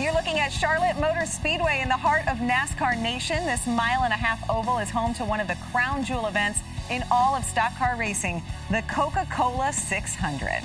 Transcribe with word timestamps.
You're 0.00 0.12
looking 0.12 0.38
at 0.38 0.52
Charlotte 0.52 0.96
Motor 1.00 1.26
Speedway 1.26 1.80
in 1.82 1.88
the 1.88 1.96
heart 1.96 2.28
of 2.28 2.36
NASCAR 2.36 2.96
Nation. 3.02 3.44
This 3.46 3.66
mile 3.66 4.04
and 4.04 4.12
a 4.12 4.16
half 4.16 4.48
oval 4.48 4.78
is 4.78 4.90
home 4.90 5.12
to 5.14 5.24
one 5.24 5.40
of 5.40 5.48
the 5.48 5.56
crown 5.72 6.04
jewel 6.04 6.26
events 6.26 6.60
in 6.88 7.02
all 7.10 7.34
of 7.34 7.42
stock 7.42 7.76
car 7.76 7.96
racing, 7.98 8.40
the 8.70 8.82
Coca 8.82 9.26
Cola 9.28 9.72
600. 9.72 10.62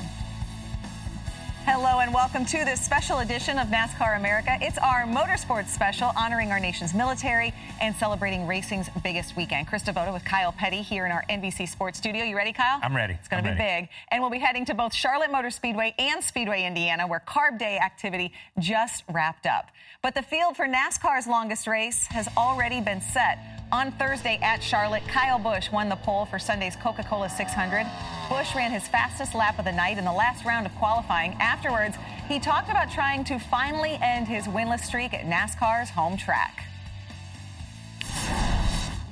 Hello 1.65 1.99
and 2.01 2.13
welcome 2.13 2.43
to 2.43 2.65
this 2.65 2.81
special 2.81 3.19
edition 3.19 3.57
of 3.57 3.69
NASCAR 3.69 4.17
America. 4.17 4.57
It's 4.59 4.77
our 4.79 5.03
motorsports 5.05 5.67
special 5.67 6.11
honoring 6.17 6.51
our 6.51 6.59
nation's 6.59 6.93
military 6.93 7.53
and 7.79 7.95
celebrating 7.95 8.45
racing's 8.45 8.89
biggest 9.01 9.37
weekend. 9.37 9.69
Krista 9.69 9.93
Voda 9.93 10.11
with 10.11 10.25
Kyle 10.25 10.51
Petty 10.51 10.81
here 10.81 11.05
in 11.05 11.11
our 11.13 11.23
NBC 11.29 11.69
Sports 11.69 11.97
studio. 11.97 12.25
You 12.25 12.35
ready, 12.35 12.51
Kyle? 12.51 12.81
I'm 12.83 12.93
ready. 12.93 13.13
It's 13.13 13.29
going 13.29 13.41
to 13.45 13.49
be 13.49 13.55
ready. 13.55 13.83
big. 13.83 13.89
And 14.11 14.21
we'll 14.21 14.29
be 14.29 14.39
heading 14.39 14.65
to 14.65 14.73
both 14.73 14.93
Charlotte 14.93 15.31
Motor 15.31 15.51
Speedway 15.51 15.95
and 15.97 16.21
Speedway, 16.21 16.65
Indiana, 16.65 17.07
where 17.07 17.23
Carb 17.25 17.57
Day 17.57 17.77
activity 17.77 18.33
just 18.59 19.05
wrapped 19.09 19.45
up. 19.45 19.67
But 20.01 20.15
the 20.15 20.21
field 20.21 20.57
for 20.57 20.67
NASCAR's 20.67 21.27
longest 21.27 21.65
race 21.65 22.07
has 22.07 22.27
already 22.35 22.81
been 22.81 22.99
set. 22.99 23.39
On 23.73 23.91
Thursday 23.93 24.37
at 24.43 24.61
Charlotte, 24.61 25.01
Kyle 25.07 25.39
Busch 25.39 25.71
won 25.71 25.89
the 25.89 25.95
pole 25.95 26.25
for 26.25 26.37
Sunday's 26.37 26.75
Coca 26.75 27.03
Cola 27.03 27.27
600. 27.27 27.87
Busch 28.29 28.53
ran 28.53 28.69
his 28.69 28.87
fastest 28.87 29.33
lap 29.33 29.57
of 29.57 29.65
the 29.65 29.71
night 29.71 29.97
in 29.97 30.05
the 30.05 30.13
last 30.13 30.45
round 30.45 30.67
of 30.67 30.75
qualifying. 30.75 31.33
Afterwards, 31.39 31.95
he 32.27 32.39
talked 32.39 32.69
about 32.69 32.91
trying 32.91 33.23
to 33.23 33.39
finally 33.39 33.97
end 33.99 34.27
his 34.27 34.45
winless 34.45 34.81
streak 34.81 35.11
at 35.15 35.25
NASCAR's 35.25 35.89
home 35.89 36.17
track. 36.17 36.65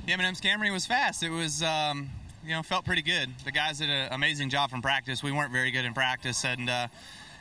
The 0.06 0.14
M&M's 0.14 0.40
Camry 0.40 0.72
was 0.72 0.86
fast. 0.86 1.24
It 1.24 1.32
was, 1.32 1.64
um, 1.64 2.12
you 2.46 2.52
know, 2.52 2.62
felt 2.62 2.86
pretty 2.86 3.02
good. 3.02 3.30
The 3.44 3.52
guys 3.52 3.80
did 3.80 3.90
an 3.90 4.10
amazing 4.12 4.52
job 4.52 4.70
from 4.70 4.84
practice. 4.84 5.24
We 5.24 5.32
weren't 5.32 5.52
very 5.52 5.72
good 5.72 5.86
in 5.86 5.96
practice, 5.96 6.46
and 6.46 6.70
uh, 6.70 6.88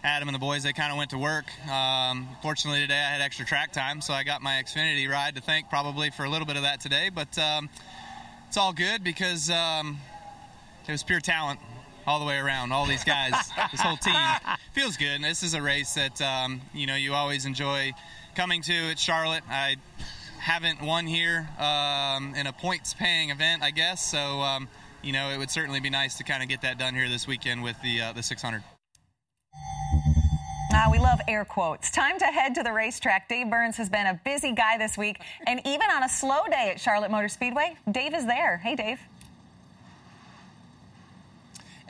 Adam 0.02 0.28
and 0.28 0.34
the 0.34 0.38
boys, 0.38 0.62
they 0.62 0.72
kind 0.72 0.90
of 0.90 0.96
went 0.96 1.10
to 1.10 1.18
work. 1.18 1.46
Um, 1.68 2.28
fortunately, 2.42 2.80
today 2.80 2.98
I 2.98 3.12
had 3.12 3.20
extra 3.20 3.44
track 3.44 3.72
time, 3.72 4.00
so 4.00 4.14
I 4.14 4.24
got 4.24 4.40
my 4.40 4.52
Xfinity 4.52 5.08
ride 5.08 5.34
to 5.36 5.42
thank 5.42 5.68
probably 5.68 6.10
for 6.10 6.24
a 6.24 6.30
little 6.30 6.46
bit 6.46 6.56
of 6.56 6.62
that 6.62 6.80
today. 6.80 7.10
But 7.14 7.36
um, 7.38 7.68
it's 8.48 8.56
all 8.56 8.72
good 8.72 9.04
because 9.04 9.50
um, 9.50 9.98
it 10.88 10.92
was 10.92 11.02
pure 11.02 11.20
talent 11.20 11.60
all 12.06 12.18
the 12.18 12.24
way 12.24 12.38
around. 12.38 12.72
All 12.72 12.86
these 12.86 13.04
guys, 13.04 13.32
this 13.70 13.80
whole 13.80 13.98
team 13.98 14.14
feels 14.72 14.96
good. 14.96 15.16
And 15.16 15.24
this 15.24 15.42
is 15.42 15.52
a 15.52 15.60
race 15.60 15.94
that 15.94 16.20
um, 16.22 16.62
you 16.72 16.86
know 16.86 16.96
you 16.96 17.12
always 17.12 17.44
enjoy 17.44 17.92
coming 18.34 18.62
to 18.62 18.90
at 18.90 18.98
Charlotte. 18.98 19.44
I 19.50 19.76
haven't 20.38 20.80
won 20.80 21.06
here 21.06 21.46
um, 21.58 22.34
in 22.34 22.46
a 22.46 22.52
points-paying 22.54 23.28
event, 23.28 23.62
I 23.62 23.70
guess. 23.70 24.10
So 24.10 24.40
um, 24.40 24.66
you 25.02 25.12
know 25.12 25.28
it 25.28 25.36
would 25.36 25.50
certainly 25.50 25.80
be 25.80 25.90
nice 25.90 26.16
to 26.16 26.24
kind 26.24 26.42
of 26.42 26.48
get 26.48 26.62
that 26.62 26.78
done 26.78 26.94
here 26.94 27.08
this 27.10 27.26
weekend 27.26 27.62
with 27.62 27.80
the 27.82 28.00
uh, 28.00 28.12
the 28.14 28.22
600. 28.22 28.62
Ah, 30.72 30.88
we 30.90 30.98
love 30.98 31.20
air 31.26 31.44
quotes. 31.44 31.90
Time 31.90 32.18
to 32.18 32.26
head 32.26 32.54
to 32.54 32.62
the 32.62 32.72
racetrack. 32.72 33.28
Dave 33.28 33.50
Burns 33.50 33.76
has 33.76 33.88
been 33.88 34.06
a 34.06 34.20
busy 34.24 34.52
guy 34.52 34.78
this 34.78 34.96
week, 34.96 35.20
and 35.46 35.60
even 35.64 35.90
on 35.90 36.04
a 36.04 36.08
slow 36.08 36.44
day 36.48 36.70
at 36.70 36.78
Charlotte 36.80 37.10
Motor 37.10 37.28
Speedway, 37.28 37.76
Dave 37.90 38.14
is 38.14 38.24
there. 38.24 38.58
Hey, 38.58 38.76
Dave. 38.76 39.00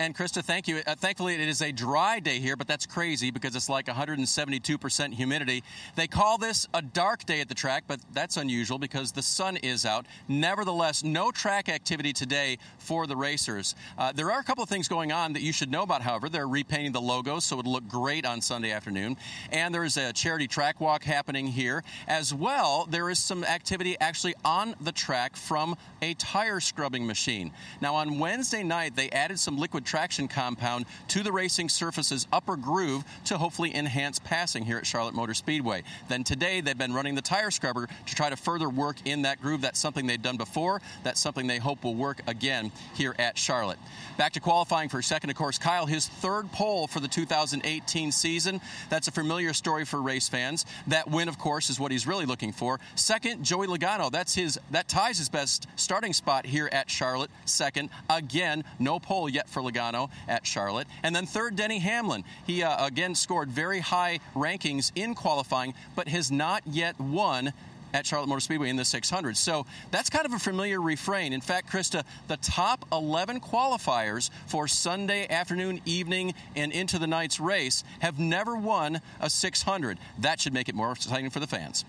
And 0.00 0.16
Krista, 0.16 0.43
thank 0.43 0.66
you. 0.66 0.81
Uh, 0.87 0.94
thankfully, 0.94 1.34
it 1.34 1.41
is 1.41 1.61
a 1.61 1.72
dry 1.72 2.21
day 2.21 2.38
here, 2.38 2.56
but 2.56 2.66
that's 2.66 2.87
crazy 2.87 3.31
because 3.31 3.55
it's 3.55 3.69
like 3.69 3.84
172% 3.84 5.12
humidity. 5.12 5.62
They 5.94 6.06
call 6.06 6.38
this 6.38 6.66
a 6.72 6.81
dark 6.81 7.27
day 7.27 7.43
at 7.43 7.50
the 7.50 7.55
track, 7.55 7.84
but 7.87 8.00
that's 8.15 8.39
unusual 8.39 8.78
because 8.78 9.12
the 9.12 9.21
sun 9.21 9.59
is 9.59 9.84
out. 9.84 10.06
Nevertheless, 10.27 11.05
no 11.05 11.31
track 11.31 11.69
activity 11.69 12.15
today 12.15 12.56
for 12.78 13.06
the 13.06 13.15
racers. 13.15 13.75
Uh, 13.99 14.10
there 14.10 14.33
are 14.33 14.41
a 14.41 14.43
couple 14.43 14.65
of 14.65 14.71
things 14.71 14.89
going 14.89 15.12
on 15.12 15.34
that 15.34 15.43
you 15.43 15.53
should 15.53 15.71
know 15.71 15.83
about, 15.83 16.00
however. 16.00 16.31
They're 16.31 16.49
repainting 16.49 16.93
the 16.93 17.00
logos 17.03 17.44
so 17.44 17.59
it'll 17.59 17.72
look 17.72 17.87
great 17.87 18.25
on 18.25 18.41
Sunday 18.41 18.71
afternoon. 18.71 19.19
And 19.53 19.75
there's 19.75 19.99
a 19.99 20.15
charity 20.15 20.49
track 20.49 20.81
walk 20.81 21.05
happening 21.05 21.47
here. 21.47 21.84
As 22.09 22.33
well, 22.33 22.87
there 22.89 23.10
is 23.10 23.19
some 23.19 23.44
activity 23.44 23.99
actually 24.00 24.34
on 24.47 24.77
the 24.81 24.93
track 24.93 25.37
from 25.37 25.77
a 26.00 26.15
tire 26.15 26.60
scrubbing 26.60 27.06
machine. 27.06 27.53
Now, 27.83 27.97
on 27.97 28.19
Wednesday 28.19 28.62
night, 28.62 28.97
they 28.97 29.10
added 29.10 29.39
some 29.39 29.59
liquid 29.59 29.84
traction 29.91 30.28
compound 30.28 30.87
to 31.09 31.21
the 31.21 31.33
racing 31.33 31.69
surface's 31.69 32.25
upper 32.33 32.55
groove 32.55 33.03
to 33.25 33.37
hopefully 33.37 33.75
enhance 33.75 34.21
passing 34.21 34.65
here 34.65 34.78
at 34.78 34.87
Charlotte 34.87 35.15
Motor 35.15 35.34
Speedway. 35.34 35.83
Then 36.09 36.23
today, 36.23 36.61
they've 36.61 36.78
been 36.78 36.95
running 36.95 37.17
the 37.17 37.23
tire 37.23 37.51
scrubber 37.51 37.89
to 38.06 38.15
try 38.15 38.31
to 38.31 38.37
further 38.37 38.69
work 38.69 38.99
in 39.05 39.23
that 39.23 39.43
groove. 39.43 39.62
That's 39.62 39.81
something 39.81 40.06
they've 40.06 40.23
done 40.23 40.37
before. 40.37 40.81
That's 41.03 41.19
something 41.21 41.49
they 41.49 41.59
hope 41.59 41.83
will 41.83 41.97
work 41.97 42.21
again 42.28 42.71
here 42.95 43.17
at 43.19 43.37
Charlotte. 43.37 43.81
Back 44.17 44.34
to 44.34 44.41
qualifying 44.41 44.89
for 44.89 45.03
second, 45.03 45.31
of 45.31 45.34
course, 45.34 45.59
Kyle, 45.59 45.87
his 45.87 46.07
third 46.07 46.53
pole 46.53 46.87
for 46.87 47.01
the 47.01 47.09
2018 47.09 48.12
season. 48.12 48.61
That's 48.91 49.09
a 49.09 49.12
familiar 49.12 49.53
story 49.53 49.84
for 49.84 50.01
race 50.01 50.28
fans. 50.28 50.67
That 50.87 51.11
win, 51.11 51.28
of 51.28 51.37
course, 51.37 51.69
is 51.69 51.81
what 51.81 51.91
he's 51.91 52.07
really 52.07 52.27
looking 52.27 52.53
for. 52.53 52.78
Second, 52.95 53.43
Joey 53.43 53.67
Logano. 53.67 54.09
That's 54.12 54.37
his 54.37 54.57
that 54.71 54.87
ties 54.87 55.19
his 55.19 55.28
best 55.28 55.67
starting 55.75 56.12
spot 56.12 56.47
here 56.47 56.69
at 56.71 56.89
Charlotte. 56.89 57.31
Second, 57.45 57.91
again, 58.09 58.62
no 58.78 59.01
pole 59.01 59.28
yet 59.28 59.49
for 59.49 59.61
Logano 59.61 59.79
at 60.28 60.46
Charlotte. 60.46 60.86
And 61.02 61.14
then 61.14 61.26
third, 61.26 61.56
Denny 61.56 61.78
Hamlin. 61.78 62.24
He 62.46 62.62
uh, 62.62 62.86
again 62.86 63.14
scored 63.14 63.48
very 63.48 63.80
high 63.80 64.20
rankings 64.34 64.92
in 64.94 65.14
qualifying, 65.14 65.74
but 65.96 66.08
has 66.08 66.30
not 66.30 66.62
yet 66.66 66.98
won 67.00 67.52
at 67.92 68.06
Charlotte 68.06 68.28
Motor 68.28 68.41
Speedway 68.41 68.68
in 68.68 68.76
the 68.76 68.84
600. 68.84 69.36
So 69.36 69.66
that's 69.91 70.10
kind 70.10 70.26
of 70.26 70.32
a 70.32 70.38
familiar 70.38 70.80
refrain. 70.80 71.32
In 71.32 71.41
fact, 71.41 71.70
Krista, 71.70 72.04
the 72.28 72.36
top 72.36 72.84
11 72.92 73.41
qualifiers 73.41 74.30
for 74.46 74.68
Sunday 74.68 75.26
afternoon, 75.28 75.80
evening, 75.84 76.34
and 76.54 76.72
into 76.72 76.98
the 76.98 77.06
night's 77.06 77.41
race 77.41 77.82
have 78.00 78.18
never 78.18 78.56
won 78.56 79.00
a 79.20 79.28
600. 79.28 79.98
That 80.18 80.41
should 80.41 80.54
make 80.54 80.68
it 80.68 80.74
more 80.74 80.92
exciting 80.92 81.30
for 81.30 81.41
the 81.41 81.47
fans. 81.47 81.84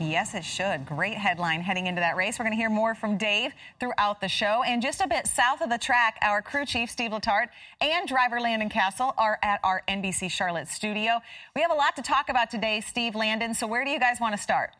Yes, 0.00 0.34
it 0.34 0.44
should. 0.44 0.86
Great 0.86 1.18
headline 1.18 1.60
heading 1.60 1.88
into 1.88 2.00
that 2.00 2.14
race. 2.14 2.38
We're 2.38 2.44
going 2.44 2.56
to 2.56 2.60
hear 2.60 2.70
more 2.70 2.94
from 2.94 3.16
Dave 3.16 3.52
throughout 3.80 4.20
the 4.20 4.28
show. 4.28 4.62
And 4.64 4.80
just 4.80 5.00
a 5.00 5.08
bit 5.08 5.26
south 5.26 5.60
of 5.60 5.70
the 5.70 5.78
track, 5.78 6.18
our 6.22 6.40
crew 6.40 6.64
chief, 6.64 6.88
Steve 6.88 7.10
Letarte, 7.10 7.48
and 7.80 8.06
driver 8.06 8.40
Landon 8.40 8.68
Cassill 8.68 9.12
are 9.18 9.40
at 9.42 9.58
our 9.64 9.82
NBC 9.88 10.30
Charlotte 10.30 10.68
studio. 10.68 11.18
We 11.56 11.62
have 11.62 11.72
a 11.72 11.74
lot 11.74 11.96
to 11.96 12.02
talk 12.02 12.28
about 12.28 12.48
today, 12.48 12.80
Steve 12.80 13.16
Landon. 13.16 13.54
So, 13.54 13.66
where 13.66 13.84
do 13.84 13.90
you 13.90 13.98
guys 13.98 14.18
want 14.20 14.36
to 14.36 14.40
start? 14.40 14.70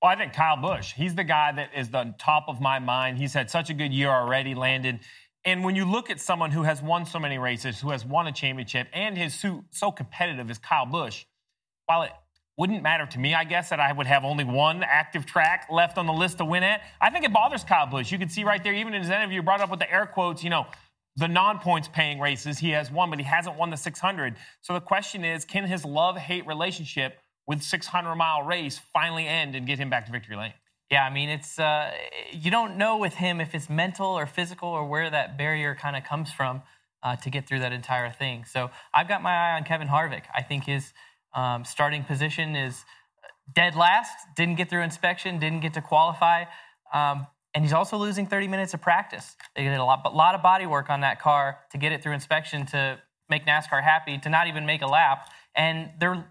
Well, 0.00 0.12
I 0.12 0.16
think 0.16 0.32
Kyle 0.32 0.56
Busch. 0.56 0.92
He's 0.92 1.16
the 1.16 1.24
guy 1.24 1.50
that 1.52 1.70
is 1.76 1.90
the 1.90 2.14
top 2.18 2.44
of 2.46 2.60
my 2.60 2.78
mind. 2.78 3.18
He's 3.18 3.34
had 3.34 3.50
such 3.50 3.68
a 3.68 3.74
good 3.74 3.92
year 3.92 4.10
already, 4.10 4.54
Landon. 4.54 5.00
And 5.44 5.64
when 5.64 5.74
you 5.74 5.84
look 5.84 6.08
at 6.08 6.20
someone 6.20 6.52
who 6.52 6.62
has 6.62 6.80
won 6.80 7.04
so 7.04 7.18
many 7.18 7.38
races, 7.38 7.80
who 7.80 7.90
has 7.90 8.04
won 8.04 8.28
a 8.28 8.32
championship, 8.32 8.86
and 8.92 9.18
is 9.18 9.34
so, 9.34 9.64
so 9.70 9.90
competitive 9.90 10.48
as 10.50 10.58
Kyle 10.58 10.86
Busch, 10.86 11.24
while 11.86 12.02
it 12.02 12.12
wouldn't 12.56 12.82
matter 12.82 13.06
to 13.06 13.18
me, 13.18 13.34
I 13.34 13.44
guess, 13.44 13.70
that 13.70 13.80
I 13.80 13.92
would 13.92 14.06
have 14.06 14.24
only 14.24 14.44
one 14.44 14.82
active 14.82 15.24
track 15.24 15.68
left 15.70 15.96
on 15.96 16.06
the 16.06 16.12
list 16.12 16.38
to 16.38 16.44
win 16.44 16.62
at. 16.62 16.82
I 17.00 17.10
think 17.10 17.24
it 17.24 17.32
bothers 17.32 17.64
Kyle 17.64 17.86
Busch. 17.86 18.12
You 18.12 18.18
can 18.18 18.28
see 18.28 18.44
right 18.44 18.62
there, 18.62 18.74
even 18.74 18.94
in 18.94 19.02
his 19.02 19.10
interview, 19.10 19.42
brought 19.42 19.60
up 19.60 19.70
with 19.70 19.80
the 19.80 19.90
air 19.90 20.06
quotes, 20.06 20.44
you 20.44 20.50
know, 20.50 20.66
the 21.16 21.28
non 21.28 21.58
points 21.58 21.88
paying 21.88 22.18
races 22.18 22.58
he 22.58 22.70
has 22.70 22.90
won, 22.90 23.10
but 23.10 23.18
he 23.18 23.24
hasn't 23.24 23.56
won 23.56 23.70
the 23.70 23.76
600. 23.76 24.36
So 24.60 24.74
the 24.74 24.80
question 24.80 25.24
is 25.24 25.44
can 25.44 25.64
his 25.64 25.84
love 25.84 26.16
hate 26.16 26.46
relationship 26.46 27.18
with 27.46 27.62
600 27.62 28.14
mile 28.16 28.42
race 28.42 28.80
finally 28.92 29.26
end 29.26 29.54
and 29.54 29.66
get 29.66 29.78
him 29.78 29.90
back 29.90 30.06
to 30.06 30.12
victory 30.12 30.36
lane? 30.36 30.54
Yeah, 30.90 31.04
I 31.04 31.10
mean, 31.10 31.30
it's 31.30 31.58
uh, 31.58 31.90
you 32.32 32.50
don't 32.50 32.76
know 32.76 32.98
with 32.98 33.14
him 33.14 33.40
if 33.40 33.54
it's 33.54 33.70
mental 33.70 34.08
or 34.08 34.26
physical 34.26 34.68
or 34.68 34.86
where 34.86 35.08
that 35.08 35.38
barrier 35.38 35.74
kind 35.74 35.96
of 35.96 36.04
comes 36.04 36.30
from 36.30 36.62
uh, 37.02 37.16
to 37.16 37.30
get 37.30 37.46
through 37.46 37.60
that 37.60 37.72
entire 37.72 38.10
thing. 38.10 38.44
So 38.44 38.70
I've 38.92 39.08
got 39.08 39.22
my 39.22 39.32
eye 39.32 39.56
on 39.56 39.64
Kevin 39.64 39.88
Harvick. 39.88 40.24
I 40.34 40.42
think 40.42 40.64
his 40.64 40.92
um, 41.34 41.64
starting 41.64 42.04
position 42.04 42.54
is 42.56 42.84
dead 43.54 43.74
last, 43.74 44.12
didn't 44.36 44.56
get 44.56 44.70
through 44.70 44.82
inspection, 44.82 45.38
didn't 45.38 45.60
get 45.60 45.74
to 45.74 45.80
qualify. 45.80 46.44
Um, 46.92 47.26
and 47.54 47.64
he's 47.64 47.72
also 47.72 47.96
losing 47.96 48.26
30 48.26 48.48
minutes 48.48 48.74
of 48.74 48.80
practice. 48.80 49.36
They 49.54 49.64
did 49.64 49.74
a 49.74 49.84
lot, 49.84 50.02
a 50.04 50.10
lot 50.10 50.34
of 50.34 50.42
body 50.42 50.66
work 50.66 50.88
on 50.88 51.00
that 51.00 51.20
car 51.20 51.58
to 51.70 51.78
get 51.78 51.92
it 51.92 52.02
through 52.02 52.12
inspection 52.12 52.64
to 52.66 52.98
make 53.28 53.46
NASCAR 53.46 53.82
happy, 53.82 54.18
to 54.18 54.28
not 54.30 54.46
even 54.46 54.64
make 54.64 54.82
a 54.82 54.86
lap. 54.86 55.30
And 55.54 55.90
they're 55.98 56.24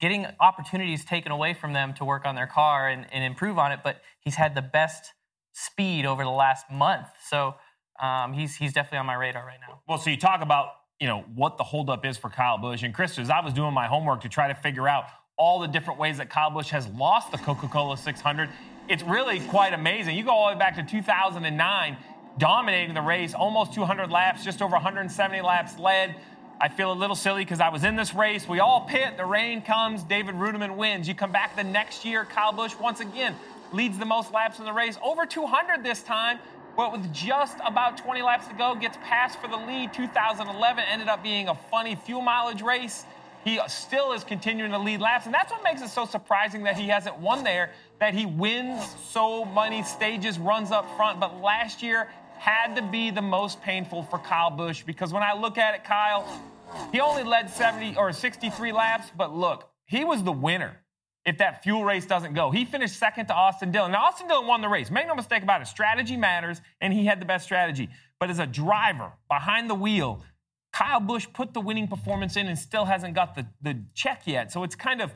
getting 0.00 0.26
opportunities 0.38 1.04
taken 1.04 1.32
away 1.32 1.54
from 1.54 1.72
them 1.72 1.94
to 1.94 2.04
work 2.04 2.26
on 2.26 2.34
their 2.34 2.46
car 2.46 2.88
and, 2.88 3.06
and 3.12 3.24
improve 3.24 3.58
on 3.58 3.72
it. 3.72 3.80
But 3.82 4.02
he's 4.20 4.34
had 4.34 4.54
the 4.54 4.62
best 4.62 5.12
speed 5.52 6.04
over 6.04 6.24
the 6.24 6.30
last 6.30 6.70
month. 6.70 7.06
So 7.26 7.54
um, 8.00 8.32
he's, 8.32 8.56
he's 8.56 8.72
definitely 8.72 8.98
on 8.98 9.06
my 9.06 9.14
radar 9.14 9.44
right 9.44 9.58
now. 9.66 9.80
Well, 9.88 9.98
so 9.98 10.10
you 10.10 10.16
talk 10.16 10.42
about 10.42 10.68
you 11.00 11.06
know, 11.06 11.24
what 11.34 11.56
the 11.56 11.64
holdup 11.64 12.04
is 12.04 12.18
for 12.18 12.28
Kyle 12.28 12.58
Busch. 12.58 12.82
And 12.82 12.94
Chris, 12.94 13.18
as 13.18 13.30
I 13.30 13.40
was 13.40 13.54
doing 13.54 13.72
my 13.72 13.86
homework 13.86 14.20
to 14.20 14.28
try 14.28 14.48
to 14.48 14.54
figure 14.54 14.86
out 14.86 15.06
all 15.36 15.58
the 15.58 15.66
different 15.66 15.98
ways 15.98 16.18
that 16.18 16.28
Kyle 16.28 16.50
Busch 16.50 16.68
has 16.68 16.86
lost 16.88 17.32
the 17.32 17.38
Coca-Cola 17.38 17.96
600, 17.96 18.50
it's 18.86 19.02
really 19.02 19.40
quite 19.40 19.72
amazing. 19.72 20.16
You 20.16 20.24
go 20.24 20.30
all 20.30 20.48
the 20.48 20.54
way 20.54 20.58
back 20.58 20.76
to 20.76 20.82
2009, 20.82 21.96
dominating 22.36 22.94
the 22.94 23.00
race, 23.00 23.32
almost 23.32 23.72
200 23.72 24.10
laps, 24.10 24.44
just 24.44 24.60
over 24.60 24.72
170 24.72 25.40
laps 25.40 25.78
led. 25.78 26.14
I 26.60 26.68
feel 26.68 26.92
a 26.92 26.94
little 26.94 27.16
silly 27.16 27.44
because 27.44 27.60
I 27.60 27.70
was 27.70 27.84
in 27.84 27.96
this 27.96 28.14
race. 28.14 28.46
We 28.46 28.60
all 28.60 28.82
pit. 28.82 29.16
The 29.16 29.24
rain 29.24 29.62
comes. 29.62 30.02
David 30.02 30.34
Reutimann 30.34 30.76
wins. 30.76 31.08
You 31.08 31.14
come 31.14 31.32
back 31.32 31.56
the 31.56 31.64
next 31.64 32.04
year. 32.04 32.26
Kyle 32.26 32.52
Busch 32.52 32.74
once 32.78 33.00
again 33.00 33.34
leads 33.72 33.98
the 33.98 34.04
most 34.04 34.34
laps 34.34 34.58
in 34.58 34.66
the 34.66 34.72
race, 34.72 34.98
over 35.02 35.24
200 35.24 35.82
this 35.82 36.02
time. 36.02 36.38
But 36.80 36.92
with 36.92 37.12
just 37.12 37.58
about 37.62 37.98
20 37.98 38.22
laps 38.22 38.46
to 38.46 38.54
go, 38.54 38.74
gets 38.74 38.96
passed 39.04 39.38
for 39.38 39.48
the 39.48 39.56
lead. 39.58 39.92
2011 39.92 40.82
ended 40.90 41.08
up 41.08 41.22
being 41.22 41.48
a 41.48 41.54
funny 41.54 41.94
fuel 41.94 42.22
mileage 42.22 42.62
race. 42.62 43.04
He 43.44 43.60
still 43.68 44.14
is 44.14 44.24
continuing 44.24 44.70
to 44.70 44.78
lead 44.78 44.98
laps, 45.02 45.26
and 45.26 45.34
that's 45.34 45.52
what 45.52 45.62
makes 45.62 45.82
it 45.82 45.90
so 45.90 46.06
surprising 46.06 46.62
that 46.62 46.78
he 46.78 46.88
hasn't 46.88 47.18
won 47.18 47.44
there. 47.44 47.72
That 47.98 48.14
he 48.14 48.24
wins 48.24 48.82
so 49.10 49.44
many 49.44 49.82
stages, 49.82 50.38
runs 50.38 50.70
up 50.70 50.86
front, 50.96 51.20
but 51.20 51.42
last 51.42 51.82
year 51.82 52.08
had 52.38 52.74
to 52.76 52.82
be 52.82 53.10
the 53.10 53.20
most 53.20 53.60
painful 53.60 54.04
for 54.04 54.18
Kyle 54.18 54.48
Busch 54.48 54.82
because 54.82 55.12
when 55.12 55.22
I 55.22 55.34
look 55.34 55.58
at 55.58 55.74
it, 55.74 55.84
Kyle, 55.84 56.26
he 56.92 57.00
only 57.00 57.24
led 57.24 57.50
70 57.50 57.98
or 57.98 58.10
63 58.10 58.72
laps, 58.72 59.10
but 59.14 59.36
look, 59.36 59.68
he 59.84 60.02
was 60.02 60.22
the 60.22 60.32
winner 60.32 60.79
if 61.24 61.38
that 61.38 61.62
fuel 61.62 61.84
race 61.84 62.06
doesn't 62.06 62.34
go. 62.34 62.50
He 62.50 62.64
finished 62.64 62.98
second 62.98 63.26
to 63.26 63.34
Austin 63.34 63.70
Dillon. 63.70 63.92
Now, 63.92 64.04
Austin 64.04 64.26
Dillon 64.26 64.46
won 64.46 64.60
the 64.60 64.68
race. 64.68 64.90
Make 64.90 65.06
no 65.06 65.14
mistake 65.14 65.42
about 65.42 65.60
it. 65.60 65.66
Strategy 65.66 66.16
matters, 66.16 66.60
and 66.80 66.92
he 66.92 67.04
had 67.04 67.20
the 67.20 67.26
best 67.26 67.44
strategy. 67.44 67.90
But 68.18 68.30
as 68.30 68.38
a 68.38 68.46
driver 68.46 69.12
behind 69.28 69.68
the 69.68 69.74
wheel, 69.74 70.22
Kyle 70.72 71.00
Busch 71.00 71.26
put 71.32 71.52
the 71.52 71.60
winning 71.60 71.88
performance 71.88 72.36
in 72.36 72.46
and 72.46 72.58
still 72.58 72.84
hasn't 72.84 73.14
got 73.14 73.34
the, 73.34 73.46
the 73.60 73.82
check 73.94 74.22
yet. 74.26 74.52
So 74.52 74.62
it's 74.62 74.74
kind 74.76 75.02
of, 75.02 75.12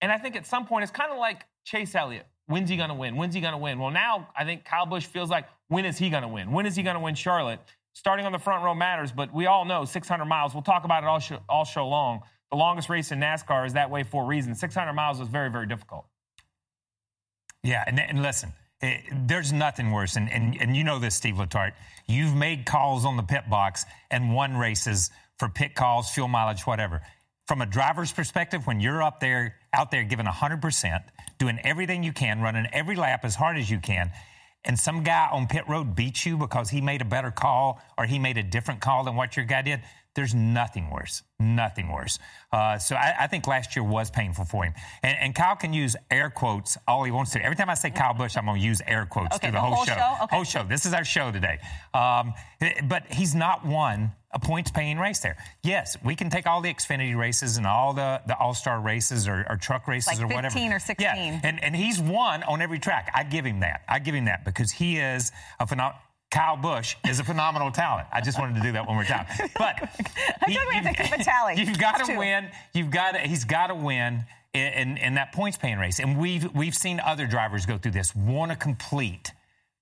and 0.00 0.10
I 0.10 0.18
think 0.18 0.36
at 0.36 0.46
some 0.46 0.66
point, 0.66 0.82
it's 0.82 0.92
kind 0.92 1.12
of 1.12 1.18
like 1.18 1.44
Chase 1.64 1.94
Elliott. 1.94 2.26
When's 2.46 2.68
he 2.68 2.76
going 2.76 2.88
to 2.88 2.94
win? 2.94 3.16
When's 3.16 3.34
he 3.34 3.40
going 3.40 3.52
to 3.52 3.58
win? 3.58 3.78
Well, 3.78 3.90
now 3.90 4.28
I 4.36 4.44
think 4.44 4.64
Kyle 4.64 4.86
Busch 4.86 5.06
feels 5.06 5.30
like, 5.30 5.46
when 5.68 5.84
is 5.84 5.98
he 5.98 6.10
going 6.10 6.22
to 6.22 6.28
win? 6.28 6.50
When 6.50 6.66
is 6.66 6.74
he 6.74 6.82
going 6.82 6.96
to 6.96 7.00
win 7.00 7.14
Charlotte? 7.14 7.60
Starting 7.92 8.26
on 8.26 8.32
the 8.32 8.38
front 8.38 8.64
row 8.64 8.74
matters, 8.74 9.12
but 9.12 9.32
we 9.32 9.46
all 9.46 9.64
know 9.64 9.84
600 9.84 10.24
miles. 10.24 10.54
We'll 10.54 10.62
talk 10.62 10.84
about 10.84 11.04
it 11.04 11.06
all 11.06 11.20
show, 11.20 11.40
all 11.48 11.64
show 11.64 11.86
long. 11.86 12.22
The 12.50 12.56
longest 12.56 12.88
race 12.88 13.12
in 13.12 13.20
NASCAR 13.20 13.66
is 13.66 13.74
that 13.74 13.90
way 13.90 14.02
for 14.02 14.24
a 14.24 14.26
reason. 14.26 14.54
600 14.54 14.92
miles 14.92 15.20
is 15.20 15.28
very, 15.28 15.50
very 15.50 15.66
difficult. 15.66 16.06
Yeah, 17.62 17.84
and, 17.86 18.00
and 18.00 18.22
listen, 18.22 18.52
it, 18.80 19.02
there's 19.26 19.52
nothing 19.52 19.92
worse, 19.92 20.16
and, 20.16 20.30
and, 20.30 20.56
and 20.60 20.76
you 20.76 20.82
know 20.82 20.98
this, 20.98 21.14
Steve 21.14 21.34
Letarte. 21.34 21.74
You've 22.06 22.34
made 22.34 22.66
calls 22.66 23.04
on 23.04 23.16
the 23.16 23.22
pit 23.22 23.48
box 23.50 23.84
and 24.10 24.34
won 24.34 24.56
races 24.56 25.10
for 25.38 25.48
pit 25.48 25.74
calls, 25.74 26.10
fuel 26.10 26.28
mileage, 26.28 26.66
whatever. 26.66 27.02
From 27.46 27.60
a 27.60 27.66
driver's 27.66 28.12
perspective, 28.12 28.66
when 28.66 28.80
you're 28.80 29.02
up 29.02 29.20
there, 29.20 29.56
out 29.72 29.90
there 29.90 30.02
giving 30.04 30.26
100%, 30.26 31.02
doing 31.38 31.58
everything 31.62 32.02
you 32.02 32.12
can, 32.12 32.40
running 32.40 32.66
every 32.72 32.96
lap 32.96 33.24
as 33.24 33.34
hard 33.34 33.58
as 33.58 33.70
you 33.70 33.78
can, 33.78 34.10
and 34.64 34.78
some 34.78 35.02
guy 35.02 35.28
on 35.32 35.46
pit 35.46 35.64
road 35.68 35.94
beats 35.94 36.26
you 36.26 36.36
because 36.36 36.70
he 36.70 36.80
made 36.80 37.00
a 37.00 37.04
better 37.04 37.30
call 37.30 37.80
or 37.96 38.04
he 38.04 38.18
made 38.18 38.36
a 38.36 38.42
different 38.42 38.80
call 38.80 39.04
than 39.04 39.16
what 39.16 39.36
your 39.36 39.46
guy 39.46 39.62
did, 39.62 39.80
there's 40.14 40.34
nothing 40.34 40.90
worse. 40.90 41.22
Nothing 41.38 41.90
worse. 41.90 42.18
Uh, 42.52 42.78
so 42.78 42.96
I, 42.96 43.14
I, 43.20 43.26
think 43.28 43.46
last 43.46 43.76
year 43.76 43.84
was 43.84 44.10
painful 44.10 44.44
for 44.44 44.64
him. 44.64 44.74
And, 45.02 45.16
and, 45.20 45.34
Kyle 45.34 45.56
can 45.56 45.72
use 45.72 45.94
air 46.10 46.30
quotes 46.30 46.76
all 46.88 47.04
he 47.04 47.12
wants 47.12 47.30
to. 47.32 47.44
Every 47.44 47.56
time 47.56 47.70
I 47.70 47.74
say 47.74 47.90
Kyle 47.90 48.12
Busch, 48.12 48.36
I'm 48.36 48.44
going 48.46 48.60
to 48.60 48.66
use 48.66 48.82
air 48.86 49.06
quotes 49.06 49.36
okay, 49.36 49.46
through 49.46 49.52
the, 49.52 49.60
whole, 49.60 49.76
whole 49.76 49.84
show. 49.84 49.94
show? 49.94 50.16
Okay. 50.24 50.36
Whole 50.36 50.44
show. 50.44 50.64
This 50.64 50.84
is 50.84 50.92
our 50.92 51.04
show 51.04 51.30
today. 51.30 51.60
Um, 51.94 52.34
but 52.84 53.04
he's 53.12 53.34
not 53.34 53.64
won 53.64 54.12
a 54.32 54.38
points 54.38 54.70
paying 54.70 54.98
race 54.98 55.20
there. 55.20 55.36
Yes, 55.62 55.96
we 56.04 56.14
can 56.14 56.30
take 56.30 56.46
all 56.46 56.60
the 56.60 56.72
Xfinity 56.72 57.16
races 57.16 57.56
and 57.56 57.66
all 57.66 57.92
the, 57.92 58.20
the 58.26 58.36
All 58.36 58.54
Star 58.54 58.80
races 58.80 59.26
or, 59.26 59.46
or, 59.48 59.56
truck 59.56 59.88
races 59.88 60.18
like 60.18 60.20
or 60.20 60.26
whatever. 60.26 60.54
15 60.54 60.72
or 60.72 60.78
16. 60.78 61.04
Yeah, 61.04 61.40
and, 61.42 61.62
and 61.62 61.74
he's 61.74 62.00
won 62.00 62.42
on 62.44 62.62
every 62.62 62.78
track. 62.78 63.10
I 63.14 63.24
give 63.24 63.44
him 63.44 63.60
that. 63.60 63.82
I 63.88 63.98
give 63.98 64.14
him 64.14 64.26
that 64.26 64.44
because 64.44 64.70
he 64.70 64.98
is 64.98 65.32
a 65.58 65.66
phenomenal. 65.66 66.00
Kyle 66.30 66.56
Busch 66.56 66.94
is 67.08 67.18
a 67.18 67.24
phenomenal 67.24 67.72
talent. 67.72 68.06
I 68.12 68.20
just 68.20 68.38
wanted 68.38 68.54
to 68.54 68.60
do 68.60 68.72
that 68.72 68.86
one 68.86 68.94
more 68.94 69.04
time. 69.04 69.26
But 69.58 69.76
I 70.42 70.50
he, 70.50 70.58
we 70.68 70.74
have 70.76 70.96
to 70.96 71.02
keep 71.02 71.12
a 71.12 71.24
tally. 71.24 71.54
You've 71.56 71.78
got 71.78 72.04
to 72.04 72.16
win. 72.16 72.48
You've 72.72 72.90
got 72.90 73.12
to, 73.12 73.18
he's 73.18 73.44
got 73.44 73.66
to 73.66 73.74
win 73.74 74.24
in, 74.54 74.72
in, 74.72 74.96
in 74.98 75.14
that 75.14 75.32
points 75.32 75.58
paying 75.58 75.78
race. 75.78 75.98
And 75.98 76.18
we've 76.18 76.52
we've 76.54 76.74
seen 76.74 77.00
other 77.00 77.26
drivers 77.26 77.66
go 77.66 77.78
through 77.78 77.92
this, 77.92 78.14
want 78.14 78.52
to 78.52 78.56
complete 78.56 79.32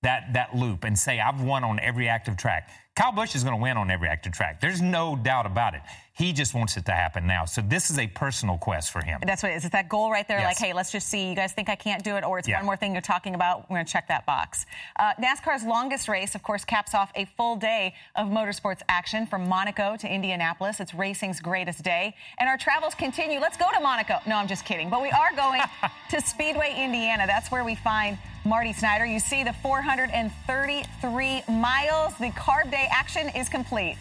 that 0.02 0.32
that 0.32 0.56
loop 0.56 0.84
and 0.84 0.98
say, 0.98 1.20
I've 1.20 1.42
won 1.42 1.64
on 1.64 1.80
every 1.80 2.08
active 2.08 2.36
track. 2.36 2.70
Kyle 2.96 3.12
Busch 3.12 3.34
is 3.34 3.44
going 3.44 3.56
to 3.56 3.62
win 3.62 3.76
on 3.76 3.90
every 3.90 4.08
active 4.08 4.32
track. 4.32 4.60
There's 4.60 4.80
no 4.80 5.16
doubt 5.16 5.46
about 5.46 5.74
it. 5.74 5.82
He 6.18 6.32
just 6.32 6.52
wants 6.52 6.76
it 6.76 6.84
to 6.86 6.92
happen 6.92 7.28
now. 7.28 7.44
So 7.44 7.62
this 7.62 7.90
is 7.90 7.98
a 7.98 8.08
personal 8.08 8.58
quest 8.58 8.90
for 8.90 9.00
him. 9.04 9.20
That's 9.24 9.40
what 9.44 9.52
it 9.52 9.54
is. 9.54 9.64
It's 9.64 9.72
that 9.72 9.88
goal 9.88 10.10
right 10.10 10.26
there. 10.26 10.38
Yes. 10.40 10.46
Like, 10.48 10.58
hey, 10.58 10.72
let's 10.72 10.90
just 10.90 11.06
see. 11.08 11.28
You 11.28 11.36
guys 11.36 11.52
think 11.52 11.68
I 11.68 11.76
can't 11.76 12.02
do 12.02 12.16
it, 12.16 12.24
or 12.24 12.40
it's 12.40 12.48
Yeah. 12.48 12.56
one 12.56 12.66
more 12.66 12.76
thing 12.76 12.92
you're 12.92 13.00
talking 13.00 13.36
about. 13.36 13.70
We're 13.70 13.76
going 13.76 13.86
to 13.86 13.92
check 13.92 14.08
that 14.08 14.26
box. 14.26 14.66
Uh, 14.98 15.12
NASCAR's 15.14 15.62
longest 15.62 16.08
race, 16.08 16.34
of 16.34 16.42
course, 16.42 16.64
caps 16.64 16.92
off 16.92 17.12
a 17.14 17.24
full 17.36 17.54
day 17.54 17.94
of 18.16 18.26
motorsports 18.26 18.82
action 18.88 19.26
from 19.26 19.48
Monaco 19.48 19.96
to 19.96 20.12
Indianapolis. 20.12 20.80
It's 20.80 20.92
racing's 20.92 21.38
greatest 21.38 21.84
day, 21.84 22.16
and 22.38 22.48
our 22.48 22.58
travels 22.58 22.96
continue. 22.96 23.38
Let's 23.38 23.56
go 23.56 23.68
to 23.72 23.78
Monaco. 23.78 24.18
No, 24.26 24.34
I'm 24.38 24.48
just 24.48 24.64
kidding. 24.64 24.90
But 24.90 25.00
we 25.02 25.10
are 25.12 25.30
going 25.36 25.62
to 26.10 26.20
Speedway, 26.20 26.74
Indiana. 26.76 27.28
That's 27.28 27.52
where 27.52 27.62
we 27.62 27.76
find 27.76 28.18
Marty 28.44 28.72
Snider. 28.72 29.06
You 29.06 29.20
see 29.20 29.44
the 29.44 29.52
433 29.52 31.42
miles. 31.48 32.14
The 32.18 32.30
carb 32.30 32.72
day 32.72 32.88
action 32.90 33.28
is 33.36 33.48
complete. 33.48 33.96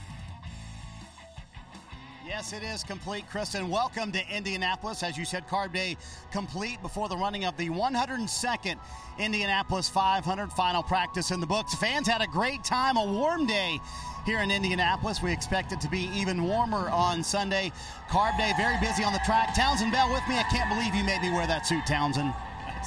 Yes, 2.28 2.52
it 2.52 2.62
is 2.62 2.84
complete, 2.84 3.24
Kristen. 3.30 3.70
Welcome 3.70 4.12
to 4.12 4.22
Indianapolis. 4.30 5.02
As 5.02 5.18
you 5.18 5.24
said, 5.24 5.48
Carb 5.48 5.72
Day 5.72 5.96
complete 6.30 6.82
before 6.82 7.08
the 7.08 7.16
running 7.16 7.46
of 7.46 7.56
the 7.56 7.70
102nd 7.70 8.78
Indianapolis 9.18 9.88
500 9.88 10.52
final 10.52 10.84
practice 10.84 11.32
in 11.32 11.40
the 11.40 11.48
books. 11.48 11.74
Fans 11.76 12.06
had 12.06 12.22
a 12.22 12.28
great 12.28 12.66
time, 12.66 12.98
a 12.98 13.06
warm 13.06 13.48
day 13.48 13.80
here 14.26 14.40
in 14.40 14.52
Indianapolis. 14.52 15.22
We 15.22 15.32
expect 15.32 15.72
it 15.72 15.80
to 15.80 15.88
be 15.88 16.10
even 16.14 16.44
warmer 16.44 16.90
on 16.90 17.24
Sunday. 17.24 17.72
Carb 18.10 18.38
Day, 18.38 18.52
very 18.58 18.78
busy 18.82 19.06
on 19.06 19.14
the 19.14 19.22
track. 19.26 19.56
Townsend 19.56 19.94
Bell 19.94 20.12
with 20.12 20.28
me. 20.28 20.38
I 20.38 20.44
can't 20.52 20.70
believe 20.70 20.94
you 20.94 21.06
made 21.06 21.22
me 21.22 21.32
wear 21.32 21.48
that 21.48 21.66
suit, 21.66 21.86
Townsend. 21.86 22.34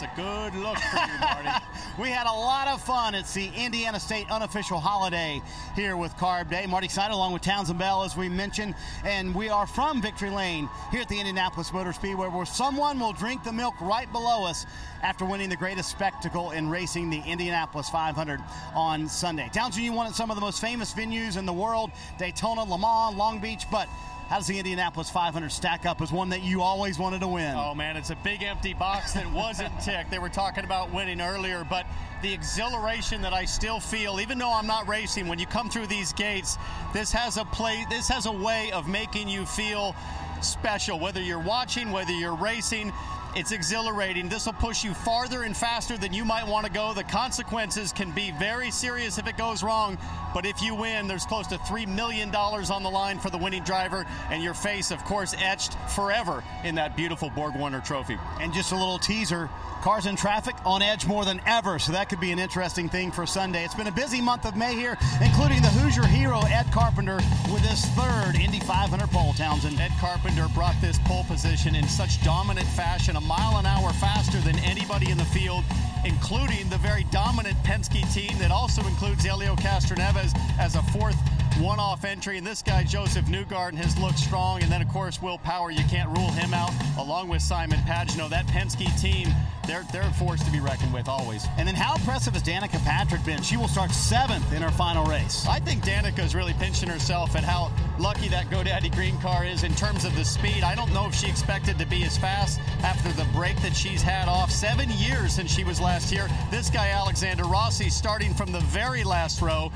It's 0.03 0.11
a 0.11 0.17
good 0.17 0.55
look 0.55 0.79
for 0.79 0.97
you, 0.97 1.21
Marty. 1.21 1.65
we 2.01 2.09
had 2.09 2.27
a 2.27 2.33
lot 2.33 2.69
of 2.69 2.83
fun. 2.83 3.15
It's 3.15 3.35
the 3.35 3.51
Indiana 3.55 4.01
State 4.01 4.31
unofficial 4.31 4.79
holiday 4.79 5.43
here 5.77 5.95
with 5.95 6.17
Carb 6.17 6.49
Day. 6.49 6.65
Marty 6.65 6.89
Snider 6.89 7.13
along 7.13 7.35
with 7.35 7.43
Townsend 7.43 7.79
Bell, 7.79 8.03
as 8.03 8.17
we 8.17 8.31
mentioned, 8.31 8.75
and 9.05 9.35
we 9.35 9.51
are 9.51 9.67
from 9.67 10.01
Victory 10.01 10.31
Lane 10.31 10.71
here 10.91 11.03
at 11.03 11.09
the 11.11 11.19
Indianapolis 11.19 11.71
Motor 11.71 11.93
Speedway, 11.93 12.29
where 12.29 12.47
someone 12.47 12.99
will 12.99 13.13
drink 13.13 13.45
the 13.45 13.53
milk 13.53 13.79
right 13.83 14.11
below 14.11 14.47
us 14.47 14.65
after 15.03 15.27
winning 15.27 15.51
the 15.51 15.57
greatest 15.57 15.91
spectacle 15.91 16.53
in 16.53 16.71
racing, 16.71 17.11
the 17.11 17.21
Indianapolis 17.27 17.91
500 17.91 18.41
on 18.75 19.07
Sunday. 19.07 19.51
Townsend, 19.53 19.85
you 19.85 20.01
at 20.01 20.15
some 20.15 20.31
of 20.31 20.37
the 20.37 20.41
most 20.41 20.63
famous 20.63 20.95
venues 20.95 21.37
in 21.37 21.45
the 21.45 21.53
world: 21.53 21.91
Daytona, 22.19 22.65
Le 22.65 22.79
Mans, 22.79 23.15
Long 23.15 23.39
Beach, 23.39 23.65
but 23.71 23.87
how 24.31 24.37
does 24.37 24.47
the 24.47 24.57
Indianapolis 24.57 25.11
500 25.11 25.51
stack 25.51 25.87
up 25.87 26.01
as 26.01 26.13
one 26.13 26.29
that 26.29 26.45
you 26.45 26.63
always 26.63 27.01
wanted 27.01 27.21
to 27.21 27.27
win? 27.27 27.53
Oh 27.57 27.75
man, 27.75 27.97
it's 27.97 28.11
a 28.11 28.17
big 28.17 28.45
empty 28.45 28.75
box 28.75 29.13
that 29.15 29.29
wasn't 29.33 29.73
ticked. 29.85 30.09
They 30.09 30.21
were 30.21 30.29
talking 30.29 30.63
about 30.63 30.95
winning 30.95 31.21
earlier, 31.21 31.67
but 31.69 31.85
the 32.23 32.33
exhilaration 32.33 33.23
that 33.23 33.33
I 33.33 33.45
still 33.45 33.81
feel, 33.81 34.21
even 34.21 34.39
though 34.39 34.53
I'm 34.53 34.69
not 34.69 34.87
racing, 34.87 35.27
when 35.27 35.41
you 35.41 35.47
come 35.47 35.69
through 35.69 35.89
these 35.89 36.13
gates, 36.13 36.59
this 36.93 37.11
has 37.11 37.39
a 37.39 37.45
play. 37.45 37.85
This 37.91 38.07
has 38.07 38.27
a 38.27 38.33
way 38.33 38.71
of 38.71 38.87
making 38.87 39.29
you 39.29 39.45
feel 39.45 39.97
special. 40.43 41.01
Whether 41.01 41.21
you're 41.21 41.41
watching, 41.41 41.91
whether 41.91 42.13
you're 42.13 42.37
racing, 42.37 42.93
it's 43.37 43.53
exhilarating. 43.53 44.29
This 44.29 44.47
will 44.47 44.53
push 44.55 44.85
you 44.85 44.95
farther 44.95 45.45
and 45.45 45.57
faster 45.57 45.97
than 45.97 46.13
you 46.13 46.25
might 46.25 46.47
want 46.47 46.67
to 46.67 46.73
go. 46.73 46.93
The 46.93 47.05
consequences 47.05 47.93
can 47.93 48.11
be 48.11 48.33
very 48.33 48.71
serious 48.71 49.19
if 49.19 49.27
it 49.27 49.37
goes 49.37 49.63
wrong, 49.63 49.99
but 50.35 50.45
if 50.45 50.63
you 50.63 50.75
win, 50.75 51.07
there's 51.07 51.25
close 51.25 51.47
to 51.49 51.59
$3 51.59 51.87
million 51.89 52.35
on 52.35 52.83
the 52.83 52.91
line 52.91 53.19
for 53.19 53.31
the 53.31 53.39
winning 53.39 53.63
driver, 53.63 54.07
and 54.31 54.43
your 54.43 54.55
face, 54.55 54.91
of 54.91 55.05
course, 55.05 55.35
etched 55.39 55.75
forever 55.95 56.43
in 56.65 56.75
that 56.75 56.97
beautiful 56.97 57.31
Borg 57.31 57.55
Warner 57.57 57.81
trophy. 57.81 58.19
And 58.41 58.53
just 58.53 58.73
a 58.73 58.77
little 58.77 58.99
teaser 58.99 59.49
cars 59.81 60.07
in 60.07 60.17
traffic 60.17 60.55
on 60.65 60.83
edge 60.83 61.07
more 61.07 61.25
than 61.25 61.41
ever, 61.47 61.79
so 61.79 61.93
that 61.93 62.09
could 62.09 62.21
be 62.21 62.33
an 62.33 62.39
interesting 62.39 62.89
thing 62.89 63.11
for 63.11 63.27
Sunday. 63.27 63.65
It's 63.65 63.75
been 63.75 63.87
a 63.87 63.93
busy 63.93 64.21
month 64.21 64.45
of 64.45 64.57
May 64.57 64.75
here, 64.75 64.97
including 65.23 65.63
the 65.63 65.69
Hoosier 65.69 66.07
hero 66.07 66.41
Ed 66.49 66.67
Carpenter 66.73 67.17
with 67.53 67.63
his 67.63 67.85
third 67.97 68.35
Indy 68.41 68.61
500 68.61 69.11
pole, 69.11 69.33
Townsend. 69.33 69.81
Ed 69.81 69.93
Carpenter 69.99 70.47
brought 70.55 70.79
this 70.81 70.99
pole 71.05 71.25
position 71.25 71.75
in 71.75 71.89
such 71.89 72.23
dominant 72.23 72.67
fashion, 72.69 73.17
a 73.17 73.21
mile 73.21 73.59
an 73.59 73.67
hour 73.67 73.93
faster 73.95 74.39
than 74.41 74.59
anybody 74.61 75.11
in 75.11 75.17
the 75.17 75.25
field, 75.27 75.65
including 76.05 76.69
the 76.69 76.79
very 76.79 77.05
dominant 77.05 77.57
Penske 77.65 78.13
team 78.13 78.37
that 78.39 78.51
also 78.51 78.83
includes 78.87 79.25
Elio 79.25 79.57
Castroneves 79.57 80.37
as 80.59 80.77
a 80.77 80.83
fourth 80.85 81.17
one-off 81.55 82.05
entry, 82.05 82.39
and 82.39 82.47
this 82.47 82.63
guy 82.63 82.85
Josef 82.85 83.25
Newgarden 83.27 83.75
has 83.75 83.97
looked 83.99 84.19
strong. 84.19 84.63
And 84.63 84.71
then 84.71 84.83
of 84.83 84.89
course 84.89 85.21
Will 85.23 85.39
Power, 85.39 85.71
you 85.71 85.85
can't 85.85 86.09
rule 86.17 86.31
him 86.31 86.55
out, 86.55 86.73
along 86.99 87.29
with 87.29 87.43
Simon 87.43 87.79
Pagenaud. 87.81 88.31
That 88.31 88.47
Penske 88.47 89.01
team, 89.01 89.29
they're 89.67 89.85
they're 89.93 90.03
a 90.03 90.13
force 90.13 90.43
to 90.45 90.51
be 90.51 90.61
reckoned 90.61 90.93
with 90.93 91.09
always. 91.09 91.47
And 91.59 91.67
then 91.67 91.75
how 91.75 91.95
impressive 91.95 92.35
has 92.35 92.43
Danica 92.43 92.83
Patrick 92.85 93.25
been? 93.25 93.43
She 93.43 93.57
will 93.57 93.69
start 93.69 93.91
seventh 93.91 94.53
in 94.53 94.63
her 94.63 94.71
final 94.71 95.05
race. 95.05 95.47
I 95.49 95.61
think 95.61 95.85
Danica 95.85 96.25
is 96.25 96.35
really 96.35 96.55
pinching 96.55 96.89
herself 96.89 97.37
at 97.37 97.45
how 97.45 97.71
lucky 97.99 98.29
that 98.29 98.47
GoDaddy 98.47 98.95
green 98.95 99.19
car 99.19 99.45
is 99.45 99.65
in 99.65 99.75
terms 99.75 100.05
of 100.05 100.15
the 100.17 100.25
speed. 100.25 100.63
I 100.63 100.75
don't 100.75 100.93
know 100.93 101.07
if 101.07 101.15
she 101.15 101.29
expected 101.29 101.79
to 101.79 101.87
be 101.87 102.05
as 102.05 102.17
fast 102.17 102.61
after 102.83 103.11
the 103.13 103.25
break 103.33 103.61
that 103.63 103.77
she's 103.77 104.03
had 104.03 104.29
off. 104.29 104.51
Seven 104.51 104.91
years 104.91 105.35
since 105.35 105.53
she 105.53 105.65
was 105.65 105.81
last 105.81 106.11
here. 106.11 106.29
This 106.51 106.71
guy 106.71 106.89
Alexander 106.89 107.45
Rossi 107.45 107.91
starting 107.91 108.35
from 108.35 108.53
the 108.53 108.61
very 108.61 109.05
last 109.05 109.41
row 109.43 109.71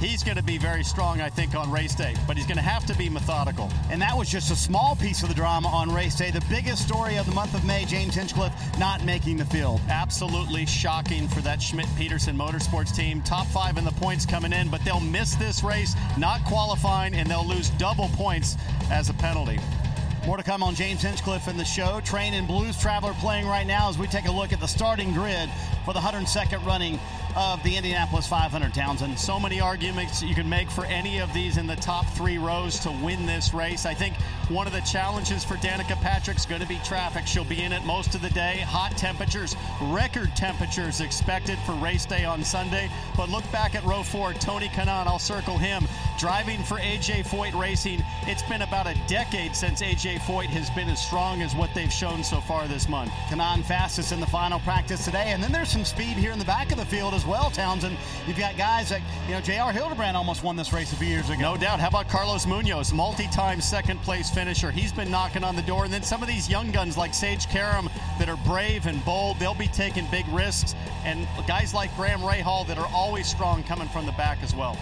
he's 0.00 0.22
going 0.22 0.36
to 0.36 0.42
be 0.42 0.58
very 0.58 0.84
strong, 0.84 1.20
I 1.20 1.30
think, 1.30 1.54
on 1.54 1.70
race 1.70 1.94
day, 1.94 2.14
but 2.26 2.36
he's 2.36 2.46
going 2.46 2.56
to 2.56 2.62
have 2.62 2.86
to 2.86 2.96
be 2.96 3.08
methodical. 3.08 3.70
And 3.90 4.00
that 4.02 4.16
was 4.16 4.28
just 4.28 4.50
a 4.50 4.56
small 4.56 4.96
piece 4.96 5.22
of 5.22 5.28
the 5.28 5.34
drama 5.34 5.68
on 5.68 5.92
race 5.92 6.14
day. 6.14 6.30
The 6.30 6.44
biggest 6.48 6.82
story 6.82 7.16
of 7.16 7.26
the 7.26 7.32
month 7.32 7.54
of 7.54 7.64
May, 7.64 7.84
James 7.84 8.14
Hinchcliffe 8.14 8.52
not 8.78 9.04
making 9.04 9.36
the 9.36 9.44
field. 9.44 9.80
Absolutely 9.88 10.66
shocking 10.66 11.28
for 11.28 11.40
that 11.40 11.60
Schmidt 11.60 11.88
Peterson 11.96 12.36
Motorsports 12.36 12.94
team. 12.94 13.22
Top 13.22 13.46
five 13.48 13.78
in 13.78 13.84
the 13.84 13.92
points 13.92 14.26
coming 14.26 14.52
in, 14.52 14.68
but 14.68 14.84
they'll 14.84 15.00
miss 15.00 15.34
this 15.36 15.62
race, 15.62 15.94
not 16.16 16.44
qualifying, 16.44 17.14
and 17.14 17.28
they'll 17.28 17.46
lose 17.46 17.70
double 17.70 18.08
points 18.14 18.56
as 18.90 19.10
a 19.10 19.14
penalty. 19.14 19.58
More 20.26 20.36
to 20.36 20.42
come 20.42 20.62
on 20.62 20.74
James 20.74 21.00
Hinchcliffe 21.02 21.48
in 21.48 21.56
the 21.56 21.64
show. 21.64 22.00
Train 22.00 22.34
and 22.34 22.46
Blues 22.46 22.78
Traveler 22.78 23.14
playing 23.14 23.46
right 23.46 23.66
now 23.66 23.88
as 23.88 23.96
we 23.96 24.06
take 24.06 24.26
a 24.26 24.32
look 24.32 24.52
at 24.52 24.60
the 24.60 24.66
starting 24.66 25.12
grid 25.12 25.48
for 25.84 25.94
the 25.94 26.00
102nd 26.00 26.64
running 26.66 26.98
of 27.36 27.62
the 27.62 27.76
Indianapolis 27.76 28.26
500 28.26 28.74
Townsend. 28.74 29.18
So 29.18 29.38
many 29.38 29.60
arguments 29.60 30.22
you 30.22 30.34
can 30.34 30.48
make 30.48 30.70
for 30.70 30.84
any 30.86 31.18
of 31.18 31.32
these 31.32 31.56
in 31.56 31.66
the 31.66 31.76
top 31.76 32.06
three 32.10 32.36
rows 32.36 32.78
to 32.80 32.90
win 32.90 33.26
this 33.26 33.54
race. 33.54 33.86
I 33.86 33.94
think 33.94 34.16
one 34.48 34.66
of 34.66 34.72
the 34.72 34.80
challenges 34.80 35.44
for 35.44 35.54
Danica 35.54 35.98
Patrick's 36.00 36.44
going 36.44 36.60
to 36.60 36.66
be 36.66 36.80
traffic. 36.84 37.26
She'll 37.26 37.44
be 37.44 37.62
in 37.62 37.72
it 37.72 37.84
most 37.84 38.14
of 38.14 38.22
the 38.22 38.30
day. 38.30 38.58
Hot 38.66 38.96
temperatures, 38.96 39.56
record 39.82 40.34
temperatures 40.34 41.00
expected 41.00 41.58
for 41.60 41.72
race 41.74 42.06
day 42.06 42.24
on 42.24 42.42
Sunday. 42.42 42.90
But 43.16 43.28
look 43.28 43.50
back 43.52 43.74
at 43.74 43.84
row 43.84 44.02
four, 44.02 44.32
Tony 44.34 44.68
Kanaan, 44.68 45.06
I'll 45.06 45.18
circle 45.18 45.58
him, 45.58 45.86
driving 46.18 46.62
for 46.64 46.78
AJ 46.78 47.26
Foyt 47.26 47.58
Racing. 47.58 48.02
It's 48.22 48.42
been 48.42 48.62
about 48.62 48.86
a 48.86 48.94
decade 49.06 49.54
since 49.54 49.80
AJ 49.80 50.17
Foyt 50.18 50.46
has 50.46 50.70
been 50.70 50.88
as 50.88 51.04
strong 51.04 51.42
as 51.42 51.54
what 51.54 51.70
they've 51.74 51.92
shown 51.92 52.22
so 52.22 52.40
far 52.40 52.66
this 52.68 52.88
month. 52.88 53.10
Kanaan 53.28 53.64
fastest 53.64 54.12
in 54.12 54.20
the 54.20 54.26
final 54.26 54.60
practice 54.60 55.04
today. 55.04 55.32
And 55.32 55.42
then 55.42 55.52
there's 55.52 55.70
some 55.70 55.84
speed 55.84 56.16
here 56.16 56.32
in 56.32 56.38
the 56.38 56.44
back 56.44 56.72
of 56.72 56.78
the 56.78 56.84
field 56.84 57.14
as 57.14 57.24
well, 57.24 57.50
Townsend. 57.50 57.96
You've 58.26 58.38
got 58.38 58.56
guys 58.56 58.90
like, 58.90 59.02
you 59.26 59.34
know, 59.34 59.40
J.R. 59.40 59.72
Hildebrand 59.72 60.16
almost 60.16 60.42
won 60.42 60.56
this 60.56 60.72
race 60.72 60.92
a 60.92 60.96
few 60.96 61.08
years 61.08 61.30
ago. 61.30 61.40
No 61.40 61.56
doubt. 61.56 61.80
How 61.80 61.88
about 61.88 62.08
Carlos 62.08 62.46
Munoz, 62.46 62.92
multi-time 62.92 63.60
second 63.60 64.00
place 64.02 64.30
finisher? 64.30 64.70
He's 64.70 64.92
been 64.92 65.10
knocking 65.10 65.44
on 65.44 65.56
the 65.56 65.62
door. 65.62 65.84
And 65.84 65.92
then 65.92 66.02
some 66.02 66.22
of 66.22 66.28
these 66.28 66.48
young 66.48 66.70
guns 66.70 66.96
like 66.96 67.14
Sage 67.14 67.48
Karam 67.48 67.88
that 68.18 68.28
are 68.28 68.38
brave 68.38 68.86
and 68.86 69.04
bold, 69.04 69.38
they'll 69.38 69.54
be 69.54 69.68
taking 69.68 70.06
big 70.10 70.26
risks. 70.28 70.74
And 71.04 71.26
guys 71.46 71.74
like 71.74 71.94
Graham 71.96 72.20
Rahal 72.20 72.66
that 72.66 72.78
are 72.78 72.88
always 72.92 73.26
strong 73.26 73.62
coming 73.62 73.88
from 73.88 74.06
the 74.06 74.12
back 74.12 74.38
as 74.42 74.54
well. 74.54 74.76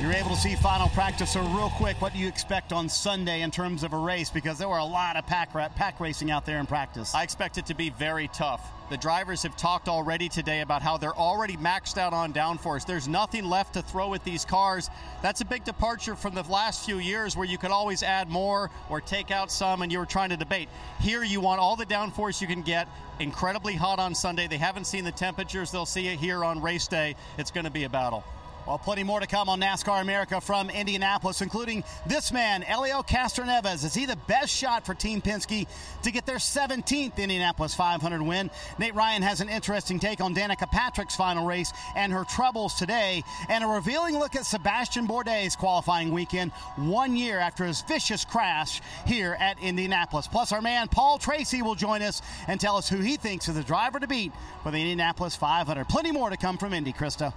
You're 0.00 0.14
able 0.14 0.30
to 0.30 0.36
see 0.36 0.54
final 0.54 0.88
practice. 0.88 1.30
So, 1.30 1.42
real 1.48 1.68
quick, 1.76 2.00
what 2.00 2.14
do 2.14 2.18
you 2.18 2.26
expect 2.26 2.72
on 2.72 2.88
Sunday 2.88 3.42
in 3.42 3.50
terms 3.50 3.82
of 3.84 3.92
a 3.92 3.98
race? 3.98 4.30
Because 4.30 4.56
there 4.56 4.66
were 4.68 4.78
a 4.78 4.84
lot 4.84 5.16
of 5.16 5.26
pack, 5.26 5.52
pack 5.52 6.00
racing 6.00 6.30
out 6.30 6.46
there 6.46 6.58
in 6.58 6.64
practice. 6.64 7.14
I 7.14 7.22
expect 7.22 7.58
it 7.58 7.66
to 7.66 7.74
be 7.74 7.90
very 7.90 8.28
tough. 8.28 8.72
The 8.88 8.96
drivers 8.96 9.42
have 9.42 9.58
talked 9.58 9.90
already 9.90 10.30
today 10.30 10.62
about 10.62 10.80
how 10.80 10.96
they're 10.96 11.14
already 11.14 11.58
maxed 11.58 11.98
out 11.98 12.14
on 12.14 12.32
downforce. 12.32 12.86
There's 12.86 13.08
nothing 13.08 13.44
left 13.44 13.74
to 13.74 13.82
throw 13.82 14.14
at 14.14 14.24
these 14.24 14.42
cars. 14.42 14.88
That's 15.20 15.42
a 15.42 15.44
big 15.44 15.64
departure 15.64 16.16
from 16.16 16.34
the 16.34 16.44
last 16.44 16.86
few 16.86 16.96
years 16.96 17.36
where 17.36 17.46
you 17.46 17.58
could 17.58 17.70
always 17.70 18.02
add 18.02 18.30
more 18.30 18.70
or 18.88 19.02
take 19.02 19.30
out 19.30 19.52
some 19.52 19.82
and 19.82 19.92
you 19.92 19.98
were 19.98 20.06
trying 20.06 20.30
to 20.30 20.36
debate. 20.38 20.70
Here 20.98 21.22
you 21.22 21.42
want 21.42 21.60
all 21.60 21.76
the 21.76 21.84
downforce 21.84 22.40
you 22.40 22.46
can 22.46 22.62
get. 22.62 22.88
Incredibly 23.18 23.74
hot 23.74 23.98
on 23.98 24.14
Sunday. 24.14 24.48
They 24.48 24.56
haven't 24.56 24.86
seen 24.86 25.04
the 25.04 25.12
temperatures. 25.12 25.70
They'll 25.70 25.84
see 25.84 26.08
it 26.08 26.18
here 26.18 26.42
on 26.42 26.62
race 26.62 26.88
day. 26.88 27.16
It's 27.36 27.50
going 27.50 27.64
to 27.64 27.70
be 27.70 27.84
a 27.84 27.90
battle. 27.90 28.24
Well, 28.66 28.78
plenty 28.78 29.02
more 29.02 29.18
to 29.18 29.26
come 29.26 29.48
on 29.48 29.58
NASCAR 29.58 30.02
America 30.02 30.40
from 30.40 30.68
Indianapolis, 30.70 31.40
including 31.40 31.82
this 32.06 32.30
man, 32.30 32.62
Elio 32.62 33.02
Castroneves. 33.02 33.84
Is 33.84 33.94
he 33.94 34.04
the 34.06 34.18
best 34.28 34.54
shot 34.54 34.84
for 34.84 34.94
Team 34.94 35.22
Penske 35.22 35.66
to 36.02 36.10
get 36.10 36.26
their 36.26 36.36
17th 36.36 37.16
Indianapolis 37.16 37.74
500 37.74 38.22
win? 38.22 38.50
Nate 38.78 38.94
Ryan 38.94 39.22
has 39.22 39.40
an 39.40 39.48
interesting 39.48 39.98
take 39.98 40.20
on 40.20 40.34
Danica 40.34 40.70
Patrick's 40.70 41.16
final 41.16 41.46
race 41.46 41.72
and 41.96 42.12
her 42.12 42.24
troubles 42.24 42.74
today, 42.74 43.24
and 43.48 43.64
a 43.64 43.66
revealing 43.66 44.18
look 44.18 44.36
at 44.36 44.44
Sebastien 44.44 45.08
Bourdais' 45.08 45.56
qualifying 45.56 46.12
weekend 46.12 46.52
one 46.76 47.16
year 47.16 47.38
after 47.38 47.64
his 47.64 47.80
vicious 47.82 48.24
crash 48.26 48.82
here 49.06 49.36
at 49.40 49.58
Indianapolis. 49.60 50.28
Plus, 50.28 50.52
our 50.52 50.62
man 50.62 50.86
Paul 50.86 51.18
Tracy 51.18 51.62
will 51.62 51.74
join 51.74 52.02
us 52.02 52.20
and 52.46 52.60
tell 52.60 52.76
us 52.76 52.88
who 52.88 52.98
he 52.98 53.16
thinks 53.16 53.48
is 53.48 53.54
the 53.54 53.62
driver 53.62 53.98
to 53.98 54.06
beat 54.06 54.32
for 54.62 54.70
the 54.70 54.78
Indianapolis 54.78 55.34
500. 55.34 55.88
Plenty 55.88 56.12
more 56.12 56.28
to 56.28 56.36
come 56.36 56.58
from 56.58 56.74
Indy, 56.74 56.92
Krista. 56.92 57.32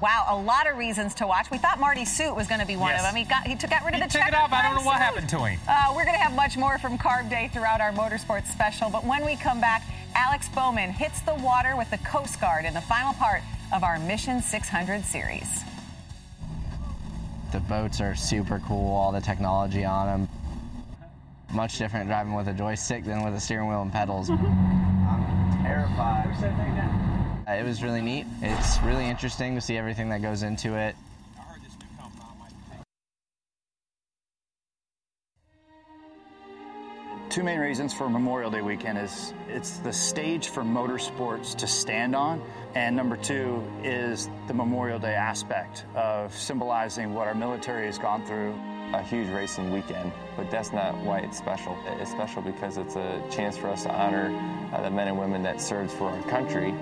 Wow, 0.00 0.26
a 0.30 0.36
lot 0.36 0.66
of 0.68 0.76
reasons 0.78 1.14
to 1.16 1.26
watch. 1.26 1.50
We 1.50 1.58
thought 1.58 1.78
Marty 1.78 2.04
Suit 2.04 2.34
was 2.34 2.46
going 2.48 2.60
to 2.60 2.66
be 2.66 2.76
one 2.76 2.90
Yes. 2.90 3.00
of 3.00 3.06
them. 3.06 3.14
He 3.16 3.24
got 3.24 3.46
he 3.46 3.54
took 3.54 3.70
got 3.70 3.84
rid 3.84 3.94
of 3.94 4.00
He 4.00 4.06
the 4.06 4.12
took 4.12 4.22
it 4.22 4.24
checker 4.32 4.36
off. 4.36 4.52
I 4.52 4.62
don't 4.62 4.74
know 4.76 4.82
what 4.82 4.96
happened 4.98 5.28
to 5.28 5.38
him. 5.44 5.60
Uh, 5.68 5.92
we're 5.94 6.04
going 6.04 6.14
to 6.16 6.20
have 6.20 6.34
much 6.34 6.56
more 6.56 6.78
from 6.78 6.98
Carb 6.98 7.28
Day 7.30 7.50
throughout 7.52 7.80
our 7.80 7.92
motorsports 7.92 8.46
special. 8.46 8.90
But 8.90 9.04
when 9.04 9.24
we 9.24 9.36
come 9.36 9.60
back, 9.60 9.82
Alex 10.14 10.48
Bowman 10.48 10.90
hits 10.90 11.20
the 11.22 11.34
water 11.34 11.76
with 11.76 11.90
the 11.90 11.98
Coast 11.98 12.40
Guard 12.40 12.64
in 12.64 12.74
the 12.74 12.80
final 12.80 13.12
part 13.14 13.42
of 13.72 13.84
our 13.84 13.98
Mission 14.00 14.40
600 14.42 15.04
series. 15.04 15.62
The 17.52 17.60
boats 17.60 18.00
are 18.00 18.14
super 18.14 18.60
cool, 18.66 18.94
all 18.94 19.12
the 19.12 19.20
technology 19.20 19.84
on 19.84 20.06
them. 20.06 20.28
Much 21.52 21.76
different 21.78 22.08
driving 22.08 22.32
with 22.34 22.48
a 22.48 22.52
joystick 22.54 23.04
than 23.04 23.22
with 23.24 23.34
a 23.34 23.40
steering 23.40 23.68
wheel 23.68 23.82
and 23.82 23.92
pedals. 23.92 24.30
I'm 24.30 25.62
terrified. 25.62 26.32
Uh, 27.52 27.56
It 27.56 27.64
was 27.64 27.82
really 27.82 28.00
neat. 28.00 28.26
It's 28.40 28.80
really 28.80 29.06
interesting 29.06 29.54
to 29.54 29.60
see 29.60 29.76
everything 29.76 30.08
that 30.10 30.22
goes 30.22 30.42
into 30.42 30.74
it. 30.74 30.96
Two 37.28 37.42
main 37.42 37.60
reasons 37.60 37.94
for 37.94 38.10
Memorial 38.10 38.50
Day 38.50 38.60
weekend 38.60 38.98
is 38.98 39.32
it's 39.48 39.78
the 39.78 39.92
stage 39.92 40.48
for 40.48 40.62
motorsports 40.62 41.56
to 41.56 41.66
stand 41.66 42.14
on, 42.14 42.42
and 42.74 42.94
number 42.94 43.16
two 43.16 43.62
is 43.82 44.28
the 44.48 44.54
Memorial 44.54 44.98
Day 44.98 45.14
aspect 45.14 45.86
of 45.94 46.34
symbolizing 46.34 47.14
what 47.14 47.26
our 47.26 47.34
military 47.34 47.86
has 47.86 47.98
gone 47.98 48.24
through. 48.24 48.54
a 48.94 49.02
huge 49.02 49.28
racing 49.30 49.72
weekend, 49.72 50.12
but 50.36 50.50
that's 50.50 50.70
not 50.70 50.94
why 50.98 51.20
it's 51.20 51.38
special. 51.38 51.74
It's 51.98 52.10
special 52.10 52.42
because 52.42 52.76
it's 52.76 52.94
a 52.96 53.22
chance 53.30 53.56
for 53.56 53.68
us 53.68 53.84
to 53.84 53.90
honor 53.90 54.28
uh, 54.70 54.82
the 54.82 54.90
men 54.90 55.08
and 55.08 55.18
women 55.18 55.42
that 55.44 55.62
served 55.62 55.90
for 55.92 56.10
our 56.10 56.22
country. 56.24 56.74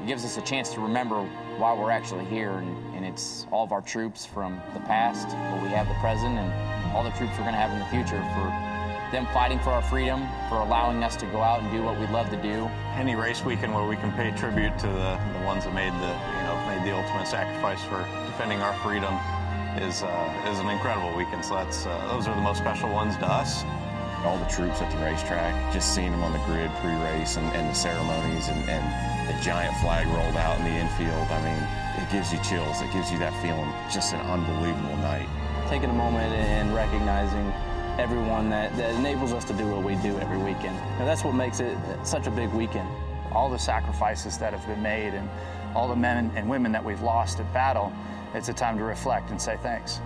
It 0.00 0.06
gives 0.06 0.24
us 0.24 0.36
a 0.36 0.42
chance 0.42 0.72
to 0.74 0.80
remember 0.80 1.22
why 1.58 1.74
we're 1.74 1.90
actually 1.90 2.24
here, 2.26 2.52
and, 2.52 2.94
and 2.94 3.04
it's 3.04 3.46
all 3.50 3.64
of 3.64 3.72
our 3.72 3.82
troops 3.82 4.24
from 4.24 4.60
the 4.74 4.80
past, 4.80 5.28
but 5.28 5.62
we 5.62 5.68
have 5.70 5.88
the 5.88 5.94
present, 5.94 6.38
and 6.38 6.96
all 6.96 7.02
the 7.02 7.10
troops 7.10 7.32
we're 7.36 7.44
going 7.44 7.54
to 7.54 7.60
have 7.60 7.72
in 7.72 7.78
the 7.80 7.86
future 7.86 8.22
for 8.34 8.46
them 9.10 9.26
fighting 9.32 9.58
for 9.60 9.70
our 9.70 9.82
freedom, 9.82 10.28
for 10.48 10.60
allowing 10.60 11.02
us 11.02 11.16
to 11.16 11.26
go 11.26 11.40
out 11.40 11.60
and 11.62 11.70
do 11.72 11.82
what 11.82 11.98
we 11.98 12.06
love 12.08 12.28
to 12.30 12.36
do. 12.42 12.68
Any 12.94 13.14
race 13.16 13.42
weekend 13.42 13.74
where 13.74 13.86
we 13.86 13.96
can 13.96 14.12
pay 14.12 14.30
tribute 14.32 14.78
to 14.80 14.86
the, 14.86 15.18
the 15.32 15.44
ones 15.44 15.64
that 15.64 15.72
made 15.74 15.92
the 15.94 16.12
you 16.12 16.42
know 16.44 16.56
made 16.68 16.84
the 16.84 16.94
ultimate 16.94 17.26
sacrifice 17.26 17.82
for 17.82 18.04
defending 18.26 18.60
our 18.60 18.74
freedom 18.84 19.14
is 19.80 20.02
uh, 20.02 20.50
is 20.52 20.58
an 20.60 20.68
incredible 20.68 21.16
weekend. 21.16 21.42
So 21.42 21.54
that's 21.54 21.86
uh, 21.86 22.08
those 22.12 22.28
are 22.28 22.34
the 22.34 22.42
most 22.42 22.58
special 22.58 22.90
ones 22.90 23.16
to 23.16 23.26
us. 23.26 23.64
all 24.24 24.36
the 24.36 24.46
troops 24.46 24.82
at 24.82 24.90
the 24.90 24.98
racetrack, 24.98 25.72
just 25.72 25.94
seeing 25.94 26.10
them 26.10 26.22
on 26.22 26.32
the 26.32 26.38
grid 26.40 26.70
pre-race 26.80 27.36
and, 27.36 27.46
and 27.54 27.70
the 27.70 27.74
ceremonies 27.74 28.48
and, 28.48 28.68
and 28.68 29.17
the 29.28 29.38
giant 29.42 29.76
flag 29.76 30.06
rolled 30.08 30.36
out 30.36 30.58
in 30.58 30.64
the 30.64 30.70
infield. 30.70 31.28
I 31.28 31.40
mean, 31.44 32.02
it 32.02 32.10
gives 32.10 32.32
you 32.32 32.40
chills. 32.42 32.80
It 32.80 32.90
gives 32.92 33.12
you 33.12 33.18
that 33.18 33.34
feeling. 33.42 33.70
Just 33.92 34.14
an 34.14 34.20
unbelievable 34.20 34.96
night. 34.98 35.28
taking 35.68 35.90
a 35.90 35.92
moment 35.92 36.32
and 36.32 36.74
recognizing 36.74 37.52
everyone 37.98 38.48
that, 38.48 38.74
that 38.78 38.94
enables 38.94 39.32
us 39.34 39.44
to 39.44 39.52
do 39.52 39.66
what 39.68 39.82
we 39.82 39.96
do 39.96 40.18
every 40.18 40.38
weekend. 40.38 40.76
And 40.98 41.06
that's 41.06 41.24
what 41.24 41.34
makes 41.34 41.60
it 41.60 41.76
such 42.04 42.26
a 42.26 42.30
big 42.30 42.50
weekend. 42.52 42.88
All 43.32 43.50
the 43.50 43.58
sacrifices 43.58 44.38
that 44.38 44.54
have 44.54 44.66
been 44.66 44.82
made 44.82 45.12
and 45.12 45.28
all 45.74 45.88
the 45.88 45.96
men 45.96 46.32
and 46.34 46.48
women 46.48 46.72
that 46.72 46.82
we've 46.82 47.02
lost 47.02 47.38
at 47.38 47.52
battle, 47.52 47.92
it's 48.34 48.48
a 48.48 48.54
time 48.54 48.78
to 48.78 48.84
reflect 48.84 49.30
and 49.30 49.40
say 49.40 49.58
thanks. 49.62 50.00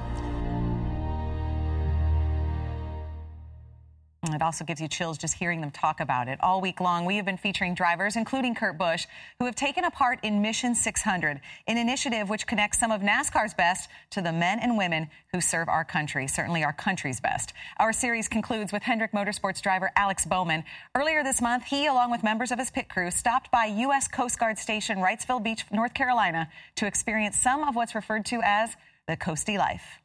It 4.35 4.43
also 4.43 4.65
gives 4.65 4.81
you 4.81 4.89
chills 4.89 5.19
just 5.19 5.35
hearing 5.35 5.61
them 5.61 5.71
talk 5.71 6.01
about 6.01 6.29
it. 6.29 6.39
All 6.43 6.61
week 6.61 6.81
long, 6.81 7.05
we 7.05 7.17
have 7.17 7.25
been 7.25 7.37
featuring 7.37 7.75
drivers, 7.75 8.17
including 8.17 8.55
Kurt 8.55 8.79
Busch, 8.79 9.07
who 9.39 9.45
have 9.45 9.55
taken 9.55 9.85
a 9.85 9.91
part 9.91 10.19
in 10.23 10.43
Mission 10.43 10.75
600, 10.75 11.41
an 11.67 11.77
initiative 11.77 12.29
which 12.29 12.47
connects 12.47 12.79
some 12.79 12.91
of 12.91 13.01
NASCAR's 13.01 13.55
best 13.55 13.89
to 14.11 14.23
the 14.23 14.33
men 14.33 14.59
and 14.59 14.77
women 14.77 15.09
who 15.33 15.41
serve 15.41 15.69
our 15.69 15.85
country, 15.85 16.27
certainly 16.27 16.65
our 16.65 16.73
country's 16.73 17.21
best. 17.21 17.53
Our 17.79 17.93
series 17.93 18.29
concludes 18.29 18.73
with 18.73 18.83
Hendrick 18.83 19.12
Motorsports 19.12 19.62
driver 19.62 19.91
Alex 19.97 20.27
Bowman. 20.27 20.65
Earlier 20.95 21.23
this 21.23 21.41
month, 21.41 21.65
he, 21.65 21.87
along 21.87 22.11
with 22.11 22.23
members 22.23 22.51
of 22.53 22.59
his 22.59 22.71
pit 22.71 22.89
crew, 22.89 23.11
stopped 23.11 23.51
by 23.51 23.67
U.S. 23.67 24.09
Coast 24.09 24.39
Guard 24.39 24.59
Station, 24.59 24.99
Wrightsville 24.99 25.43
Beach, 25.43 25.65
North 25.71 25.95
Carolina, 25.95 26.49
to 26.77 26.87
experience 26.87 27.37
some 27.37 27.62
of 27.65 27.77
what's 27.77 27.95
referred 27.95 28.25
to 28.27 28.41
as 28.43 28.77
the 29.07 29.17
Coastie 29.17 29.59
life. 29.59 29.99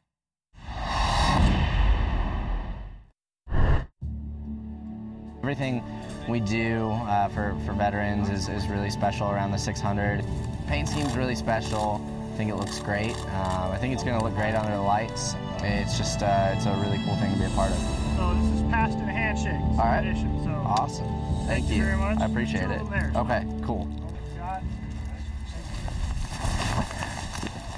Everything 5.42 5.82
we 6.28 6.40
do 6.40 6.88
uh, 6.90 7.28
for, 7.28 7.56
for 7.64 7.72
veterans 7.72 8.28
is, 8.28 8.48
is 8.48 8.66
really 8.68 8.90
special 8.90 9.30
around 9.30 9.52
the 9.52 9.58
600. 9.58 10.24
Paint 10.66 10.88
scheme's 10.88 11.16
really 11.16 11.36
special. 11.36 12.04
I 12.34 12.36
think 12.36 12.50
it 12.50 12.56
looks 12.56 12.78
great. 12.80 13.16
Um, 13.16 13.70
I 13.72 13.78
think 13.80 13.94
it's 13.94 14.02
going 14.02 14.18
to 14.18 14.24
look 14.24 14.34
great 14.34 14.54
under 14.54 14.72
the 14.74 14.82
lights. 14.82 15.34
It's 15.60 15.96
just 15.96 16.22
uh, 16.22 16.52
it's 16.54 16.66
a 16.66 16.72
really 16.74 16.98
cool 17.04 17.16
thing 17.16 17.32
to 17.32 17.38
be 17.38 17.44
a 17.44 17.50
part 17.50 17.70
of. 17.70 17.78
So 18.16 18.34
this 18.34 18.60
is 18.60 18.70
passed 18.70 18.98
in 18.98 19.08
a 19.08 19.12
handshake. 19.12 19.60
All 19.78 19.78
right. 19.78 20.02
Tradition, 20.02 20.44
so 20.44 20.50
Awesome. 20.50 21.06
Thank, 21.46 21.64
Thank 21.66 21.70
you 21.70 21.84
very 21.84 21.96
much. 21.96 22.18
I 22.20 22.26
appreciate 22.26 22.70
it. 22.70 22.90
there. 22.90 23.12
Okay, 23.16 23.46
cool. 23.62 23.88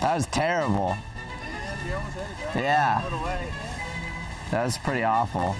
That 0.00 0.14
was 0.16 0.26
terrible. 0.26 0.96
Yeah. 2.56 3.02
That 4.50 4.64
was 4.64 4.78
pretty 4.78 5.04
awful. 5.04 5.54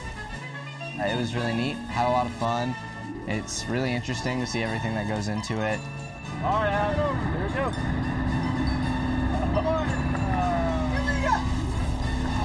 It 1.07 1.17
was 1.17 1.35
really 1.35 1.55
neat. 1.55 1.77
Had 1.89 2.09
a 2.09 2.13
lot 2.13 2.27
of 2.27 2.33
fun. 2.33 2.75
It's 3.27 3.65
really 3.67 3.93
interesting 3.95 4.39
to 4.41 4.47
see 4.47 4.63
everything 4.63 4.95
that 4.95 5.09
goes 5.09 5.29
into 5.29 5.55
it. 5.55 5.81
All 6.45 6.63
right, 6.63 6.95
here 7.35 7.47
we 7.47 7.55
go. 7.55 7.73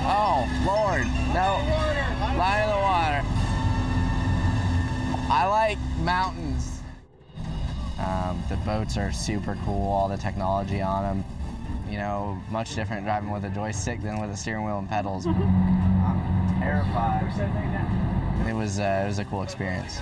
Oh, 0.07 0.47
Lord. 0.65 1.05
No. 1.33 1.59
Line 2.37 2.63
in 2.63 2.69
the 2.69 2.81
water. 2.81 3.21
I 5.29 5.47
like 5.47 5.77
mountains. 6.03 6.81
Um, 7.99 8.41
the 8.49 8.57
boats 8.57 8.97
are 8.97 9.11
super 9.11 9.57
cool, 9.65 9.91
all 9.91 10.07
the 10.07 10.17
technology 10.17 10.81
on 10.81 11.03
them. 11.03 11.25
You 11.89 11.97
know, 11.97 12.41
much 12.51 12.75
different 12.75 13.05
driving 13.05 13.31
with 13.31 13.43
a 13.45 13.49
joystick 13.49 14.01
than 14.01 14.21
with 14.21 14.29
a 14.29 14.37
steering 14.37 14.65
wheel 14.65 14.79
and 14.79 14.87
pedals. 14.87 15.25
I'm 15.27 16.59
terrified. 16.59 18.04
It 18.47 18.53
was, 18.53 18.79
uh, 18.79 19.03
it 19.03 19.07
was 19.07 19.19
a 19.19 19.25
cool 19.25 19.43
experience. 19.43 19.99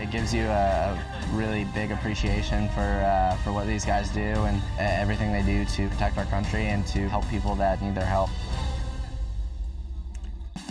It 0.00 0.10
gives 0.10 0.32
you 0.32 0.44
a, 0.44 0.98
really 1.32 1.64
big 1.74 1.90
appreciation 1.90 2.68
for, 2.70 2.80
uh, 2.80 3.36
for 3.44 3.52
what 3.52 3.66
these 3.66 3.84
guys 3.84 4.08
do 4.10 4.20
and 4.20 4.56
uh, 4.78 4.82
everything 4.82 5.32
they 5.32 5.42
do 5.42 5.64
to 5.66 5.88
protect 5.88 6.16
our 6.16 6.24
country 6.26 6.66
and 6.66 6.86
to 6.86 7.08
help 7.08 7.28
people 7.28 7.54
that 7.56 7.82
need 7.82 7.94
their 7.94 8.06
help. 8.06 8.30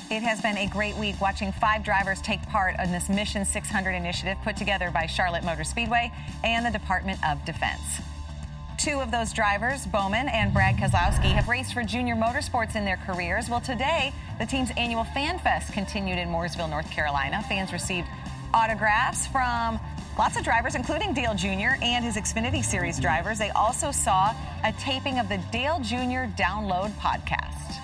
It 0.09 0.23
has 0.23 0.41
been 0.41 0.57
a 0.57 0.67
great 0.67 0.95
week 0.95 1.19
watching 1.19 1.51
five 1.51 1.83
drivers 1.83 2.21
take 2.21 2.41
part 2.43 2.75
in 2.79 2.91
this 2.91 3.09
Mission 3.09 3.43
600 3.43 3.91
initiative 3.91 4.37
put 4.43 4.55
together 4.55 4.89
by 4.89 5.05
Charlotte 5.05 5.43
Motor 5.43 5.65
Speedway 5.65 6.11
and 6.43 6.65
the 6.65 6.71
Department 6.71 7.19
of 7.27 7.43
Defense. 7.45 8.01
Two 8.77 8.99
of 8.99 9.09
those 9.09 9.33
drivers, 9.33 9.87
Bowman 9.87 10.29
and 10.29 10.53
Brad 10.53 10.77
Keselowski, 10.77 11.31
have 11.31 11.47
raced 11.47 11.73
for 11.73 11.83
junior 11.83 12.15
motorsports 12.15 12.75
in 12.75 12.85
their 12.85 12.97
careers. 12.97 13.49
Well, 13.49 13.59
today, 13.59 14.13
the 14.37 14.45
team's 14.45 14.69
annual 14.77 15.03
Fan 15.03 15.39
Fest 15.39 15.73
continued 15.73 16.19
in 16.19 16.29
Mooresville, 16.29 16.69
North 16.69 16.89
Carolina. 16.91 17.43
Fans 17.49 17.73
received 17.73 18.07
autographs 18.53 19.25
from 19.25 19.79
lots 20.15 20.37
of 20.37 20.43
drivers, 20.43 20.75
including 20.75 21.15
Dale 21.15 21.33
Jr. 21.33 21.81
and 21.81 22.05
his 22.05 22.17
Xfinity 22.17 22.63
Series 22.63 22.99
drivers. 22.99 23.39
They 23.39 23.49
also 23.49 23.89
saw 23.89 24.35
a 24.63 24.71
taping 24.73 25.17
of 25.17 25.27
the 25.27 25.39
Dale 25.51 25.79
Jr. 25.79 26.29
Download 26.37 26.91
podcast. 26.99 27.81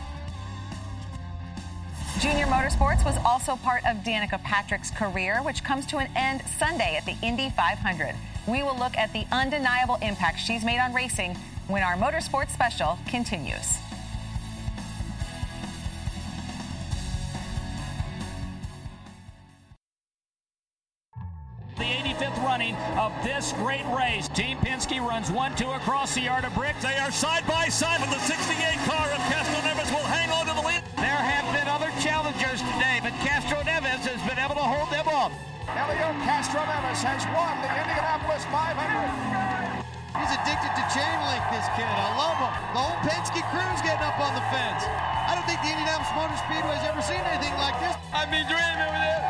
Junior 2.19 2.45
Motorsports 2.45 3.03
was 3.03 3.17
also 3.25 3.55
part 3.55 3.83
of 3.87 3.97
Danica 3.97 4.41
Patrick's 4.43 4.91
career, 4.91 5.41
which 5.41 5.63
comes 5.63 5.87
to 5.87 5.97
an 5.97 6.07
end 6.15 6.43
Sunday 6.59 6.95
at 6.95 7.05
the 7.05 7.17
Indy 7.23 7.49
500. 7.49 8.13
We 8.47 8.61
will 8.61 8.77
look 8.77 8.97
at 8.97 9.13
the 9.13 9.25
undeniable 9.31 9.97
impact 10.01 10.39
she's 10.39 10.65
made 10.65 10.79
on 10.79 10.93
racing 10.93 11.35
when 11.67 11.81
our 11.81 11.95
motorsports 11.95 12.51
special 12.51 12.99
continues. 13.07 13.77
The 21.77 21.89
85th 21.89 22.37
running 22.43 22.75
of 22.99 23.11
this 23.23 23.53
great 23.53 23.85
race. 23.95 24.27
Team 24.29 24.57
Penske 24.57 24.99
runs 24.99 25.31
1 25.31 25.55
2 25.55 25.71
across 25.71 26.13
the 26.13 26.21
yard 26.21 26.45
of 26.45 26.53
bricks. 26.53 26.83
They 26.83 26.97
are 26.97 27.11
side 27.11 27.47
by 27.47 27.67
side, 27.69 28.01
and 28.01 28.11
the 28.11 28.19
68 28.19 28.77
car 28.85 29.07
of 29.09 29.19
Castroneves 29.31 29.89
will 29.89 30.05
hang 30.05 30.29
on 30.29 30.45
to 30.45 30.53
the 30.53 30.67
lead. 30.67 30.83
There 30.97 31.17
have 31.17 31.47
been 31.55 31.67
other 31.67 31.89
challengers 31.99 32.61
today, 32.61 32.99
but 33.01 33.13
Castroneves 33.25 34.05
has 34.05 34.21
been 34.29 34.37
able 34.37 34.55
to 34.55 34.61
hold 34.61 34.91
them 34.91 35.07
off. 35.07 35.33
Elio 35.67 36.13
Castroneves 36.27 37.01
has 37.01 37.25
chain 40.93 41.17
link, 41.25 41.41
this 41.49 41.65
kid. 41.73 41.89
I 41.89 42.13
love 42.13 42.37
him. 42.37 42.53
The 42.77 42.81
whole 42.85 42.97
Penske 43.01 43.41
crew's 43.49 43.81
getting 43.81 44.05
up 44.05 44.21
on 44.21 44.37
the 44.37 44.45
fence. 44.53 44.85
I 44.85 45.33
don't 45.33 45.45
think 45.49 45.57
the 45.65 45.73
Indianapolis 45.73 46.13
Motor 46.13 46.37
Speedway's 46.45 46.85
ever 46.85 47.01
seen 47.01 47.21
anything 47.33 47.57
like 47.57 47.73
this. 47.81 47.97
I've 48.13 48.29
been 48.29 48.45
dreaming 48.45 48.93
with 48.93 49.01
it. 49.01 49.21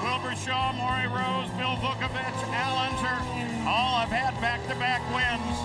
Wilbur 0.00 0.32
Shaw, 0.32 0.72
Mauri 0.72 1.08
Rose, 1.12 1.52
Bill 1.60 1.76
Vukovich, 1.84 2.40
Al 2.56 2.88
Unser, 2.88 3.20
all 3.68 4.00
have 4.00 4.08
had 4.08 4.32
back-to-back 4.40 5.04
wins. 5.12 5.56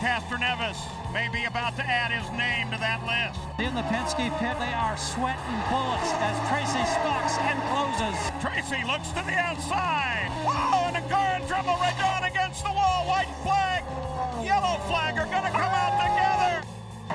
Castroneves 0.00 0.78
may 1.12 1.28
be 1.28 1.44
about 1.44 1.74
to 1.76 1.84
add 1.84 2.12
his 2.12 2.24
name 2.32 2.70
to 2.70 2.78
that 2.78 3.02
list. 3.04 3.40
In 3.58 3.74
the 3.74 3.82
Penske 3.90 4.30
pit, 4.38 4.56
they 4.62 4.72
are 4.72 4.96
sweating 4.96 5.58
bullets 5.68 6.12
as 6.22 6.36
Tracy 6.48 6.84
stalks 6.86 7.34
and 7.44 7.58
closes. 7.72 8.16
Tracy 8.38 8.80
looks 8.86 9.10
to 9.10 9.20
the 9.26 9.34
outside. 9.34 10.30
Whoa, 10.46 10.86
and 10.86 10.96
the 10.96 11.04
car 11.10 11.36
in 11.36 11.42
trouble 11.48 11.77
White 13.08 13.32
flag, 13.42 13.84
yellow 14.44 14.76
flag 14.84 15.16
are 15.16 15.24
going 15.24 15.48
to 15.48 15.50
come 15.56 15.72
out 15.72 15.96
together. 15.96 16.60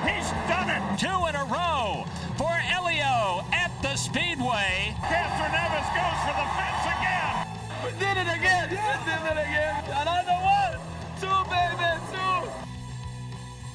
He's 0.02 0.26
done 0.50 0.66
it. 0.66 0.82
Two 0.98 1.30
in 1.30 1.36
a 1.38 1.46
row 1.46 2.02
for 2.36 2.50
Elio 2.50 3.46
at 3.52 3.70
the 3.80 3.94
Speedway. 3.94 4.90
Castroneves 5.06 5.88
goes 5.94 6.18
for 6.26 6.34
the 6.34 6.48
fence 6.58 6.84
again. 6.98 7.46
We 7.86 7.90
did 8.02 8.16
it 8.18 8.26
again. 8.26 8.70
We 8.74 8.82
did 9.06 9.22
it 9.22 9.38
again. 9.38 9.84
Another 10.02 10.34
one. 10.42 10.82
Two, 11.22 11.38
baby, 11.46 11.86
two. 12.10 12.50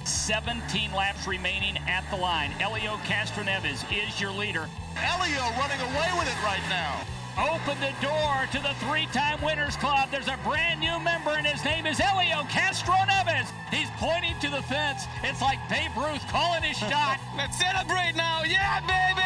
17 0.04 0.92
laps 0.92 1.26
remaining 1.26 1.78
at 1.88 2.04
the 2.10 2.18
line. 2.18 2.52
Elio 2.60 2.98
Castroneves 3.08 3.86
is 3.96 4.20
your 4.20 4.32
leader. 4.32 4.68
Elio 4.98 5.44
running 5.56 5.80
away 5.80 6.12
with 6.20 6.28
it 6.28 6.44
right 6.44 6.68
now. 6.68 7.00
Open 7.40 7.80
the 7.80 7.96
door 8.02 8.48
to 8.52 8.60
the 8.60 8.76
three-time 8.86 9.42
winners 9.42 9.78
club. 9.78 10.10
There's 10.12 10.28
a 10.28 10.38
brand 10.44 10.82
new 10.82 11.00
member, 11.00 11.30
and 11.30 11.48
his 11.48 11.64
name 11.64 11.86
is 11.86 12.02
Elio 12.02 12.44
Castro 12.50 12.96
Neves. 13.08 13.50
He's 13.72 13.90
pointing 13.96 14.38
to 14.40 14.50
the 14.50 14.62
fence. 14.64 15.06
It's 15.24 15.42
like 15.42 15.58
Babe 15.70 15.92
Ruth 15.96 16.28
calling 16.28 16.64
his 16.64 16.78
shot. 16.78 17.18
Let's 17.38 17.58
celebrate 17.58 18.16
now. 18.18 18.44
Yeah, 18.44 18.82
baby. 18.82 19.19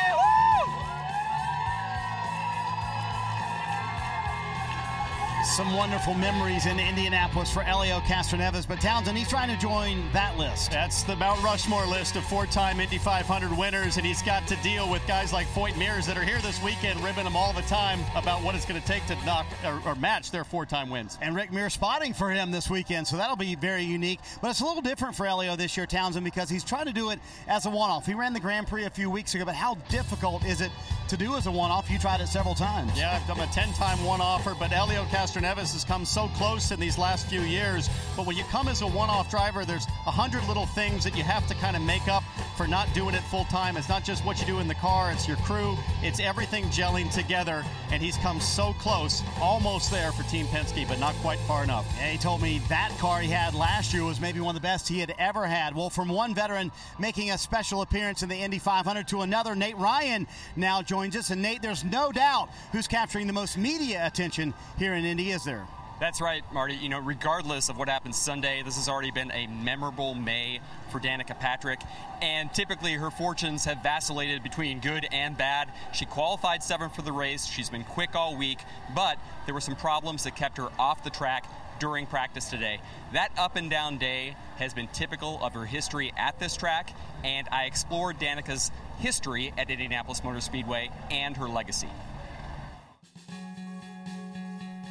Some 5.44 5.76
wonderful 5.76 6.14
memories 6.14 6.68
in 6.68 6.80
Indianapolis 6.80 7.52
for 7.52 7.64
Elio 7.64 8.00
Castroneves, 8.00 8.66
but 8.66 8.80
Townsend, 8.80 9.18
he's 9.18 9.28
trying 9.28 9.50
to 9.50 9.58
join 9.62 10.02
that 10.14 10.38
list. 10.38 10.72
That's 10.72 11.04
the 11.04 11.18
Mount 11.18 11.44
Rushmore 11.44 11.86
list 11.86 12.16
of 12.16 12.24
four-time 12.24 12.80
Indy 12.80 12.98
500 12.98 13.56
winners, 13.56 13.98
and 13.98 14.06
he's 14.06 14.22
got 14.22 14.48
to 14.48 14.56
deal 14.64 14.90
with 14.90 15.06
guys 15.06 15.34
like 15.34 15.46
Foyt 15.48 15.78
Mears 15.78 16.08
that 16.08 16.18
are 16.18 16.24
here 16.24 16.40
this 16.40 16.64
weekend, 16.64 17.04
ribbing 17.04 17.26
them 17.26 17.36
all 17.36 17.52
the 17.52 17.62
time 17.64 18.00
about 18.16 18.42
what 18.42 18.56
it's 18.56 18.66
going 18.66 18.80
to 18.80 18.88
take 18.88 19.06
to 19.08 19.16
knock 19.26 19.46
or, 19.66 19.82
or 19.86 19.96
match 19.96 20.32
their 20.32 20.46
four-time 20.46 20.90
wins. 20.90 21.20
And 21.22 21.36
Rick 21.36 21.52
Mears 21.52 21.74
spotting 21.74 22.14
for 22.14 22.32
him 22.32 22.50
this 22.50 22.70
weekend, 22.70 23.06
so 23.06 23.18
that'll 23.18 23.36
be 23.36 23.56
very 23.56 23.84
unique. 23.84 24.22
But 24.42 24.52
it's 24.52 24.62
a 24.62 24.66
little 24.66 24.82
different 24.82 25.14
for 25.14 25.26
Elio 25.26 25.58
this 25.58 25.76
year, 25.76 25.86
Townsend, 25.86 26.24
because 26.24 26.50
he's 26.50 26.64
trying 26.64 26.86
to 26.86 26.94
do 26.94 27.10
it 27.10 27.20
as 27.50 27.66
a 27.66 27.70
one-off. 27.70 28.06
He 28.06 28.14
ran 28.14 28.32
the 28.32 28.40
Grand 28.40 28.68
Prix 28.68 28.86
a 28.86 28.90
few 28.90 29.10
weeks 29.10 29.36
ago, 29.36 29.44
but 29.44 29.56
how 29.56 29.76
difficult 29.90 30.46
is 30.46 30.62
it 30.62 30.72
to 31.10 31.18
do 31.18 31.36
as 31.36 31.48
a 31.48 31.52
one-off? 31.52 31.92
You 31.92 32.00
tried 32.00 32.22
it 32.22 32.28
several 32.28 32.56
times. 32.56 32.98
Yeah, 32.98 33.22
I'm 33.30 33.42
a 33.42 33.46
10-time 33.48 34.04
one-offer, 34.06 34.56
but 34.58 34.72
Elio 34.72 35.04
Castroneves 35.06 35.33
has 35.42 35.84
come 35.84 36.06
so 36.06 36.28
close 36.36 36.72
in 36.72 36.80
these 36.80 36.98
last 36.98 37.28
few 37.28 37.42
years. 37.42 37.90
But 38.16 38.26
when 38.26 38.38
you 38.38 38.44
come 38.46 38.68
as 38.68 38.82
a 38.82 38.88
one-off 38.88 39.30
driver, 39.30 39.66
there's 39.66 39.86
a 40.06 40.12
hundred 40.12 40.48
little 40.48 40.66
things 40.68 41.04
that 41.04 41.18
you 41.18 41.24
have 41.24 41.48
to 41.48 41.56
kind 41.56 41.76
of 41.76 41.82
make 41.82 42.08
up 42.08 42.24
for 42.56 42.68
not 42.68 42.94
doing 42.94 43.16
it 43.16 43.22
full 43.22 43.46
time. 43.46 43.76
It's 43.76 43.90
not 43.90 44.04
just 44.04 44.24
what 44.26 44.40
you 44.40 44.46
do 44.46 44.60
in 44.60 44.68
the 44.68 44.76
car; 44.76 45.12
it's 45.12 45.28
your 45.28 45.38
crew. 45.38 45.76
It's 46.02 46.20
everything 46.20 46.66
gelling 46.66 47.12
together. 47.12 47.64
And 47.92 48.02
he's 48.02 48.18
come 48.18 48.40
so 48.40 48.74
close, 48.74 49.24
almost 49.40 49.92
there 49.92 50.12
for 50.12 50.24
Team 50.24 50.46
Penske, 50.48 50.88
but 50.88 51.00
not 51.00 51.16
quite 51.16 51.40
far 51.40 51.64
enough. 51.64 51.86
He 51.98 52.18
told 52.18 52.42
me 52.42 52.62
that 52.70 52.92
car 53.00 53.20
he 53.22 53.30
had 53.30 53.54
last 53.54 53.94
year 53.94 54.04
was 54.04 54.20
maybe 54.20 54.40
one 54.40 54.56
of 54.56 54.62
the 54.62 54.66
best 54.66 54.88
he 54.88 55.00
had 55.00 55.16
ever 55.18 55.46
had. 55.46 55.76
Well, 55.76 55.90
from 55.90 56.10
one 56.10 56.36
veteran 56.36 56.72
making 57.00 57.32
a 57.32 57.38
special 57.38 57.82
appearance 57.82 58.24
in 58.24 58.30
the 58.30 58.36
Indy 58.36 58.60
500 58.60 59.08
to 59.10 59.22
another, 59.22 59.56
Nate 59.56 59.78
Ryan 59.78 60.28
now 60.56 60.82
joins 60.82 61.16
us. 61.16 61.32
And 61.32 61.42
Nate, 61.42 61.62
there's 61.62 61.84
no 61.84 62.12
doubt 62.12 62.50
who's 62.72 62.88
capturing 62.88 63.28
the 63.28 63.34
most 63.34 63.58
media 63.58 64.06
attention 64.06 64.54
here 64.78 64.94
in 64.94 65.06
Indy, 65.06 65.23
is 65.32 65.44
there? 65.44 65.68
That's 66.00 66.20
right, 66.20 66.44
Marty. 66.52 66.76
You 66.76 66.90
know, 66.90 67.00
regardless 67.00 67.70
of 67.70 67.78
what 67.78 67.88
happens 67.88 68.18
Sunday, 68.18 68.62
this 68.64 68.76
has 68.76 68.90
already 68.90 69.12
been 69.12 69.32
a 69.32 69.48
memorable 69.48 70.16
May 70.16 70.60
for 70.92 71.00
Danica 71.00 71.40
Patrick. 71.40 71.80
And 72.22 72.54
typically 72.54 72.94
her 72.94 73.12
fortunes 73.12 73.64
have 73.66 73.82
vacillated 73.84 74.44
between 74.44 74.80
good 74.80 75.08
and 75.12 75.38
bad. 75.38 75.72
She 75.94 76.06
qualified 76.06 76.64
seventh 76.64 76.96
for 76.96 77.04
the 77.04 77.12
race. 77.12 77.46
She's 77.46 77.70
been 77.70 77.84
quick 77.84 78.16
all 78.16 78.36
week, 78.36 78.60
but 78.96 79.18
there 79.46 79.54
were 79.54 79.62
some 79.62 79.76
problems 79.76 80.24
that 80.24 80.36
kept 80.36 80.58
her 80.58 80.70
off 80.80 81.04
the 81.04 81.10
track 81.10 81.46
during 81.80 82.06
practice 82.06 82.50
today. 82.50 82.80
That 83.14 83.32
up 83.38 83.56
and 83.56 83.70
down 83.70 83.98
day 83.98 84.36
has 84.58 84.74
been 84.74 84.88
typical 84.88 85.40
of 85.44 85.54
her 85.54 85.66
history 85.66 86.12
at 86.18 86.40
this 86.40 86.56
track, 86.56 86.94
and 87.24 87.48
I 87.52 87.66
explored 87.66 88.20
Danica's 88.20 88.72
history 89.00 89.54
at 89.58 89.70
Indianapolis 89.70 90.24
Motor 90.24 90.42
Speedway 90.42 90.90
and 91.12 91.38
her 91.38 91.48
legacy. 91.48 91.90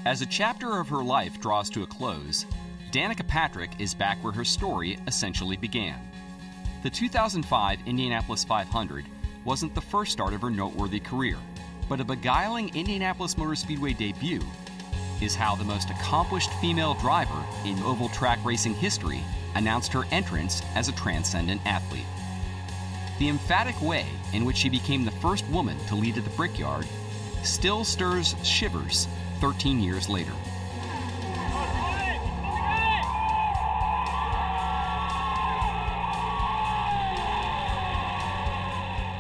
As 0.05 0.21
a 0.21 0.27
chapter 0.27 0.81
of 0.81 0.89
her 0.89 1.05
life 1.05 1.41
draws 1.41 1.71
to 1.71 1.85
a 1.85 1.87
close, 1.87 2.45
Danica 2.91 3.25
Patrick 3.29 3.71
is 3.79 3.95
back 3.95 4.19
where 4.25 4.33
her 4.33 4.45
story 4.45 4.99
essentially 5.07 5.57
began. 5.57 5.97
The 6.83 6.91
2005 6.91 7.79
Indianapolis 7.87 8.43
500 8.43 9.05
wasn't 9.45 9.77
the 9.77 9.81
first 9.81 10.11
start 10.11 10.35
of 10.35 10.41
her 10.41 10.51
noteworthy 10.51 10.99
career, 10.99 11.37
but 11.89 12.01
a 12.01 12.05
beguiling 12.05 12.75
Indianapolis 12.75 13.39
Motor 13.39 13.55
Speedway 13.55 13.93
debut 13.93 14.43
is 15.21 15.37
how 15.37 15.55
the 15.55 15.63
most 15.63 15.89
accomplished 15.91 16.53
female 16.55 16.95
driver 16.95 17.45
in 17.65 17.81
oval 17.85 18.09
track 18.09 18.41
racing 18.45 18.75
history 18.75 19.21
announced 19.55 19.93
her 19.93 20.03
entrance 20.11 20.63
as 20.75 20.89
a 20.89 20.93
transcendent 20.97 21.61
athlete. 21.65 22.03
The 23.21 23.29
emphatic 23.29 23.81
way 23.81 24.07
in 24.33 24.45
which 24.45 24.57
she 24.57 24.69
became 24.69 25.05
the 25.05 25.13
first 25.13 25.47
woman 25.49 25.79
to 25.87 25.95
lead 25.95 26.19
at 26.19 26.25
the 26.25 26.31
Brickyard 26.31 26.89
still 27.45 27.85
stirs 27.85 28.35
shivers 28.43 29.07
13 29.43 29.81
years 29.81 30.09
later. 30.09 30.31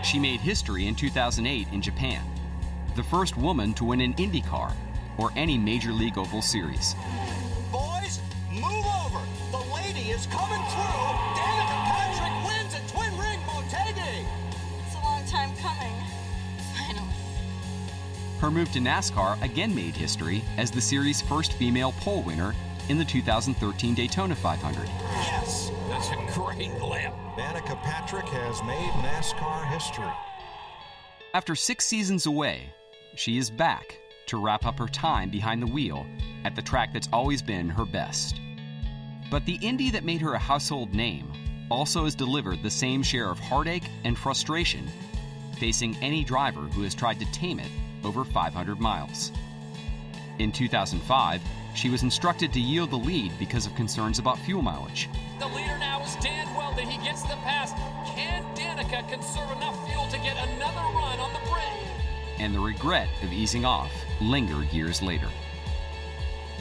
She 0.04 0.20
made 0.20 0.38
history 0.38 0.86
in 0.86 0.94
2008 0.94 1.66
in 1.72 1.82
Japan, 1.82 2.22
the 2.94 3.02
first 3.02 3.36
woman 3.36 3.74
to 3.74 3.84
win 3.86 4.00
an 4.00 4.14
IndyCar 4.14 4.72
or 5.18 5.32
any 5.34 5.58
Major 5.58 5.90
League 5.90 6.16
Oval 6.16 6.40
Series. 6.40 6.94
Boys, 7.72 8.20
move 8.48 8.86
over. 9.04 9.18
The 9.50 9.74
lady 9.74 10.10
is 10.10 10.26
coming 10.26 10.62
through. 10.66 11.31
Her 18.42 18.50
move 18.50 18.72
to 18.72 18.80
NASCAR 18.80 19.40
again 19.40 19.72
made 19.72 19.94
history 19.94 20.42
as 20.56 20.68
the 20.68 20.80
series' 20.80 21.22
first 21.22 21.52
female 21.52 21.92
pole 22.00 22.24
winner 22.24 22.56
in 22.88 22.98
the 22.98 23.04
2013 23.04 23.94
Daytona 23.94 24.34
500. 24.34 24.88
Yes, 24.88 25.70
that's 25.88 26.08
a 26.08 26.16
great 26.34 26.72
lap. 26.82 27.14
Danica 27.38 27.80
Patrick 27.84 28.26
has 28.26 28.60
made 28.64 28.90
NASCAR 29.08 29.72
history. 29.72 30.10
After 31.34 31.54
six 31.54 31.86
seasons 31.86 32.26
away, 32.26 32.64
she 33.14 33.38
is 33.38 33.48
back 33.48 33.96
to 34.26 34.38
wrap 34.38 34.66
up 34.66 34.76
her 34.80 34.88
time 34.88 35.30
behind 35.30 35.62
the 35.62 35.72
wheel 35.72 36.04
at 36.44 36.56
the 36.56 36.62
track 36.62 36.92
that's 36.92 37.08
always 37.12 37.42
been 37.42 37.68
her 37.68 37.84
best. 37.84 38.40
But 39.30 39.46
the 39.46 39.60
Indy 39.62 39.88
that 39.90 40.02
made 40.02 40.20
her 40.20 40.34
a 40.34 40.38
household 40.40 40.92
name 40.92 41.30
also 41.70 42.06
has 42.06 42.16
delivered 42.16 42.64
the 42.64 42.70
same 42.70 43.04
share 43.04 43.30
of 43.30 43.38
heartache 43.38 43.88
and 44.02 44.18
frustration 44.18 44.88
facing 45.60 45.96
any 46.02 46.24
driver 46.24 46.62
who 46.62 46.82
has 46.82 46.92
tried 46.92 47.20
to 47.20 47.30
tame 47.30 47.60
it 47.60 47.70
over 48.04 48.24
500 48.24 48.80
miles. 48.80 49.32
In 50.38 50.52
2005, 50.52 51.40
she 51.74 51.88
was 51.88 52.02
instructed 52.02 52.52
to 52.52 52.60
yield 52.60 52.90
the 52.90 52.96
lead 52.96 53.32
because 53.38 53.66
of 53.66 53.74
concerns 53.74 54.18
about 54.18 54.38
fuel 54.38 54.62
mileage. 54.62 55.08
The 55.38 55.46
leader 55.48 55.78
now 55.78 56.02
is 56.02 56.16
Dan 56.16 56.46
Wheldon. 56.54 56.86
He 56.86 57.02
gets 57.04 57.22
the 57.22 57.36
pass. 57.36 57.72
Can 58.14 58.44
Danica 58.54 59.08
conserve 59.08 59.50
enough 59.52 59.88
fuel 59.88 60.06
to 60.08 60.18
get 60.18 60.36
another 60.48 60.80
run 60.96 61.18
on 61.18 61.32
the 61.32 61.50
break? 61.50 61.72
and 62.42 62.52
the 62.52 62.60
regret 62.60 63.08
of 63.22 63.32
easing 63.32 63.64
off 63.64 63.92
lingered 64.20 64.72
years 64.72 65.00
later. 65.00 65.28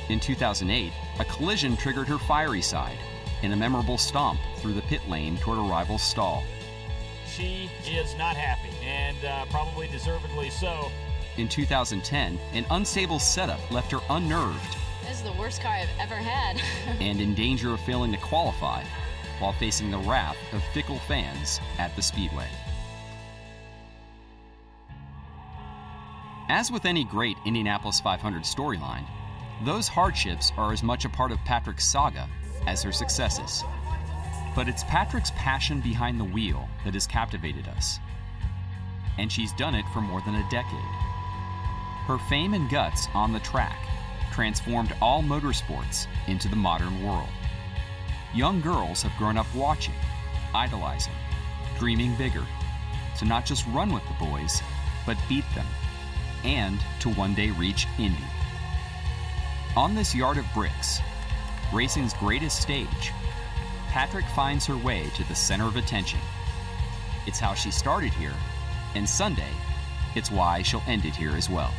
In 0.09 0.19
2008, 0.19 0.93
a 1.19 1.25
collision 1.25 1.75
triggered 1.75 2.07
her 2.07 2.19
fiery 2.19 2.61
side 2.61 2.97
in 3.41 3.51
a 3.51 3.55
memorable 3.55 3.97
stomp 3.97 4.39
through 4.57 4.73
the 4.73 4.83
pit 4.83 5.01
lane 5.09 5.37
toward 5.37 5.57
a 5.57 5.61
rival's 5.61 6.03
stall. 6.03 6.43
She 7.25 7.71
is 7.87 8.15
not 8.15 8.35
happy, 8.35 8.75
and 8.85 9.17
uh, 9.25 9.45
probably 9.45 9.87
deservedly 9.87 10.51
so. 10.51 10.91
In 11.37 11.47
2010, 11.47 12.37
an 12.53 12.65
unstable 12.71 13.17
setup 13.17 13.59
left 13.71 13.91
her 13.91 13.99
unnerved 14.09 14.77
This 15.07 15.17
is 15.17 15.23
the 15.23 15.31
worst 15.33 15.61
car 15.61 15.71
I've 15.71 15.87
ever 15.99 16.15
had. 16.15 16.61
and 17.01 17.21
in 17.21 17.33
danger 17.33 17.73
of 17.73 17.79
failing 17.81 18.11
to 18.11 18.17
qualify 18.17 18.83
while 19.39 19.53
facing 19.53 19.89
the 19.89 19.97
wrath 19.99 20.37
of 20.51 20.61
fickle 20.73 20.99
fans 20.99 21.61
at 21.79 21.95
the 21.95 22.01
Speedway. 22.01 22.47
As 26.49 26.69
with 26.69 26.85
any 26.85 27.05
great 27.05 27.37
Indianapolis 27.45 28.01
500 28.01 28.43
storyline, 28.43 29.05
those 29.63 29.87
hardships 29.87 30.51
are 30.57 30.73
as 30.73 30.83
much 30.83 31.05
a 31.05 31.09
part 31.09 31.31
of 31.31 31.39
Patrick's 31.45 31.87
saga 31.87 32.27
as 32.67 32.83
her 32.83 32.91
successes. 32.91 33.63
But 34.53 34.67
it's 34.67 34.83
Patrick's 34.83 35.31
passion 35.31 35.79
behind 35.79 36.19
the 36.19 36.25
wheel 36.25 36.67
that 36.83 36.93
has 36.93 37.07
captivated 37.07 37.69
us. 37.69 37.99
And 39.17 39.31
she's 39.31 39.53
done 39.53 39.75
it 39.75 39.85
for 39.93 40.01
more 40.01 40.21
than 40.21 40.35
a 40.35 40.49
decade. 40.49 41.10
Her 42.11 42.17
fame 42.17 42.53
and 42.53 42.69
guts 42.69 43.07
on 43.13 43.31
the 43.31 43.39
track 43.39 43.87
transformed 44.33 44.93
all 45.01 45.23
motorsports 45.23 46.07
into 46.27 46.49
the 46.49 46.57
modern 46.57 47.01
world. 47.01 47.29
Young 48.33 48.59
girls 48.59 49.01
have 49.03 49.17
grown 49.17 49.37
up 49.37 49.45
watching, 49.55 49.93
idolizing, 50.53 51.13
dreaming 51.79 52.13
bigger, 52.17 52.45
to 53.17 53.23
not 53.23 53.45
just 53.45 53.65
run 53.67 53.93
with 53.93 54.03
the 54.09 54.25
boys, 54.25 54.61
but 55.05 55.15
beat 55.29 55.45
them, 55.55 55.65
and 56.43 56.83
to 56.99 57.07
one 57.11 57.33
day 57.33 57.51
reach 57.51 57.87
Indy. 57.97 58.17
On 59.77 59.95
this 59.95 60.13
yard 60.13 60.37
of 60.37 60.43
bricks, 60.53 60.99
racing's 61.71 62.13
greatest 62.15 62.61
stage, 62.61 63.13
Patrick 63.87 64.25
finds 64.35 64.65
her 64.65 64.75
way 64.75 65.09
to 65.15 65.25
the 65.29 65.35
center 65.35 65.65
of 65.65 65.77
attention. 65.77 66.19
It's 67.25 67.39
how 67.39 67.53
she 67.53 67.71
started 67.71 68.11
here, 68.11 68.35
and 68.95 69.07
Sunday, 69.07 69.53
it's 70.13 70.29
why 70.29 70.61
she'll 70.61 70.83
end 70.87 71.05
it 71.05 71.15
here 71.15 71.37
as 71.37 71.49
well. 71.49 71.73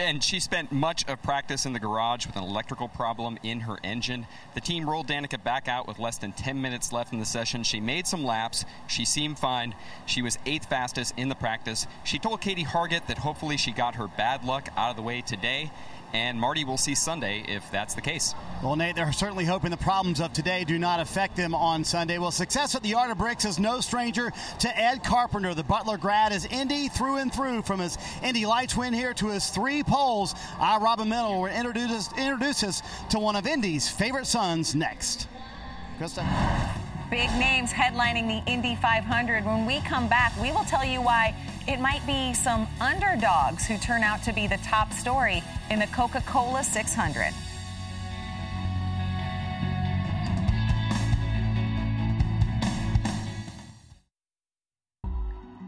And 0.00 0.24
she 0.24 0.40
spent 0.40 0.72
much 0.72 1.06
of 1.08 1.22
practice 1.22 1.66
in 1.66 1.74
the 1.74 1.78
garage 1.78 2.26
with 2.26 2.34
an 2.34 2.42
electrical 2.42 2.88
problem 2.88 3.38
in 3.42 3.60
her 3.60 3.76
engine. 3.84 4.26
The 4.54 4.60
team 4.62 4.88
rolled 4.88 5.08
Danica 5.08 5.44
back 5.44 5.68
out 5.68 5.86
with 5.86 5.98
less 5.98 6.16
than 6.16 6.32
10 6.32 6.58
minutes 6.58 6.90
left 6.90 7.12
in 7.12 7.18
the 7.18 7.26
session. 7.26 7.62
She 7.64 7.80
made 7.80 8.06
some 8.06 8.24
laps. 8.24 8.64
She 8.86 9.04
seemed 9.04 9.38
fine. 9.38 9.74
She 10.06 10.22
was 10.22 10.38
eighth 10.46 10.70
fastest 10.70 11.12
in 11.18 11.28
the 11.28 11.34
practice. 11.34 11.86
She 12.02 12.18
told 12.18 12.40
Katie 12.40 12.64
Hargitt 12.64 13.08
that 13.08 13.18
hopefully 13.18 13.58
she 13.58 13.72
got 13.72 13.96
her 13.96 14.08
bad 14.08 14.42
luck 14.42 14.70
out 14.74 14.88
of 14.88 14.96
the 14.96 15.02
way 15.02 15.20
today. 15.20 15.70
And 16.12 16.40
Marty 16.40 16.64
will 16.64 16.76
see 16.76 16.94
Sunday 16.94 17.44
if 17.46 17.70
that's 17.70 17.94
the 17.94 18.00
case. 18.00 18.34
Well, 18.62 18.74
Nate, 18.74 18.96
they're 18.96 19.12
certainly 19.12 19.44
hoping 19.44 19.70
the 19.70 19.76
problems 19.76 20.20
of 20.20 20.32
today 20.32 20.64
do 20.64 20.78
not 20.78 20.98
affect 20.98 21.36
them 21.36 21.54
on 21.54 21.84
Sunday. 21.84 22.18
Well, 22.18 22.32
success 22.32 22.74
at 22.74 22.82
the 22.82 22.88
Yard 22.88 23.10
of 23.10 23.18
Bricks 23.18 23.44
is 23.44 23.58
no 23.58 23.80
stranger 23.80 24.32
to 24.58 24.78
Ed 24.78 25.04
Carpenter. 25.04 25.54
The 25.54 25.62
Butler 25.62 25.98
grad 25.98 26.32
is 26.32 26.46
Indy 26.46 26.88
through 26.88 27.18
and 27.18 27.32
through 27.32 27.62
from 27.62 27.80
his 27.80 27.96
Indy 28.22 28.44
Lights 28.44 28.76
win 28.76 28.92
here 28.92 29.14
to 29.14 29.28
his 29.28 29.48
three 29.50 29.82
poles. 29.84 30.34
I, 30.58 30.78
Robin 30.78 31.08
Mennel, 31.08 31.42
will 31.42 31.46
introduce, 31.46 32.12
introduce 32.18 32.64
us 32.64 32.82
to 33.10 33.18
one 33.18 33.36
of 33.36 33.46
Indy's 33.46 33.88
favorite 33.88 34.26
sons 34.26 34.74
next. 34.74 35.28
Krista? 35.98 36.26
Big 37.10 37.30
names 37.38 37.72
headlining 37.72 38.28
the 38.28 38.50
Indy 38.50 38.76
500. 38.76 39.44
When 39.44 39.66
we 39.66 39.80
come 39.80 40.08
back, 40.08 40.32
we 40.40 40.52
will 40.52 40.64
tell 40.64 40.84
you 40.84 41.02
why 41.02 41.34
it 41.70 41.78
might 41.78 42.04
be 42.04 42.34
some 42.34 42.66
underdogs 42.80 43.64
who 43.64 43.78
turn 43.78 44.02
out 44.02 44.20
to 44.24 44.32
be 44.32 44.48
the 44.48 44.56
top 44.58 44.92
story 44.92 45.40
in 45.70 45.78
the 45.78 45.86
Coca 45.86 46.20
Cola 46.26 46.64
600. 46.64 47.32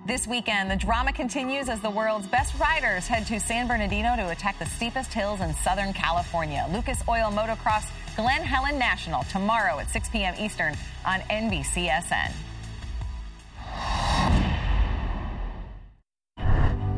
This 0.05 0.27
weekend, 0.27 0.69
the 0.69 0.77
drama 0.77 1.13
continues 1.13 1.69
as 1.69 1.81
the 1.81 1.89
world's 1.89 2.27
best 2.27 2.59
riders 2.59 3.07
head 3.07 3.25
to 3.29 3.39
San 3.39 3.69
Bernardino 3.69 4.17
to 4.17 4.31
attack 4.31 4.59
the 4.59 4.67
steepest 4.67 5.15
hills 5.15 5.41
in 5.41 5.55
Southern 5.55 5.93
California. 5.93 6.67
Lucas 6.73 7.01
Oil 7.09 7.31
Motocross 7.31 7.89
Glen 8.17 8.43
Helen 8.43 8.77
National 8.77 9.23
tomorrow 9.25 9.79
at 9.79 9.89
6 9.89 10.09
p.m. 10.09 10.35
Eastern 10.39 10.75
on 11.07 11.21
NBCSN. 11.21 12.33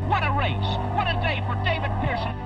What 0.04 0.20
a 0.20 0.32
race! 0.36 0.70
What 0.92 1.08
a 1.08 1.16
day 1.24 1.40
for 1.48 1.56
David 1.64 1.88
Pearson! 2.04 2.36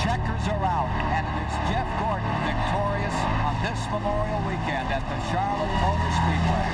Checkers 0.00 0.48
are 0.48 0.64
out, 0.64 0.88
and 1.12 1.28
it 1.28 1.36
is 1.44 1.54
Jeff 1.68 1.84
Gordon 2.00 2.32
victorious 2.48 3.12
on 3.44 3.52
this 3.60 3.76
Memorial 3.92 4.40
Weekend 4.48 4.88
at 4.88 5.04
the 5.04 5.18
Charlotte 5.28 5.68
Motor 5.84 6.10
Speedway. 6.16 6.68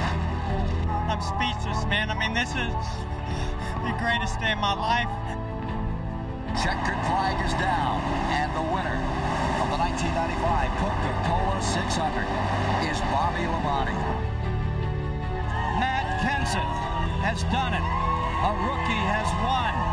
I'm 1.11 1.19
speechless, 1.19 1.83
man. 1.91 2.15
I 2.15 2.17
mean, 2.17 2.31
this 2.31 2.55
is 2.55 2.79
the 3.83 3.95
greatest 3.99 4.39
day 4.39 4.55
of 4.55 4.63
my 4.63 4.79
life. 4.79 5.11
Checkered 6.63 7.01
flag 7.11 7.35
is 7.43 7.53
down, 7.59 7.99
and 8.39 8.55
the 8.55 8.63
winner 8.71 9.03
of 9.59 9.67
the 9.67 9.79
1995 9.83 10.79
Coca-Cola 10.79 11.59
600 11.59 12.23
is 12.87 13.03
Bobby 13.11 13.51
Labonte. 13.51 13.99
Matt 15.83 16.07
Kenseth 16.23 16.75
has 17.27 17.43
done 17.51 17.75
it. 17.75 17.87
A 18.39 18.55
rookie 18.63 19.03
has 19.11 19.27
won. 19.43 19.88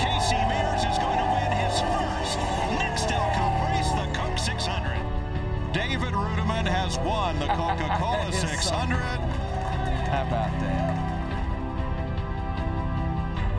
Casey 0.00 0.40
Mears 0.48 0.82
is 0.84 0.96
going 0.98 1.18
to 1.18 1.28
win 1.28 1.50
his 1.60 1.76
first 1.92 2.38
Nextel 2.80 3.26
Cup 3.36 3.52
race, 3.68 3.90
the 3.92 4.06
Coke 4.18 4.38
600. 4.38 4.96
David 5.72 6.14
Reutimann 6.14 6.66
has 6.66 6.98
won 7.00 7.38
the 7.38 7.46
Coca-Cola 7.48 8.32
600. 8.32 8.96
How 10.08 10.22
about 10.26 10.50
that? 10.60 10.96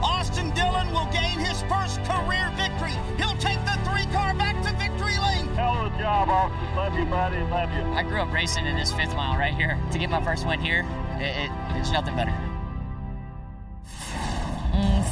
Austin 0.03 0.49
Dillon 0.51 0.91
will 0.91 1.05
gain 1.13 1.37
his 1.39 1.61
first 1.63 2.01
career 2.05 2.51
victory. 2.57 2.97
He'll 3.17 3.37
take 3.37 3.63
the 3.65 3.77
three 3.85 4.05
car 4.11 4.33
back 4.33 4.55
to 4.63 4.73
victory 4.77 5.17
lane. 5.19 5.45
Hell 5.55 5.85
of 5.85 5.93
a 5.93 5.97
job, 5.99 6.27
Austin. 6.29 6.75
Love 6.75 6.97
you, 6.97 7.05
buddy. 7.05 7.37
Love 7.51 7.71
you. 7.71 7.83
I 7.93 8.03
grew 8.03 8.19
up 8.19 8.33
racing 8.33 8.65
in 8.65 8.75
this 8.75 8.91
fifth 8.91 9.15
mile 9.15 9.37
right 9.37 9.53
here. 9.53 9.79
To 9.91 9.99
get 9.99 10.09
my 10.09 10.23
first 10.23 10.47
win 10.47 10.59
here, 10.59 10.85
it, 11.19 11.49
it, 11.49 11.51
it's 11.77 11.91
nothing 11.91 12.15
better. 12.15 12.33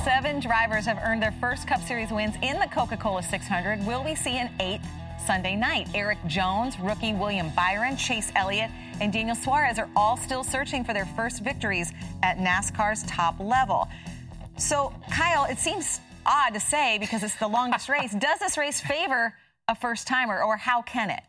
Seven 0.04 0.40
drivers 0.40 0.86
have 0.86 0.98
earned 1.04 1.22
their 1.22 1.34
first 1.42 1.68
Cup 1.68 1.82
Series 1.82 2.10
wins 2.10 2.36
in 2.42 2.58
the 2.58 2.68
Coca 2.68 2.96
Cola 2.96 3.22
600. 3.22 3.86
Will 3.86 4.02
we 4.02 4.16
see 4.16 4.38
an 4.38 4.50
eighth 4.62 4.88
Sunday 5.26 5.58
night? 5.58 5.90
Erik 5.94 6.18
Jones, 6.26 6.80
rookie 6.80 7.14
William 7.14 7.50
Byron, 7.54 7.98
Chase 7.98 8.32
Elliott, 8.34 8.72
and 9.02 9.12
Daniel 9.12 9.36
Suarez 9.36 9.78
are 9.78 9.90
all 9.98 10.16
still 10.16 10.44
searching 10.46 10.86
for 10.86 10.94
their 10.94 11.06
first 11.06 11.44
victories 11.44 11.92
at 12.24 12.38
NASCAR's 12.38 13.04
top 13.04 13.42
level. 13.42 13.90
So, 14.58 14.94
Kyle, 15.12 15.44
it 15.46 15.58
seems 15.58 16.00
odd 16.26 16.54
to 16.54 16.62
say 16.62 16.98
because 16.98 17.22
it's 17.22 17.36
the 17.36 17.50
longest 17.50 17.90
race. 17.90 18.14
Does 18.14 18.40
this 18.40 18.58
race 18.58 18.80
favor 18.80 19.34
a 19.68 19.76
first 19.76 20.08
timer, 20.08 20.42
or 20.42 20.56
how 20.56 20.82
can 20.82 21.10
it? 21.10 21.22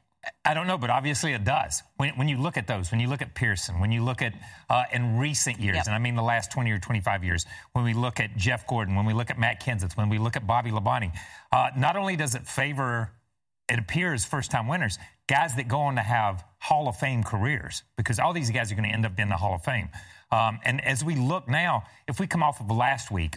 I 0.44 0.52
don't 0.52 0.66
know, 0.66 0.76
but 0.76 0.90
obviously 0.90 1.32
it 1.32 1.44
does. 1.44 1.82
When, 1.96 2.10
when 2.10 2.28
you 2.28 2.36
look 2.36 2.56
at 2.58 2.66
those, 2.66 2.90
when 2.90 3.00
you 3.00 3.08
look 3.08 3.22
at 3.22 3.34
Pearson, 3.34 3.80
when 3.80 3.90
you 3.90 4.04
look 4.04 4.20
at 4.20 4.34
uh, 4.68 4.84
in 4.92 5.16
recent 5.16 5.58
years, 5.60 5.76
Yep. 5.76 5.86
and 5.86 5.94
I 5.94 5.98
mean 5.98 6.14
the 6.14 6.22
last 6.22 6.52
20 6.52 6.70
or 6.70 6.78
25 6.78 7.24
years, 7.24 7.46
when 7.72 7.84
we 7.86 7.94
look 7.94 8.20
at 8.20 8.36
Jeff 8.36 8.66
Gordon, 8.66 8.96
when 8.96 9.06
we 9.06 9.14
look 9.14 9.30
at 9.30 9.38
Matt 9.38 9.62
Kenseth, 9.62 9.96
when 9.96 10.10
we 10.10 10.18
look 10.18 10.36
at 10.36 10.46
Bobby 10.46 10.70
Labonte, 10.70 11.12
uh, 11.52 11.70
not 11.76 11.96
only 11.96 12.16
does 12.16 12.34
it 12.34 12.46
favor, 12.46 13.12
it 13.68 13.78
appears, 13.78 14.26
first 14.26 14.50
time 14.50 14.68
winners, 14.68 14.98
guys 15.26 15.54
that 15.56 15.68
go 15.68 15.80
on 15.80 15.94
to 15.96 16.02
have 16.02 16.44
Hall 16.58 16.86
of 16.88 16.96
Fame 16.96 17.22
careers, 17.22 17.82
because 17.96 18.18
all 18.18 18.34
these 18.34 18.50
guys 18.50 18.70
are 18.70 18.74
going 18.74 18.88
to 18.88 18.94
end 18.94 19.06
up 19.06 19.18
in 19.18 19.30
the 19.30 19.36
Hall 19.36 19.54
of 19.54 19.64
Fame. 19.64 19.88
Um, 20.30 20.58
and 20.64 20.84
as 20.84 21.02
we 21.02 21.14
look 21.14 21.48
now, 21.48 21.84
if 22.06 22.20
we 22.20 22.26
come 22.26 22.42
off 22.42 22.60
of 22.60 22.70
last 22.70 23.10
week, 23.10 23.36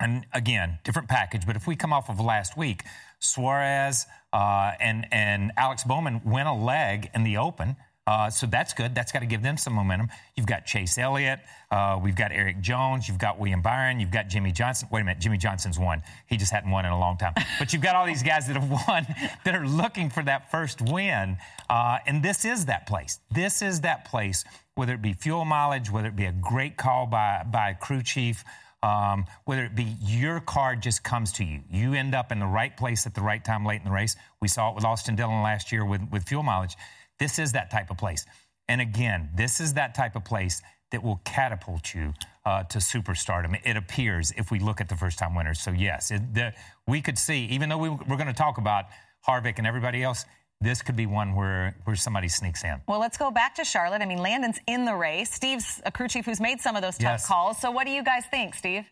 and 0.00 0.26
again, 0.32 0.78
different 0.82 1.08
package, 1.08 1.46
but 1.46 1.54
if 1.56 1.66
we 1.68 1.76
come 1.76 1.92
off 1.92 2.08
of 2.08 2.18
last 2.18 2.56
week, 2.56 2.82
Suarez 3.20 4.06
uh, 4.32 4.72
and, 4.80 5.06
and 5.12 5.52
Alex 5.56 5.84
Bowman 5.84 6.20
win 6.24 6.46
a 6.46 6.56
leg 6.56 7.10
in 7.14 7.24
the 7.24 7.36
Open. 7.36 7.76
Uh, 8.06 8.28
so 8.28 8.44
that's 8.46 8.72
good. 8.72 8.92
That's 8.92 9.12
got 9.12 9.20
to 9.20 9.26
give 9.26 9.40
them 9.40 9.56
some 9.56 9.72
momentum. 9.74 10.08
You've 10.34 10.46
got 10.46 10.66
Chase 10.66 10.98
Elliott. 10.98 11.38
Uh, 11.70 12.00
we've 12.02 12.16
got 12.16 12.32
Erik 12.32 12.60
Jones. 12.60 13.06
You've 13.06 13.18
got 13.18 13.38
William 13.38 13.62
Byron. 13.62 14.00
You've 14.00 14.10
got 14.10 14.26
Jimmie 14.26 14.50
Johnson. 14.50 14.88
Wait 14.90 15.02
a 15.02 15.04
minute. 15.04 15.20
Jimmie 15.20 15.38
Johnson's 15.38 15.78
won. 15.78 16.02
He 16.26 16.36
just 16.36 16.50
hadn't 16.50 16.72
won 16.72 16.84
in 16.84 16.90
a 16.90 16.98
long 16.98 17.18
time. 17.18 17.34
But 17.60 17.72
you've 17.72 17.82
got 17.82 17.94
all 17.94 18.06
these 18.06 18.22
guys 18.22 18.46
that 18.48 18.56
have 18.56 18.68
won 18.68 19.06
that 19.44 19.54
are 19.54 19.66
looking 19.66 20.10
for 20.10 20.22
that 20.24 20.50
first 20.50 20.80
win. 20.80 21.36
Uh, 21.68 21.98
and 22.06 22.22
this 22.22 22.44
is 22.44 22.66
that 22.66 22.86
place. 22.86 23.20
This 23.30 23.62
is 23.62 23.82
that 23.82 24.06
place, 24.06 24.44
whether 24.74 24.94
it 24.94 25.02
be 25.02 25.12
fuel 25.12 25.44
mileage, 25.44 25.90
whether 25.90 26.08
it 26.08 26.16
be 26.16 26.24
a 26.24 26.32
great 26.32 26.76
call 26.76 27.06
by, 27.06 27.44
by 27.48 27.70
a 27.70 27.74
crew 27.74 28.02
chief, 28.02 28.44
um, 28.82 29.26
whether 29.44 29.64
it 29.64 29.74
be 29.74 29.94
your 30.00 30.40
car 30.40 30.74
just 30.74 31.04
comes 31.04 31.32
to 31.32 31.44
you. 31.44 31.60
You 31.70 31.94
end 31.94 32.14
up 32.14 32.32
in 32.32 32.38
the 32.38 32.46
right 32.46 32.74
place 32.76 33.06
at 33.06 33.14
the 33.14 33.20
right 33.20 33.44
time 33.44 33.64
late 33.64 33.80
in 33.80 33.84
the 33.84 33.94
race. 33.94 34.16
We 34.40 34.48
saw 34.48 34.70
it 34.70 34.74
with 34.74 34.84
Austin 34.84 35.16
Dillon 35.16 35.42
last 35.42 35.70
year 35.70 35.84
with, 35.84 36.02
with 36.10 36.24
fuel 36.24 36.42
mileage. 36.42 36.76
This 37.18 37.38
is 37.38 37.52
that 37.52 37.70
type 37.70 37.90
of 37.90 37.98
place. 37.98 38.24
And 38.68 38.80
again, 38.80 39.30
this 39.34 39.60
is 39.60 39.74
that 39.74 39.94
type 39.94 40.16
of 40.16 40.24
place 40.24 40.62
that 40.92 41.02
will 41.02 41.20
catapult 41.24 41.94
you 41.94 42.14
uh, 42.44 42.64
to 42.64 42.78
superstardom. 42.78 43.58
It 43.64 43.76
appears 43.76 44.32
if 44.36 44.50
we 44.50 44.58
look 44.58 44.80
at 44.80 44.88
the 44.88 44.96
first 44.96 45.18
time 45.18 45.34
winners. 45.34 45.60
So, 45.60 45.70
yes, 45.70 46.10
it, 46.10 46.34
the, 46.34 46.52
we 46.86 47.00
could 47.00 47.18
see, 47.18 47.44
even 47.46 47.68
though 47.68 47.78
we, 47.78 47.90
we're 47.90 48.16
going 48.16 48.26
to 48.26 48.32
talk 48.32 48.58
about 48.58 48.86
Harvick 49.26 49.58
and 49.58 49.66
everybody 49.66 50.02
else, 50.02 50.24
this 50.60 50.82
could 50.82 50.96
be 50.96 51.06
one 51.06 51.34
where, 51.34 51.74
where 51.84 51.96
somebody 51.96 52.28
sneaks 52.28 52.62
in. 52.64 52.80
Well, 52.86 53.00
let's 53.00 53.16
go 53.16 53.30
back 53.30 53.54
to 53.56 53.64
Charlotte. 53.64 54.02
I 54.02 54.06
mean, 54.06 54.18
Landon's 54.18 54.60
in 54.66 54.84
the 54.84 54.94
race. 54.94 55.32
Steve's 55.32 55.80
a 55.86 55.90
crew 55.90 56.08
chief 56.08 56.26
who's 56.26 56.40
made 56.40 56.60
some 56.60 56.76
of 56.76 56.82
those 56.82 56.96
tough 56.98 57.20
Yes. 57.20 57.26
calls. 57.26 57.58
So, 57.60 57.70
what 57.70 57.86
do 57.86 57.92
you 57.92 58.04
guys 58.04 58.24
think, 58.30 58.54
Steve? 58.54 58.84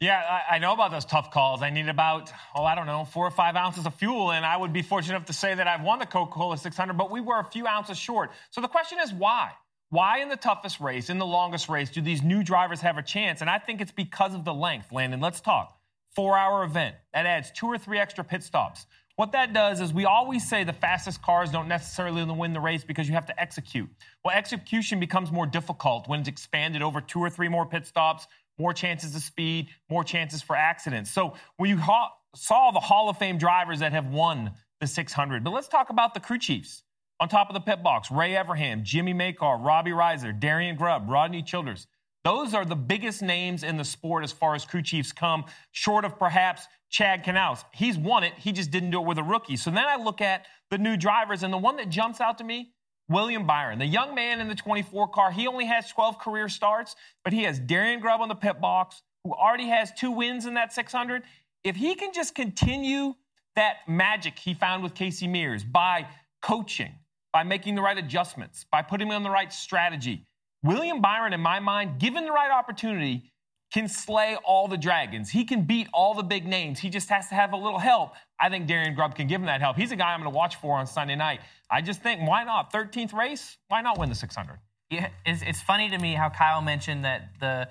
Yeah, 0.00 0.22
I, 0.48 0.54
I 0.54 0.58
know 0.58 0.72
about 0.74 0.92
those 0.92 1.04
tough 1.04 1.32
calls. 1.32 1.60
I 1.60 1.70
need 1.70 1.88
about, 1.88 2.30
oh, 2.54 2.62
I 2.62 2.76
don't 2.76 2.86
know, 2.86 3.04
four 3.04 3.26
or 3.26 3.32
five 3.32 3.56
ounces 3.56 3.84
of 3.84 3.94
fuel, 3.94 4.30
and 4.30 4.46
I 4.46 4.56
would 4.56 4.72
be 4.72 4.82
fortunate 4.82 5.16
enough 5.16 5.26
to 5.26 5.32
say 5.32 5.52
that 5.56 5.66
I've 5.66 5.82
won 5.82 5.98
the 5.98 6.06
Coca 6.06 6.30
Cola 6.30 6.56
600, 6.56 6.96
but 6.96 7.10
we 7.10 7.20
were 7.20 7.40
a 7.40 7.44
few 7.44 7.66
ounces 7.66 7.98
short. 7.98 8.30
So 8.50 8.60
the 8.60 8.68
question 8.68 8.98
is 9.02 9.12
why? 9.12 9.50
Why 9.90 10.20
in 10.20 10.28
the 10.28 10.36
toughest 10.36 10.78
race, 10.78 11.10
in 11.10 11.18
the 11.18 11.26
longest 11.26 11.68
race, 11.68 11.90
do 11.90 12.00
these 12.00 12.22
new 12.22 12.44
drivers 12.44 12.80
have 12.82 12.96
a 12.98 13.02
chance? 13.02 13.40
And 13.40 13.50
I 13.50 13.58
think 13.58 13.80
it's 13.80 13.90
because 13.90 14.34
of 14.34 14.44
the 14.44 14.54
length. 14.54 14.92
Landon, 14.92 15.18
let's 15.20 15.40
talk. 15.40 15.76
Four 16.14 16.38
hour 16.38 16.62
event. 16.62 16.94
That 17.12 17.26
adds 17.26 17.50
two 17.50 17.66
or 17.66 17.78
three 17.78 17.98
extra 17.98 18.22
pit 18.22 18.44
stops. 18.44 18.86
What 19.18 19.32
that 19.32 19.52
does 19.52 19.80
is 19.80 19.92
we 19.92 20.04
always 20.04 20.48
say 20.48 20.62
the 20.62 20.72
fastest 20.72 21.22
cars 21.22 21.50
don't 21.50 21.66
necessarily 21.66 22.22
win 22.22 22.52
the 22.52 22.60
race 22.60 22.84
because 22.84 23.08
you 23.08 23.14
have 23.14 23.26
to 23.26 23.40
execute. 23.40 23.90
Well, 24.24 24.32
execution 24.32 25.00
becomes 25.00 25.32
more 25.32 25.44
difficult 25.44 26.06
when 26.06 26.20
it's 26.20 26.28
expanded 26.28 26.82
over 26.82 27.00
two 27.00 27.18
or 27.18 27.28
three 27.28 27.48
more 27.48 27.66
pit 27.66 27.84
stops, 27.84 28.28
more 28.60 28.72
chances 28.72 29.16
of 29.16 29.22
speed, 29.22 29.70
more 29.90 30.04
chances 30.04 30.40
for 30.40 30.54
accidents. 30.54 31.10
So 31.10 31.34
when 31.56 31.68
you 31.68 31.78
ha- 31.78 32.12
saw 32.36 32.70
the 32.70 32.78
Hall 32.78 33.08
of 33.08 33.18
Fame 33.18 33.38
drivers 33.38 33.80
that 33.80 33.90
have 33.90 34.06
won 34.06 34.52
the 34.78 34.86
600, 34.86 35.42
but 35.42 35.52
let's 35.52 35.66
talk 35.66 35.90
about 35.90 36.14
the 36.14 36.20
crew 36.20 36.38
chiefs. 36.38 36.84
On 37.18 37.28
top 37.28 37.50
of 37.50 37.54
the 37.54 37.60
pit 37.60 37.82
box, 37.82 38.12
Ray 38.12 38.34
Evernham, 38.34 38.84
Jimmy 38.84 39.14
Makar, 39.14 39.58
Robbie 39.58 39.90
Reiser, 39.90 40.38
Darian 40.38 40.76
Grubb, 40.76 41.10
Rodney 41.10 41.42
Childers. 41.42 41.88
Those 42.28 42.52
are 42.52 42.66
the 42.66 42.76
biggest 42.76 43.22
names 43.22 43.62
in 43.62 43.78
the 43.78 43.86
sport 43.86 44.22
as 44.22 44.32
far 44.32 44.54
as 44.54 44.66
crew 44.66 44.82
chiefs 44.82 45.12
come, 45.12 45.46
short 45.72 46.04
of 46.04 46.18
perhaps 46.18 46.66
Chad 46.90 47.24
Knaus. 47.24 47.64
He's 47.72 47.96
won 47.96 48.22
it, 48.22 48.34
he 48.36 48.52
just 48.52 48.70
didn't 48.70 48.90
do 48.90 49.00
it 49.00 49.06
with 49.06 49.16
a 49.16 49.22
rookie. 49.22 49.56
So 49.56 49.70
then 49.70 49.86
I 49.86 49.96
look 49.96 50.20
at 50.20 50.44
the 50.70 50.76
new 50.76 50.98
drivers, 50.98 51.42
and 51.42 51.50
the 51.50 51.56
one 51.56 51.76
that 51.76 51.88
jumps 51.88 52.20
out 52.20 52.36
to 52.36 52.44
me, 52.44 52.74
William 53.08 53.46
Byron, 53.46 53.78
the 53.78 53.86
young 53.86 54.14
man 54.14 54.42
in 54.42 54.48
the 54.48 54.54
24 54.54 55.08
car. 55.08 55.30
He 55.30 55.46
only 55.46 55.64
has 55.64 55.88
12 55.88 56.18
career 56.18 56.50
starts, 56.50 56.96
but 57.24 57.32
he 57.32 57.44
has 57.44 57.58
Darian 57.58 57.98
Grubb 57.98 58.20
on 58.20 58.28
the 58.28 58.34
pit 58.34 58.60
box, 58.60 59.00
who 59.24 59.32
already 59.32 59.68
has 59.68 59.90
two 59.92 60.10
wins 60.10 60.44
in 60.44 60.52
that 60.52 60.74
600. 60.74 61.22
If 61.64 61.76
he 61.76 61.94
can 61.94 62.12
just 62.12 62.34
continue 62.34 63.14
that 63.56 63.76
magic 63.88 64.38
he 64.38 64.52
found 64.52 64.82
with 64.82 64.92
Casey 64.92 65.28
Mears 65.28 65.64
by 65.64 66.06
coaching, 66.42 66.92
by 67.32 67.42
making 67.42 67.74
the 67.74 67.80
right 67.80 67.96
adjustments, 67.96 68.66
by 68.70 68.82
putting 68.82 69.08
him 69.08 69.14
on 69.14 69.22
the 69.22 69.30
right 69.30 69.50
strategy, 69.50 70.26
William 70.62 71.00
Byron, 71.00 71.32
in 71.32 71.40
my 71.40 71.60
mind, 71.60 71.98
given 72.00 72.24
the 72.24 72.32
right 72.32 72.50
opportunity, 72.50 73.30
can 73.72 73.86
slay 73.86 74.36
all 74.44 74.66
the 74.66 74.76
dragons. 74.76 75.30
He 75.30 75.44
can 75.44 75.62
beat 75.62 75.88
all 75.92 76.14
the 76.14 76.22
big 76.22 76.46
names. 76.46 76.78
He 76.78 76.88
just 76.88 77.10
has 77.10 77.28
to 77.28 77.34
have 77.34 77.52
a 77.52 77.56
little 77.56 77.78
help. 77.78 78.12
I 78.40 78.48
think 78.48 78.66
Darian 78.66 78.94
Grubb 78.94 79.14
can 79.14 79.26
give 79.26 79.40
him 79.40 79.46
that 79.46 79.60
help. 79.60 79.76
He's 79.76 79.92
a 79.92 79.96
guy 79.96 80.14
I'm 80.14 80.20
going 80.20 80.32
to 80.32 80.36
watch 80.36 80.56
for 80.56 80.78
on 80.78 80.86
Sunday 80.86 81.16
night. 81.16 81.40
I 81.70 81.82
just 81.82 82.02
think, 82.02 82.26
why 82.26 82.44
not? 82.44 82.72
13th 82.72 83.12
race? 83.12 83.58
Why 83.68 83.82
not 83.82 83.98
win 83.98 84.08
the 84.08 84.14
600? 84.14 84.58
Yeah, 84.90 85.10
it's, 85.26 85.42
it's 85.42 85.60
funny 85.60 85.90
to 85.90 85.98
me 85.98 86.14
how 86.14 86.30
Kyle 86.30 86.62
mentioned 86.62 87.04
that 87.04 87.32
the 87.40 87.68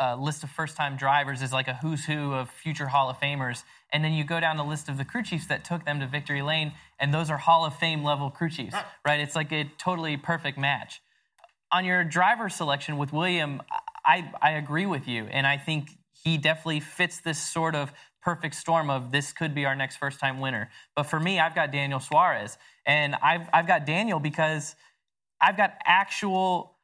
uh, 0.00 0.16
list 0.16 0.42
of 0.42 0.50
first-time 0.50 0.96
drivers 0.96 1.42
is 1.42 1.52
like 1.52 1.68
a 1.68 1.74
who's 1.74 2.06
who 2.06 2.32
of 2.32 2.50
future 2.50 2.88
Hall 2.88 3.10
of 3.10 3.20
Famers, 3.20 3.64
and 3.92 4.02
then 4.02 4.12
you 4.12 4.24
go 4.24 4.40
down 4.40 4.56
the 4.56 4.64
list 4.64 4.88
of 4.88 4.96
the 4.96 5.04
crew 5.04 5.22
chiefs 5.22 5.46
that 5.48 5.62
took 5.62 5.84
them 5.84 6.00
to 6.00 6.06
victory 6.06 6.42
lane, 6.42 6.72
and 6.98 7.12
those 7.12 7.30
are 7.30 7.36
Hall 7.36 7.66
of 7.66 7.76
Fame 7.76 8.02
level 8.02 8.30
crew 8.30 8.48
chiefs, 8.48 8.74
right? 9.06 9.20
It's 9.20 9.36
like 9.36 9.52
a 9.52 9.70
totally 9.78 10.16
perfect 10.16 10.58
match. 10.58 11.00
On 11.72 11.84
your 11.84 12.04
driver 12.04 12.48
selection 12.48 12.98
with 12.98 13.12
William, 13.12 13.62
I, 14.04 14.30
I 14.40 14.52
agree 14.52 14.86
with 14.86 15.08
you, 15.08 15.26
and 15.30 15.46
I 15.46 15.56
think 15.56 15.90
he 16.12 16.38
definitely 16.38 16.80
fits 16.80 17.20
this 17.20 17.38
sort 17.38 17.74
of 17.74 17.92
perfect 18.22 18.54
storm 18.54 18.88
of 18.88 19.12
this 19.12 19.32
could 19.32 19.54
be 19.54 19.66
our 19.66 19.74
next 19.74 19.96
first-time 19.96 20.40
winner. 20.40 20.70
But 20.96 21.04
for 21.04 21.20
me, 21.20 21.38
I've 21.38 21.54
got 21.54 21.72
Daniel 21.72 22.00
Suarez, 22.00 22.56
and 22.86 23.14
I've 23.16 23.48
I've 23.52 23.66
got 23.66 23.86
Daniel 23.86 24.20
because 24.20 24.76
I've 25.40 25.56
got 25.56 25.74
actual 25.84 26.74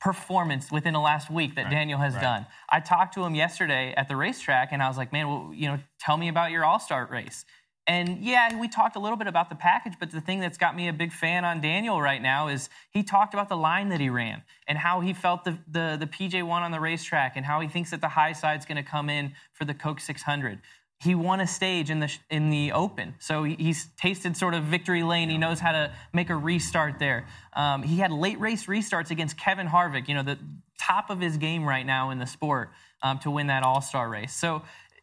performance 0.00 0.72
within 0.72 0.94
the 0.94 1.00
last 1.00 1.30
week 1.30 1.54
that 1.56 1.64
Right, 1.64 1.72
Daniel 1.72 1.98
has 1.98 2.14
right. 2.14 2.22
done. 2.22 2.46
I 2.70 2.80
talked 2.80 3.14
to 3.14 3.24
him 3.24 3.34
yesterday 3.34 3.92
at 3.96 4.08
the 4.08 4.16
racetrack 4.16 4.72
and 4.72 4.82
I 4.82 4.88
was 4.88 4.96
like, 4.96 5.12
man, 5.12 5.28
well, 5.28 5.50
you 5.54 5.68
know, 5.68 5.78
tell 6.00 6.16
me 6.16 6.28
about 6.28 6.50
your 6.50 6.64
all-star 6.64 7.06
race. 7.10 7.44
And 7.90 8.22
yeah, 8.22 8.56
we 8.56 8.68
talked 8.68 8.94
a 8.94 9.00
little 9.00 9.16
bit 9.16 9.26
about 9.26 9.48
the 9.48 9.56
package, 9.56 9.94
but 9.98 10.12
the 10.12 10.20
thing 10.20 10.38
that's 10.38 10.56
got 10.56 10.76
me 10.76 10.86
a 10.86 10.92
big 10.92 11.12
fan 11.12 11.44
on 11.44 11.60
Daniel 11.60 12.00
right 12.00 12.22
now 12.22 12.46
is 12.46 12.70
he 12.92 13.02
talked 13.02 13.34
about 13.34 13.48
the 13.48 13.56
line 13.56 13.88
that 13.88 13.98
he 13.98 14.08
ran 14.08 14.44
and 14.68 14.78
how 14.78 15.00
he 15.00 15.12
felt 15.12 15.42
the, 15.42 15.58
the, 15.68 15.96
the 15.98 16.06
PJ1 16.06 16.48
on 16.48 16.70
the 16.70 16.78
racetrack 16.78 17.32
and 17.34 17.44
how 17.44 17.58
he 17.58 17.66
thinks 17.66 17.90
that 17.90 18.00
the 18.00 18.10
high 18.10 18.30
side's 18.30 18.64
going 18.64 18.76
to 18.76 18.88
come 18.88 19.10
in 19.10 19.32
for 19.52 19.64
the 19.64 19.74
Coke 19.74 19.98
600 19.98 20.60
he 21.02 21.14
won 21.14 21.40
a 21.40 21.46
stage 21.46 21.88
in 21.88 22.00
the 22.00 22.14
in 22.28 22.50
the 22.50 22.72
open, 22.72 23.14
so 23.18 23.42
he, 23.42 23.54
he's 23.54 23.88
tasted 23.96 24.36
sort 24.36 24.52
of 24.52 24.64
victory 24.64 25.02
lane. 25.02 25.30
He 25.30 25.38
knows 25.38 25.58
how 25.58 25.72
to 25.72 25.94
make 26.12 26.28
a 26.28 26.36
restart 26.36 26.98
there. 26.98 27.26
Um, 27.54 27.82
he 27.82 27.96
had 27.96 28.12
late 28.12 28.38
race 28.38 28.66
restarts 28.66 29.10
against 29.10 29.38
Kevin 29.38 29.66
Harvick, 29.66 30.08
you 30.08 30.14
know, 30.14 30.22
the 30.22 30.38
top 30.78 31.08
of 31.08 31.18
his 31.18 31.38
game 31.38 31.66
right 31.66 31.86
now 31.86 32.10
in 32.10 32.18
the 32.18 32.26
sport 32.26 32.68
um, 33.02 33.18
to 33.20 33.30
win 33.30 33.46
that 33.46 33.62
All 33.62 33.80
Star 33.80 34.10
race. 34.10 34.34
So 34.34 34.60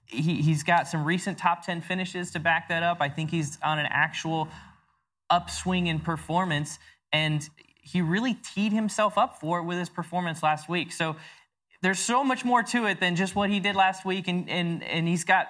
he, 0.07 0.41
he's 0.41 0.63
got 0.63 0.87
some 0.87 1.03
recent 1.03 1.37
top 1.37 1.65
ten 1.65 1.81
finishes 1.81 2.31
to 2.31 2.39
back 2.39 2.69
that 2.69 2.83
up. 2.83 2.97
I 3.01 3.09
think 3.09 3.29
he's 3.29 3.57
on 3.63 3.79
an 3.79 3.87
actual 3.89 4.47
upswing 5.29 5.87
in 5.87 5.99
performance, 5.99 6.79
and 7.11 7.47
he 7.81 8.01
really 8.01 8.33
teed 8.33 8.73
himself 8.73 9.17
up 9.17 9.39
for 9.39 9.59
it 9.59 9.63
with 9.63 9.77
his 9.77 9.89
performance 9.89 10.43
last 10.43 10.67
week. 10.67 10.91
So 10.91 11.15
there's 11.81 11.99
so 11.99 12.23
much 12.23 12.43
more 12.43 12.63
to 12.63 12.85
it 12.85 12.99
than 12.99 13.15
just 13.15 13.35
what 13.35 13.49
he 13.49 13.59
did 13.59 13.75
last 13.75 14.05
week, 14.05 14.27
and 14.27 14.49
and 14.49 14.83
and 14.83 15.07
he's 15.07 15.23
got 15.23 15.47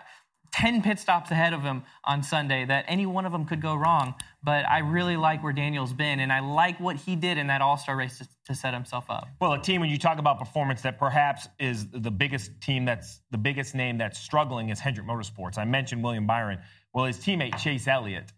10 0.58 0.82
pit 0.82 0.98
stops 0.98 1.30
ahead 1.30 1.54
of 1.54 1.62
him 1.62 1.84
on 2.04 2.24
Sunday 2.24 2.66
that 2.66 2.84
any 2.88 3.06
one 3.06 3.28
of 3.28 3.32
them 3.32 3.46
could 3.46 3.62
go 3.62 3.76
wrong. 3.76 4.16
But 4.42 4.68
I 4.68 4.80
really 4.80 5.16
like 5.16 5.44
where 5.44 5.54
Daniel's 5.54 5.94
been, 5.94 6.20
and 6.20 6.34
I 6.34 6.40
like 6.40 6.80
what 6.80 6.96
he 6.96 7.16
did 7.16 7.38
in 7.38 7.48
that 7.48 7.62
All 7.62 7.78
Star 7.78 7.96
race 7.96 8.18
to, 8.18 8.28
to, 8.46 8.56
set 8.56 8.74
himself 8.74 9.06
up. 9.10 9.28
Well, 9.40 9.54
a 9.54 9.60
team, 9.60 9.82
when 9.82 9.90
you 9.92 10.00
talk 10.00 10.18
about 10.18 10.40
performance, 10.40 10.82
that 10.82 10.98
perhaps 10.98 11.48
is 11.60 11.88
the 11.92 12.10
biggest 12.10 12.60
team 12.60 12.86
that's 12.86 13.22
the 13.30 13.38
biggest 13.38 13.76
name 13.76 14.00
that's 14.00 14.18
struggling 14.18 14.70
is 14.70 14.80
Hendrick 14.80 15.06
Motorsports. 15.06 15.60
I 15.60 15.66
mentioned 15.66 16.04
William 16.04 16.26
Byron. 16.26 16.60
Well, 16.92 17.06
his 17.06 17.18
teammate, 17.18 17.60
Chase 17.60 17.88
Elliott, 17.88 18.32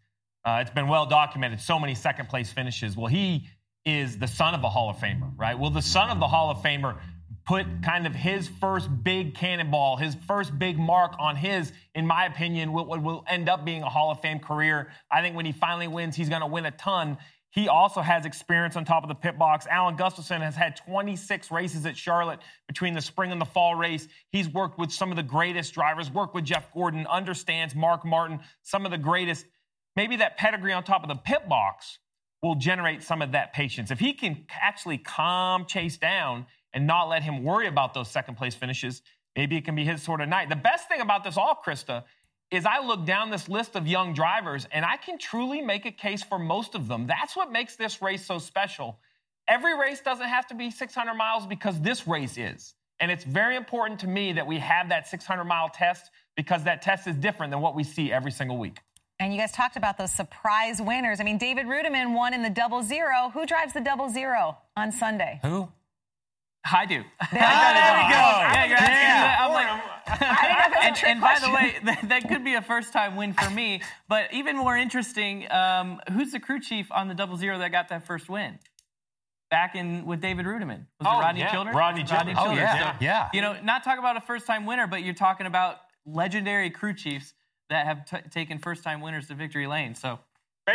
uh, 0.44 0.60
it's 0.62 0.72
been 0.72 0.90
well 0.90 1.06
documented, 1.06 1.62
so 1.62 1.80
many 1.80 1.96
second 1.96 2.28
place 2.28 2.52
finishes. 2.52 2.98
Well, 2.98 3.08
he 3.08 3.48
is 3.86 4.18
the 4.18 4.28
son 4.28 4.54
of 4.54 4.64
a 4.64 4.70
Hall 4.70 4.90
of 4.90 4.98
Famer, 4.98 5.32
right? 5.38 5.58
Well, 5.58 5.70
the 5.70 5.82
son 5.82 6.10
of 6.10 6.20
the 6.20 6.28
Hall 6.28 6.50
of 6.50 6.58
Famer 6.58 6.98
put 7.50 7.66
kind 7.82 8.06
of 8.06 8.14
his 8.14 8.48
first 8.48 8.88
big 9.04 9.34
cannonball, 9.34 9.98
his 9.98 10.16
first 10.28 10.60
big 10.60 10.78
mark 10.78 11.16
on 11.18 11.36
his, 11.36 11.74
in 11.96 12.06
my 12.06 12.28
opinion, 12.28 12.72
what 12.72 12.88
will, 12.88 13.00
will 13.00 13.26
end 13.28 13.50
up 13.50 13.66
being 13.66 13.82
a 13.82 13.90
Hall 13.90 14.12
of 14.12 14.22
Fame 14.22 14.38
career. 14.38 14.92
I 15.10 15.24
think 15.24 15.36
when 15.36 15.48
he 15.48 15.52
finally 15.52 15.88
wins, 15.88 16.16
he's 16.16 16.30
going 16.30 16.42
to 16.42 16.48
win 16.48 16.68
a 16.68 16.72
ton. 16.72 17.18
He 17.50 17.68
also 17.68 18.02
has 18.02 18.28
experience 18.28 18.76
on 18.76 18.86
top 18.86 19.02
of 19.02 19.10
the 19.10 19.16
pit 19.16 19.40
box. 19.40 19.66
Alan 19.66 19.96
Gustafson 19.96 20.42
has 20.42 20.56
had 20.56 20.76
26 20.76 21.50
races 21.50 21.88
at 21.88 21.98
Charlotte 21.98 22.38
between 22.68 22.94
the 22.94 23.02
spring 23.02 23.32
and 23.32 23.42
the 23.42 23.46
fall 23.46 23.74
race. 23.74 24.08
He's 24.32 24.48
worked 24.48 24.78
with 24.78 24.92
some 24.92 25.10
of 25.10 25.16
the 25.16 25.24
greatest 25.24 25.74
drivers, 25.74 26.12
worked 26.12 26.36
with 26.36 26.44
Jeff 26.44 26.72
Gordon, 26.72 27.08
understands 27.08 27.74
Mark 27.74 28.06
Martin, 28.06 28.42
some 28.62 28.86
of 28.86 28.92
the 28.92 29.00
greatest. 29.00 29.48
Maybe 29.96 30.18
that 30.18 30.38
pedigree 30.38 30.74
on 30.74 30.84
top 30.84 31.02
of 31.02 31.10
the 31.10 31.16
pit 31.16 31.50
box 31.50 31.98
will 32.44 32.54
generate 32.54 33.02
some 33.02 33.24
of 33.24 33.32
that 33.32 33.54
patience. 33.54 33.90
If 33.90 34.00
he 34.00 34.14
can 34.14 34.46
actually 34.62 35.00
calm 35.00 35.66
Chase 35.66 35.98
down 35.98 36.46
and 36.74 36.86
not 36.88 37.10
let 37.10 37.24
him 37.24 37.44
worry 37.44 37.68
about 37.68 37.94
those 37.94 38.10
second 38.10 38.36
place 38.36 38.56
finishes, 38.56 39.02
maybe 39.36 39.58
it 39.58 39.66
can 39.66 39.76
be 39.76 39.84
his 39.84 40.02
sort 40.02 40.22
of 40.22 40.30
night. 40.30 40.50
The 40.50 40.56
best 40.56 40.88
thing 40.88 41.02
about 41.02 41.24
this 41.24 41.38
all, 41.38 41.62
Krista, 41.66 42.04
is 42.52 42.66
I 42.66 42.80
look 42.80 43.06
down 43.06 43.30
this 43.30 43.48
list 43.48 43.76
of 43.76 43.88
young 43.88 44.14
drivers 44.14 44.68
and 44.72 44.84
I 44.84 44.98
can 44.98 45.18
truly 45.18 45.62
make 45.62 45.86
a 45.86 45.92
case 45.92 46.24
for 46.24 46.40
most 46.40 46.76
of 46.76 46.88
them. 46.88 47.06
That's 47.06 47.36
what 47.36 47.52
makes 47.52 47.76
this 47.76 48.02
race 48.02 48.26
so 48.26 48.40
special. 48.40 49.00
Every 49.48 49.78
race 49.78 50.02
doesn't 50.02 50.28
have 50.28 50.48
to 50.48 50.56
be 50.56 50.72
600 50.72 51.14
miles 51.14 51.46
because 51.46 51.80
this 51.82 52.08
race 52.08 52.38
is. 52.38 52.74
And 53.00 53.10
it's 53.12 53.24
very 53.24 53.56
important 53.56 54.00
to 54.02 54.08
me 54.08 54.34
that 54.34 54.46
we 54.46 54.60
have 54.60 54.90
that 54.90 55.08
600 55.08 55.44
mile 55.46 55.70
test 55.70 56.12
because 56.36 56.64
that 56.64 56.82
test 56.82 57.08
is 57.08 57.16
different 57.16 57.52
than 57.52 57.62
what 57.62 57.76
we 57.76 57.84
see 57.84 58.12
every 58.12 58.32
single 58.32 58.58
week. 58.58 58.80
And 59.20 59.34
you 59.34 59.40
guys 59.40 59.52
talked 59.52 59.76
about 59.76 59.98
those 59.98 60.12
surprise 60.12 60.82
winners. 60.82 61.20
I 61.20 61.24
mean, 61.24 61.38
David 61.38 61.66
Reutimann 61.66 62.14
won 62.14 62.34
in 62.34 62.42
the 62.42 62.50
double 62.50 62.82
zero. 62.82 63.32
Who 63.34 63.46
drives 63.46 63.74
the 63.74 63.82
double 63.82 64.10
zero 64.10 64.58
on 64.78 64.92
Sunday? 64.92 65.40
Who? 65.44 65.68
I 66.72 66.86
do. 66.86 66.96
There, 67.32 67.40
there 67.40 67.94
we 67.94 68.04
go. 68.10 68.20
Yeah, 68.20 68.66
you're 68.66 68.78
asking 68.78 68.96
Yeah. 68.96 69.24
that. 69.24 69.38
I'm 69.42 69.54
like, 69.54 69.68
I 70.08 70.16
didn't 70.16 70.22
know 70.52 70.66
if 70.66 70.72
it 70.74 70.92
was 70.92 71.04
and, 71.04 71.12
and 71.12 71.22
by 71.22 71.40
the 71.40 71.52
way, 71.54 71.76
that, 71.86 72.10
that 72.10 72.28
could 72.30 72.44
be 72.44 72.56
a 72.56 72.62
first 72.62 72.92
time 72.94 73.16
win 73.16 73.34
for 73.34 73.50
me. 73.50 73.82
But 74.08 74.34
even 74.34 74.58
more 74.58 74.76
interesting, 74.78 75.50
um, 75.52 76.00
who's 76.12 76.32
the 76.32 76.40
crew 76.40 76.60
chief 76.60 76.92
on 76.92 77.08
the 77.08 77.14
double 77.16 77.38
zero 77.38 77.58
that 77.60 77.72
got 77.72 77.90
that 77.90 78.06
first 78.06 78.30
win? 78.30 78.60
Back 79.50 79.76
in 79.76 80.06
with 80.06 80.22
David 80.22 80.46
Reutimann. 80.46 80.86
Was 81.00 81.08
Oh, 81.08 81.18
it 81.18 81.22
Rodney 81.22 81.42
yeah. 81.42 81.52
Childers? 81.52 81.76
Rodney 81.76 82.04
Childers. 82.04 82.36
Oh, 82.38 82.52
yeah. 82.54 82.92
So, 82.92 82.98
Yeah. 83.06 83.30
You 83.34 83.42
know, 83.42 83.56
not 83.64 83.84
talk 83.84 83.98
about 83.98 84.16
a 84.18 84.22
first 84.22 84.46
time 84.46 84.66
winner, 84.66 84.86
but 84.88 85.04
you're 85.04 85.14
talking 85.16 85.48
about 85.48 85.78
legendary 86.06 86.70
crew 86.70 86.94
chiefs 86.94 87.34
that 87.70 87.86
have 87.86 88.06
t- 88.06 88.18
taken 88.30 88.60
first 88.60 88.84
time 88.84 89.02
winners 89.02 89.28
to 89.28 89.36
victory 89.36 89.66
lane. 89.68 89.96
So 89.96 90.08
very 90.10 90.20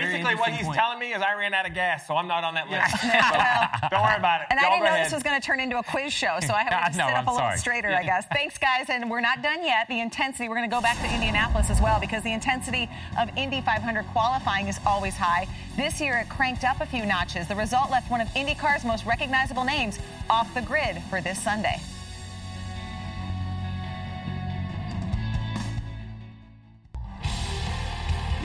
Basically, 0.00 0.34
what 0.34 0.50
he's 0.50 0.66
point. 0.66 0.76
telling 0.78 0.98
me 0.98 1.12
is 1.12 1.22
I 1.22 1.34
ran 1.34 1.54
out 1.54 1.66
of 1.66 1.74
gas, 1.74 2.06
so 2.06 2.16
I'm 2.16 2.26
not 2.28 2.44
on 2.44 2.54
that 2.54 2.68
list. 2.70 2.84
So, 3.04 3.88
don't 3.90 4.02
worry 4.02 4.16
about 4.16 4.40
it. 4.42 4.46
And 4.50 4.58
I 4.58 4.62
Y'all 4.64 4.70
didn't 4.72 4.84
know 4.84 4.90
ahead. 4.92 5.06
this 5.06 5.12
was 5.12 5.22
going 5.22 5.40
to 5.40 5.44
turn 5.46 5.60
into 5.60 5.78
a 5.78 5.82
quiz 5.82 6.12
show, 6.12 6.38
so 6.46 6.52
I 6.54 6.62
have 6.64 6.92
to 6.92 6.98
No, 6.98 7.06
sit 7.06 7.14
up 7.14 7.22
I'm 7.22 7.28
a 7.28 7.34
little 7.34 7.50
straighter, 7.56 7.90
Yeah. 7.90 7.98
I 7.98 8.02
guess. 8.02 8.26
Thanks, 8.32 8.58
guys. 8.58 8.86
And 8.88 9.10
we're 9.10 9.20
not 9.20 9.42
done 9.42 9.62
yet. 9.64 9.86
The 9.88 10.00
intensity, 10.00 10.48
we're 10.48 10.56
going 10.56 10.68
to 10.68 10.74
go 10.74 10.80
back 10.80 10.98
to 11.02 11.12
Indianapolis 11.12 11.70
as 11.70 11.80
well 11.80 12.00
because 12.00 12.22
the 12.22 12.32
intensity 12.32 12.88
of 13.18 13.28
Indy 13.36 13.60
500 13.60 14.06
qualifying 14.08 14.68
is 14.68 14.78
always 14.86 15.14
high. 15.16 15.46
This 15.76 16.00
year, 16.00 16.18
it 16.18 16.28
cranked 16.28 16.64
up 16.64 16.80
a 16.80 16.86
few 16.86 17.04
notches. 17.04 17.46
The 17.48 17.56
result 17.56 17.90
left 17.90 18.10
one 18.10 18.20
of 18.20 18.28
IndyCar's 18.28 18.84
most 18.84 19.04
recognizable 19.06 19.64
names 19.64 19.98
off 20.30 20.52
the 20.54 20.62
grid 20.62 21.00
for 21.10 21.20
this 21.20 21.40
Sunday. 21.40 21.80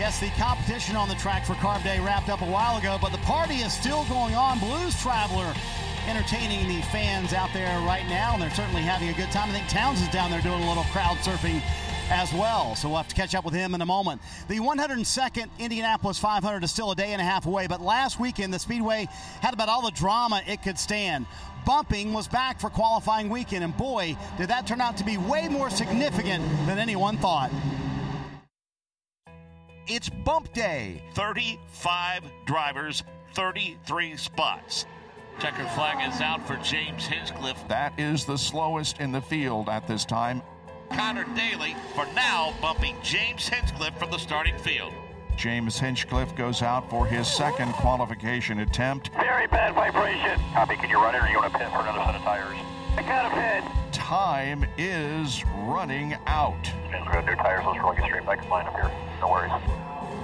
Yes, 0.10 0.20
the 0.20 0.42
competition 0.42 0.96
on 0.96 1.08
the 1.08 1.14
track 1.14 1.46
for 1.46 1.54
Carb 1.54 1.84
Day 1.84 2.00
wrapped 2.00 2.30
up 2.30 2.42
a 2.42 2.46
while 2.46 2.80
ago, 2.80 2.98
but 3.00 3.12
the 3.12 3.20
party 3.20 3.58
is 3.58 3.72
still 3.72 4.06
going 4.06 4.34
on. 4.34 4.58
Blues 4.58 5.00
Traveler 5.00 5.54
entertaining 6.08 6.68
the 6.68 6.82
fans 6.88 7.32
out 7.32 7.52
there 7.54 7.80
right 7.82 8.10
now, 8.10 8.34
and 8.34 8.42
they're 8.42 8.50
certainly 8.50 8.82
having 8.82 9.10
a 9.10 9.14
good 9.14 9.30
time. 9.30 9.52
I 9.52 9.54
think 9.54 9.68
Towns 9.68 10.02
is 10.02 10.08
down 10.08 10.32
there 10.32 10.42
doing 10.42 10.64
a 10.64 10.68
little 10.68 10.86
crowd 10.86 11.18
surfing 11.18 11.62
as 12.10 12.34
well, 12.34 12.76
so 12.76 12.88
we'll 12.88 12.98
have 12.98 13.08
to 13.10 13.14
catch 13.14 13.36
up 13.36 13.46
with 13.46 13.54
him 13.54 13.76
in 13.76 13.82
a 13.82 13.86
moment. 13.86 14.20
The 14.48 14.58
102nd 14.58 15.48
Indianapolis 15.60 16.18
500 16.18 16.64
is 16.64 16.72
still 16.72 16.90
a 16.90 16.96
day 16.96 17.14
and 17.14 17.22
a 17.22 17.26
half 17.26 17.46
away, 17.46 17.68
but 17.68 17.80
last 17.80 18.20
weekend 18.20 18.52
the 18.52 18.58
Speedway 18.58 19.08
had 19.42 19.54
about 19.54 19.70
all 19.70 19.84
the 19.84 19.92
drama 19.92 20.42
it 20.48 20.64
could 20.64 20.80
stand. 20.80 21.28
Bumping 21.68 22.14
was 22.14 22.28
back 22.28 22.60
for 22.60 22.72
qualifying 22.72 23.30
weekend, 23.30 23.64
and 23.64 23.78
boy, 23.78 24.18
did 24.40 24.50
that 24.50 24.66
turn 24.66 24.82
out 24.82 24.98
to 24.98 25.04
be 25.04 25.18
way 25.18 25.48
more 25.50 25.70
significant 25.70 26.44
than 26.66 26.80
anyone 26.80 27.16
thought. 27.20 27.52
It's 29.92 30.08
bump 30.08 30.54
day. 30.54 31.02
35 31.16 32.24
drivers, 32.46 33.04
33 33.34 34.18
spots. 34.18 34.86
Checkered 35.40 35.68
flag 35.70 36.14
is 36.14 36.22
out 36.22 36.46
for 36.46 36.58
James 36.58 37.08
Hinchcliffe. 37.08 37.68
That 37.68 38.00
is 38.00 38.24
the 38.24 38.38
slowest 38.38 39.00
in 39.00 39.12
the 39.12 39.22
field 39.22 39.68
at 39.68 39.88
this 39.88 40.06
time. 40.06 40.44
Conor 40.92 41.26
Daly 41.36 41.76
for 41.96 42.06
now 42.14 42.54
bumping 42.62 42.98
James 43.02 43.48
Hinchcliffe 43.48 43.98
from 43.98 44.12
the 44.12 44.20
starting 44.20 44.60
field. 44.60 44.94
James 45.36 45.80
Hinchcliffe 45.80 46.36
goes 46.36 46.62
out 46.62 46.88
for 46.88 47.08
his 47.08 47.28
second 47.28 47.74
qualification 47.74 48.60
attempt. 48.60 49.10
Very 49.16 49.48
bad 49.48 49.74
vibration. 49.74 50.40
Copy, 50.54 50.76
can 50.76 50.92
you 50.92 50.98
run 50.98 51.16
it 51.16 51.24
or 51.24 51.30
you 51.30 51.38
want 51.38 51.52
to 51.52 51.58
pit 51.58 51.70
for 51.70 51.80
another 51.80 52.04
set 52.06 52.14
of 52.14 52.22
tires? 52.22 52.58
I 52.96 53.02
got 53.02 53.26
a 53.26 53.64
pit. 53.64 53.89
Time 54.10 54.66
is 54.80 55.46
running 55.68 56.18
out. 56.26 56.56
Means 56.92 57.06
we're 57.06 57.12
going 57.12 57.26
to 57.28 57.32
do 57.34 57.36
tires, 57.36 57.64
let's 57.64 57.80
roll 57.80 57.94
you 57.94 58.02
straight 58.06 58.26
back 58.26 58.44
in 58.44 58.50
line 58.50 58.66
up 58.66 58.74
here. 58.74 58.92
No 59.22 59.30
worries. 59.30 59.52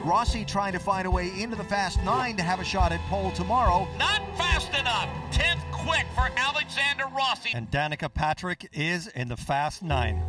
Rossi 0.03 0.43
trying 0.43 0.73
to 0.73 0.79
find 0.79 1.05
a 1.05 1.11
way 1.11 1.31
into 1.39 1.55
the 1.55 1.63
Fast 1.65 2.03
Nine 2.03 2.35
to 2.37 2.41
have 2.41 2.59
a 2.59 2.63
shot 2.63 2.91
at 2.91 2.99
pole 3.01 3.29
tomorrow. 3.33 3.87
Not 3.99 4.23
fast 4.39 4.69
enough. 4.69 5.07
10th 5.31 5.71
quick 5.71 6.07
for 6.15 6.27
Alexander 6.35 7.03
Rossi. 7.15 7.51
And 7.53 7.69
Danica 7.69 8.11
Patrick 8.11 8.67
is 8.73 9.05
in 9.05 9.27
the 9.27 9.37
Fast 9.37 9.83
Nine. 9.83 10.19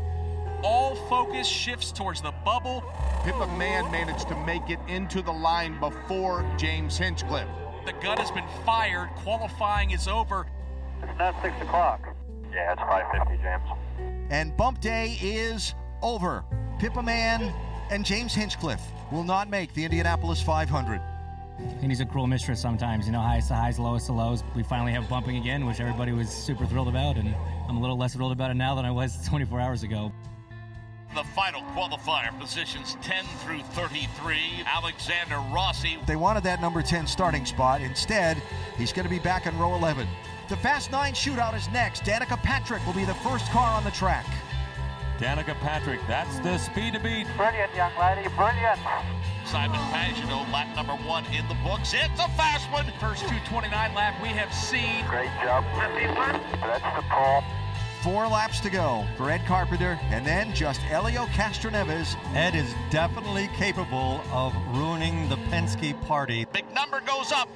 All 0.62 0.94
focus 1.08 1.46
shifts 1.46 1.92
towards 1.92 2.20
the 2.20 2.34
bubble. 2.44 2.84
Pippa 3.24 3.46
Mann 3.56 3.90
managed 3.90 4.28
to 4.28 4.36
make 4.44 4.68
it 4.68 4.80
into 4.86 5.22
the 5.22 5.32
line 5.32 5.80
before 5.80 6.44
James 6.58 6.98
Hinchcliffe. 6.98 7.48
The 7.86 7.94
gun 8.02 8.18
has 8.18 8.30
been 8.30 8.44
fired. 8.66 9.08
Qualifying 9.16 9.92
is 9.92 10.08
over. 10.08 10.46
It's 11.02 11.18
not 11.18 11.34
6 11.42 11.56
o'clock. 11.62 12.06
Yeah, 12.56 12.72
it's 12.72 12.80
5.50, 12.80 13.42
James. 13.42 14.26
And 14.30 14.56
bump 14.56 14.80
day 14.80 15.18
is 15.20 15.74
over. 16.00 16.42
Pippa 16.78 17.02
Mann 17.02 17.52
and 17.90 18.02
James 18.02 18.32
Hinchcliffe 18.34 18.82
will 19.12 19.24
not 19.24 19.50
make 19.50 19.74
the 19.74 19.84
Indianapolis 19.84 20.40
500. 20.40 21.00
And 21.58 21.90
he's 21.90 22.00
a 22.00 22.06
cruel 22.06 22.26
mistress 22.26 22.58
sometimes. 22.58 23.04
You 23.04 23.12
know, 23.12 23.20
highest 23.20 23.48
to 23.48 23.54
highs, 23.54 23.78
lowest 23.78 24.06
to 24.06 24.14
lows. 24.14 24.42
We 24.54 24.62
finally 24.62 24.92
have 24.92 25.06
bumping 25.06 25.36
again, 25.36 25.66
which 25.66 25.80
everybody 25.80 26.12
was 26.12 26.30
super 26.30 26.64
thrilled 26.64 26.88
about, 26.88 27.16
and 27.16 27.34
I'm 27.68 27.76
a 27.76 27.80
little 27.80 27.98
less 27.98 28.14
thrilled 28.14 28.32
about 28.32 28.50
it 28.50 28.54
now 28.54 28.74
than 28.74 28.86
I 28.86 28.90
was 28.90 29.26
24 29.28 29.60
hours 29.60 29.82
ago. 29.82 30.10
The 31.14 31.24
final 31.34 31.60
qualifier 31.74 32.38
positions 32.40 32.96
10 33.02 33.24
through 33.44 33.60
33. 33.60 34.64
Alexander 34.66 35.36
Rossi. 35.52 35.98
They 36.06 36.16
wanted 36.16 36.42
that 36.44 36.62
number 36.62 36.80
10 36.80 37.06
starting 37.06 37.44
spot. 37.44 37.82
Instead, 37.82 38.42
he's 38.78 38.94
going 38.94 39.04
to 39.04 39.10
be 39.10 39.18
back 39.18 39.46
in 39.46 39.56
row 39.58 39.74
11. 39.76 40.06
The 40.48 40.56
Fast 40.56 40.92
9 40.92 41.12
shootout 41.12 41.56
is 41.56 41.68
next. 41.70 42.04
Danica 42.04 42.40
Patrick 42.40 42.84
will 42.86 42.92
be 42.92 43.04
the 43.04 43.14
first 43.14 43.50
car 43.50 43.76
on 43.76 43.82
the 43.82 43.90
track. 43.90 44.26
Danica 45.18 45.58
Patrick, 45.58 45.98
that's 46.06 46.38
the 46.38 46.56
speed 46.58 46.92
to 46.94 47.00
beat. 47.00 47.26
Brilliant, 47.36 47.74
young 47.74 47.90
lady, 47.98 48.28
brilliant. 48.36 48.78
Simon 49.44 49.80
Pagenaud, 49.90 50.52
lap 50.52 50.68
number 50.76 50.92
one 51.04 51.24
in 51.34 51.48
the 51.48 51.56
books. 51.64 51.94
It's 51.94 52.20
a 52.20 52.28
fast 52.36 52.70
one. 52.70 52.84
First 53.00 53.22
229 53.22 53.92
lap 53.94 54.22
we 54.22 54.28
have 54.28 54.54
seen. 54.54 55.04
Great 55.08 55.30
job. 55.42 55.64
That's 55.74 56.96
the 56.96 57.02
pole. 57.10 57.42
Four 58.02 58.28
laps 58.28 58.60
to 58.60 58.70
go 58.70 59.04
for 59.16 59.28
Ed 59.28 59.44
Carpenter, 59.46 59.98
and 60.10 60.24
then 60.24 60.54
just 60.54 60.80
Elio 60.90 61.24
Castroneves. 61.26 62.14
Ed 62.36 62.54
is 62.54 62.72
definitely 62.90 63.48
capable 63.56 64.22
of 64.30 64.54
ruining 64.68 65.28
the 65.28 65.36
Penske 65.50 66.00
party. 66.06 66.44
Big 66.52 66.72
number 66.72 67.00
goes 67.00 67.32
up. 67.32 67.48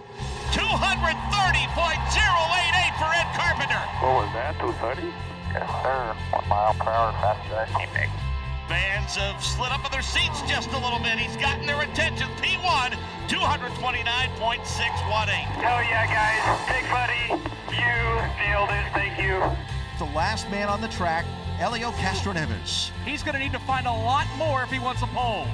230.088 0.53 2.99
for 2.99 3.11
Ed 3.15 3.31
Carpenter. 3.39 3.79
What 4.03 4.15
was 4.25 4.33
that, 4.35 4.59
230? 4.59 5.13
Yes, 5.53 5.71
sir. 5.83 6.15
One 6.33 6.49
mile 6.49 6.75
per 6.75 6.91
hour 6.91 7.13
faster 7.23 7.51
than 7.55 7.69
teammate. 7.69 8.11
Fans 8.67 9.15
have 9.17 9.43
slid 9.43 9.71
up 9.73 9.85
in 9.85 9.91
their 9.91 10.03
seats 10.03 10.43
just 10.43 10.71
a 10.71 10.79
little 10.79 10.99
bit. 10.99 11.19
He's 11.19 11.37
gotten 11.37 11.67
their 11.67 11.81
attention. 11.83 12.29
P1, 12.39 12.95
229.618. 13.27 15.47
Hell 15.59 15.83
yeah, 15.83 16.07
guys. 16.07 16.43
Big 16.71 16.89
buddy. 16.91 17.35
You 17.75 18.23
nailed 18.39 18.71
it. 18.71 18.87
Thank 18.95 19.19
you. 19.23 19.43
The 19.99 20.05
last 20.15 20.49
man 20.51 20.69
on 20.69 20.81
the 20.81 20.89
track, 20.89 21.25
Elio 21.61 21.91
Castroneves. 21.93 22.91
He's 23.05 23.23
going 23.23 23.35
to 23.35 23.41
need 23.41 23.53
to 23.53 23.59
find 23.61 23.87
a 23.87 23.93
lot 23.93 24.27
more 24.39 24.63
if 24.63 24.71
he 24.71 24.79
wants 24.79 25.03
a 25.03 25.07
pole. 25.09 25.47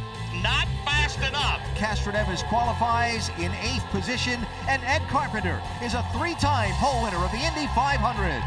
Not 0.42 0.66
fast 0.84 1.18
enough. 1.18 1.60
Castroneves 1.76 2.46
qualifies 2.48 3.30
in 3.38 3.52
eighth 3.62 3.84
position, 3.90 4.40
and 4.68 4.82
Ed 4.84 5.02
Carpenter 5.08 5.60
is 5.82 5.94
a 5.94 6.02
three-time 6.12 6.72
pole 6.74 7.02
winner 7.02 7.18
of 7.18 7.30
the 7.32 7.38
Indy 7.38 7.66
500. 7.74 8.42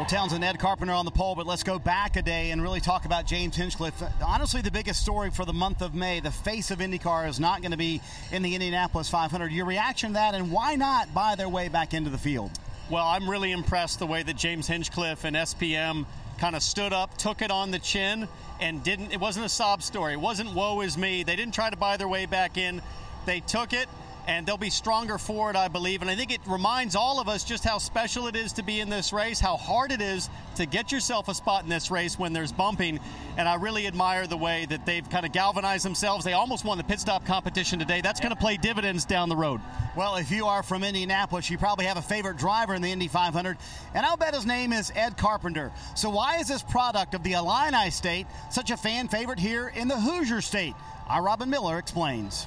Well, 0.00 0.06
Townsend, 0.06 0.42
Ed 0.42 0.58
Carpenter 0.58 0.94
on 0.94 1.04
the 1.04 1.10
pole, 1.10 1.34
but 1.34 1.46
let's 1.46 1.62
go 1.62 1.78
back 1.78 2.16
a 2.16 2.22
day 2.22 2.52
and 2.52 2.62
really 2.62 2.80
talk 2.80 3.04
about 3.04 3.26
James 3.26 3.54
Hinchcliffe. 3.54 4.02
Honestly, 4.24 4.62
the 4.62 4.70
biggest 4.70 5.02
story 5.02 5.30
for 5.30 5.44
the 5.44 5.52
month 5.52 5.82
of 5.82 5.94
May, 5.94 6.20
the 6.20 6.30
face 6.30 6.70
of 6.70 6.78
IndyCar 6.78 7.28
is 7.28 7.38
not 7.38 7.60
going 7.60 7.72
to 7.72 7.76
be 7.76 8.00
in 8.32 8.42
the 8.42 8.54
Indianapolis 8.54 9.10
500. 9.10 9.52
Your 9.52 9.66
reaction 9.66 10.10
to 10.10 10.14
that, 10.14 10.34
and 10.34 10.50
why 10.50 10.74
not 10.74 11.12
buy 11.12 11.34
their 11.34 11.50
way 11.50 11.68
back 11.68 11.92
into 11.92 12.08
the 12.08 12.16
field? 12.16 12.50
Well, 12.88 13.06
I'm 13.06 13.28
really 13.28 13.52
impressed 13.52 13.98
the 13.98 14.06
way 14.06 14.22
that 14.22 14.36
James 14.36 14.66
Hinchcliffe 14.66 15.24
and 15.24 15.36
SPM 15.36 16.06
kind 16.40 16.56
of 16.56 16.62
stood 16.62 16.94
up, 16.94 17.16
took 17.18 17.42
it 17.42 17.50
on 17.50 17.70
the 17.70 17.78
chin, 17.78 18.26
and 18.60 18.82
didn't. 18.82 19.12
It 19.12 19.20
wasn't 19.20 19.44
a 19.44 19.48
sob 19.48 19.82
story. 19.82 20.14
It 20.14 20.20
wasn't 20.20 20.54
woe 20.54 20.80
is 20.80 20.96
me. 20.96 21.22
They 21.22 21.36
didn't 21.36 21.54
try 21.54 21.68
to 21.68 21.76
buy 21.76 21.98
their 21.98 22.08
way 22.08 22.26
back 22.26 22.56
in. 22.56 22.80
They 23.26 23.40
took 23.40 23.74
it 23.74 23.88
and 24.26 24.46
they'll 24.46 24.56
be 24.56 24.70
stronger 24.70 25.18
for 25.18 25.50
it, 25.50 25.56
I 25.56 25.68
believe. 25.68 26.02
And 26.02 26.10
I 26.10 26.14
think 26.14 26.32
it 26.32 26.40
reminds 26.46 26.96
all 26.96 27.20
of 27.20 27.28
us 27.28 27.44
just 27.44 27.64
how 27.64 27.78
special 27.78 28.26
it 28.26 28.36
is 28.36 28.52
to 28.54 28.62
be 28.62 28.80
in 28.80 28.88
this 28.88 29.12
race, 29.12 29.40
how 29.40 29.56
hard 29.56 29.92
it 29.92 30.00
is 30.00 30.28
to 30.56 30.66
get 30.66 30.92
yourself 30.92 31.28
a 31.28 31.34
spot 31.34 31.62
in 31.62 31.68
this 31.68 31.90
race 31.90 32.18
when 32.18 32.32
there's 32.32 32.52
bumping. 32.52 33.00
And 33.36 33.48
I 33.48 33.54
really 33.56 33.86
admire 33.86 34.26
the 34.26 34.36
way 34.36 34.66
that 34.66 34.86
they've 34.86 35.08
kind 35.08 35.26
of 35.26 35.32
galvanized 35.32 35.84
themselves. 35.84 36.24
They 36.24 36.32
almost 36.32 36.64
won 36.64 36.78
the 36.78 36.84
pit 36.84 37.00
stop 37.00 37.24
competition 37.24 37.78
today. 37.78 38.00
That's 38.00 38.20
going 38.20 38.34
to 38.34 38.40
play 38.40 38.56
dividends 38.56 39.04
down 39.04 39.28
the 39.28 39.36
road. 39.36 39.60
Well, 39.96 40.16
if 40.16 40.30
you 40.30 40.46
are 40.46 40.62
from 40.62 40.84
Indianapolis, 40.84 41.50
you 41.50 41.58
probably 41.58 41.86
have 41.86 41.96
a 41.96 42.02
favorite 42.02 42.36
driver 42.36 42.74
in 42.74 42.82
the 42.82 42.92
Indy 42.92 43.08
500, 43.08 43.56
and 43.94 44.06
I'll 44.06 44.16
bet 44.16 44.34
his 44.34 44.46
name 44.46 44.72
is 44.72 44.92
Ed 44.94 45.16
Carpenter. 45.16 45.72
So, 45.96 46.10
why 46.10 46.38
is 46.38 46.48
this 46.48 46.62
product 46.62 47.14
of 47.14 47.22
the 47.22 47.32
Illini 47.32 47.90
State 47.90 48.26
such 48.50 48.70
a 48.70 48.76
fan 48.76 49.08
favorite 49.08 49.38
here 49.38 49.68
in 49.68 49.88
the 49.88 49.98
Hoosier 49.98 50.40
State? 50.40 50.74
Our 51.08 51.22
Robin 51.22 51.50
Miller 51.50 51.78
explains. 51.78 52.46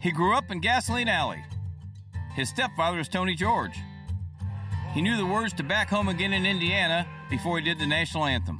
He 0.00 0.12
grew 0.12 0.36
up 0.36 0.50
in 0.50 0.60
Gasoline 0.60 1.08
Alley. 1.08 1.42
His 2.34 2.48
stepfather 2.48 3.00
is 3.00 3.08
Tony 3.08 3.34
George. 3.34 3.76
He 4.94 5.02
knew 5.02 5.16
the 5.16 5.26
words 5.26 5.52
to 5.54 5.64
Back 5.64 5.88
Home 5.88 6.08
Again 6.08 6.32
in 6.32 6.46
Indiana 6.46 7.06
before 7.28 7.58
he 7.58 7.64
did 7.64 7.80
the 7.80 7.86
national 7.86 8.24
anthem. 8.24 8.58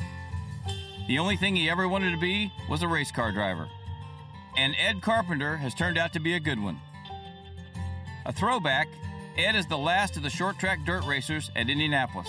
The 1.06 1.18
only 1.18 1.36
thing 1.36 1.54
he 1.54 1.70
ever 1.70 1.88
wanted 1.88 2.10
to 2.10 2.18
be 2.18 2.52
was 2.68 2.82
a 2.82 2.88
race 2.88 3.12
car 3.12 3.30
driver. 3.30 3.68
And 4.56 4.74
Ed 4.78 5.00
Carpenter 5.00 5.56
has 5.56 5.74
turned 5.74 5.96
out 5.96 6.12
to 6.14 6.20
be 6.20 6.34
a 6.34 6.40
good 6.40 6.60
one. 6.60 6.80
A 8.26 8.32
throwback, 8.32 8.88
Ed 9.36 9.54
is 9.54 9.66
the 9.66 9.78
last 9.78 10.16
of 10.16 10.24
the 10.24 10.30
short 10.30 10.58
track 10.58 10.80
dirt 10.84 11.04
racers 11.04 11.52
at 11.54 11.70
Indianapolis. 11.70 12.28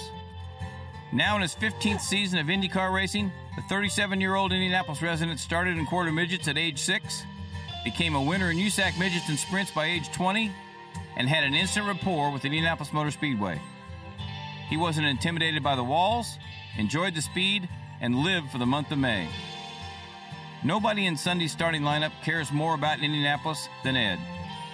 Now 1.12 1.36
in 1.36 1.41
his 1.41 1.55
15th 1.55 2.01
season 2.01 2.38
of 2.38 2.45
IndyCar 2.45 2.93
racing, 2.93 3.32
the 3.55 3.64
37 3.64 4.22
year 4.22 4.36
old 4.36 4.53
Indianapolis 4.53 5.01
resident 5.01 5.39
started 5.39 5.80
in 5.80 5.88
quarter 5.88 6.12
midgets 6.12 6.47
at 6.47 6.60
age 6.60 6.78
6 6.78 7.24
became 7.84 8.16
a 8.16 8.22
winner 8.22 8.52
in 8.52 8.58
USAC 8.58 8.98
midgets 9.00 9.30
and 9.30 9.40
sprints 9.40 9.72
by 9.72 9.86
age 9.86 10.12
20, 10.12 10.52
and 11.18 11.28
had 11.28 11.44
an 11.44 11.54
instant 11.54 11.88
rapport 11.88 12.32
with 12.32 12.46
Indianapolis 12.46 12.94
Motor 12.94 13.12
Speedway. 13.12 13.60
He 14.70 14.78
wasn't 14.78 15.08
intimidated 15.08 15.64
by 15.64 15.76
the 15.76 15.84
walls, 15.84 16.38
enjoyed 16.78 17.16
the 17.16 17.22
speed, 17.22 17.68
and 18.02 18.16
lived 18.16 18.52
for 18.52 18.58
the 18.58 18.66
month 18.66 18.92
of 18.92 18.98
May. 18.98 19.28
Nobody 20.64 21.06
in 21.06 21.18
Sunday's 21.18 21.52
starting 21.52 21.82
lineup 21.82 22.12
cares 22.24 22.52
more 22.52 22.76
about 22.76 23.00
Indianapolis 23.00 23.70
than 23.84 23.96
Ed, 23.96 24.20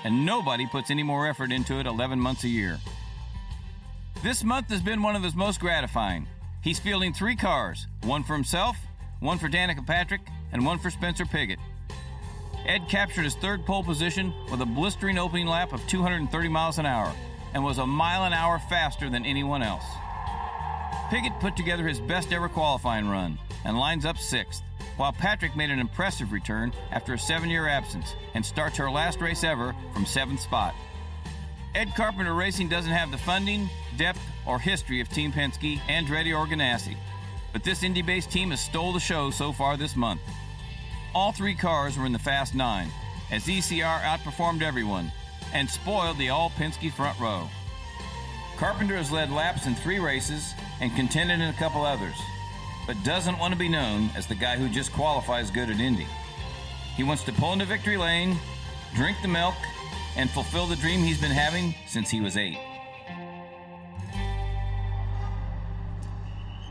and 0.03 0.25
nobody 0.25 0.65
puts 0.67 0.91
any 0.91 1.03
more 1.03 1.27
effort 1.27 1.51
into 1.51 1.79
it 1.79 1.85
11 1.85 2.19
months 2.19 2.43
a 2.43 2.47
year. 2.49 2.79
This 4.23 4.43
month 4.43 4.69
has 4.69 4.81
been 4.81 5.03
one 5.03 5.15
of 5.15 5.23
his 5.23 5.35
most 5.35 5.59
gratifying. 5.59 6.27
He's 6.61 6.79
fielding 6.79 7.13
three 7.13 7.35
cars 7.35 7.85
one 8.03 8.23
for 8.23 8.33
himself, 8.33 8.75
one 9.19 9.37
for 9.37 9.47
Danica 9.47 9.85
Patrick, 9.85 10.21
and 10.51 10.65
one 10.65 10.79
for 10.79 10.89
Spencer 10.89 11.25
Pigot. 11.25 11.59
Ed 12.65 12.89
captured 12.89 13.23
his 13.23 13.35
third 13.35 13.65
pole 13.65 13.83
position 13.83 14.33
with 14.49 14.61
a 14.61 14.65
blistering 14.65 15.17
opening 15.17 15.45
lap 15.45 15.71
of 15.71 15.85
230 15.87 16.49
miles 16.49 16.79
an 16.79 16.85
hour 16.85 17.13
and 17.53 17.63
was 17.63 17.77
a 17.77 17.85
mile 17.85 18.25
an 18.25 18.33
hour 18.33 18.57
faster 18.57 19.09
than 19.09 19.25
anyone 19.25 19.61
else. 19.61 19.85
Pigot 21.09 21.39
put 21.39 21.55
together 21.55 21.87
his 21.87 21.99
best 21.99 22.33
ever 22.33 22.49
qualifying 22.49 23.07
run 23.07 23.37
and 23.63 23.77
lines 23.77 24.05
up 24.05 24.17
sixth, 24.17 24.63
while 24.97 25.11
Patrick 25.11 25.55
made 25.55 25.69
an 25.69 25.79
impressive 25.79 26.31
return 26.31 26.73
after 26.91 27.13
a 27.13 27.19
seven 27.19 27.49
year 27.49 27.67
absence 27.67 28.15
and 28.33 28.43
starts 28.43 28.77
her 28.77 28.89
last 28.89 29.21
race 29.21 29.43
ever 29.43 29.75
from 29.93 30.05
seventh 30.05 30.39
spot. 30.39 30.73
Ed 31.75 31.93
Carpenter 31.95 32.33
Racing 32.33 32.69
doesn't 32.69 32.91
have 32.91 33.11
the 33.11 33.17
funding, 33.17 33.69
depth, 33.97 34.21
or 34.45 34.57
history 34.57 35.01
of 35.01 35.09
Team 35.09 35.31
Penske, 35.31 35.77
Andretti, 35.81 36.35
or 36.35 36.47
Ganassi, 36.47 36.95
but 37.53 37.63
this 37.63 37.83
Indy 37.83 38.01
based 38.01 38.31
team 38.31 38.49
has 38.49 38.61
stole 38.61 38.91
the 38.91 38.99
show 38.99 39.29
so 39.29 39.51
far 39.51 39.77
this 39.77 39.95
month. 39.95 40.21
All 41.15 41.31
three 41.31 41.55
cars 41.55 41.97
were 41.97 42.05
in 42.05 42.11
the 42.11 42.19
Fast 42.19 42.53
Nine, 42.53 42.91
as 43.31 43.45
ECR 43.45 44.01
outperformed 44.01 44.61
everyone 44.61 45.13
and 45.53 45.69
spoiled 45.69 46.17
the 46.17 46.27
all 46.27 46.49
Penske 46.49 46.91
front 46.91 47.17
row. 47.21 47.47
Carpenter 48.57 48.97
has 48.97 49.13
led 49.13 49.31
laps 49.31 49.65
in 49.65 49.75
three 49.75 49.97
races 49.97 50.53
and 50.81 50.93
contended 50.93 51.39
in 51.39 51.47
a 51.47 51.53
couple 51.53 51.85
others, 51.85 52.17
but 52.85 53.01
doesn't 53.05 53.39
want 53.39 53.53
to 53.53 53.57
be 53.57 53.69
known 53.69 54.09
as 54.13 54.27
the 54.27 54.35
guy 54.35 54.57
who 54.57 54.67
just 54.67 54.91
qualifies 54.91 55.49
good 55.49 55.69
at 55.69 55.79
Indy. 55.79 56.07
He 56.97 57.03
wants 57.03 57.23
to 57.23 57.31
pull 57.31 57.53
into 57.53 57.63
victory 57.63 57.95
lane, 57.95 58.37
drink 58.93 59.15
the 59.21 59.29
milk, 59.29 59.55
and 60.17 60.29
fulfill 60.29 60.67
the 60.67 60.75
dream 60.75 60.99
he's 60.99 61.21
been 61.21 61.31
having 61.31 61.75
since 61.87 62.09
he 62.09 62.19
was 62.19 62.35
eight. 62.35 62.57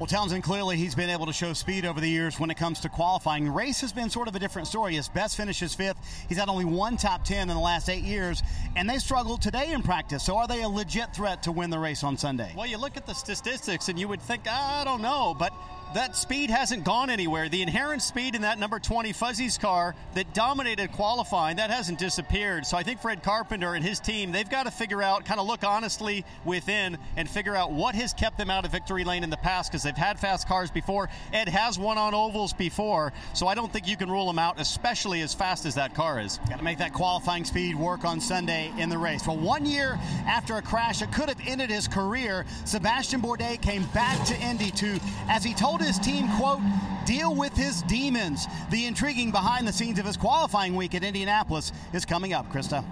Well, 0.00 0.08
Townsend, 0.08 0.42
clearly 0.42 0.76
he's 0.76 0.96
been 0.96 1.08
able 1.08 1.26
to 1.26 1.32
show 1.32 1.52
speed 1.52 1.86
over 1.86 2.00
the 2.00 2.08
years 2.08 2.40
when 2.40 2.50
it 2.50 2.56
comes 2.56 2.80
to 2.80 2.88
qualifying. 2.88 3.48
Race 3.48 3.80
has 3.80 3.92
been 3.92 4.10
sort 4.10 4.26
of 4.26 4.34
a 4.34 4.40
different 4.40 4.66
story. 4.66 4.96
His 4.96 5.08
best 5.08 5.36
finish 5.36 5.62
is 5.62 5.72
fifth. 5.72 5.98
He's 6.28 6.36
had 6.36 6.48
only 6.48 6.64
one 6.64 6.96
top 6.96 7.24
10 7.24 7.42
in 7.42 7.54
the 7.54 7.62
last 7.62 7.88
eight 7.88 8.02
years, 8.02 8.42
and 8.74 8.90
they 8.90 8.98
struggled 8.98 9.40
today 9.40 9.70
in 9.70 9.82
practice. 9.82 10.24
So 10.24 10.36
are 10.36 10.48
they 10.48 10.62
a 10.62 10.68
legit 10.68 11.14
threat 11.14 11.44
to 11.44 11.52
win 11.52 11.70
the 11.70 11.78
race 11.78 12.02
on 12.02 12.18
Sunday? 12.18 12.52
Well, 12.56 12.66
you 12.66 12.76
look 12.76 12.96
at 12.96 13.06
the 13.06 13.14
statistics 13.14 13.88
and 13.88 13.96
you 13.96 14.08
would 14.08 14.20
think, 14.20 14.48
I 14.48 14.82
don't 14.82 15.00
know, 15.00 15.32
but 15.38 15.52
that 15.94 16.16
speed 16.16 16.50
hasn't 16.50 16.84
gone 16.84 17.08
anywhere. 17.08 17.48
The 17.48 17.62
inherent 17.62 18.02
speed 18.02 18.34
in 18.34 18.42
that 18.42 18.58
number 18.58 18.78
20 18.78 19.12
Fuzzy's 19.12 19.56
car 19.56 19.94
that 20.14 20.32
dominated 20.34 20.92
qualifying, 20.92 21.56
that 21.56 21.70
hasn't 21.70 21.98
disappeared. 21.98 22.66
So 22.66 22.76
I 22.76 22.82
think 22.82 23.04
Ed 23.04 23.22
Carpenter 23.22 23.74
and 23.74 23.84
his 23.84 24.00
team, 24.00 24.32
they've 24.32 24.48
got 24.48 24.64
to 24.64 24.70
figure 24.70 25.02
out, 25.02 25.24
kind 25.24 25.38
of 25.38 25.46
look 25.46 25.62
honestly 25.62 26.24
within 26.44 26.98
and 27.16 27.28
figure 27.28 27.54
out 27.54 27.70
what 27.70 27.94
has 27.94 28.12
kept 28.12 28.38
them 28.38 28.50
out 28.50 28.64
of 28.64 28.72
victory 28.72 29.04
lane 29.04 29.22
in 29.22 29.30
the 29.30 29.36
past 29.36 29.70
because 29.70 29.82
they've 29.84 29.96
had 29.96 30.18
fast 30.18 30.48
cars 30.48 30.70
before. 30.70 31.08
Ed 31.32 31.48
has 31.48 31.78
won 31.78 31.96
on 31.96 32.12
ovals 32.12 32.52
before, 32.52 33.12
so 33.32 33.46
I 33.46 33.54
don't 33.54 33.72
think 33.72 33.86
you 33.86 33.96
can 33.96 34.10
rule 34.10 34.28
him 34.28 34.38
out, 34.38 34.58
especially 34.58 35.20
as 35.20 35.32
fast 35.32 35.64
as 35.64 35.76
that 35.76 35.94
car 35.94 36.20
is. 36.20 36.38
Got 36.48 36.58
to 36.58 36.64
make 36.64 36.78
that 36.78 36.92
qualifying 36.92 37.44
speed 37.44 37.76
work 37.76 38.04
on 38.04 38.20
Sunday 38.20 38.72
in 38.78 38.88
the 38.88 38.98
race. 38.98 39.26
Well, 39.26 39.36
one 39.36 39.64
year 39.64 39.98
after 40.26 40.56
a 40.56 40.62
crash 40.62 41.00
that 41.00 41.12
could 41.12 41.28
have 41.28 41.40
ended 41.46 41.70
his 41.70 41.86
career, 41.86 42.46
Sebastien 42.64 43.22
Bourdais 43.22 43.60
came 43.60 43.84
back 43.94 44.24
to 44.26 44.36
Indy 44.40 44.72
to, 44.72 44.98
as 45.28 45.44
he 45.44 45.54
told 45.54 45.83
his 45.84 45.98
team, 45.98 46.28
quote, 46.36 46.60
deal 47.04 47.34
with 47.34 47.54
his 47.54 47.82
demons. 47.82 48.46
The 48.70 48.86
intriguing 48.86 49.30
behind 49.30 49.68
the 49.68 49.72
scenes 49.72 49.98
of 49.98 50.06
his 50.06 50.16
qualifying 50.16 50.74
week 50.74 50.94
at 50.94 51.04
Indianapolis 51.04 51.72
is 51.92 52.04
coming 52.04 52.32
up, 52.32 52.50
Krista. 52.50 52.84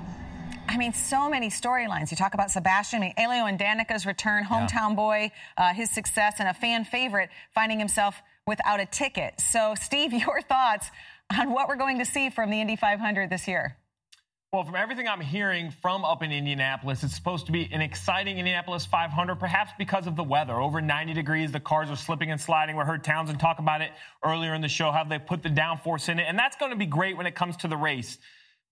I 0.69 0.77
mean, 0.77 0.93
so 0.93 1.29
many 1.29 1.49
storylines. 1.49 2.11
You 2.11 2.17
talk 2.17 2.35
about 2.35 2.51
Sebastien, 2.51 3.03
I 3.03 3.07
mean, 3.07 3.15
Elio 3.17 3.47
and 3.47 3.59
Danica's 3.59 4.07
return, 4.07 4.45
hometown 4.45 4.91
yeah. 4.91 4.95
boy, 4.95 5.31
uh, 5.57 5.75
his 5.75 5.91
success, 5.91 6.37
and 6.39 6.49
a 6.49 6.55
fan 6.55 6.85
favorite 6.85 7.31
finding 7.55 7.79
himself 7.79 8.23
without 8.47 8.81
a 8.81 8.87
ticket. 8.87 9.41
So, 9.41 9.75
Steve, 9.75 10.13
your 10.13 10.41
thoughts 10.43 10.91
on 11.39 11.51
what 11.51 11.69
we're 11.69 11.77
going 11.77 11.99
to 11.99 12.05
see 12.05 12.31
from 12.31 12.51
the 12.51 12.61
Indy 12.61 12.77
500 12.77 13.31
this 13.31 13.49
year? 13.49 13.77
Well, 14.55 14.65
from 14.65 14.77
everything 14.77 15.09
I'm 15.09 15.23
hearing 15.23 15.71
from 15.81 16.05
up 16.05 16.23
in 16.23 16.31
Indianapolis, 16.31 17.03
it's 17.03 17.15
supposed 17.15 17.47
to 17.47 17.53
be 17.53 17.71
an 17.73 17.81
exciting 17.81 18.37
Indianapolis 18.37 18.85
500, 18.85 19.37
perhaps 19.37 19.73
because 19.79 20.07
of 20.07 20.15
the 20.15 20.23
weather. 20.23 20.53
Over 20.61 20.83
90 20.83 21.15
degrees, 21.15 21.53
the 21.53 21.59
cars 21.59 21.89
are 21.89 21.97
slipping 21.97 22.31
and 22.31 22.39
sliding. 22.39 22.77
We 22.77 22.85
heard 22.85 23.03
Townsend 23.03 23.41
talk 23.41 23.61
about 23.61 23.81
it 23.81 23.93
earlier 24.23 24.53
in 24.53 24.61
the 24.61 24.69
show, 24.69 24.93
how 24.93 25.05
they 25.05 25.19
put 25.19 25.43
the 25.43 25.49
downforce 25.49 26.11
in 26.11 26.19
it, 26.19 26.27
and 26.29 26.39
that's 26.39 26.57
going 26.57 26.71
to 26.71 26.77
be 26.77 26.85
great 26.85 27.17
when 27.17 27.25
it 27.25 27.35
comes 27.35 27.57
to 27.57 27.67
the 27.67 27.79
race. 27.79 28.19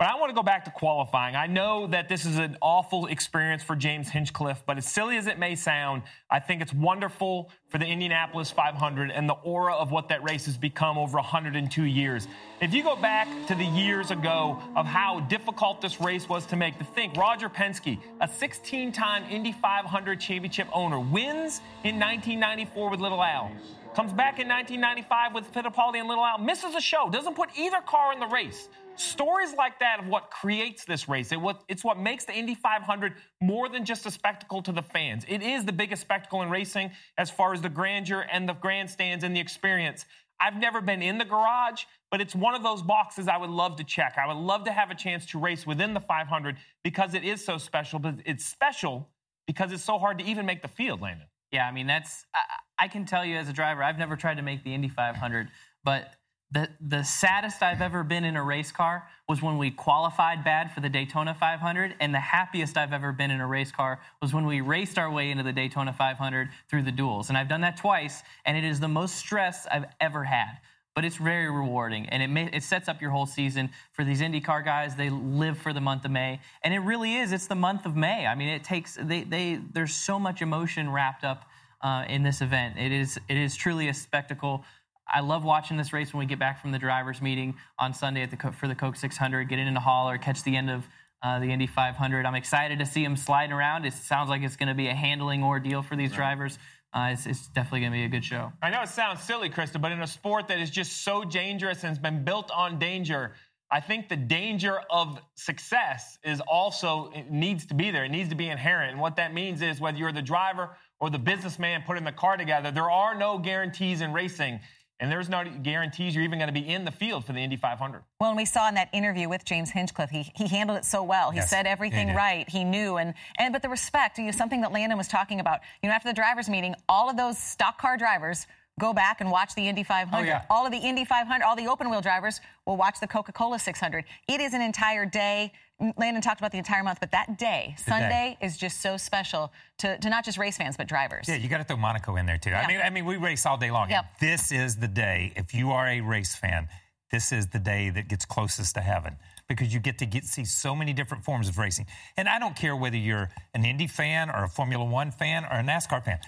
But 0.01 0.09
I 0.09 0.17
want 0.17 0.31
to 0.31 0.35
go 0.35 0.43
back 0.43 0.65
to 0.65 0.71
qualifying. 0.71 1.37
I 1.37 1.47
know 1.47 1.87
that 1.89 2.09
this 2.09 2.25
is 2.25 2.39
an 2.39 2.57
awful 2.63 3.05
experience 3.05 3.63
for 3.63 3.77
James 3.77 4.09
Hinchcliffe, 4.09 4.63
but 4.65 4.79
as 4.79 4.87
silly 4.87 5.19
as 5.19 5.27
it 5.27 5.39
may 5.39 5.55
sound, 5.55 6.05
I 6.31 6.41
think 6.41 6.63
it's 6.63 6.73
wonderful 6.73 7.51
for 7.69 7.77
the 7.77 7.85
Indianapolis 7.85 8.51
500 8.51 9.11
and 9.11 9.29
the 9.29 9.35
aura 9.35 9.75
of 9.75 9.91
what 9.91 10.09
that 10.09 10.25
race 10.25 10.47
has 10.47 10.57
become 10.57 10.97
over 10.97 11.19
102 11.19 11.85
years. 11.85 12.29
If 12.63 12.73
you 12.73 12.83
go 12.83 12.97
back 12.97 13.29
to 13.49 13.55
the 13.55 13.67
years 13.67 14.11
ago 14.11 14.63
of 14.75 14.87
how 14.87 15.21
difficult 15.21 15.83
this 15.83 16.01
race 16.01 16.27
was 16.27 16.47
to 16.47 16.57
make, 16.57 16.79
to 16.79 16.85
think 16.85 17.15
Roger 17.19 17.51
Penske, 17.51 17.99
a 18.23 18.27
16 18.27 18.93
time 18.93 19.25
Indy 19.31 19.53
500 19.53 20.19
championship 20.19 20.69
owner, 20.73 20.99
wins 20.99 21.61
in 21.85 22.01
1994 22.01 22.89
with 22.89 23.01
Little 23.01 23.23
Al. 23.23 23.53
Comes 23.95 24.15
back 24.15 24.39
in 24.39 24.49
1995 24.49 25.35
with 25.35 25.53
Fittipaldi 25.53 25.99
and 25.99 26.09
Little 26.09 26.25
Al, 26.25 26.39
misses 26.39 26.75
a 26.75 26.81
show, 26.81 27.11
doesn't 27.11 27.35
put 27.35 27.51
either 27.59 27.83
car 27.83 28.15
in 28.15 28.21
the 28.21 28.29
race. 28.29 28.71
Stories 29.01 29.55
like 29.55 29.79
that 29.79 30.01
of 30.01 30.09
what 30.09 30.31
creates 30.31 30.85
this 30.85 31.09
race. 31.09 31.33
It 31.33 31.41
what, 31.41 31.63
it's 31.69 31.83
what 31.83 31.99
makes 31.99 32.27
the 32.27 32.35
Indy 32.35 32.55
500 32.55 33.15
more 33.41 33.71
than 33.71 33.87
just 33.87 34.05
a 34.05 34.11
spectacle 34.11 34.61
to 34.61 34.73
the 34.73 34.83
fans. 34.83 35.25
It 35.27 35.43
is 35.43 35.65
the 35.65 35.73
biggest 35.73 36.03
spectacle 36.03 36.43
in 36.43 36.51
racing 36.51 36.91
as 37.17 37.31
far 37.31 37.55
as 37.55 37.63
the 37.63 37.71
grandeur 37.71 38.27
and 38.31 38.47
the 38.47 38.53
grandstands 38.53 39.25
and 39.25 39.35
the 39.35 39.41
experience. 39.41 40.05
I've 40.39 40.57
never 40.57 40.83
been 40.83 41.01
in 41.01 41.17
the 41.17 41.25
garage, 41.25 41.85
but 42.11 42.21
it's 42.21 42.35
one 42.35 42.55
of 42.55 42.63
those 42.63 42.83
boxes 42.83 43.27
I 43.27 43.39
would 43.39 43.49
love 43.49 43.77
to 43.77 43.85
check. 43.85 44.19
I 44.23 44.27
would 44.27 44.41
love 44.41 44.65
to 44.65 44.73
have 44.73 44.91
a 44.91 44.95
chance 44.95 45.25
to 45.27 45.39
race 45.39 45.67
within 45.67 45.95
the 45.95 46.01
500 46.01 46.57
because 46.85 47.15
it 47.15 47.25
is 47.25 47.43
so 47.43 47.57
special. 47.57 47.99
But 48.01 48.17
it's 48.27 48.45
special 48.45 49.09
because 49.47 49.73
it's 49.73 49.83
so 49.83 49.99
hard 49.99 50.19
to 50.19 50.25
even 50.27 50.45
make 50.45 50.61
the 50.61 50.69
field, 50.69 51.01
Landon. 51.01 51.27
Yeah, 51.53 51.67
I 51.67 51.73
mean 51.73 51.87
that's 51.87 52.27
I, 52.35 52.85
I 52.85 52.89
can 52.89 53.07
tell 53.07 53.25
you 53.25 53.37
as 53.37 53.49
a 53.49 53.53
driver, 53.55 53.83
I've 53.83 53.99
never 53.99 54.15
tried 54.15 54.37
to 54.37 54.43
make 54.43 54.63
the 54.63 54.75
Indy 54.75 54.89
500, 54.89 55.49
but 55.85 56.15
the 56.53 56.69
the 56.81 57.05
saddest 57.05 57.63
I've 57.63 57.81
ever 57.81 58.03
been 58.03 58.25
in 58.25 58.37
a 58.37 58.43
race 58.43 58.73
car 58.73 59.07
was 59.29 59.41
when 59.41 59.59
we 59.59 59.71
qualified 59.71 60.43
bad 60.43 60.73
for 60.73 60.81
the 60.81 60.89
Daytona 60.89 61.35
500, 61.35 61.95
and 62.01 62.13
the 62.13 62.21
happiest 62.21 62.77
I've 62.77 62.93
ever 62.93 63.13
been 63.13 63.31
in 63.31 63.41
a 63.41 63.47
race 63.47 63.71
car 63.71 64.01
was 64.21 64.35
when 64.35 64.47
we 64.47 64.61
raced 64.61 64.99
our 64.99 65.11
way 65.11 65.31
into 65.31 65.45
the 65.45 65.53
Daytona 65.53 65.93
500 65.93 66.49
through 66.69 66.83
the 66.83 66.91
duels. 66.93 67.29
And 67.29 67.39
I've 67.39 67.49
done 67.49 67.61
that 67.61 67.77
twice, 67.77 68.23
and 68.45 68.57
it 68.57 68.65
is 68.65 68.81
the 68.81 68.89
most 68.89 69.17
stress 69.17 69.67
I've 69.71 69.85
ever 70.01 70.25
had. 70.25 70.59
But 70.97 71.05
it's 71.05 71.17
very 71.17 71.49
rewarding, 71.49 72.09
and 72.09 72.21
it 72.21 72.27
may, 72.27 72.51
it 72.53 72.65
sets 72.65 72.89
up 72.89 73.01
your 73.01 73.13
whole 73.13 73.27
season 73.27 73.71
for 73.93 74.05
these 74.05 74.21
IndyCar 74.21 74.65
guys. 74.65 74.97
They 74.97 75.09
live 75.09 75.57
for 75.57 75.73
the 75.73 75.81
month 75.81 76.05
of 76.05 76.11
May, 76.11 76.41
and 76.65 76.75
it 76.75 76.81
really 76.81 77.15
is. 77.15 77.33
It's 77.33 77.47
the 77.47 77.55
month 77.55 77.87
of 77.87 77.95
May. 77.95 78.27
I 78.27 78.35
mean, 78.35 78.49
it 78.49 78.65
takes 78.65 78.99
they 79.01 79.23
they 79.23 79.61
there's 79.73 79.95
so 79.95 80.19
much 80.19 80.43
emotion 80.43 80.91
wrapped 80.91 81.23
up 81.23 81.45
uh, 81.81 82.05
in 82.09 82.23
this 82.23 82.41
event. 82.41 82.77
It 82.77 82.93
is 82.93 83.19
it 83.29 83.37
is 83.37 83.57
truly 83.57 83.89
a 83.89 83.95
spectacle. 83.95 84.65
I 85.13 85.21
love 85.21 85.45
watching 85.45 85.77
this 85.77 85.93
race 85.93 86.13
when 86.13 86.21
we 86.21 86.27
get 86.27 86.39
back 86.39 86.61
from 86.61 86.73
the 86.73 86.79
drivers' 86.79 87.21
meeting 87.21 87.57
on 87.79 87.93
Sunday 87.93 88.23
at 88.23 88.31
the 88.31 88.53
for 88.53 88.69
the 88.69 88.75
Coke 88.75 88.97
600, 88.97 89.49
get 89.49 89.59
into 89.59 89.81
Hall 89.81 90.09
or 90.09 90.19
catch 90.19 90.43
the 90.45 90.57
end 90.57 90.71
of 90.71 90.89
uh, 91.23 91.39
the 91.39 91.47
Indy 91.47 91.67
500. 91.67 92.25
I'm 92.25 92.35
excited 92.35 92.79
to 92.79 92.87
see 92.87 93.03
them 93.03 93.17
sliding 93.17 93.53
around. 93.53 93.85
It 93.85 93.93
sounds 93.93 94.31
like 94.31 94.43
it's 94.43 94.57
going 94.57 94.69
to 94.69 94.75
be 94.75 94.89
a 94.89 94.95
handling 94.95 95.43
ordeal 95.43 95.83
for 95.83 95.97
these 95.97 96.13
drivers. 96.13 96.59
Uh, 96.93 97.11
it's, 97.13 97.27
it's, 97.27 97.49
definitely 97.49 97.81
going 97.81 97.93
to 97.93 97.99
be 97.99 98.05
a 98.05 98.09
good 98.09 98.25
show. 98.25 98.53
I 98.63 98.71
know 98.71 98.83
it 98.83 98.89
sounds 98.89 99.23
silly, 99.23 99.49
Krista, 99.49 99.81
but 99.81 99.93
in 99.93 100.03
a 100.03 100.07
sport 100.09 100.49
that 100.49 100.59
is 100.59 100.71
just 100.71 101.05
so 101.05 101.23
dangerous 101.23 101.85
and 101.85 101.89
has 101.89 101.99
been 101.99 102.25
built 102.25 102.51
on 102.51 102.81
danger, 102.81 103.35
I 103.71 103.79
think 103.79 104.09
the 104.09 104.17
danger 104.17 104.81
of 104.91 105.21
success 105.37 106.19
is 106.25 106.41
also 106.41 107.13
it 107.15 107.31
needs 107.31 107.67
to 107.67 107.75
be 107.75 107.93
there. 107.93 108.05
It 108.05 108.11
needs 108.11 108.29
to 108.31 108.35
be 108.35 108.49
inherent. 108.49 108.93
And 108.93 109.01
what 109.01 109.15
that 109.17 109.33
means 109.33 109.63
is 109.63 109.81
whether 109.81 109.99
you're 109.99 110.11
the 110.11 110.23
driver 110.23 110.71
or 110.99 111.11
the 111.11 111.19
businessman 111.21 111.85
putting 111.87 112.03
the 112.03 112.13
car 112.13 112.37
together, 112.37 112.73
there 112.73 112.91
are 112.91 113.15
no 113.15 113.39
guarantees 113.39 114.01
in 114.01 114.13
racing. 114.13 114.59
And 115.01 115.11
there's 115.11 115.31
no 115.31 115.43
guarantees 115.63 116.15
you're 116.15 116.25
even 116.25 116.39
going 116.39 116.53
to 116.53 116.61
be 116.61 116.69
in 116.69 116.85
the 116.85 116.91
field 116.91 117.25
for 117.25 117.33
the 117.33 117.41
Indy 117.41 117.57
500. 117.57 118.03
Well, 118.21 118.31
and 118.31 118.37
we 118.37 118.45
saw 118.45 118.69
in 118.69 118.75
that 118.75 118.91
interview 118.93 119.31
with 119.31 119.47
James 119.47 119.71
Hinchcliffe, 119.71 120.11
he, 120.11 120.31
he 120.37 120.47
handled 120.47 120.79
it 120.79 120.85
so 120.85 121.03
well. 121.03 121.31
He 121.31 121.39
Yes, 121.39 121.49
said 121.49 121.67
everything 121.67 122.09
he 122.09 122.13
did. 122.13 122.17
right. 122.17 122.49
He 122.49 122.65
knew, 122.65 122.99
and 122.99 123.15
and 123.39 123.53
but 123.53 123.63
the 123.63 123.71
respect, 123.71 124.19
you 124.19 124.25
know, 124.27 124.31
something 124.31 124.61
that 124.61 124.73
Landon 124.73 124.99
was 124.99 125.09
talking 125.09 125.41
about. 125.41 125.61
You 125.83 125.89
know, 125.89 125.95
after 125.95 126.09
the 126.11 126.15
drivers' 126.15 126.51
meeting, 126.51 126.75
all 126.89 127.09
of 127.09 127.17
those 127.17 127.39
stock 127.39 127.79
car 127.79 127.97
drivers 127.97 128.47
go 128.79 128.93
back 128.93 129.21
and 129.23 129.31
watch 129.31 129.55
the 129.55 129.67
Indy 129.69 129.83
500. 129.83 130.23
Oh, 130.23 130.27
yeah. 130.27 130.43
All 130.51 130.67
of 130.67 130.73
the 130.73 130.79
Indy 130.79 131.05
500, 131.07 131.43
all 131.45 131.57
the 131.57 131.67
open 131.67 131.91
wheel 131.91 132.01
drivers 132.03 132.41
will 132.67 132.77
watch 132.77 133.01
the 133.01 133.07
Coca-Cola 133.07 133.59
600. 133.59 134.05
It 134.29 134.41
is 134.41 134.53
an 134.55 134.61
entire 134.63 135.05
day. 135.07 135.53
Landon 135.97 136.23
talked 136.23 136.41
about 136.41 136.53
the 136.53 136.59
entire 136.59 136.83
month, 136.83 137.01
but 137.01 137.13
that 137.13 137.39
day, 137.39 137.75
The 137.79 137.91
Sunday, 137.91 138.37
is 138.41 138.57
just 138.57 138.81
so 138.81 138.97
special 138.97 139.53
to, 139.79 139.99
to 139.99 140.11
not 140.11 140.25
just 140.25 140.39
race 140.39 140.57
fans 140.57 140.77
but 140.77 140.87
drivers. 140.87 141.29
Yeah, 141.29 141.37
you 141.37 141.49
got 141.49 141.59
to 141.59 141.65
throw 141.65 141.77
Monaco 141.77 142.17
in 142.17 142.27
there 142.27 142.39
too. 142.39 142.53
I 142.53 142.67
mean, 142.67 142.81
I 142.83 142.91
mean, 142.91 143.05
we 143.05 143.17
race 143.17 143.47
all 143.47 143.57
day 143.57 143.71
long. 143.71 143.91
Yep. 143.91 144.05
This 144.21 144.53
is 144.53 144.77
the 144.77 144.89
day. 144.89 145.33
If 145.37 145.55
you 145.55 145.71
are 145.71 145.87
a 145.89 146.01
race 146.01 146.35
fan, 146.35 146.69
this 147.11 147.33
is 147.33 147.49
the 147.49 147.59
day 147.59 147.91
that 147.91 148.09
gets 148.09 148.25
closest 148.25 148.75
to 148.75 148.81
heaven 148.81 149.17
because 149.49 149.75
you 149.75 149.81
get 149.81 149.99
to 149.99 150.07
get 150.07 150.25
see 150.25 150.45
so 150.45 150.77
many 150.77 150.93
different 150.93 151.25
forms 151.25 151.49
of 151.49 151.59
racing. 151.59 151.87
And 152.17 152.29
I 152.29 152.39
don't 152.39 152.55
care 152.55 152.77
whether 152.77 152.97
you're 152.97 153.31
an 153.53 153.65
Indy 153.65 153.89
fan 153.89 154.31
or 154.31 154.45
a 154.45 154.49
Formula 154.49 154.85
One 154.85 155.11
fan 155.11 155.45
or 155.45 155.59
a 155.59 155.63
NASCAR 155.63 156.05
fan. 156.05 156.21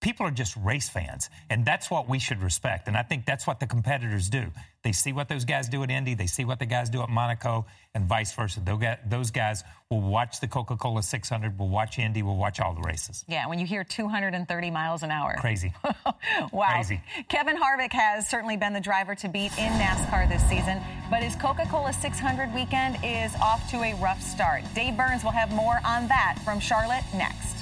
People 0.00 0.26
are 0.26 0.30
just 0.30 0.56
race 0.56 0.88
fans, 0.88 1.28
and 1.50 1.64
that's 1.64 1.90
what 1.90 2.08
we 2.08 2.20
should 2.20 2.40
respect. 2.40 2.86
And 2.86 2.96
I 2.96 3.02
think 3.02 3.26
that's 3.26 3.48
what 3.48 3.58
the 3.58 3.66
competitors 3.66 4.28
do. 4.28 4.46
They 4.84 4.92
see 4.92 5.12
what 5.12 5.28
those 5.28 5.44
guys 5.44 5.68
do 5.68 5.82
at 5.82 5.90
Indy, 5.90 6.14
they 6.14 6.28
see 6.28 6.44
what 6.44 6.60
the 6.60 6.66
guys 6.66 6.88
do 6.88 7.02
at 7.02 7.08
Monaco, 7.08 7.66
and 7.94 8.04
vice 8.04 8.32
versa. 8.32 8.60
Those 8.60 8.78
guys, 8.78 8.98
those 9.04 9.30
guys 9.32 9.64
will 9.90 10.00
watch 10.00 10.38
the 10.38 10.46
Coca 10.46 10.76
Cola 10.76 11.02
600, 11.02 11.58
will 11.58 11.68
watch 11.68 11.98
Indy, 11.98 12.22
will 12.22 12.36
watch 12.36 12.60
all 12.60 12.74
the 12.74 12.80
races. 12.82 13.24
Yeah, 13.26 13.48
when 13.48 13.58
you 13.58 13.66
hear 13.66 13.82
230 13.82 14.70
miles 14.70 15.02
an 15.02 15.10
hour. 15.10 15.36
Crazy. 15.38 15.72
Wow. 16.52 16.68
Crazy. 16.72 17.00
Kevin 17.28 17.56
Harvick 17.56 17.92
has 17.92 18.28
certainly 18.28 18.56
been 18.56 18.72
the 18.72 18.80
driver 18.80 19.14
to 19.16 19.28
beat 19.28 19.50
in 19.58 19.72
NASCAR 19.72 20.28
this 20.28 20.42
season, 20.48 20.80
but 21.10 21.22
his 21.22 21.34
Coca 21.36 21.66
Cola 21.68 21.92
600 21.92 22.54
weekend 22.54 22.96
is 23.04 23.34
off 23.36 23.68
to 23.70 23.82
a 23.82 23.94
rough 23.94 24.22
start. 24.22 24.62
Dave 24.74 24.96
Burns 24.96 25.24
will 25.24 25.30
have 25.30 25.50
more 25.52 25.80
on 25.84 26.08
that 26.08 26.38
from 26.44 26.60
Charlotte 26.60 27.04
next. 27.14 27.57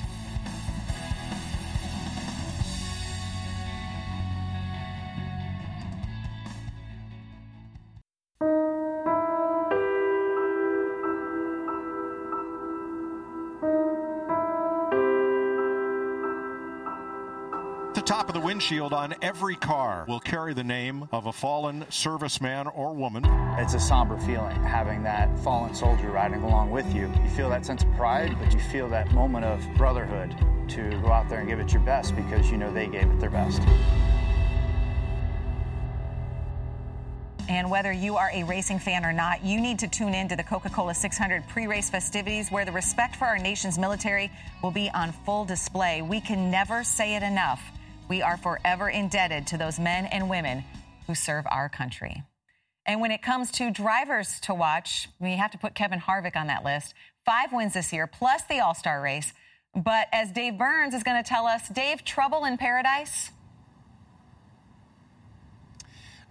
Top 18.06 18.28
of 18.28 18.34
the 18.34 18.40
windshield 18.40 18.92
on 18.92 19.12
every 19.20 19.56
car 19.56 20.04
will 20.06 20.20
carry 20.20 20.54
the 20.54 20.62
name 20.62 21.08
of 21.10 21.26
a 21.26 21.32
fallen 21.32 21.82
serviceman 21.90 22.70
or 22.76 22.94
woman. 22.94 23.24
It's 23.58 23.74
a 23.74 23.80
somber 23.80 24.16
feeling 24.18 24.54
having 24.62 25.02
that 25.02 25.36
fallen 25.40 25.74
soldier 25.74 26.10
riding 26.10 26.42
along 26.42 26.70
with 26.70 26.86
you. 26.94 27.12
You 27.24 27.30
feel 27.30 27.50
that 27.50 27.66
sense 27.66 27.82
of 27.82 27.92
pride, 27.94 28.36
but 28.38 28.54
you 28.54 28.60
feel 28.60 28.88
that 28.90 29.10
moment 29.10 29.44
of 29.44 29.60
brotherhood 29.76 30.36
to 30.68 30.90
go 31.02 31.08
out 31.08 31.28
there 31.28 31.40
and 31.40 31.48
give 31.48 31.58
it 31.58 31.72
your 31.72 31.82
best 31.82 32.14
because 32.14 32.48
you 32.48 32.58
know 32.58 32.72
they 32.72 32.86
gave 32.86 33.10
it 33.10 33.18
their 33.18 33.30
best. 33.30 33.60
And 37.48 37.70
whether 37.70 37.92
you 37.92 38.16
are 38.16 38.30
a 38.32 38.42
racing 38.42 38.80
fan 38.80 39.04
or 39.04 39.12
not, 39.12 39.44
you 39.44 39.60
need 39.60 39.78
to 39.78 39.88
tune 39.88 40.14
in 40.14 40.28
to 40.28 40.36
the 40.36 40.42
Coca 40.42 40.68
Cola 40.68 40.94
600 40.94 41.46
pre 41.48 41.66
race 41.66 41.88
festivities 41.88 42.50
where 42.50 42.64
the 42.64 42.72
respect 42.72 43.14
for 43.16 43.26
our 43.26 43.38
nation's 43.38 43.78
military 43.78 44.32
will 44.62 44.72
be 44.72 44.90
on 44.92 45.12
full 45.12 45.44
display. 45.44 46.02
We 46.02 46.20
can 46.20 46.50
never 46.50 46.82
say 46.82 47.14
it 47.14 47.22
enough. 47.22 47.62
We 48.08 48.20
are 48.20 48.36
forever 48.36 48.88
indebted 48.88 49.46
to 49.48 49.58
those 49.58 49.78
men 49.78 50.06
and 50.06 50.28
women 50.28 50.64
who 51.06 51.14
serve 51.14 51.44
our 51.48 51.68
country. 51.68 52.24
And 52.84 53.00
when 53.00 53.10
it 53.10 53.22
comes 53.22 53.50
to 53.52 53.70
drivers 53.70 54.40
to 54.40 54.54
watch, 54.54 55.08
we 55.20 55.32
have 55.32 55.52
to 55.52 55.58
put 55.58 55.74
Kevin 55.74 56.00
Harvick 56.00 56.36
on 56.36 56.48
that 56.48 56.64
list. 56.64 56.94
Five 57.24 57.52
wins 57.52 57.74
this 57.74 57.92
year, 57.92 58.06
plus 58.06 58.42
the 58.44 58.60
All 58.60 58.74
Star 58.74 59.00
race. 59.00 59.32
But 59.74 60.08
as 60.12 60.32
Dave 60.32 60.56
Burns 60.56 60.94
is 60.94 61.02
going 61.02 61.22
to 61.22 61.28
tell 61.28 61.46
us, 61.46 61.68
Dave, 61.68 62.04
trouble 62.04 62.44
in 62.44 62.56
paradise? 62.56 63.30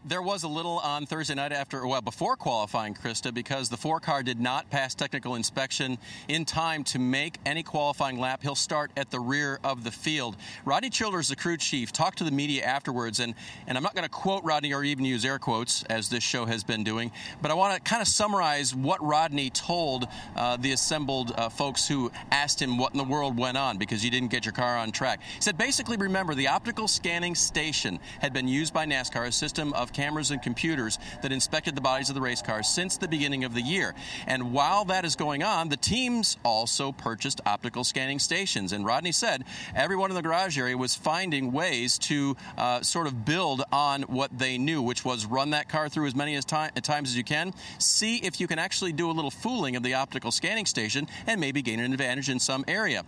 There 0.08 0.22
was 0.22 0.43
a 0.43 0.47
little 0.47 0.78
on 0.78 1.08
Thursday 1.08 1.34
night 1.34 1.51
after, 1.51 1.88
well, 1.88 1.99
before 1.99 2.36
qualifying, 2.36 2.93
Krista, 2.93 3.34
because 3.34 3.70
the 3.70 3.78
four 3.78 3.99
car 3.99 4.22
did 4.22 4.39
not 4.39 4.70
pass 4.70 4.93
technical 4.93 5.34
inspection 5.34 5.97
in 6.28 6.45
time 6.45 6.84
to 6.84 6.99
make 6.99 7.39
any 7.43 7.64
qualifying 7.64 8.20
lap. 8.20 8.43
He'll 8.43 8.53
start 8.53 8.91
at 8.95 9.10
the 9.10 9.20
rear 9.20 9.60
of 9.64 9.84
the 9.84 9.89
field. 9.89 10.38
Rodney 10.64 10.91
Childers, 10.91 11.30
the 11.30 11.36
crew 11.36 11.58
chief, 11.58 11.91
talked 11.91 12.20
to 12.20 12.24
the 12.24 12.30
media 12.30 12.64
afterwards, 12.64 13.20
and, 13.20 13.34
and 13.66 13.76
I'm 13.76 13.84
not 13.84 13.95
going 13.95 14.03
to 14.03 14.10
quote 14.10 14.43
Rodney 14.43 14.76
or 14.76 14.84
even 14.84 15.06
use 15.06 15.26
air 15.26 15.39
quotes, 15.39 15.82
as 15.86 16.08
this 16.08 16.24
show 16.24 16.45
has 16.45 16.64
been 16.64 16.84
doing, 16.84 17.12
but 17.41 17.49
I 17.49 17.56
want 17.56 17.74
to 17.74 17.82
kind 17.82 18.03
of 18.03 18.08
summarize 18.08 18.76
what 18.76 19.03
Rodney 19.03 19.49
told 19.49 20.08
uh, 20.36 20.56
the 20.58 20.74
assembled 20.74 21.34
uh, 21.36 21.49
folks 21.49 21.88
who 21.88 22.12
asked 22.30 22.62
him 22.62 22.78
what 22.78 22.91
in 22.91 22.99
the 22.99 23.03
world 23.03 23.39
went 23.39 23.58
on 23.58 23.80
because 23.80 24.06
you 24.06 24.12
didn't 24.12 24.30
get 24.30 24.45
your 24.45 24.53
car 24.53 24.78
on 24.78 24.91
track. 24.91 25.22
He 25.34 25.41
said, 25.41 25.58
basically, 25.58 25.97
remember, 25.97 26.36
the 26.36 26.49
optical 26.49 26.88
scanning 26.88 27.34
station 27.34 27.99
had 28.20 28.34
been 28.34 28.47
used 28.47 28.72
by 28.72 28.86
NASCAR, 28.86 29.26
a 29.26 29.32
system 29.32 29.74
of 29.74 29.93
cameras 29.96 30.30
and 30.30 30.41
computers 30.41 31.00
that 31.24 31.32
inspected 31.32 31.74
the 31.76 31.82
bodies 31.82 32.10
of 32.10 32.16
the 32.16 32.22
race 32.22 32.41
cars 32.41 32.68
since 32.68 32.98
the 32.98 33.08
beginning 33.08 33.43
of 33.46 33.54
the 33.54 33.62
year. 33.62 33.96
And 34.28 34.52
while 34.52 34.86
that 34.86 35.06
is 35.06 35.16
going 35.16 35.41
on, 35.41 35.70
the 35.70 35.78
teams 35.78 36.38
also 36.43 36.91
purchased 36.91 37.41
optical 37.46 37.84
scanning 37.84 38.20
stations. 38.20 38.74
And 38.74 38.86
Rodney 38.86 39.12
said 39.12 39.46
everyone 39.74 40.12
in 40.12 40.16
the 40.16 40.22
garage 40.22 40.60
area 40.60 40.78
was 40.78 40.93
finding 40.93 41.52
ways 41.52 41.98
to 42.00 42.36
uh, 42.58 42.82
sort 42.82 43.08
of 43.08 43.26
build 43.26 43.64
on 43.72 44.04
what 44.04 44.38
they 44.38 44.58
knew, 44.58 44.82
which 44.82 45.06
was 45.06 45.26
run 45.26 45.52
that 45.52 45.70
car 45.70 45.89
through 45.89 46.08
as 46.08 46.16
many 46.16 46.36
as 46.36 46.46
ti- 46.46 46.70
times 46.82 47.10
as 47.10 47.18
you 47.18 47.24
can, 47.24 47.54
see 47.80 48.18
if 48.18 48.41
you 48.41 48.48
can 48.48 48.60
actually 48.60 48.91
do 48.91 49.10
a 49.10 49.14
little 49.14 49.32
fooling 49.32 49.76
of 49.76 49.84
the 49.84 49.93
optical 49.93 50.32
scanning 50.32 50.66
station, 50.66 51.08
and 51.26 51.39
maybe 51.39 51.62
gain 51.62 51.80
an 51.80 51.93
advantage 51.93 52.30
in 52.30 52.39
some 52.39 52.66
area. 52.68 53.04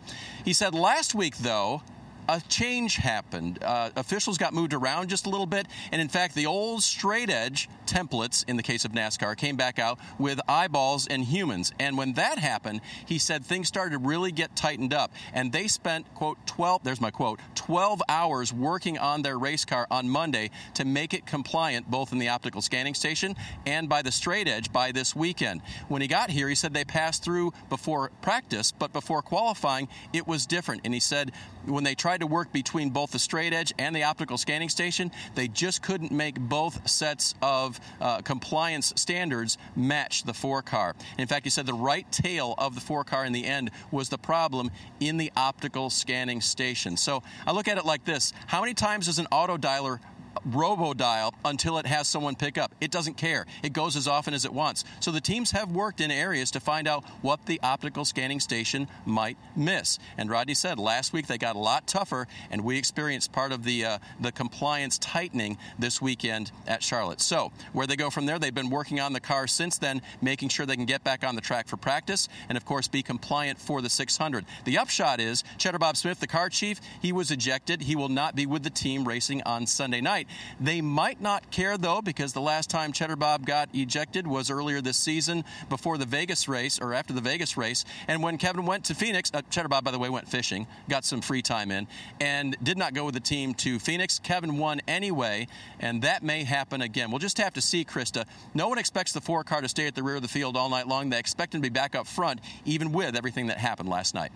He 0.46 0.54
said 0.54 0.74
last 0.74 1.14
week, 1.14 1.38
though, 1.38 1.82
a 2.30 2.42
change 2.50 2.96
happened. 2.96 3.64
Uh, 3.64 3.90
officials 3.96 4.38
got 4.38 4.54
moved 4.54 4.74
around 4.74 5.10
just 5.10 5.26
a 5.26 5.30
little 5.30 5.46
bit, 5.46 5.68
and 5.92 6.02
in 6.02 6.08
fact, 6.08 6.36
the 6.36 6.46
old 6.46 6.84
straight 6.84 7.30
edge 7.30 7.70
templates, 7.86 8.48
in 8.48 8.58
the 8.58 8.64
case 8.64 8.86
of 8.86 8.92
NASCAR, 8.92 9.38
came 9.38 9.56
back 9.56 9.80
out 9.80 10.00
with 10.20 10.40
eyeballs 10.48 11.08
and 11.08 11.24
humans. 11.24 11.72
And 11.80 11.98
when 11.98 12.14
that 12.14 12.38
happened, 12.38 12.82
he 13.06 13.18
said 13.18 13.46
things 13.46 13.68
started 13.68 13.92
to 13.92 13.98
really 13.98 14.32
get 14.32 14.56
tightened 14.56 14.94
up, 14.94 15.12
and 15.34 15.52
they 15.52 15.68
spent 15.68 16.14
quote 16.14 16.38
12. 16.46 16.84
There's 16.84 17.02
my 17.02 17.12
quote: 17.12 17.40
12 17.56 18.02
hours 18.10 18.54
working 18.54 18.98
on 18.98 19.22
their 19.22 19.38
race 19.38 19.66
car 19.66 19.88
on 19.90 20.10
Monday 20.10 20.52
to 20.76 20.86
make 20.86 21.14
it 21.14 21.26
compliant, 21.26 21.90
both 21.90 22.12
in 22.12 22.20
the 22.20 22.30
optical 22.30 22.62
scanning 22.62 22.94
station 22.94 23.36
and 23.66 23.90
by 23.90 24.02
the 24.02 24.12
straight 24.12 24.48
edge 24.48 24.72
by 24.72 24.92
this 24.92 25.16
weekend. 25.16 25.62
When 25.88 26.02
he 26.02 26.08
got 26.08 26.30
here, 26.30 26.50
he 26.50 26.56
said 26.56 26.74
they 26.74 26.86
passed 26.86 27.24
through 27.24 27.54
before 27.70 28.12
practice, 28.22 28.72
but 28.72 28.94
before 28.94 29.22
qualifying, 29.22 29.88
it 30.14 30.28
was 30.28 30.46
different. 30.46 30.82
And 30.86 30.94
he 30.94 31.00
said 31.00 31.32
when 31.68 31.84
they 31.84 31.96
tried 31.96 32.22
to 32.22 32.28
work 32.28 32.52
between 32.52 32.90
both 32.90 33.12
the 33.12 33.20
straight 33.20 33.54
edge 33.54 33.74
and 33.78 33.96
the 33.96 34.04
optical 34.04 34.38
scanning 34.38 34.70
station, 34.70 35.12
they 35.36 35.48
just 35.48 35.82
couldn't 35.82 36.12
make 36.12 36.40
both 36.40 36.88
sets 36.90 37.36
of 37.42 37.80
uh, 38.02 38.22
compliance 38.22 38.94
standards 38.96 39.58
match 39.76 40.24
the 40.24 40.34
four 40.34 40.62
car. 40.62 40.96
In 41.18 41.28
fact, 41.28 41.46
he 41.46 41.50
said 41.50 41.66
the 41.66 41.74
right 41.74 42.10
tail 42.12 42.56
of 42.58 42.76
the 42.76 42.82
four 42.82 43.04
car 43.04 43.26
in 43.26 43.34
the 43.34 43.46
end 43.46 43.72
was 43.92 44.10
the 44.10 44.18
problem 44.18 44.72
in 45.00 45.18
the 45.18 45.32
optical 45.36 45.90
scanning 45.90 46.42
station. 46.42 46.98
So 46.98 47.24
I 47.46 47.52
look 47.52 47.68
at 47.68 47.78
it 47.78 47.86
like 47.86 48.06
this 48.06 48.34
How 48.48 48.62
many 48.62 48.74
times 48.74 49.08
does 49.08 49.20
an 49.20 49.28
auto 49.32 49.58
dialer 49.58 50.00
robo 50.46 50.94
dial 50.94 51.34
until 51.46 51.78
it 51.78 51.86
has 51.86 52.08
someone 52.08 52.36
pick 52.36 52.58
up. 52.58 52.74
It 52.82 52.92
doesn't 52.92 53.16
care. 53.16 53.46
It 53.64 53.74
goes 53.74 53.96
as 53.96 54.08
often 54.08 54.34
as 54.34 54.46
it 54.46 54.54
wants. 54.54 54.84
So 55.00 55.12
the 55.12 55.22
teams 55.22 55.52
have 55.52 55.72
worked 55.72 56.02
in 56.02 56.12
areas 56.12 56.52
to 56.52 56.60
find 56.60 56.88
out 56.88 57.04
what 57.22 57.46
the 57.46 57.60
optical 57.64 58.06
scanning 58.06 58.40
station 58.40 58.88
might 59.06 59.38
miss. 59.56 60.00
And 60.18 60.30
Rodney 60.30 60.54
said 60.54 60.80
last 60.80 61.14
week 61.14 61.28
they 61.28 61.38
got 61.38 61.56
a 61.56 61.60
lot 61.60 61.88
tougher, 61.88 62.28
and 62.52 62.64
we 62.64 62.78
experienced 62.78 63.32
part 63.32 63.52
of 63.52 63.64
the 63.64 63.86
uh, 63.86 63.98
the 64.20 64.32
compliance 64.32 64.98
tightening 64.98 65.58
this 65.80 66.02
weekend 66.02 66.52
at 66.68 66.84
Charlotte. 66.84 67.22
So 67.22 67.52
where 67.74 67.88
they 67.88 67.96
go 67.96 68.10
from 68.10 68.26
there, 68.26 68.40
they've 68.40 68.54
been 68.54 68.70
working 68.70 69.00
on 69.00 69.14
the 69.14 69.20
car 69.20 69.48
since 69.48 69.78
then, 69.78 70.02
making 70.22 70.50
sure 70.50 70.66
they 70.66 70.76
can 70.76 70.86
get 70.86 71.04
back 71.04 71.24
on 71.24 71.36
the 71.36 71.42
track 71.42 71.68
for 71.68 71.78
practice, 71.78 72.30
and 72.50 72.58
of 72.58 72.66
course 72.66 72.88
be 72.88 73.04
compliant 73.04 73.60
for 73.60 73.82
the 73.82 73.90
600. 73.90 74.46
The 74.66 74.78
upshot 74.78 75.20
is 75.20 75.44
Cheddar 75.58 75.80
Bob 75.80 75.98
Smith, 75.98 76.20
the 76.20 76.28
car 76.28 76.50
chief, 76.50 76.80
he 77.02 77.12
was 77.12 77.32
ejected. 77.32 77.82
He 77.82 77.96
will 77.96 78.10
not 78.10 78.36
be 78.36 78.46
with 78.46 78.64
the 78.64 78.70
team 78.70 79.08
racing 79.08 79.42
on 79.44 79.66
Sunday 79.68 80.02
night. 80.02 80.27
They 80.60 80.82
might 80.82 81.22
not 81.22 81.50
care 81.52 81.78
though, 81.78 82.02
because 82.02 82.34
the 82.34 82.42
last 82.42 82.70
time 82.70 82.92
Cheddar 82.92 83.16
Bob 83.16 83.46
got 83.46 83.70
ejected 83.74 84.28
was 84.28 84.50
earlier 84.50 84.82
this 84.82 84.98
season 84.98 85.44
before 85.70 85.98
the 85.98 86.06
Vegas 86.06 86.48
race 86.48 86.80
or 86.80 86.94
after 86.94 87.14
the 87.14 87.22
Vegas 87.22 87.58
race. 87.58 87.86
And 88.08 88.22
when 88.24 88.38
Kevin 88.38 88.66
went 88.66 88.86
to 88.86 88.96
Phoenix, 88.96 89.32
uh, 89.34 89.42
Cheddar 89.50 89.70
Bob, 89.70 89.84
by 89.84 89.92
the 89.92 90.00
way, 90.00 90.10
went 90.10 90.28
fishing, 90.28 90.68
got 90.90 91.06
some 91.06 91.22
free 91.22 91.42
time 91.42 91.72
in, 91.72 91.88
and 92.20 92.56
did 92.64 92.78
not 92.78 92.94
go 92.94 93.06
with 93.06 93.14
the 93.14 93.20
team 93.20 93.54
to 93.56 93.80
Phoenix. 93.80 94.20
Kevin 94.20 94.58
won 94.58 94.82
anyway, 94.88 95.48
and 95.80 96.02
that 96.02 96.24
may 96.24 96.44
happen 96.44 96.82
again. 96.82 97.12
We'll 97.12 97.20
just 97.20 97.38
have 97.38 97.54
to 97.54 97.62
see, 97.62 97.86
Krista. 97.86 98.26
No 98.54 98.68
one 98.68 98.78
expects 98.78 99.14
the 99.14 99.22
four 99.22 99.44
car 99.44 99.62
to 99.62 99.70
stay 99.70 99.88
at 99.88 99.96
the 99.96 100.04
rear 100.04 100.18
of 100.18 100.22
the 100.22 100.28
field 100.28 100.58
all 100.58 100.70
night 100.70 100.88
long. 100.88 101.10
They 101.10 101.20
expect 101.20 101.54
him 101.54 101.62
to 101.62 101.70
be 101.70 101.74
back 101.74 101.96
up 101.96 102.08
front, 102.08 102.40
even 102.66 102.92
with 102.92 103.16
everything 103.16 103.48
that 103.48 103.58
happened 103.58 103.90
last 103.90 104.14
night. 104.14 104.32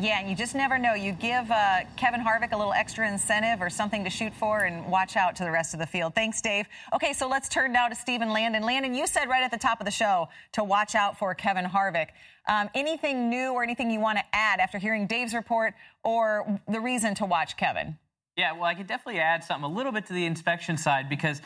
Yeah, 0.00 0.18
and 0.18 0.30
you 0.30 0.34
just 0.34 0.54
never 0.54 0.78
know. 0.78 0.94
You 0.94 1.12
give 1.12 1.50
uh, 1.50 1.80
Kevin 1.96 2.22
Harvick 2.22 2.52
a 2.52 2.56
little 2.56 2.72
extra 2.72 3.06
incentive 3.06 3.60
or 3.60 3.68
something 3.68 4.02
to 4.04 4.08
shoot 4.08 4.32
for 4.32 4.60
and 4.60 4.86
watch 4.90 5.14
out 5.14 5.36
to 5.36 5.44
the 5.44 5.50
rest 5.50 5.74
of 5.74 5.80
the 5.80 5.86
field. 5.86 6.14
Thanks, 6.14 6.40
Dave. 6.40 6.66
Okay, 6.94 7.12
so 7.12 7.28
let's 7.28 7.50
turn 7.50 7.70
now 7.74 7.86
to 7.86 7.94
Stephen 7.94 8.30
Landon. 8.30 8.62
Landon, 8.62 8.94
you 8.94 9.06
said 9.06 9.28
right 9.28 9.42
at 9.42 9.50
the 9.50 9.58
top 9.58 9.78
of 9.78 9.84
the 9.84 9.90
show 9.90 10.30
to 10.52 10.64
watch 10.64 10.94
out 10.94 11.18
for 11.18 11.34
Kevin 11.34 11.66
Harvick. 11.66 12.08
Um, 12.48 12.70
anything 12.74 13.28
new 13.28 13.52
or 13.52 13.62
anything 13.62 13.90
you 13.90 14.00
want 14.00 14.16
to 14.16 14.24
add 14.32 14.58
after 14.58 14.78
hearing 14.78 15.06
Dave's 15.06 15.34
report 15.34 15.74
or 16.02 16.58
the 16.66 16.80
reason 16.80 17.14
to 17.16 17.26
watch 17.26 17.58
Kevin? 17.58 17.98
Yeah, 18.38 18.52
well, 18.52 18.64
I 18.64 18.74
could 18.74 18.86
definitely 18.86 19.20
add 19.20 19.44
something 19.44 19.70
a 19.70 19.74
little 19.74 19.92
bit 19.92 20.06
to 20.06 20.14
the 20.14 20.24
inspection 20.24 20.78
side 20.78 21.10
because 21.10 21.42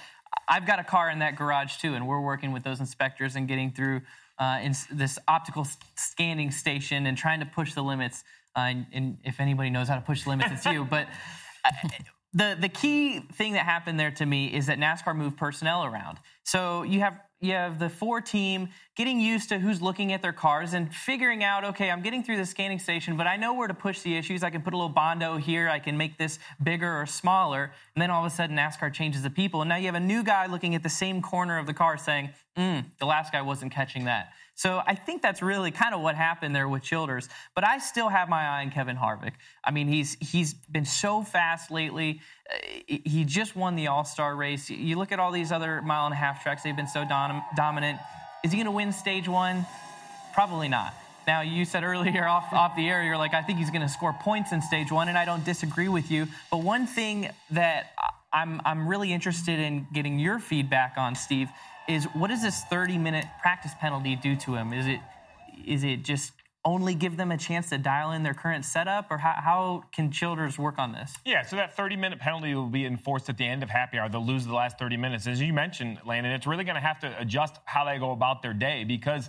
I've 0.49 0.65
got 0.65 0.79
a 0.79 0.85
car 0.85 1.11
in 1.11 1.19
that 1.19 1.35
garage 1.35 1.79
too, 1.79 1.95
and 1.95 2.07
we're 2.07 2.21
working 2.21 2.53
with 2.53 2.63
those 2.63 2.79
inspectors 2.79 3.35
and 3.35 3.49
getting 3.49 3.73
through 3.73 4.03
uh, 4.39 4.61
in 4.63 4.75
this 4.93 5.19
optical 5.27 5.67
scanning 5.97 6.53
station 6.53 7.07
and 7.07 7.19
trying 7.19 7.41
to 7.41 7.47
push 7.47 7.75
the 7.75 7.83
limits. 7.83 8.23
Uh, 8.57 8.61
and, 8.61 8.87
and, 8.93 9.19
if 9.25 9.41
anybody 9.41 9.71
knows 9.71 9.89
how 9.89 9.97
to 9.97 10.01
push 10.01 10.27
limits, 10.27 10.51
it's 10.53 10.67
you. 10.67 10.85
But 10.85 11.09
uh, 11.65 11.71
the 12.33 12.57
the 12.61 12.69
key 12.69 13.21
thing 13.21 13.55
that 13.55 13.65
happened 13.65 13.99
there 13.99 14.11
to 14.13 14.27
me 14.27 14.53
is 14.53 14.67
that 14.67 14.79
NASCAR 14.79 15.17
moved 15.17 15.37
personnel 15.37 15.85
around. 15.85 16.19
So 16.45 16.83
you 16.83 17.01
have 17.01 17.19
you 17.45 17.53
have 17.53 17.79
the 17.79 17.91
four 17.91 18.21
team 18.21 18.69
getting 18.97 19.21
used 19.21 19.51
to 19.51 19.59
who's 19.59 19.83
looking 19.83 20.13
at 20.13 20.23
their 20.23 20.33
cars 20.33 20.73
and 20.73 20.93
figuring 20.95 21.45
out, 21.45 21.63
okay, 21.65 21.91
I'm 21.91 22.01
getting 22.01 22.23
through 22.23 22.39
the 22.39 22.47
scanning 22.47 22.79
station, 22.79 23.17
but 23.17 23.27
I 23.27 23.37
know 23.37 23.53
where 23.53 23.69
to 23.69 23.75
push 23.75 24.01
the 24.01 24.17
issues. 24.17 24.43
I 24.43 24.51
can 24.51 24.63
put 24.63 24.73
a 24.73 24.77
little 24.77 24.89
bondo 24.89 25.37
here. 25.37 25.69
I 25.69 25.79
can 25.79 25.97
make 25.97 26.17
this 26.17 26.39
bigger 26.63 27.01
or 27.01 27.07
smaller. 27.07 27.73
And 27.95 28.03
then 28.03 28.11
all 28.11 28.25
of 28.25 28.33
a 28.33 28.35
sudden, 28.35 28.57
NASCAR 28.57 28.93
changes 28.93 29.23
the 29.23 29.31
people. 29.31 29.61
And 29.61 29.69
now 29.69 29.77
you 29.77 29.87
have 29.87 29.95
a 29.95 30.01
new 30.01 30.23
guy 30.25 30.47
looking 30.47 30.75
at 30.75 30.83
the 30.83 30.89
same 30.89 31.21
corner 31.21 31.59
of 31.59 31.67
the 31.67 31.75
car 31.75 31.99
saying, 31.99 32.31
mm, 32.57 32.85
the 32.99 33.07
last 33.07 33.31
guy 33.33 33.43
wasn't 33.43 33.73
catching 33.73 34.07
that. 34.07 34.33
So 34.57 34.81
I 34.87 34.95
think 34.95 35.21
that's 35.21 35.43
really 35.43 35.71
kind 35.71 35.95
of 35.95 36.01
what 36.01 36.15
happened 36.15 36.55
there 36.55 36.69
with 36.69 36.83
Childers. 36.83 37.29
But 37.55 37.67
I 37.67 37.79
still 37.79 38.09
have 38.09 38.29
my 38.29 38.43
eye 38.43 38.63
on 38.63 38.71
Kevin 38.71 38.97
Harvick. 38.97 39.33
I 39.65 39.71
mean, 39.71 39.89
he's 39.89 40.17
he's 40.21 40.55
been 40.55 40.85
so 40.85 41.23
fast 41.23 41.71
lately. 41.71 42.21
He 42.87 43.25
just 43.25 43.57
won 43.57 43.75
the 43.75 43.89
All 43.89 44.05
Star 44.05 44.37
race. 44.37 44.71
You 44.71 44.97
look 44.97 45.11
at 45.11 45.19
all 45.19 45.33
these 45.33 45.51
other 45.51 45.83
mile 45.83 46.07
and 46.07 46.13
a 46.13 46.17
half 46.17 46.43
tracks; 46.43 46.63
they've 46.63 46.77
been 46.77 46.87
so 46.87 47.05
dom- 47.05 47.43
dominant. 47.57 47.99
Is 48.45 48.53
he 48.53 48.59
going 48.59 48.67
to 48.67 48.71
win 48.71 48.93
Stage 48.93 49.29
One? 49.29 49.67
Probably 50.35 50.69
not. 50.69 50.95
Now, 51.27 51.41
you 51.41 51.65
said 51.65 51.85
earlier 51.85 52.27
off, 52.29 52.53
off 52.53 52.77
the 52.77 52.89
air, 52.89 53.03
you're 53.03 53.17
like, 53.17 53.35
I 53.35 53.43
think 53.43 53.59
he's 53.59 53.71
going 53.71 53.83
to 53.83 53.89
score 53.89 54.13
points 54.13 54.53
in 54.53 54.61
stage 54.63 54.93
one, 54.93 55.09
and 55.09 55.17
I 55.17 55.25
don't 55.25 55.45
disagree 55.45 55.89
with 55.89 56.11
you. 56.11 56.27
But 56.51 56.59
one 56.59 56.87
thing 56.87 57.31
that 57.51 57.93
I'm, 58.33 58.61
I'm 58.65 58.89
really 58.89 59.13
interested 59.13 59.59
in 59.59 59.87
getting 59.93 60.19
your 60.19 60.39
feedback 60.39 60.95
on, 60.97 61.15
Steve, 61.15 61.49
is 61.89 62.05
what 62.15 62.29
does 62.29 62.43
this 62.43 62.63
30 62.65 62.99
minute 62.99 63.27
practice 63.43 63.73
penalty 63.81 64.17
do 64.17 64.37
to 64.37 64.55
him? 64.55 64.73
Is 64.73 64.87
it 64.87 65.01
is 65.67 65.85
it 65.85 66.03
just 66.03 66.33
only 66.65 66.95
give 66.95 67.17
them 67.17 67.31
a 67.31 67.37
chance 67.37 67.69
to 67.69 67.79
dial 67.79 68.13
in 68.13 68.23
their 68.23 68.35
current 68.35 68.65
setup, 68.65 69.11
or 69.11 69.19
how, 69.19 69.35
how 69.37 69.85
can 69.93 70.11
Childers 70.11 70.59
work 70.59 70.79
on 70.79 70.93
this? 70.93 71.13
Yeah, 71.25 71.43
so 71.43 71.57
that 71.57 71.77
30 71.77 71.97
minute 71.97 72.19
penalty 72.19 72.55
will 72.55 72.67
be 72.67 72.87
enforced 72.87 73.29
at 73.29 73.37
the 73.37 73.45
end 73.45 73.63
of 73.63 73.69
happy 73.69 73.99
hour. 73.99 74.09
They'll 74.09 74.25
lose 74.25 74.47
the 74.47 74.55
last 74.55 74.79
30 74.79 74.97
minutes. 74.97 75.27
As 75.27 75.41
you 75.41 75.53
mentioned, 75.53 75.99
Landon, 76.07 76.33
it's 76.33 76.47
really 76.47 76.65
going 76.65 76.77
to 76.77 76.81
have 76.81 77.01
to 77.01 77.15
adjust 77.21 77.59
how 77.67 77.85
they 77.85 77.99
go 77.99 78.13
about 78.13 78.43
their 78.43 78.55
day 78.55 78.85
because 78.85 79.29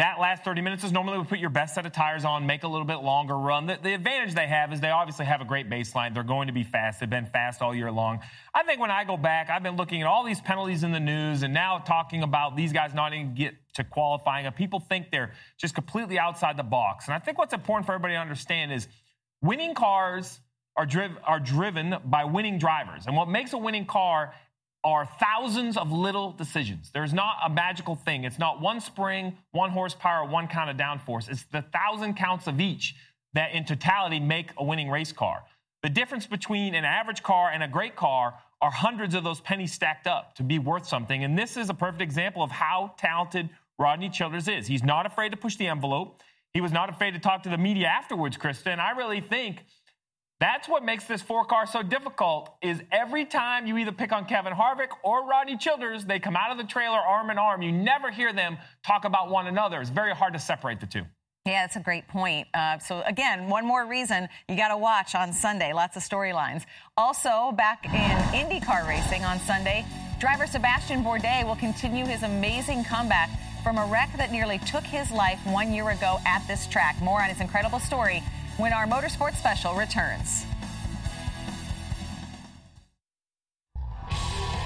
that 0.00 0.18
last 0.18 0.44
30 0.44 0.62
minutes 0.62 0.82
is 0.82 0.92
normally 0.92 1.18
we 1.18 1.24
put 1.24 1.38
your 1.38 1.50
best 1.50 1.74
set 1.74 1.84
of 1.84 1.92
tires 1.92 2.24
on, 2.24 2.46
make 2.46 2.62
a 2.62 2.68
little 2.68 2.86
bit 2.86 3.02
longer 3.02 3.36
run. 3.36 3.66
The, 3.66 3.78
the, 3.82 3.92
advantage 3.92 4.34
they 4.34 4.46
have 4.46 4.72
is 4.72 4.80
they 4.80 4.88
obviously 4.88 5.26
have 5.26 5.42
a 5.42 5.44
great 5.44 5.68
baseline. 5.68 6.14
They're 6.14 6.22
going 6.22 6.46
to 6.46 6.54
be 6.54 6.62
fast. 6.62 7.00
They've 7.00 7.10
been 7.10 7.26
fast 7.26 7.60
all 7.60 7.74
year 7.74 7.92
long. 7.92 8.20
I 8.54 8.62
think 8.62 8.80
when 8.80 8.90
I 8.90 9.04
go 9.04 9.18
back, 9.18 9.50
I've 9.50 9.62
been 9.62 9.76
looking 9.76 10.00
at 10.00 10.06
all 10.06 10.24
these 10.24 10.40
penalties 10.40 10.84
in 10.84 10.92
the 10.92 11.00
news 11.00 11.42
and 11.42 11.52
now 11.52 11.76
talking 11.78 12.22
about 12.22 12.56
these 12.56 12.72
guys 12.72 12.94
not 12.94 13.12
even 13.12 13.34
get 13.34 13.54
to 13.74 13.84
qualifying. 13.84 14.46
And 14.46 14.56
people 14.56 14.80
think 14.80 15.10
they're 15.10 15.32
just 15.58 15.74
completely 15.74 16.18
outside 16.18 16.56
the 16.56 16.62
box. 16.62 17.04
And 17.04 17.14
I 17.14 17.18
think 17.18 17.36
what's 17.36 17.52
important 17.52 17.84
for 17.84 17.92
everybody 17.92 18.14
to 18.14 18.20
understand 18.20 18.72
is 18.72 18.88
winning 19.42 19.74
cars 19.74 20.40
are, 20.76 20.86
driv- 20.86 21.18
are 21.24 21.40
driven 21.40 21.96
by 22.06 22.24
winning 22.24 22.58
drivers. 22.58 23.06
And 23.06 23.14
what 23.14 23.28
makes 23.28 23.52
a 23.52 23.58
winning 23.58 23.84
car 23.84 24.32
are 24.82 25.06
thousands 25.20 25.76
of 25.76 25.92
little 25.92 26.32
decisions. 26.32 26.90
There's 26.92 27.12
not 27.12 27.36
a 27.44 27.50
magical 27.50 27.94
thing. 27.94 28.24
It's 28.24 28.38
not 28.38 28.60
one 28.60 28.80
spring, 28.80 29.36
one 29.52 29.70
horsepower, 29.70 30.26
one 30.26 30.48
kind 30.48 30.70
of 30.70 30.76
downforce. 30.76 31.28
It's 31.28 31.44
the 31.44 31.62
thousand 31.62 32.14
counts 32.14 32.46
of 32.46 32.60
each 32.60 32.94
that 33.34 33.52
in 33.52 33.64
totality 33.64 34.20
make 34.20 34.50
a 34.56 34.64
winning 34.64 34.90
race 34.90 35.12
car. 35.12 35.42
The 35.82 35.88
difference 35.88 36.26
between 36.26 36.74
an 36.74 36.84
average 36.84 37.22
car 37.22 37.50
and 37.50 37.62
a 37.62 37.68
great 37.68 37.96
car 37.96 38.34
are 38.62 38.70
hundreds 38.70 39.14
of 39.14 39.24
those 39.24 39.40
pennies 39.40 39.72
stacked 39.72 40.06
up 40.06 40.34
to 40.34 40.42
be 40.42 40.58
worth 40.58 40.86
something. 40.86 41.24
And 41.24 41.38
this 41.38 41.56
is 41.56 41.70
a 41.70 41.74
perfect 41.74 42.02
example 42.02 42.42
of 42.42 42.50
how 42.50 42.94
talented 42.98 43.48
Rodney 43.78 44.10
Childers 44.10 44.48
is. 44.48 44.66
He's 44.66 44.82
not 44.82 45.06
afraid 45.06 45.30
to 45.30 45.36
push 45.36 45.56
the 45.56 45.66
envelope. 45.66 46.22
He 46.52 46.60
was 46.60 46.72
not 46.72 46.90
afraid 46.90 47.12
to 47.12 47.20
talk 47.20 47.42
to 47.44 47.48
the 47.48 47.56
media 47.56 47.86
afterwards, 47.86 48.36
Krista. 48.36 48.66
And 48.66 48.80
I 48.80 48.90
really 48.90 49.20
think 49.20 49.64
that's 50.40 50.66
what 50.68 50.82
makes 50.82 51.04
this 51.04 51.20
four 51.20 51.44
car 51.44 51.66
so 51.66 51.82
difficult 51.82 52.56
is 52.62 52.82
every 52.90 53.26
time 53.26 53.66
you 53.66 53.76
either 53.76 53.92
pick 53.92 54.10
on 54.10 54.24
Kevin 54.24 54.54
Harvick 54.54 54.88
or 55.04 55.26
Rodney 55.26 55.58
Childers, 55.58 56.06
they 56.06 56.18
come 56.18 56.34
out 56.34 56.50
of 56.50 56.56
the 56.56 56.64
trailer 56.64 56.96
arm 56.96 57.28
in 57.28 57.36
arm. 57.36 57.60
You 57.60 57.72
never 57.72 58.10
hear 58.10 58.32
them 58.32 58.56
talk 58.82 59.04
about 59.04 59.30
one 59.30 59.46
another. 59.46 59.80
It's 59.82 59.90
very 59.90 60.14
hard 60.14 60.32
to 60.32 60.38
separate 60.38 60.80
the 60.80 60.86
two. 60.86 61.02
Yeah, 61.44 61.62
that's 61.62 61.76
a 61.76 61.80
great 61.80 62.08
point. 62.08 62.48
Uh, 62.54 62.78
so, 62.78 63.02
again, 63.06 63.48
one 63.48 63.66
more 63.66 63.86
reason 63.86 64.28
you 64.48 64.56
got 64.56 64.68
to 64.68 64.76
watch 64.76 65.14
on 65.14 65.32
Sunday. 65.32 65.72
Lots 65.72 65.96
of 65.96 66.02
storylines. 66.02 66.64
Also, 66.96 67.52
back 67.52 67.84
in 67.86 67.92
IndyCar 67.92 68.86
racing 68.86 69.24
on 69.24 69.38
Sunday, 69.40 69.84
driver 70.20 70.46
Sebastien 70.46 71.02
Bourdais 71.02 71.44
will 71.46 71.56
continue 71.56 72.04
his 72.04 72.22
amazing 72.22 72.84
comeback 72.84 73.30
from 73.62 73.78
a 73.78 73.86
wreck 73.86 74.10
that 74.16 74.32
nearly 74.32 74.58
took 74.58 74.84
his 74.84 75.10
life 75.10 75.40
one 75.46 75.72
year 75.72 75.90
ago 75.90 76.18
at 76.26 76.46
this 76.46 76.66
track. 76.66 77.00
More 77.02 77.22
on 77.22 77.28
his 77.28 77.40
incredible 77.40 77.78
story 77.78 78.22
when 78.60 78.72
our 78.74 78.86
motorsports 78.86 79.36
special 79.36 79.74
returns. 79.74 80.44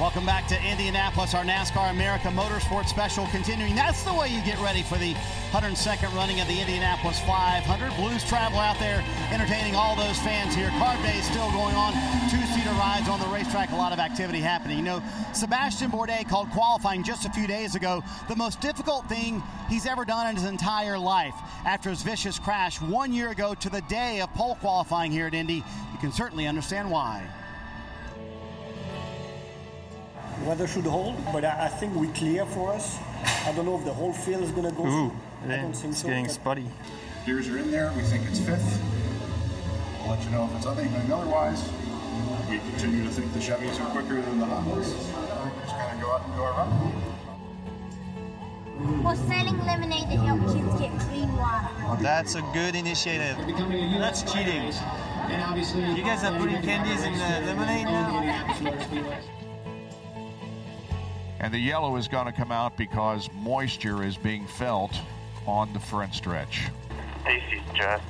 Welcome 0.01 0.27
back 0.27 0.49
to 0.49 0.61
Indianapolis, 0.61 1.35
our 1.35 1.45
NASCAR 1.45 1.93
America 1.93 2.27
Motorsports 2.27 2.89
Special 2.89 3.29
continuing. 3.29 3.77
That's 3.77 4.03
the 4.03 4.13
way 4.13 4.27
you 4.27 4.43
get 4.43 4.59
ready 4.59 4.83
for 4.83 4.99
the 4.99 5.15
102nd 5.53 6.13
running 6.17 6.41
of 6.41 6.49
the 6.49 6.61
Indianapolis 6.61 7.21
500. 7.21 7.95
Blues 7.95 8.25
travel 8.25 8.59
out 8.59 8.77
there 8.81 9.05
entertaining 9.31 9.77
all 9.77 9.95
those 9.95 10.19
fans 10.19 10.53
here. 10.53 10.67
Carb 10.83 11.01
Day 11.05 11.17
is 11.17 11.25
still 11.27 11.49
going 11.53 11.77
on. 11.77 11.93
Two-seater 12.29 12.71
rides 12.71 13.09
on 13.09 13.21
the 13.21 13.27
racetrack. 13.29 13.71
A 13.71 13.77
lot 13.77 13.93
of 13.93 14.01
activity 14.01 14.41
happening. 14.41 14.79
You 14.79 14.85
know, 14.85 15.03
Sebastien 15.33 15.93
Bourdais 15.93 16.29
called 16.29 16.51
qualifying 16.51 17.05
just 17.05 17.25
a 17.25 17.31
few 17.31 17.47
days 17.47 17.77
ago 17.77 18.03
the 18.27 18.35
most 18.35 18.61
difficult 18.61 19.09
thing 19.09 19.45
he's 19.69 19.87
ever 19.87 20.05
done 20.05 20.27
in 20.27 20.35
his 20.35 20.45
entire 20.45 20.99
life. 20.99 21.37
After 21.65 21.91
his 21.91 22.03
vicious 22.03 22.41
crash 22.41 22.81
one 22.81 23.13
year 23.13 23.31
ago 23.31 23.55
to 23.55 23.71
the 23.71 23.83
day 23.83 24.23
of 24.23 24.35
pole 24.35 24.57
qualifying 24.57 25.13
here 25.13 25.29
at 25.29 25.35
Indy, 25.35 25.63
you 25.93 25.99
can 26.01 26.11
certainly 26.11 26.49
understand 26.49 26.91
why. 26.91 27.31
Weather 30.43 30.67
should 30.67 30.85
hold, 30.87 31.17
but 31.33 31.45
I, 31.45 31.67
I 31.67 31.69
think 31.69 31.95
we 31.95 32.09
clear 32.09 32.45
for 32.47 32.73
us. 32.73 32.99
I 33.47 33.53
don't 33.53 33.65
know 33.67 33.79
if 33.79 33.85
the 33.85 33.93
whole 33.93 34.13
field 34.13 34.43
is 34.43 34.51
going 34.51 34.69
to 34.69 34.73
go 34.77 34.85
Ooh, 34.87 35.09
through. 35.11 35.53
I 35.53 35.57
don't 35.57 35.73
think 35.73 35.93
it's 35.93 36.03
so. 36.03 36.09
getting 36.09 36.25
but- 36.27 36.33
spotty. 36.35 36.67
Gears 37.27 37.49
are 37.49 37.57
in 37.59 37.71
there. 37.71 37.91
We 37.97 38.03
think 38.03 38.27
it's 38.27 38.39
fifth. 38.41 38.81
I'll 40.03 40.11
let 40.11 40.23
you 40.25 40.31
know 40.31 40.45
if 40.45 40.57
it's 40.57 40.67
anything 40.67 41.11
otherwise. 41.11 41.71
We 42.51 42.59
continue 42.59 43.03
to 43.05 43.11
think 43.11 43.33
the 43.33 43.39
Chevys 43.39 43.81
are 43.81 43.91
quicker 43.91 44.21
than 44.21 44.39
the 44.39 44.45
Hondas. 44.47 44.93
Just 44.93 45.75
kind 45.77 45.97
of 45.97 46.01
go 46.05 46.13
out 46.13 46.25
and 46.27 46.35
go 46.37 46.45
around. 46.45 46.73
Well, 49.03 49.17
selling 49.17 49.59
lemonade 49.65 50.11
to 50.11 50.17
help 50.19 50.41
kids 50.53 50.81
get 50.81 51.01
clean 51.09 51.35
water. 51.37 52.03
That's 52.03 52.35
a 52.35 52.43
good 52.53 52.75
initiative. 52.75 53.37
That's 53.99 54.23
cheating. 54.31 54.73
You 55.97 56.03
guys 56.05 56.23
are 56.25 56.39
putting 56.39 56.61
candies 56.61 57.03
in 57.05 57.15
the 57.15 57.47
lemonade 57.47 57.87
now? 57.87 58.21
And 61.45 61.53
the 61.53 61.59
yellow 61.59 61.97
is 61.97 62.09
going 62.09 62.25
to 62.25 62.33
come 62.33 62.51
out 62.51 62.75
because 62.75 63.29
moisture 63.35 64.03
is 64.03 64.17
being 64.17 64.47
felt 64.47 64.99
on 65.47 65.71
the 65.75 65.79
front 65.79 66.15
stretch. 66.15 66.71
Stacy's 67.21 67.61
jet, 67.75 68.01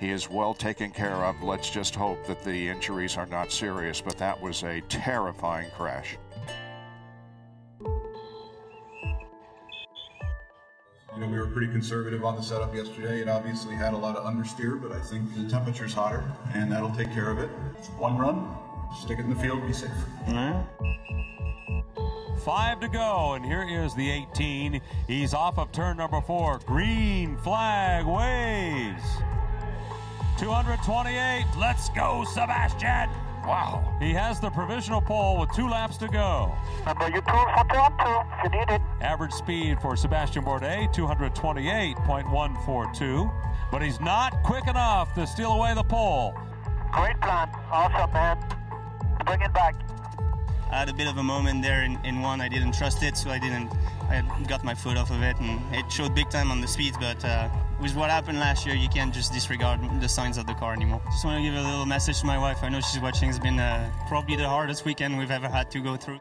He 0.00 0.10
is 0.10 0.28
well 0.28 0.52
taken 0.52 0.90
care 0.90 1.24
of. 1.24 1.40
Let's 1.44 1.70
just 1.70 1.94
hope 1.94 2.26
that 2.26 2.42
the 2.42 2.68
injuries 2.68 3.16
are 3.16 3.26
not 3.26 3.52
serious, 3.52 4.00
but 4.00 4.18
that 4.18 4.42
was 4.42 4.64
a 4.64 4.80
terrifying 4.82 5.70
crash. 5.76 6.18
Know, 11.22 11.28
we 11.28 11.38
were 11.38 11.46
pretty 11.46 11.70
conservative 11.70 12.24
on 12.24 12.34
the 12.34 12.42
setup 12.42 12.74
yesterday. 12.74 13.20
It 13.20 13.28
obviously 13.28 13.76
had 13.76 13.94
a 13.94 13.96
lot 13.96 14.16
of 14.16 14.24
understeer, 14.24 14.82
but 14.82 14.90
I 14.90 14.98
think 14.98 15.32
the 15.36 15.48
temperature's 15.48 15.94
hotter, 15.94 16.24
and 16.52 16.72
that'll 16.72 16.90
take 16.90 17.12
care 17.12 17.30
of 17.30 17.38
it. 17.38 17.48
One 17.96 18.18
run, 18.18 18.48
stick 19.00 19.20
it 19.20 19.22
in 19.22 19.30
the 19.30 19.36
field, 19.36 19.64
be 19.64 19.72
safe. 19.72 19.90
All 20.26 20.34
right. 20.34 20.66
Five 22.44 22.80
to 22.80 22.88
go, 22.88 23.34
and 23.34 23.44
here 23.44 23.62
is 23.62 23.94
the 23.94 24.10
18. 24.10 24.80
He's 25.06 25.32
off 25.32 25.58
of 25.58 25.70
turn 25.70 25.98
number 25.98 26.20
four. 26.20 26.58
Green 26.66 27.36
flag 27.36 28.04
waves. 28.04 29.04
228. 30.38 31.44
Let's 31.56 31.88
go, 31.90 32.24
Sebastien. 32.24 33.08
Wow. 33.44 33.96
He 34.00 34.12
has 34.12 34.38
the 34.40 34.50
provisional 34.50 35.00
pole 35.00 35.38
with 35.38 35.50
two 35.52 35.68
laps 35.68 35.96
to 35.98 36.08
go. 36.08 36.52
Remember 36.80 37.08
tools 37.10 37.22
for 37.24 37.64
turn 37.68 37.92
two 37.98 38.20
if 38.32 38.44
you 38.44 38.50
need 38.58 38.70
it. 38.70 38.80
Average 39.00 39.32
speed 39.32 39.80
for 39.80 39.96
Sebastien 39.96 40.44
Bourdais, 40.44 40.92
228.142. 40.94 43.32
But 43.70 43.82
he's 43.82 44.00
not 44.00 44.42
quick 44.42 44.66
enough 44.68 45.14
to 45.14 45.26
steal 45.26 45.52
away 45.52 45.74
the 45.74 45.82
pole. 45.82 46.34
Great 46.92 47.20
plan. 47.20 47.48
Awesome, 47.70 48.12
man. 48.12 48.38
Bring 49.24 49.40
it 49.40 49.52
back. 49.52 49.74
I 50.72 50.78
had 50.78 50.88
a 50.88 50.94
bit 50.94 51.06
of 51.06 51.18
a 51.18 51.22
moment 51.22 51.62
there 51.62 51.82
in, 51.82 51.98
in 52.02 52.22
one. 52.22 52.40
I 52.40 52.48
didn't 52.48 52.72
trust 52.72 53.02
it, 53.02 53.16
so 53.18 53.28
I 53.28 53.38
didn't. 53.38 53.70
I 54.08 54.22
got 54.48 54.64
my 54.64 54.74
foot 54.74 54.96
off 54.96 55.10
of 55.10 55.22
it, 55.22 55.36
and 55.38 55.60
it 55.74 55.92
showed 55.92 56.14
big 56.14 56.30
time 56.30 56.50
on 56.50 56.62
the 56.62 56.66
speed. 56.66 56.94
But 56.98 57.22
uh, 57.22 57.50
with 57.78 57.94
what 57.94 58.08
happened 58.08 58.38
last 58.40 58.64
year, 58.64 58.74
you 58.74 58.88
can't 58.88 59.12
just 59.12 59.34
disregard 59.34 59.80
the 60.00 60.08
signs 60.08 60.38
of 60.38 60.46
the 60.46 60.54
car 60.54 60.72
anymore. 60.72 61.02
Just 61.10 61.26
want 61.26 61.36
to 61.36 61.42
give 61.42 61.54
a 61.54 61.62
little 61.62 61.84
message 61.84 62.20
to 62.20 62.26
my 62.26 62.38
wife. 62.38 62.62
I 62.62 62.70
know 62.70 62.80
she's 62.80 63.02
watching. 63.02 63.28
It's 63.28 63.38
been 63.38 63.60
uh, 63.60 63.92
probably 64.08 64.36
the 64.36 64.48
hardest 64.48 64.86
weekend 64.86 65.18
we've 65.18 65.30
ever 65.30 65.48
had 65.48 65.70
to 65.72 65.80
go 65.80 65.96
through. 65.96 66.20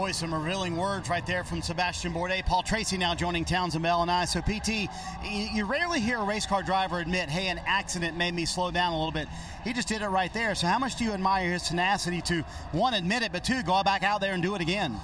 Boy, 0.00 0.12
some 0.12 0.32
revealing 0.32 0.78
words 0.78 1.10
right 1.10 1.26
there 1.26 1.44
from 1.44 1.60
Sebastien 1.60 2.14
Bourdais. 2.14 2.46
Paul 2.46 2.62
Tracy 2.62 2.96
now 2.96 3.14
joining 3.14 3.44
Townsend 3.44 3.82
Bell 3.82 4.00
and 4.00 4.10
I. 4.10 4.24
So, 4.24 4.40
PT, 4.40 4.88
you, 5.22 5.66
rarely 5.66 6.00
hear 6.00 6.16
a 6.16 6.24
race 6.24 6.46
car 6.46 6.62
driver 6.62 7.00
admit, 7.00 7.28
hey, 7.28 7.48
an 7.48 7.60
accident 7.66 8.16
made 8.16 8.32
me 8.32 8.46
slow 8.46 8.70
down 8.70 8.94
a 8.94 8.96
little 8.96 9.12
bit. 9.12 9.28
He 9.62 9.74
just 9.74 9.88
did 9.88 10.00
it 10.00 10.08
right 10.08 10.32
there. 10.32 10.54
So, 10.54 10.68
how 10.68 10.78
much 10.78 10.96
do 10.96 11.04
you 11.04 11.12
admire 11.12 11.52
his 11.52 11.64
tenacity 11.64 12.22
to, 12.22 12.40
one, 12.72 12.94
admit 12.94 13.22
it, 13.24 13.30
but 13.30 13.44
two, 13.44 13.62
go 13.62 13.82
back 13.82 14.02
out 14.02 14.22
there 14.22 14.32
and 14.32 14.42
do 14.42 14.54
it 14.54 14.62
again? 14.62 14.98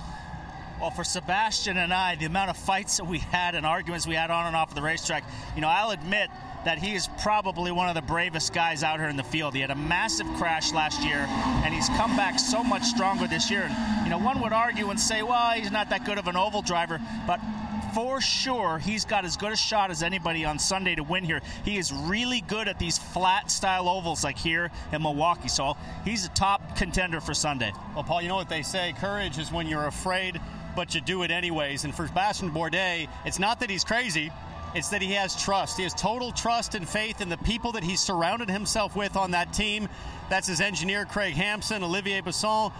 Well, 0.80 0.90
for 0.90 1.04
Sebastien 1.04 1.76
and 1.76 1.92
I, 1.92 2.14
the 2.14 2.24
amount 2.24 2.48
of 2.48 2.56
fights 2.56 2.96
that 2.96 3.04
we 3.04 3.18
had 3.18 3.54
and 3.54 3.66
arguments 3.66 4.06
we 4.06 4.14
had 4.14 4.30
on 4.30 4.46
and 4.46 4.56
off 4.56 4.70
of 4.70 4.76
the 4.76 4.82
racetrack, 4.82 5.24
you 5.54 5.60
know, 5.60 5.68
I'll 5.68 5.90
admit 5.90 6.30
that 6.66 6.78
he 6.80 6.96
is 6.96 7.08
probably 7.22 7.70
one 7.70 7.88
of 7.88 7.94
the 7.94 8.02
bravest 8.02 8.52
guys 8.52 8.82
out 8.82 8.98
here 8.98 9.08
in 9.08 9.16
the 9.16 9.22
field. 9.22 9.54
He 9.54 9.60
had 9.60 9.70
a 9.70 9.76
massive 9.76 10.26
crash 10.36 10.72
last 10.72 11.00
year, 11.04 11.24
and 11.64 11.72
he's 11.72 11.88
come 11.90 12.16
back 12.16 12.40
so 12.40 12.60
much 12.64 12.82
stronger 12.82 13.28
this 13.28 13.48
year. 13.48 13.68
And, 13.70 14.04
you 14.04 14.10
know, 14.10 14.18
one 14.18 14.40
would 14.40 14.52
argue 14.52 14.90
and 14.90 14.98
say, 14.98 15.22
well, 15.22 15.52
he's 15.52 15.70
not 15.70 15.90
that 15.90 16.04
good 16.04 16.18
of 16.18 16.26
an 16.26 16.36
oval 16.36 16.62
driver, 16.62 17.00
but 17.24 17.38
for 17.94 18.20
sure 18.20 18.78
he's 18.78 19.04
got 19.04 19.24
as 19.24 19.36
good 19.36 19.52
a 19.52 19.56
shot 19.56 19.92
as 19.92 20.02
anybody 20.02 20.44
on 20.44 20.58
Sunday 20.58 20.96
to 20.96 21.04
win 21.04 21.22
here. 21.22 21.40
He 21.64 21.78
is 21.78 21.92
really 21.92 22.40
good 22.40 22.66
at 22.66 22.80
these 22.80 22.98
flat 22.98 23.48
style 23.48 23.88
ovals 23.88 24.24
like 24.24 24.36
here 24.36 24.72
in 24.92 25.02
Milwaukee. 25.02 25.48
So 25.48 25.76
he's 26.04 26.26
a 26.26 26.30
top 26.30 26.76
contender 26.76 27.20
for 27.20 27.32
Sunday. 27.32 27.72
Well, 27.94 28.02
Paul, 28.02 28.22
you 28.22 28.28
know 28.28 28.34
what 28.34 28.48
they 28.48 28.62
say 28.62 28.92
courage 28.98 29.38
is 29.38 29.52
when 29.52 29.68
you're 29.68 29.86
afraid, 29.86 30.40
but 30.74 30.96
you 30.96 31.00
do 31.00 31.22
it 31.22 31.30
anyways. 31.30 31.84
And 31.84 31.94
for 31.94 32.08
Sebastien 32.08 32.50
Bourdais, 32.50 33.08
it's 33.24 33.38
not 33.38 33.60
that 33.60 33.70
he's 33.70 33.84
crazy. 33.84 34.32
It's 34.74 34.88
that 34.88 35.00
he 35.00 35.12
has 35.12 35.40
trust. 35.42 35.76
He 35.76 35.84
has 35.84 35.94
total 35.94 36.32
trust 36.32 36.74
and 36.74 36.86
faith 36.86 37.20
in 37.20 37.28
the 37.28 37.38
people 37.38 37.72
that 37.72 37.84
he's 37.84 38.00
surrounded 38.00 38.50
himself 38.50 38.94
with 38.94 39.16
on 39.16 39.30
that 39.30 39.52
team. 39.52 39.88
That's 40.28 40.46
his 40.46 40.60
engineer, 40.60 41.04
Craig 41.06 41.34
Hampson, 41.34 41.82
Olivier 41.82 42.20
Boisson, 42.20 42.72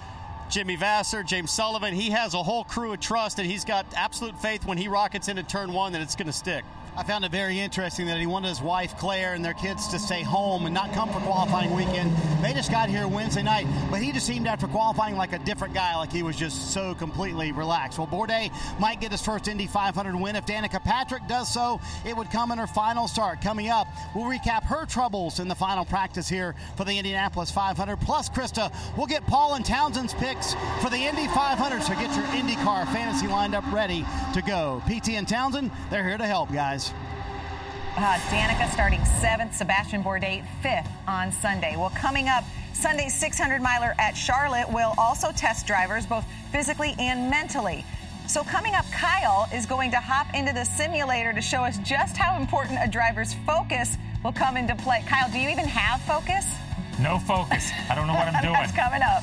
Jimmy 0.50 0.76
Vasser, 0.76 1.24
James 1.24 1.50
Sullivan. 1.50 1.94
He 1.94 2.10
has 2.10 2.34
a 2.34 2.42
whole 2.42 2.64
crew 2.64 2.92
of 2.92 3.00
trust, 3.00 3.38
and 3.38 3.50
he's 3.50 3.64
got 3.64 3.86
absolute 3.96 4.36
faith 4.38 4.66
when 4.66 4.78
he 4.78 4.88
rockets 4.88 5.28
into 5.28 5.42
turn 5.42 5.72
one 5.72 5.92
that 5.92 6.02
it's 6.02 6.16
going 6.16 6.26
to 6.26 6.32
stick. 6.32 6.64
I 6.98 7.02
found 7.02 7.26
it 7.26 7.30
very 7.30 7.60
interesting 7.60 8.06
that 8.06 8.18
he 8.18 8.24
wanted 8.24 8.48
his 8.48 8.62
wife 8.62 8.96
Claire 8.96 9.34
and 9.34 9.44
their 9.44 9.52
kids 9.52 9.86
to 9.88 9.98
stay 9.98 10.22
home 10.22 10.64
and 10.64 10.74
not 10.74 10.94
come 10.94 11.10
for 11.10 11.20
qualifying 11.20 11.74
weekend. 11.74 12.10
They 12.42 12.54
just 12.54 12.70
got 12.70 12.88
here 12.88 13.06
Wednesday 13.06 13.42
night, 13.42 13.66
but 13.90 14.00
he 14.00 14.12
just 14.12 14.26
seemed 14.26 14.46
after 14.46 14.66
qualifying 14.66 15.14
like 15.14 15.34
a 15.34 15.38
different 15.40 15.74
guy, 15.74 15.94
like 15.96 16.10
he 16.10 16.22
was 16.22 16.36
just 16.36 16.72
so 16.72 16.94
completely 16.94 17.52
relaxed. 17.52 17.98
Well, 17.98 18.06
Bourdais 18.06 18.50
might 18.80 18.98
get 18.98 19.12
his 19.12 19.20
first 19.20 19.46
Indy 19.46 19.66
500 19.66 20.16
win. 20.16 20.36
If 20.36 20.46
Danica 20.46 20.82
Patrick 20.82 21.26
does 21.28 21.52
so, 21.52 21.82
it 22.06 22.16
would 22.16 22.30
come 22.30 22.50
in 22.50 22.56
her 22.56 22.66
final 22.66 23.08
start. 23.08 23.42
Coming 23.42 23.68
up, 23.68 23.88
we'll 24.14 24.24
recap 24.24 24.64
her 24.64 24.86
troubles 24.86 25.38
in 25.38 25.48
the 25.48 25.54
final 25.54 25.84
practice 25.84 26.30
here 26.30 26.54
for 26.76 26.84
the 26.84 26.96
Indianapolis 26.96 27.50
500. 27.50 28.00
Plus, 28.00 28.30
Krista, 28.30 28.74
we'll 28.96 29.06
get 29.06 29.26
Paul 29.26 29.54
and 29.54 29.66
Townsend's 29.66 30.14
picks 30.14 30.54
for 30.80 30.88
the 30.88 30.96
Indy 30.96 31.26
500. 31.26 31.82
So 31.82 31.92
get 31.94 32.16
your 32.16 32.24
IndyCar 32.26 32.90
fantasy 32.90 33.26
lined 33.26 33.54
up 33.54 33.70
ready 33.70 34.06
to 34.32 34.40
go. 34.40 34.82
PT 34.86 35.10
and 35.10 35.28
Townsend, 35.28 35.70
they're 35.90 36.06
here 36.06 36.16
to 36.16 36.26
help, 36.26 36.50
guys. 36.50 36.85
Uh, 37.96 38.18
Danica 38.28 38.70
starting 38.70 39.04
seventh, 39.20 39.54
Sebastien 39.54 40.02
Bourdais 40.02 40.44
fifth 40.60 40.90
on 41.08 41.32
Sunday. 41.32 41.76
Well, 41.76 41.92
coming 41.94 42.28
up, 42.28 42.44
Sunday's 42.74 43.14
600 43.14 43.62
miler 43.62 43.94
at 43.98 44.12
Charlotte 44.12 44.70
will 44.70 44.92
also 44.98 45.32
test 45.32 45.66
drivers 45.66 46.04
both 46.04 46.24
physically 46.52 46.94
and 46.98 47.30
mentally. 47.30 47.84
So, 48.26 48.42
coming 48.42 48.74
up, 48.74 48.84
Kyle 48.90 49.48
is 49.54 49.66
going 49.66 49.92
to 49.92 49.98
hop 49.98 50.34
into 50.34 50.52
the 50.52 50.64
simulator 50.64 51.32
to 51.32 51.40
show 51.40 51.62
us 51.62 51.78
just 51.78 52.16
how 52.16 52.36
important 52.36 52.78
a 52.82 52.90
driver's 52.90 53.32
focus 53.46 53.96
will 54.24 54.32
come 54.32 54.56
into 54.56 54.74
play. 54.74 55.04
Kyle, 55.06 55.30
do 55.30 55.38
you 55.38 55.48
even 55.48 55.64
have 55.64 56.00
focus? 56.02 56.44
No 57.00 57.18
focus. 57.20 57.70
I 57.88 57.94
don't 57.94 58.06
know 58.06 58.14
what 58.14 58.28
I'm 58.28 58.42
doing. 58.42 58.52
That's 58.52 58.72
coming 58.72 59.00
up. 59.02 59.22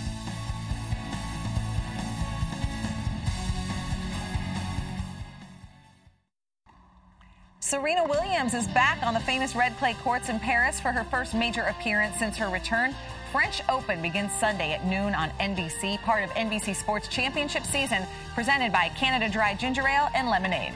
Serena 7.73 8.03
Williams 8.03 8.53
is 8.53 8.67
back 8.67 9.01
on 9.01 9.15
the 9.15 9.19
famous 9.19 9.55
red 9.55 9.75
clay 9.77 9.95
courts 9.95 10.29
in 10.29 10.39
Paris 10.39 10.79
for 10.79 10.91
her 10.91 11.03
first 11.05 11.33
major 11.33 11.63
appearance 11.63 12.15
since 12.19 12.37
her 12.37 12.47
return. 12.49 12.93
French 13.31 13.63
Open 13.67 13.99
begins 13.99 14.31
Sunday 14.31 14.73
at 14.73 14.85
noon 14.85 15.15
on 15.15 15.31
NBC, 15.39 15.99
part 16.03 16.23
of 16.23 16.29
NBC 16.35 16.75
Sports 16.75 17.07
Championship 17.07 17.63
season, 17.63 18.03
presented 18.35 18.71
by 18.71 18.89
Canada 18.89 19.27
Dry 19.27 19.55
Ginger 19.55 19.87
Ale 19.87 20.07
and 20.13 20.29
Lemonade. 20.29 20.71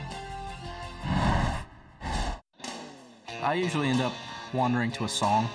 I 3.43 3.53
usually 3.53 3.89
end 3.89 4.01
up 4.01 4.13
wandering 4.51 4.91
to 4.93 5.03
a 5.03 5.07
song, 5.07 5.47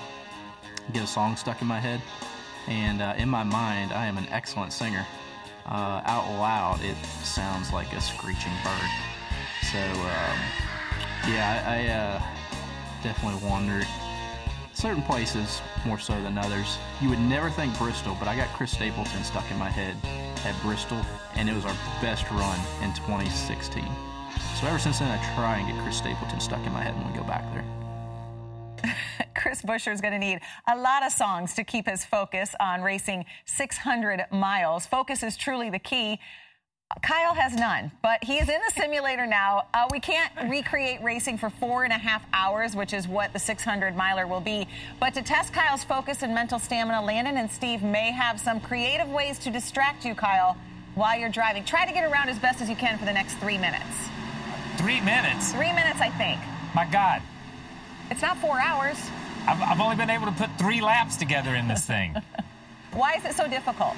get 0.93 1.03
a 1.03 1.09
song 1.09 1.34
stuck 1.34 1.61
in 1.61 1.66
my 1.66 1.80
head, 1.80 2.01
and 2.68 3.03
uh, 3.03 3.14
in 3.18 3.28
my 3.28 3.43
mind, 3.43 3.93
I 3.93 4.07
am 4.07 4.16
an 4.16 4.28
excellent 4.30 4.72
singer. 4.72 5.05
Uh, 5.66 6.03
out 6.05 6.38
loud, 6.38 6.78
it 6.84 6.97
sounds 7.24 7.72
like 7.72 7.93
a 7.95 8.01
screeching 8.01 8.53
bird. 8.62 8.90
So, 9.72 9.80
um, 9.80 10.38
yeah, 11.28 11.62
I, 11.66 11.74
I 11.74 11.88
uh, 11.88 12.22
definitely 13.02 13.48
wandered 13.48 13.86
certain 14.74 15.02
places 15.02 15.60
more 15.86 15.98
so 15.98 16.20
than 16.22 16.38
others. 16.38 16.78
You 17.00 17.08
would 17.10 17.20
never 17.20 17.50
think 17.50 17.76
Bristol, 17.78 18.16
but 18.18 18.28
I 18.28 18.36
got 18.36 18.48
Chris 18.48 18.72
Stapleton 18.72 19.22
stuck 19.24 19.48
in 19.50 19.58
my 19.58 19.70
head 19.70 19.96
at 20.44 20.60
Bristol, 20.62 21.00
and 21.34 21.48
it 21.48 21.54
was 21.54 21.64
our 21.64 21.76
best 22.00 22.28
run 22.30 22.58
in 22.82 22.92
2016. 22.94 23.84
So 24.60 24.66
ever 24.66 24.78
since 24.78 24.98
then, 24.98 25.10
I 25.10 25.34
try 25.34 25.58
and 25.58 25.72
get 25.72 25.82
Chris 25.82 25.98
Stapleton 25.98 26.40
stuck 26.40 26.64
in 26.66 26.72
my 26.72 26.82
head 26.82 26.96
when 26.96 27.12
we 27.12 27.18
go 27.18 27.24
back 27.24 27.44
there. 27.52 27.64
Chris 29.34 29.62
Buescher 29.62 29.92
is 29.92 30.00
going 30.00 30.12
to 30.12 30.18
need 30.18 30.40
a 30.68 30.76
lot 30.76 31.04
of 31.04 31.12
songs 31.12 31.54
to 31.54 31.64
keep 31.64 31.86
his 31.86 32.04
focus 32.04 32.54
on 32.60 32.82
racing 32.82 33.24
600 33.44 34.26
miles. 34.30 34.86
Focus 34.86 35.22
is 35.22 35.36
truly 35.36 35.70
the 35.70 35.78
key. 35.78 36.18
Kyle 37.01 37.34
has 37.34 37.55
none, 37.55 37.90
but 38.03 38.22
he 38.22 38.38
is 38.38 38.49
in 38.49 38.61
the 38.66 38.80
simulator 38.80 39.26
now. 39.26 39.66
Uh, 39.72 39.88
we 39.90 39.99
can't 39.99 40.32
recreate 40.49 41.03
racing 41.03 41.38
for 41.38 41.49
four 41.49 41.84
and 41.84 41.93
a 41.93 41.99
half 41.99 42.24
hours, 42.32 42.76
which 42.76 42.93
is 42.93 43.09
what 43.09 43.32
the 43.32 43.38
600 43.38 43.97
miler 43.97 44.26
will 44.26 44.40
be. 44.40 44.68
But 45.01 45.14
to 45.14 45.22
test 45.22 45.53
Kyle's 45.53 45.82
focus 45.82 46.22
and 46.22 46.34
mental 46.34 46.59
stamina, 46.59 47.03
Landon 47.03 47.38
and 47.38 47.51
Steve 47.51 47.82
may 47.82 48.12
have 48.12 48.38
some 48.38 48.61
creative 48.61 49.09
ways 49.09 49.38
to 49.40 49.51
distract 49.51 50.05
you, 50.05 50.14
Kyle, 50.14 50.57
while 50.95 51.18
you're 51.18 51.30
driving. 51.30 51.64
Try 51.64 51.86
to 51.86 51.93
get 51.93 52.05
around 52.05 52.28
as 52.28 52.38
best 52.38 52.61
as 52.61 52.68
you 52.68 52.76
can 52.76 52.99
for 52.99 53.05
the 53.05 53.12
next 53.12 53.34
three 53.34 53.59
minutes. 53.59 54.09
Three 54.76 55.01
minutes? 55.01 55.53
Three 55.53 55.72
minutes, 55.72 56.01
I 56.01 56.11
think. 56.11 56.40
My 56.74 56.84
God. 56.84 57.22
It's 58.11 58.22
not 58.22 58.36
four 58.38 58.61
hours. 58.61 58.99
I've, 59.47 59.61
I've 59.61 59.80
only 59.80 59.97
been 59.97 60.11
able 60.11 60.26
to 60.26 60.32
put 60.32 60.51
three 60.59 60.80
laps 60.80 61.16
together 61.16 61.55
in 61.55 61.68
this 61.68 61.84
thing. 61.86 62.14
Why 62.93 63.14
is 63.14 63.24
it 63.24 63.34
so 63.34 63.49
difficult? 63.49 63.95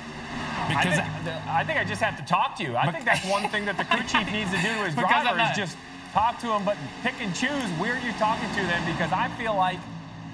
Because 0.68 0.98
I 0.98 1.02
think, 1.24 1.46
I 1.48 1.64
think 1.64 1.78
I 1.80 1.84
just 1.84 2.00
have 2.02 2.16
to 2.16 2.24
talk 2.24 2.56
to 2.58 2.62
you. 2.62 2.76
I 2.76 2.90
think 2.90 3.04
that's 3.04 3.24
one 3.26 3.48
thing 3.48 3.64
that 3.66 3.76
the 3.76 3.84
crew 3.84 4.02
chief 4.06 4.30
needs 4.32 4.50
to 4.50 4.56
do 4.58 4.68
to 4.68 4.84
his 4.84 4.94
Because 4.94 5.10
driver 5.22 5.36
not- 5.38 5.50
is 5.52 5.56
just 5.56 5.76
talk 6.12 6.38
to 6.40 6.46
him, 6.52 6.64
but 6.64 6.76
pick 7.02 7.14
and 7.20 7.34
choose 7.34 7.68
where 7.78 7.98
you're 7.98 8.12
talking 8.14 8.48
to 8.50 8.62
them 8.62 8.84
because 8.86 9.12
I 9.12 9.28
feel 9.36 9.54
like 9.56 9.78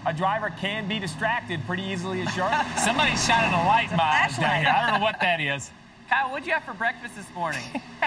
a 0.07 0.12
driver 0.12 0.51
can 0.61 0.89
be 0.89 0.99
distracted 0.99 1.61
pretty 1.66 1.83
easily 1.85 2.20
as 2.22 2.28
Charlotte. 2.35 2.66
Somebody's 2.85 3.24
shining 3.24 3.53
a 3.53 3.64
light 3.66 3.91
in 3.91 3.97
my 3.97 4.05
eyes 4.24 4.37
down 4.37 4.61
here. 4.64 4.68
I 4.74 4.91
don't 4.91 5.01
know 5.01 5.05
what 5.05 5.20
that 5.20 5.41
is. 5.41 5.70
Kyle, 6.11 6.31
what'd 6.31 6.47
you 6.47 6.53
have 6.53 6.64
for 6.64 6.74
breakfast 6.74 7.16
this 7.16 7.26
morning? 7.35 7.62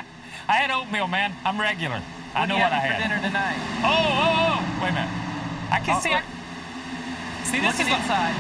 I 0.48 0.54
had 0.54 0.72
oatmeal, 0.72 1.08
man. 1.08 1.34
I'm 1.46 1.60
regular. 1.60 2.02
I 2.36 2.42
What 2.42 2.50
know 2.50 2.56
you 2.58 2.62
what 2.64 2.74
I 2.74 2.80
had. 2.80 2.96
for 2.96 3.08
dinner 3.08 3.22
tonight? 3.22 3.58
Oh, 3.86 3.90
oh, 3.96 4.60
oh. 4.60 4.84
Wait 4.84 4.90
a 4.90 4.94
minute. 4.94 5.14
I 5.72 5.80
can 5.80 5.96
Oh, 5.96 6.00
see. 6.02 6.12
look. 6.14 6.24
see, 7.46 7.60
this 7.62 7.78
Looking 7.80 7.94
is 7.94 7.94
like- 7.94 8.02
inside. 8.02 8.36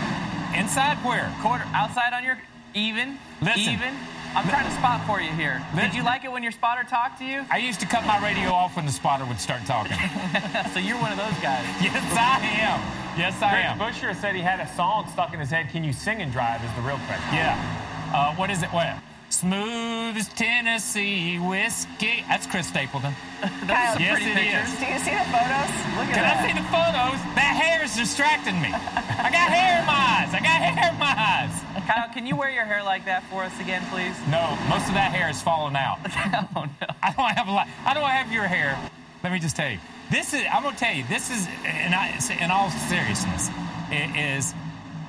Inside 0.60 0.98
where? 1.06 1.32
Quarter 1.42 1.66
outside 1.74 2.14
on 2.14 2.24
your 2.24 2.38
even. 2.74 3.18
Listen. 3.42 3.74
Even. 3.74 3.96
I'm 4.36 4.50
trying 4.50 4.66
to 4.66 4.72
spot 4.72 5.06
for 5.06 5.22
you 5.22 5.32
here. 5.32 5.64
Did 5.76 5.94
you 5.94 6.04
like 6.04 6.24
it 6.24 6.32
when 6.32 6.42
your 6.42 6.52
spotter 6.52 6.84
talked 6.84 7.20
to 7.20 7.26
you? 7.26 7.46
I 7.52 7.58
used 7.58 7.80
to 7.82 7.86
cut 7.86 8.04
my 8.06 8.18
radio 8.18 8.50
off 8.50 8.76
when 8.76 8.88
the 8.88 8.92
spotter 8.92 9.26
would 9.26 9.40
start 9.40 9.64
talking. 9.66 9.96
so 10.74 10.80
you're 10.80 10.98
one 10.98 11.12
of 11.12 11.20
those 11.20 11.38
guys. 11.38 11.66
yes, 11.82 12.02
I 12.18 12.40
am. 12.62 12.80
Yes, 13.16 13.40
I 13.44 13.50
Chris 13.52 13.66
am. 13.66 13.80
Buescher 13.80 14.20
said 14.20 14.34
he 14.34 14.42
had 14.42 14.60
a 14.60 14.68
song 14.74 15.08
stuck 15.12 15.36
in 15.36 15.40
his 15.40 15.52
head. 15.52 15.70
Can 15.70 15.84
you 15.84 15.94
sing 15.94 16.24
and 16.24 16.32
drive? 16.32 16.64
Is 16.64 16.74
the 16.74 16.82
real 16.82 16.98
question. 17.06 17.30
Yeah. 17.32 18.12
Uh, 18.12 18.34
what 18.36 18.50
is 18.50 18.64
it? 18.64 18.70
What? 18.70 18.98
Smooth 19.34 20.16
as 20.16 20.28
Tennessee 20.30 21.40
whiskey. 21.40 22.24
That's 22.30 22.46
Chris 22.46 22.68
Stapleton. 22.68 23.14
Kyle, 23.42 24.00
yes, 24.00 24.14
pretty 24.22 24.30
it 24.30 24.36
pictures. 24.38 24.70
is. 24.70 24.80
Do 24.80 24.86
you 24.86 25.00
see 25.00 25.10
the 25.18 25.26
photos? 25.34 25.74
Look 25.98 26.06
at 26.06 26.14
Can 26.14 26.22
that. 26.22 26.38
I 26.38 26.46
see 26.46 26.54
the 26.54 26.68
photos? 26.70 27.18
That 27.34 27.54
hair 27.58 27.84
is 27.84 27.96
distracting 27.96 28.62
me. 28.62 28.70
I 28.70 29.34
got 29.34 29.50
hair 29.50 29.80
in 29.82 29.86
my 29.90 29.98
eyes. 29.98 30.30
I 30.34 30.40
got 30.40 30.62
hair 30.62 30.94
in 30.94 31.00
my 31.00 31.16
eyes. 31.18 31.84
Kyle, 31.90 32.14
can 32.14 32.28
you 32.28 32.36
wear 32.36 32.52
your 32.52 32.64
hair 32.64 32.84
like 32.84 33.06
that 33.06 33.24
for 33.24 33.44
us 33.44 33.60
again, 33.60 33.82
please? 33.90 34.16
No, 34.30 34.56
most 34.70 34.88
of 34.88 34.94
that 34.94 35.12
hair 35.12 35.28
is 35.32 35.42
falling 35.42 35.76
out. 35.76 35.98
oh 36.56 36.66
no. 36.80 36.88
I 37.02 37.12
don't 37.12 37.32
have 37.34 37.48
a 37.48 37.52
lot. 37.52 37.68
I 37.86 37.96
don't 37.96 38.06
have 38.08 38.32
your 38.32 38.44
hair. 38.46 38.78
Let 39.24 39.34
me 39.34 39.40
just 39.40 39.56
tell 39.56 39.70
you. 39.72 39.80
This 40.12 40.34
is. 40.36 40.44
I'm 40.54 40.62
gonna 40.62 40.78
tell 40.78 40.94
you. 40.94 41.06
This 41.10 41.32
is. 41.32 41.48
In, 41.66 41.94
I- 41.94 42.14
in 42.40 42.52
all 42.52 42.70
seriousness, 42.70 43.50
it 43.90 44.16
is. 44.16 44.54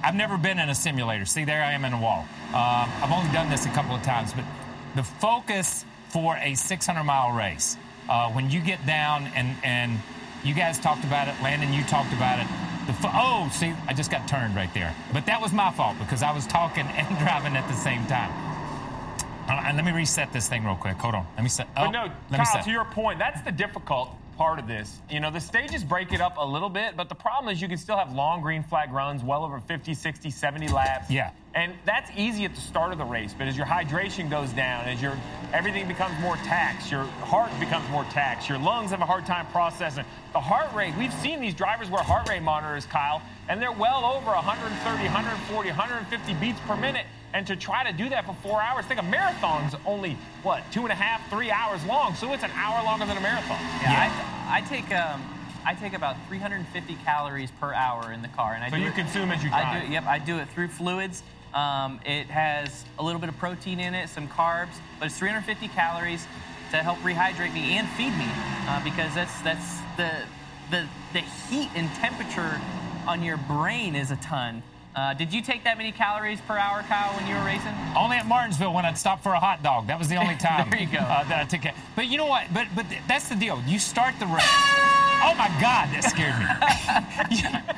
I've 0.02 0.14
never 0.16 0.38
been 0.38 0.58
in 0.58 0.70
a 0.70 0.74
simulator. 0.74 1.26
See, 1.26 1.44
there 1.44 1.62
I 1.62 1.72
am 1.72 1.84
in 1.84 1.92
a 1.92 2.00
wall. 2.00 2.26
Um, 2.54 2.88
I've 3.02 3.10
only 3.10 3.30
done 3.32 3.50
this 3.50 3.66
a 3.66 3.70
couple 3.70 3.96
of 3.96 4.02
times, 4.02 4.32
but 4.32 4.44
the 4.94 5.02
focus 5.02 5.84
for 6.10 6.36
a 6.36 6.54
600 6.54 7.02
mile 7.02 7.32
race, 7.32 7.76
uh, 8.08 8.30
when 8.30 8.48
you 8.50 8.60
get 8.60 8.84
down 8.86 9.26
and 9.34 9.56
and 9.64 9.98
you 10.44 10.54
guys 10.54 10.78
talked 10.78 11.02
about 11.04 11.26
it, 11.26 11.34
Landon, 11.42 11.72
you 11.72 11.82
talked 11.84 12.12
about 12.12 12.38
it. 12.38 12.46
The 12.86 12.92
fo- 12.92 13.10
oh, 13.12 13.48
see, 13.52 13.72
I 13.88 13.94
just 13.94 14.10
got 14.10 14.28
turned 14.28 14.54
right 14.54 14.72
there. 14.74 14.94
But 15.12 15.26
that 15.26 15.40
was 15.40 15.52
my 15.52 15.72
fault 15.72 15.98
because 15.98 16.22
I 16.22 16.32
was 16.32 16.46
talking 16.46 16.86
and 16.98 17.18
driving 17.18 17.56
at 17.56 17.66
the 17.66 17.74
same 17.74 18.06
time. 18.06 18.30
Uh, 19.48 19.62
and 19.66 19.76
let 19.76 19.84
me 19.84 19.92
reset 19.92 20.32
this 20.32 20.48
thing 20.48 20.64
real 20.64 20.76
quick. 20.76 20.96
Hold 20.98 21.14
on. 21.16 21.26
Let 21.36 21.42
me 21.42 21.48
set. 21.48 21.66
Oh, 21.76 21.86
But 21.86 21.90
no, 21.90 22.10
let 22.30 22.38
me 22.40 22.46
set. 22.46 22.64
to 22.64 22.70
your 22.70 22.84
point, 22.84 23.18
that's 23.18 23.40
the 23.42 23.52
difficult 23.52 24.10
part 24.36 24.58
of 24.58 24.66
this. 24.66 25.00
You 25.10 25.20
know, 25.20 25.30
the 25.30 25.40
stages 25.40 25.84
break 25.84 26.12
it 26.12 26.20
up 26.20 26.36
a 26.38 26.44
little 26.44 26.68
bit, 26.68 26.96
but 26.96 27.08
the 27.08 27.14
problem 27.14 27.52
is 27.52 27.60
you 27.60 27.68
can 27.68 27.78
still 27.78 27.96
have 27.96 28.12
long 28.12 28.40
green 28.40 28.62
flag 28.62 28.92
runs, 28.92 29.22
well 29.22 29.44
over 29.44 29.60
50, 29.60 29.94
60, 29.94 30.30
70 30.30 30.68
laps. 30.68 31.10
Yeah. 31.10 31.30
And 31.54 31.72
that's 31.84 32.10
easy 32.16 32.44
at 32.44 32.54
the 32.54 32.60
start 32.60 32.92
of 32.92 32.98
the 32.98 33.04
race, 33.04 33.34
but 33.36 33.46
as 33.46 33.56
your 33.56 33.66
hydration 33.66 34.28
goes 34.28 34.50
down, 34.52 34.86
as 34.86 35.00
your 35.00 35.16
everything 35.52 35.86
becomes 35.86 36.18
more 36.20 36.36
taxed, 36.38 36.90
your 36.90 37.04
heart 37.04 37.50
becomes 37.60 37.88
more 37.90 38.04
taxed, 38.04 38.48
your 38.48 38.58
lungs 38.58 38.90
have 38.90 39.00
a 39.00 39.06
hard 39.06 39.24
time 39.24 39.46
processing. 39.46 40.04
The 40.32 40.40
heart 40.40 40.74
rate, 40.74 40.94
we've 40.98 41.14
seen 41.14 41.40
these 41.40 41.54
drivers 41.54 41.88
wear 41.90 42.02
heart 42.02 42.28
rate 42.28 42.42
monitors, 42.42 42.86
Kyle, 42.86 43.22
and 43.48 43.62
they're 43.62 43.70
well 43.70 44.04
over 44.04 44.32
130, 44.32 45.04
140, 45.04 45.68
150 45.68 46.34
beats 46.34 46.58
per 46.66 46.76
minute. 46.76 47.06
And 47.34 47.44
to 47.48 47.56
try 47.56 47.82
to 47.84 47.92
do 47.92 48.08
that 48.10 48.24
for 48.24 48.34
four 48.42 48.62
hours, 48.62 48.86
think 48.86 49.00
a 49.00 49.02
marathon's 49.02 49.74
only, 49.84 50.16
what, 50.44 50.62
two 50.72 50.82
and 50.82 50.92
a 50.92 50.94
half, 50.94 51.28
three 51.28 51.50
hours 51.50 51.84
long. 51.84 52.14
So 52.14 52.32
it's 52.32 52.44
an 52.44 52.52
hour 52.54 52.82
longer 52.84 53.04
than 53.06 53.16
a 53.16 53.20
marathon. 53.20 53.58
Yeah, 53.82 54.08
I, 54.48 54.58
I 54.58 54.60
take 54.62 54.90
um, 54.94 55.20
I 55.66 55.74
take 55.74 55.94
about 55.94 56.14
350 56.28 56.94
calories 57.04 57.50
per 57.60 57.74
hour 57.74 58.12
in 58.12 58.22
the 58.22 58.28
car, 58.28 58.52
and 58.54 58.62
I 58.62 58.70
So 58.70 58.76
do 58.76 58.82
you 58.82 58.88
it- 58.88 58.94
consume 58.94 59.30
as 59.32 59.42
you 59.42 59.50
I 59.52 59.62
drive. 59.62 59.86
do 59.86 59.92
yep, 59.92 60.04
I 60.06 60.18
do 60.20 60.38
it 60.38 60.48
through 60.50 60.68
fluids. 60.68 61.22
Um, 61.54 62.00
it 62.06 62.26
has 62.28 62.84
a 62.98 63.02
little 63.02 63.20
bit 63.20 63.28
of 63.30 63.36
protein 63.38 63.80
in 63.80 63.94
it, 63.94 64.08
some 64.08 64.28
carbs, 64.28 64.74
but 65.00 65.06
it's 65.06 65.18
350 65.18 65.68
calories 65.68 66.26
to 66.70 66.76
help 66.78 66.98
rehydrate 66.98 67.52
me 67.54 67.78
and 67.78 67.88
feed 67.90 68.10
me, 68.16 68.26
uh, 68.68 68.82
because 68.84 69.12
that's 69.14 69.40
that's 69.40 69.78
the 69.96 70.10
the 70.70 70.86
the 71.12 71.20
heat 71.48 71.70
and 71.74 71.88
temperature 71.94 72.60
on 73.08 73.22
your 73.24 73.38
brain 73.38 73.96
is 73.96 74.10
a 74.12 74.16
ton. 74.16 74.62
Uh, 74.94 75.12
did 75.12 75.32
you 75.32 75.42
take 75.42 75.64
that 75.64 75.76
many 75.76 75.90
calories 75.90 76.40
per 76.42 76.56
hour, 76.56 76.82
Kyle, 76.82 77.12
when 77.16 77.26
you 77.26 77.34
were 77.34 77.44
racing? 77.44 77.74
Only 77.96 78.16
at 78.16 78.26
Martinsville 78.26 78.72
when 78.72 78.84
I'd 78.84 78.96
stop 78.96 79.22
for 79.22 79.32
a 79.32 79.40
hot 79.40 79.60
dog. 79.62 79.88
That 79.88 79.98
was 79.98 80.08
the 80.08 80.16
only 80.16 80.36
time 80.38 80.70
There 80.70 80.80
you 80.80 80.86
go. 80.86 80.98
Uh, 80.98 81.24
that 81.24 81.40
I 81.40 81.44
took 81.44 81.64
it. 81.64 81.74
But 81.96 82.06
you 82.06 82.16
know 82.16 82.26
what? 82.26 82.46
But 82.54 82.68
but 82.76 82.86
that's 83.08 83.28
the 83.28 83.34
deal. 83.34 83.60
You 83.66 83.80
start 83.80 84.14
the 84.20 84.26
race. 84.26 84.44
Oh 85.26 85.34
my 85.36 85.48
God, 85.60 85.88
that 85.90 86.04
scared 86.04 86.38
me. 86.38 86.46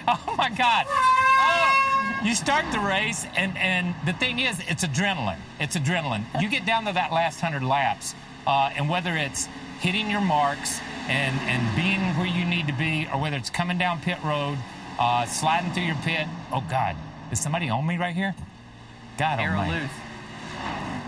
oh 0.09 0.35
my 0.37 0.51
God. 0.51 0.85
Oh. 0.89 1.87
You 2.25 2.35
start 2.35 2.64
the 2.73 2.81
race, 2.81 3.25
and 3.37 3.57
and 3.57 3.95
the 4.05 4.12
thing 4.12 4.41
is, 4.41 4.61
it's 4.69 4.85
adrenaline. 4.85 5.39
It's 5.61 5.77
adrenaline. 5.77 6.25
You 6.41 6.49
get 6.49 6.67
down 6.67 6.85
to 6.87 6.93
that 6.93 7.12
last 7.12 7.41
hundred 7.41 7.62
laps, 7.62 8.14
uh, 8.47 8.73
and 8.77 8.91
whether 8.91 9.17
it's 9.17 9.47
hitting 9.81 10.11
your 10.11 10.21
marks 10.21 10.81
and 11.09 11.39
and 11.43 11.77
being 11.77 12.01
where 12.17 12.27
you 12.27 12.45
need 12.45 12.67
to 12.67 12.73
be, 12.75 13.07
or 13.12 13.21
whether 13.21 13.37
it's 13.37 13.51
coming 13.51 13.79
down 13.79 14.01
pit 14.01 14.19
road, 14.25 14.59
uh, 14.99 15.25
sliding 15.27 15.73
through 15.73 15.85
your 15.85 15.97
pit. 15.97 16.27
Oh 16.51 16.64
God, 16.69 16.97
is 17.31 17.41
somebody 17.41 17.68
on 17.68 17.87
me 17.87 17.97
right 17.99 18.14
here? 18.14 18.35
God 19.18 19.41
Arrow 19.41 19.59
almighty. 19.59 19.81
loose. 19.83 19.91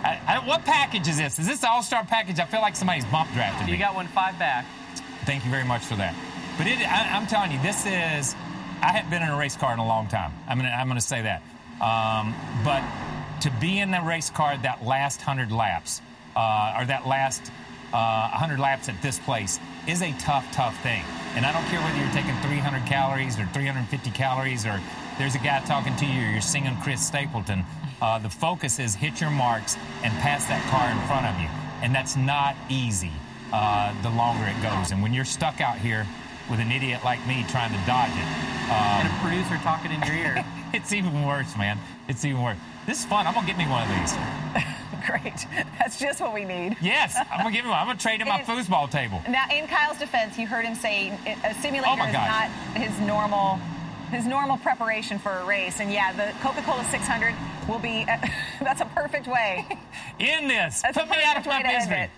I, 0.05 0.21
I, 0.27 0.47
what 0.47 0.65
package 0.65 1.09
is 1.09 1.19
this? 1.19 1.39
Is 1.39 1.47
this 1.47 1.61
the 1.61 1.69
all-star 1.69 2.05
package? 2.05 2.39
I 2.39 2.45
feel 2.45 2.61
like 2.61 2.77
somebody's 2.77 3.05
bump 3.07 3.33
drafted 3.33 3.67
me. 3.67 3.73
You 3.73 3.79
got 3.79 3.95
one 3.95 4.07
five 4.09 4.39
back. 4.39 4.65
Thank 5.25 5.45
you 5.45 5.51
very 5.51 5.65
much 5.65 5.83
for 5.83 5.97
that. 5.97 6.15
But 6.57 6.67
it, 6.67 6.79
I, 6.81 7.17
I'm 7.17 7.27
telling 7.27 7.53
you, 7.53 7.61
this 7.63 7.85
is. 7.87 8.35
I 8.81 8.93
haven't 8.93 9.11
been 9.11 9.23
in 9.23 9.29
a 9.29 9.37
race 9.37 9.57
car 9.57 9.73
in 9.73 9.81
a 9.81 9.87
long 9.87 10.07
time. 10.07 10.33
I'm 10.49 10.57
gonna, 10.59 10.71
I'm 10.71 10.87
gonna 10.87 11.01
say 11.01 11.23
that. 11.23 11.43
Um, 11.83 12.35
but 12.65 12.83
to 13.41 13.51
be 13.61 13.79
in 13.81 13.91
the 13.91 14.01
race 14.01 14.31
car 14.31 14.57
that 14.59 14.85
last 14.85 15.21
hundred 15.21 15.51
laps, 15.51 16.01
uh, 16.37 16.77
or 16.79 16.85
that 16.87 17.07
last 17.07 17.51
uh, 17.93 18.29
hundred 18.29 18.61
laps 18.61 18.89
at 18.89 19.01
this 19.03 19.19
place, 19.19 19.59
is 19.87 20.03
a 20.03 20.13
tough, 20.19 20.51
tough 20.53 20.77
thing. 20.83 21.03
And 21.35 21.47
I 21.47 21.53
don't 21.53 21.65
care 21.67 21.81
whether 21.81 21.99
you're 21.99 22.13
taking 22.13 22.35
300 22.43 22.87
calories 22.87 23.39
or 23.39 23.47
350 23.47 24.11
calories 24.11 24.67
or 24.67 24.81
there's 25.19 25.35
a 25.35 25.39
guy 25.39 25.61
talking 25.61 25.95
to 25.97 26.07
you 26.07 26.23
or 26.23 26.31
you're 26.33 26.41
singing 26.41 26.77
Chris 26.83 27.07
Stapleton. 27.07 27.65
Uh, 28.01 28.19
the 28.19 28.31
focus 28.31 28.79
is 28.79 28.95
hit 28.95 29.21
your 29.21 29.31
marks 29.31 29.77
and 30.03 30.13
pass 30.19 30.47
that 30.47 30.63
car 30.71 30.91
in 30.91 30.99
front 31.07 31.27
of 31.27 31.41
you. 31.41 31.49
And 31.83 31.95
that's 31.95 32.17
not 32.17 32.57
easy 32.69 33.13
uh, 33.53 33.95
the 34.03 34.11
longer 34.11 34.47
it 34.47 34.63
goes. 34.63 34.91
And 34.91 35.03
when 35.03 35.13
you're 35.13 35.25
stuck 35.25 35.61
out 35.61 35.79
here 35.79 36.07
with 36.51 36.61
an 36.61 36.73
idiot 36.73 37.05
like 37.05 37.25
me 37.27 37.45
trying 37.49 37.73
to 37.73 37.81
dodge 37.87 38.11
it, 38.11 38.29
um, 38.71 39.05
and 39.05 39.09
a 39.09 39.15
producer 39.21 39.57
talking 39.63 39.93
in 39.93 40.01
your 40.03 40.15
ear. 40.15 40.45
it's 40.73 40.93
even 40.93 41.25
worse, 41.25 41.57
man. 41.57 41.79
It's 42.09 42.25
even 42.25 42.43
worse. 42.43 42.59
This 42.87 43.01
is 43.01 43.05
fun. 43.05 43.27
I'm 43.27 43.35
gonna 43.35 43.47
get 43.47 43.59
me 43.59 43.67
one 43.67 43.83
of 43.83 43.89
these. 43.89 44.17
Great. 45.07 45.47
That's 45.79 45.99
just 45.99 46.21
what 46.21 46.35
we 46.35 46.45
need. 46.45 46.77
Yes, 46.81 47.17
I'm 47.17 47.39
gonna 47.39 47.53
give 47.53 47.65
him 47.65 47.71
one. 47.71 47.79
I'm 47.79 47.87
gonna 47.87 47.99
trade 47.99 48.21
him 48.21 48.29
my 48.29 48.43
foosball 48.47 48.91
table. 48.91 49.23
Now, 49.29 49.45
in 49.51 49.67
Kyle's 49.67 49.99
defense, 49.99 50.39
you 50.39 50.47
heard 50.47 50.65
him 50.65 50.75
say 50.75 51.13
a 51.45 51.55
simulator 51.55 51.95
Oh, 51.99 52.07
is 52.07 52.13
not 52.13 52.51
his 52.75 52.99
normal 53.01 53.59
his 54.11 54.27
normal 54.27 54.57
preparation 54.59 55.19
for 55.19 55.31
a 55.33 55.45
race. 55.45 55.81
And 55.81 55.93
yeah, 55.93 56.13
the 56.13 56.33
Coca-Cola 56.41 56.85
600 56.85 57.35
will 57.69 57.79
be 57.79 58.07
that's 58.61 58.81
a 58.81 58.87
perfect 58.87 59.27
way. 59.27 59.67
In 60.19 60.49
this, 60.49 60.83
That's 60.83 60.97
put 60.97 61.11
me 61.11 61.17
out 61.23 61.37
of 61.37 61.47
my 61.47 61.63
misery. 61.63 62.11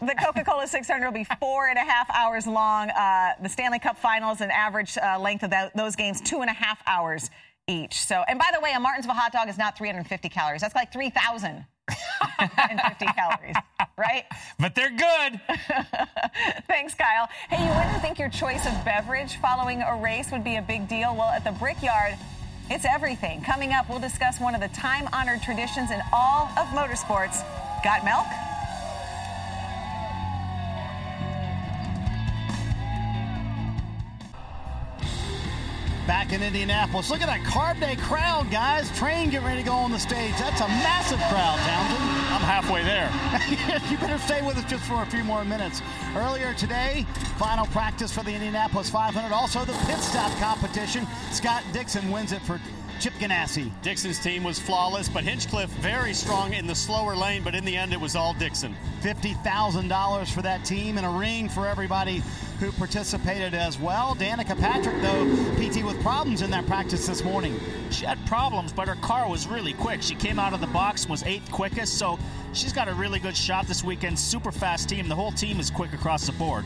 The 0.00 0.14
Coca-Cola 0.14 0.66
600 0.66 1.06
will 1.06 1.12
be 1.12 1.26
four 1.40 1.68
and 1.68 1.78
a 1.78 1.82
half 1.82 2.10
hours 2.10 2.46
long. 2.46 2.90
Uh, 2.90 3.32
the 3.42 3.48
Stanley 3.48 3.78
Cup 3.78 3.96
Finals, 3.98 4.42
an 4.42 4.50
average 4.50 4.98
uh, 4.98 5.18
length 5.18 5.42
of 5.42 5.48
that, 5.50 5.74
those 5.74 5.96
games, 5.96 6.20
two 6.20 6.42
and 6.42 6.50
a 6.50 6.52
half 6.52 6.82
hours 6.86 7.30
each. 7.66 7.98
So, 8.00 8.22
and 8.28 8.38
by 8.38 8.50
the 8.54 8.60
way, 8.60 8.74
a 8.76 8.80
Martinsville 8.80 9.14
hot 9.14 9.32
dog 9.32 9.48
is 9.48 9.56
not 9.56 9.78
350 9.78 10.28
calories. 10.28 10.60
That's 10.60 10.74
like 10.74 10.92
3,050 10.92 13.06
calories, 13.06 13.56
right? 13.96 14.24
But 14.58 14.74
they're 14.74 14.90
good. 14.90 15.40
Thanks, 16.68 16.94
Kyle. 16.94 17.30
Hey, 17.48 17.64
you 17.64 17.70
wouldn't 17.74 18.02
think 18.02 18.18
your 18.18 18.28
choice 18.28 18.66
of 18.66 18.74
beverage 18.84 19.36
following 19.36 19.80
a 19.80 19.96
race 19.96 20.30
would 20.30 20.44
be 20.44 20.56
a 20.56 20.62
big 20.62 20.88
deal. 20.88 21.16
Well, 21.16 21.30
at 21.30 21.42
the 21.42 21.52
Brickyard, 21.52 22.18
it's 22.68 22.84
everything. 22.84 23.40
Coming 23.42 23.72
up, 23.72 23.88
we'll 23.88 23.98
discuss 23.98 24.40
one 24.40 24.54
of 24.54 24.60
the 24.60 24.68
time 24.68 25.08
honored 25.14 25.40
traditions 25.42 25.90
in 25.90 26.02
all 26.12 26.50
of 26.58 26.66
motorsports. 26.68 27.42
Got 27.82 28.04
milk? 28.04 28.26
Back 36.06 36.32
in 36.32 36.40
Indianapolis. 36.40 37.10
Look 37.10 37.20
at 37.20 37.26
that 37.26 37.40
Carb 37.40 37.80
Day 37.80 37.96
crowd, 37.96 38.48
guys. 38.48 38.96
Train 38.96 39.30
getting 39.30 39.44
ready 39.46 39.62
to 39.62 39.68
go 39.68 39.74
on 39.74 39.90
the 39.90 39.98
stage. 39.98 40.34
That's 40.38 40.60
a 40.60 40.68
massive 40.68 41.18
crowd, 41.18 41.58
Townsend. 41.58 42.00
I'm 42.30 42.42
halfway 42.42 42.84
there. 42.84 43.10
you 43.90 43.98
better 43.98 44.18
stay 44.18 44.40
with 44.40 44.56
us 44.56 44.64
just 44.70 44.84
for 44.84 45.02
a 45.02 45.06
few 45.06 45.24
more 45.24 45.44
minutes. 45.44 45.82
Earlier 46.14 46.54
today, 46.54 47.04
final 47.38 47.66
practice 47.66 48.12
for 48.12 48.22
the 48.22 48.32
Indianapolis 48.32 48.88
500. 48.88 49.34
Also, 49.34 49.64
the 49.64 49.72
pit 49.86 49.98
stop 49.98 50.30
competition. 50.38 51.08
Scott 51.32 51.64
Dixon 51.72 52.08
wins 52.12 52.30
it 52.30 52.42
for 52.42 52.60
Chip 52.98 53.12
Ganassi. 53.14 53.70
Dixon's 53.82 54.18
team 54.18 54.42
was 54.42 54.58
flawless, 54.58 55.08
but 55.08 55.22
Hinchcliffe 55.22 55.70
very 55.80 56.14
strong 56.14 56.54
in 56.54 56.66
the 56.66 56.74
slower 56.74 57.14
lane, 57.14 57.42
but 57.42 57.54
in 57.54 57.64
the 57.64 57.76
end, 57.76 57.92
it 57.92 58.00
was 58.00 58.16
all 58.16 58.32
Dixon. 58.34 58.74
$50,000 59.02 60.32
for 60.32 60.42
that 60.42 60.64
team 60.64 60.96
and 60.96 61.06
a 61.06 61.10
ring 61.10 61.48
for 61.48 61.66
everybody 61.66 62.22
who 62.58 62.72
participated 62.72 63.52
as 63.52 63.78
well. 63.78 64.14
Danica 64.14 64.58
Patrick, 64.58 65.00
though, 65.02 65.24
PT 65.56 65.84
with 65.84 66.00
problems 66.02 66.40
in 66.40 66.50
that 66.50 66.66
practice 66.66 67.06
this 67.06 67.22
morning. 67.22 67.60
She 67.90 68.06
had 68.06 68.24
problems, 68.26 68.72
but 68.72 68.88
her 68.88 68.96
car 68.96 69.28
was 69.28 69.46
really 69.46 69.74
quick. 69.74 70.02
She 70.02 70.14
came 70.14 70.38
out 70.38 70.54
of 70.54 70.62
the 70.62 70.66
box 70.68 71.02
and 71.02 71.10
was 71.10 71.22
eighth 71.24 71.50
quickest, 71.50 71.98
so 71.98 72.18
she's 72.54 72.72
got 72.72 72.88
a 72.88 72.94
really 72.94 73.18
good 73.18 73.36
shot 73.36 73.66
this 73.66 73.84
weekend. 73.84 74.18
Super 74.18 74.50
fast 74.50 74.88
team. 74.88 75.08
The 75.08 75.14
whole 75.14 75.32
team 75.32 75.60
is 75.60 75.70
quick 75.70 75.92
across 75.92 76.26
the 76.26 76.32
board. 76.32 76.64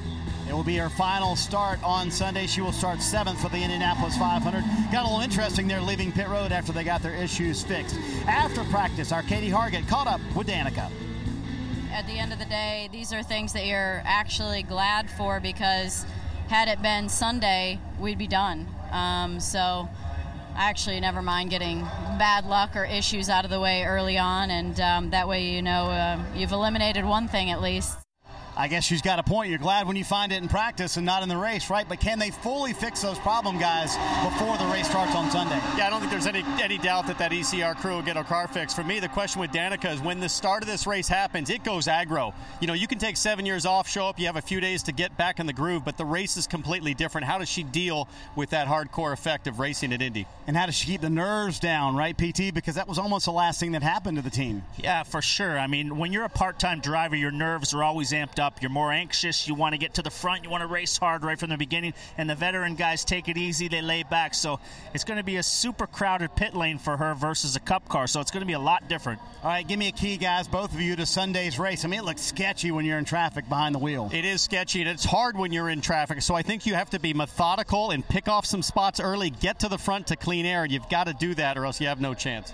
It 0.51 0.55
will 0.55 0.65
be 0.65 0.79
her 0.79 0.89
final 0.89 1.37
start 1.37 1.79
on 1.85 2.11
Sunday. 2.11 2.49
She 2.49 2.61
will 2.61 2.73
start 2.73 3.01
seventh 3.01 3.41
for 3.41 3.49
the 3.51 3.63
Indianapolis 3.63 4.17
500. 4.17 4.65
Got 4.91 5.03
a 5.03 5.07
little 5.07 5.21
interesting 5.21 5.69
there 5.69 5.81
leaving 5.81 6.11
pit 6.11 6.27
road 6.27 6.51
after 6.51 6.73
they 6.73 6.83
got 6.83 7.03
their 7.03 7.15
issues 7.15 7.63
fixed. 7.63 7.95
After 8.27 8.65
practice, 8.65 9.13
our 9.13 9.23
Katie 9.23 9.49
Hargitt 9.49 9.87
caught 9.87 10.09
up 10.09 10.21
with 10.35 10.49
Danica. 10.49 10.91
at 11.93 12.05
the 12.09 12.19
end 12.19 12.33
of 12.33 12.41
the 12.41 12.47
day, 12.47 12.89
these 12.91 13.13
are 13.13 13.23
things 13.23 13.53
that 13.53 13.65
you're 13.65 14.03
actually 14.05 14.65
glad 14.65 15.09
for 15.09 15.39
because 15.39 16.05
had 16.49 16.67
it 16.67 16.83
been 16.83 17.09
Sunday, 17.09 17.79
we'd 18.01 18.19
be 18.19 18.27
done. 18.27 18.67
Um, 18.91 19.39
so 19.39 19.89
actually 20.57 20.99
never 20.99 21.23
mind 21.23 21.51
getting 21.51 21.83
bad 22.19 22.45
luck 22.45 22.75
or 22.75 22.85
issues 22.85 23.29
out 23.29 23.45
of 23.45 23.53
the 23.53 23.61
way 23.61 23.85
early 23.85 24.19
on, 24.19 24.51
and 24.51 24.81
um, 24.81 25.11
that 25.11 25.29
way 25.29 25.45
you 25.55 25.63
know 25.63 25.85
uh, 25.85 26.21
you've 26.35 26.51
eliminated 26.51 27.05
one 27.05 27.29
thing 27.29 27.53
at 27.53 27.63
least. 27.63 27.97
I 28.61 28.69
guess 28.69 28.85
she's 28.85 29.01
got 29.01 29.19
a 29.19 29.23
point. 29.23 29.49
You're 29.49 29.59
glad 29.59 29.87
when 29.87 29.97
you 29.97 30.05
find 30.05 30.31
it 30.31 30.43
in 30.43 30.47
practice 30.47 30.99
and 30.99 31.07
not 31.07 31.23
in 31.23 31.31
the 31.31 31.37
race, 31.39 31.71
right? 31.71 31.89
But 31.89 31.99
can 31.99 32.19
they 32.19 32.31
fully 32.31 32.75
fix 32.75 33.01
those 33.01 33.19
problem 33.21 33.59
guys 33.59 33.97
before 34.23 34.59
the 34.59 34.67
race 34.67 34.87
starts 34.87 35.15
on 35.15 35.31
Sunday? 35.31 35.59
Yeah, 35.79 35.87
I 35.87 35.91
don't 35.91 36.01
think 36.01 36.13
there's 36.13 36.27
any 36.27 36.45
any 36.61 36.77
doubt 36.77 37.07
that 37.07 37.17
that 37.17 37.31
ECR 37.31 37.75
crew 37.75 37.95
will 37.95 38.03
get 38.03 38.19
our 38.19 38.25
car 38.25 38.47
fixed. 38.49 38.77
For 38.77 38.85
me, 38.85 39.01
the 39.01 39.09
question 39.09 39.41
with 39.41 39.51
Danica 39.51 39.95
is 39.95 40.03
when 40.03 40.21
the 40.21 40.29
start 40.29 40.63
of 40.63 40.69
this 40.69 40.87
race 40.87 41.09
happens, 41.09 41.49
it 41.49 41.65
goes 41.65 41.87
aggro. 41.87 42.35
You 42.61 42.67
know, 42.67 42.75
you 42.75 42.87
can 42.87 42.99
take 42.99 43.17
seven 43.17 43.47
years 43.47 43.65
off, 43.65 43.89
show 43.89 44.05
up, 44.05 44.21
you 44.21 44.27
have 44.27 44.37
a 44.37 44.43
few 44.43 44.61
days 44.61 44.83
to 44.83 44.93
get 44.93 45.17
back 45.17 45.41
in 45.41 45.47
the 45.47 45.55
groove, 45.55 45.83
but 45.83 45.97
the 45.97 46.05
race 46.05 46.37
is 46.37 46.47
completely 46.47 46.93
different. 46.93 47.27
How 47.27 47.39
does 47.39 47.49
she 47.49 47.63
deal 47.63 48.11
with 48.37 48.51
that 48.51 48.69
hardcore 48.69 49.15
effect 49.15 49.47
of 49.47 49.59
racing 49.59 49.95
at 49.95 50.03
Indy? 50.03 50.27
And 50.47 50.55
how 50.55 50.67
does 50.67 50.75
she 50.75 50.87
keep 50.87 51.01
the 51.01 51.09
nerves 51.09 51.61
down, 51.61 51.97
right, 51.97 52.17
PT? 52.17 52.53
Because 52.53 52.75
that 52.75 52.87
was 52.87 52.99
almost 52.99 53.25
the 53.25 53.33
last 53.33 53.59
thing 53.59 53.73
that 53.73 53.83
happened 53.83 54.19
to 54.19 54.23
the 54.23 54.29
team. 54.29 54.65
Yeah, 54.77 55.03
for 55.05 55.23
sure. 55.23 55.59
I 55.59 55.67
mean, 55.67 55.97
when 55.97 56.13
you're 56.13 56.25
a 56.25 56.29
part-time 56.29 56.81
driver, 56.81 57.17
your 57.17 57.31
nerves 57.31 57.73
are 57.73 57.83
always 57.83 58.13
amped 58.13 58.39
up. 58.39 58.50
You're 58.61 58.71
more 58.71 58.93
anxious. 58.93 59.47
You 59.49 59.55
want 59.55 59.75
to 59.75 59.79
get 59.79 59.95
to 59.95 60.03
the 60.03 60.11
front. 60.11 60.45
You 60.45 60.51
want 60.51 60.63
to 60.63 60.67
race 60.67 60.97
hard 60.97 61.25
right 61.25 61.39
from 61.39 61.51
the 61.51 61.57
beginning. 61.57 61.95
And 62.19 62.29
the 62.29 62.35
veteran 62.35 62.75
guys 62.75 63.05
take 63.05 63.29
it 63.29 63.37
easy. 63.37 63.69
They 63.69 63.83
lay 63.83 64.03
back. 64.03 64.35
So 64.35 64.61
it's 64.95 65.05
going 65.05 65.19
to 65.19 65.25
be 65.25 65.37
a 65.37 65.43
super 65.43 65.87
crowded 65.87 66.35
pit 66.37 66.55
lane 66.55 66.79
for 66.79 66.97
her 66.97 67.15
versus 67.15 67.57
a 67.57 67.61
cup 67.61 67.89
car. 67.89 68.07
So 68.07 68.21
it's 68.21 68.31
going 68.31 68.43
to 68.43 68.47
be 68.47 68.55
a 68.55 68.59
lot 68.59 68.89
different. 68.89 69.21
All 69.43 69.51
right, 69.51 69.67
give 69.67 69.79
me 69.79 69.89
a 69.89 69.93
key, 69.93 70.17
guys, 70.17 70.49
both 70.49 70.73
of 70.75 70.81
you, 70.81 70.97
to 70.97 71.07
Sunday's 71.07 71.59
race. 71.59 71.85
I 71.85 71.89
mean, 71.89 72.01
it 72.01 72.05
looks 72.05 72.23
sketchy 72.23 72.71
when 72.71 72.85
you're 72.85 72.99
in 72.99 73.05
traffic 73.05 73.49
behind 73.49 73.75
the 73.75 73.79
wheel. 73.79 74.11
It 74.13 74.25
is 74.25 74.41
sketchy 74.41 74.81
and 74.81 74.89
it's 74.91 75.05
hard 75.05 75.37
when 75.37 75.53
you're 75.53 75.69
in 75.69 75.81
traffic. 75.81 76.23
So 76.23 76.35
I 76.35 76.43
think 76.43 76.67
you 76.67 76.75
have 76.75 76.91
to 76.91 77.01
be 77.01 77.15
methodical 77.15 77.91
and 77.91 78.07
pick 78.07 78.29
off 78.29 78.47
some 78.47 78.63
spots 78.63 79.01
early, 79.01 79.31
get 79.31 79.61
to 79.61 79.69
the 79.69 79.79
front 79.79 80.09
to 80.09 80.17
clean 80.17 80.47
air. 80.47 80.65
And 80.65 80.73
you've 80.73 80.89
got 80.89 81.07
to 81.07 81.15
do 81.15 81.35
that 81.35 81.57
or 81.57 81.65
else 81.65 81.81
you 81.81 81.87
have 81.87 82.01
no 82.01 82.15
chance. 82.15 82.53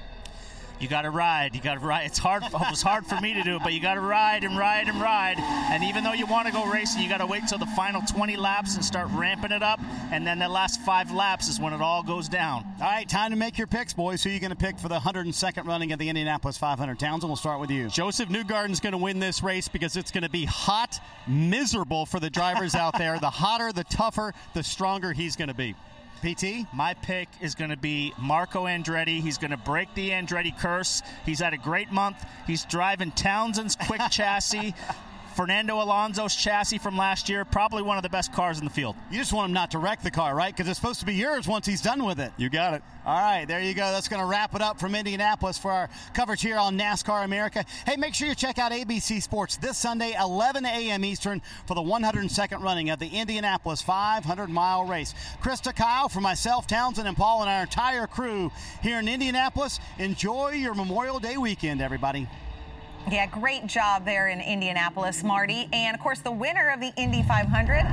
You 0.78 0.88
got 0.88 1.02
to 1.02 1.10
ride. 1.10 1.54
You 1.54 1.60
got 1.60 1.74
to 1.74 1.86
ride. 1.86 2.06
It's 2.06 2.18
hard. 2.18 2.42
It 2.44 2.52
was 2.52 2.82
hard 2.82 3.06
for 3.06 3.18
me 3.20 3.32
to 3.34 3.42
do 3.42 3.56
it, 3.56 3.62
but 3.62 3.72
you 3.72 3.80
got 3.80 3.94
to 3.94 4.00
ride 4.00 4.44
and 4.44 4.58
ride 4.58 4.88
and 4.88 5.00
ride. 5.00 5.38
And 5.38 5.82
even 5.84 6.04
though 6.04 6.12
you 6.12 6.26
want 6.26 6.46
to 6.46 6.52
go 6.52 6.66
racing, 6.66 7.02
you 7.02 7.08
got 7.08 7.18
to 7.18 7.26
wait 7.26 7.44
till 7.48 7.58
the 7.58 7.66
final 7.66 8.02
20 8.02 8.36
laps 8.36 8.74
and 8.74 8.84
start 8.84 9.08
ramping 9.12 9.52
it 9.52 9.62
up. 9.62 9.80
And 10.12 10.26
then 10.26 10.38
the 10.38 10.48
last 10.48 10.80
five 10.82 11.10
laps 11.10 11.48
is 11.48 11.58
when 11.58 11.72
it 11.72 11.80
all 11.80 12.02
goes 12.02 12.28
down. 12.28 12.64
All 12.80 12.88
right, 12.88 13.08
time 13.08 13.30
to 13.30 13.36
make 13.36 13.56
your 13.56 13.66
picks, 13.66 13.94
boys. 13.94 14.22
Who 14.22 14.30
are 14.30 14.32
you 14.32 14.40
going 14.40 14.50
to 14.50 14.56
pick 14.56 14.78
for 14.78 14.88
the 14.88 14.98
102nd 14.98 15.66
running 15.66 15.92
of 15.92 15.98
the 15.98 16.08
Indianapolis 16.08 16.58
500? 16.58 16.98
Townsend, 16.98 17.28
we'll 17.28 17.36
start 17.36 17.60
with 17.60 17.70
you. 17.70 17.88
Josef 17.88 18.28
Newgarden's 18.28 18.80
going 18.80 18.92
to 18.92 18.98
win 18.98 19.18
this 19.18 19.42
race 19.42 19.68
because 19.68 19.96
it's 19.96 20.10
going 20.10 20.24
to 20.24 20.30
be 20.30 20.44
hot, 20.44 21.00
miserable 21.26 22.04
for 22.04 22.20
the 22.20 22.28
drivers 22.30 22.74
out 22.74 22.98
there. 22.98 23.18
The 23.18 23.30
hotter, 23.30 23.72
the 23.72 23.84
tougher, 23.84 24.34
the 24.52 24.62
stronger 24.62 25.12
he's 25.12 25.36
going 25.36 25.48
to 25.48 25.54
be. 25.54 25.74
PT? 26.16 26.66
My 26.72 26.94
pick 26.94 27.28
is 27.40 27.54
going 27.54 27.70
to 27.70 27.76
be 27.76 28.12
Marco 28.18 28.64
Andretti. 28.64 29.20
He's 29.20 29.38
going 29.38 29.50
to 29.50 29.56
break 29.56 29.92
the 29.94 30.10
Andretti 30.10 30.56
curse. 30.56 31.02
He's 31.24 31.40
had 31.40 31.52
a 31.54 31.58
great 31.58 31.92
month. 31.92 32.24
He's 32.46 32.64
driving 32.64 33.12
Townsend's 33.12 33.76
quick 33.76 34.00
chassis. 34.10 34.74
Fernando 35.36 35.82
Alonso's 35.82 36.34
chassis 36.34 36.78
from 36.78 36.96
last 36.96 37.28
year, 37.28 37.44
probably 37.44 37.82
one 37.82 37.98
of 37.98 38.02
the 38.02 38.08
best 38.08 38.32
cars 38.32 38.58
in 38.58 38.64
the 38.64 38.70
field. 38.70 38.96
You 39.10 39.18
just 39.18 39.34
want 39.34 39.50
him 39.50 39.52
not 39.52 39.72
to 39.72 39.78
wreck 39.78 40.00
the 40.00 40.10
car, 40.10 40.34
right? 40.34 40.50
Because 40.50 40.66
it's 40.66 40.78
supposed 40.78 41.00
to 41.00 41.06
be 41.06 41.14
yours 41.14 41.46
once 41.46 41.66
he's 41.66 41.82
done 41.82 42.06
with 42.06 42.18
it. 42.18 42.32
You 42.38 42.48
got 42.48 42.72
it. 42.72 42.82
All 43.04 43.20
right, 43.20 43.44
there 43.44 43.60
you 43.60 43.74
go. 43.74 43.92
That's 43.92 44.08
going 44.08 44.22
to 44.22 44.26
wrap 44.26 44.54
it 44.54 44.62
up 44.62 44.80
from 44.80 44.94
Indianapolis 44.94 45.58
for 45.58 45.70
our 45.70 45.90
coverage 46.14 46.40
here 46.40 46.56
on 46.56 46.78
NASCAR 46.78 47.22
America. 47.22 47.66
Hey, 47.84 47.96
make 47.96 48.14
sure 48.14 48.26
you 48.28 48.34
check 48.34 48.58
out 48.58 48.72
ABC 48.72 49.22
Sports 49.22 49.58
this 49.58 49.76
Sunday, 49.76 50.16
11 50.18 50.64
a.m. 50.64 51.04
Eastern, 51.04 51.42
for 51.66 51.74
the 51.74 51.82
102nd 51.82 52.62
running 52.62 52.88
of 52.88 52.98
the 52.98 53.08
Indianapolis 53.08 53.82
500 53.82 54.48
mile 54.48 54.86
race. 54.86 55.14
Krista 55.42 55.76
Kyle, 55.76 56.08
for 56.08 56.22
myself, 56.22 56.66
Townsend, 56.66 57.06
and 57.06 57.16
Paul, 57.16 57.42
and 57.42 57.50
our 57.50 57.62
entire 57.62 58.06
crew 58.06 58.50
here 58.82 58.98
in 58.98 59.06
Indianapolis, 59.06 59.80
enjoy 59.98 60.52
your 60.52 60.74
Memorial 60.74 61.18
Day 61.18 61.36
weekend, 61.36 61.82
everybody. 61.82 62.26
Yeah, 63.08 63.26
great 63.26 63.68
job 63.68 64.04
there 64.04 64.26
in 64.28 64.40
Indianapolis, 64.40 65.22
Marty. 65.22 65.68
And 65.72 65.94
of 65.94 66.02
course, 66.02 66.18
the 66.18 66.32
winner 66.32 66.70
of 66.70 66.80
the 66.80 66.92
Indy 66.96 67.22
500 67.22 67.86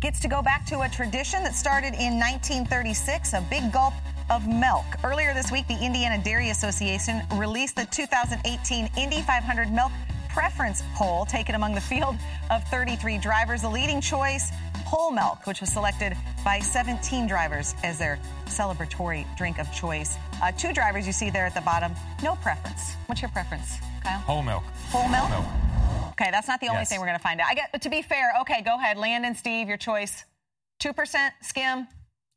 gets 0.00 0.18
to 0.20 0.28
go 0.28 0.40
back 0.40 0.64
to 0.66 0.80
a 0.80 0.88
tradition 0.88 1.42
that 1.42 1.54
started 1.54 1.92
in 1.92 2.18
1936 2.18 3.34
a 3.34 3.42
big 3.50 3.70
gulp 3.70 3.92
of 4.30 4.48
milk. 4.48 4.86
Earlier 5.04 5.34
this 5.34 5.52
week, 5.52 5.68
the 5.68 5.78
Indiana 5.84 6.22
Dairy 6.24 6.48
Association 6.48 7.20
released 7.34 7.76
the 7.76 7.84
2018 7.84 8.88
Indy 8.96 9.20
500 9.20 9.70
milk 9.70 9.92
preference 10.30 10.82
poll 10.94 11.26
taken 11.26 11.54
among 11.54 11.74
the 11.74 11.80
field 11.80 12.16
of 12.50 12.64
33 12.68 13.18
drivers. 13.18 13.60
The 13.60 13.68
leading 13.68 14.00
choice, 14.00 14.52
whole 14.86 15.10
milk, 15.10 15.46
which 15.46 15.60
was 15.60 15.70
selected 15.70 16.16
by 16.46 16.60
17 16.60 17.26
drivers 17.26 17.74
as 17.84 17.98
their 17.98 18.18
celebratory 18.46 19.26
drink 19.36 19.58
of 19.58 19.70
choice. 19.70 20.16
Uh, 20.42 20.50
two 20.52 20.72
drivers 20.72 21.06
you 21.06 21.12
see 21.12 21.28
there 21.28 21.44
at 21.44 21.54
the 21.54 21.60
bottom, 21.60 21.92
no 22.22 22.36
preference. 22.36 22.94
What's 23.06 23.20
your 23.20 23.30
preference, 23.30 23.78
Kyle? 24.06 24.18
Whole 24.20 24.42
milk. 24.42 24.62
Whole 24.90 25.08
milk? 25.08 25.28
Milk. 25.30 25.44
Okay, 26.12 26.30
that's 26.30 26.48
not 26.48 26.60
the 26.60 26.68
only 26.68 26.80
Yes. 26.80 26.88
thing 26.90 27.00
we're 27.00 27.06
going 27.06 27.18
to 27.18 27.22
find 27.22 27.40
out. 27.40 27.48
I 27.50 27.54
get 27.54 27.82
to 27.82 27.88
be 27.90 28.02
fair. 28.02 28.32
Okay, 28.42 28.62
go 28.62 28.76
ahead, 28.76 28.96
Landon, 28.96 29.34
Steve, 29.34 29.68
your 29.68 29.76
choice. 29.76 30.24
2% 30.82 31.30
skim. 31.42 31.88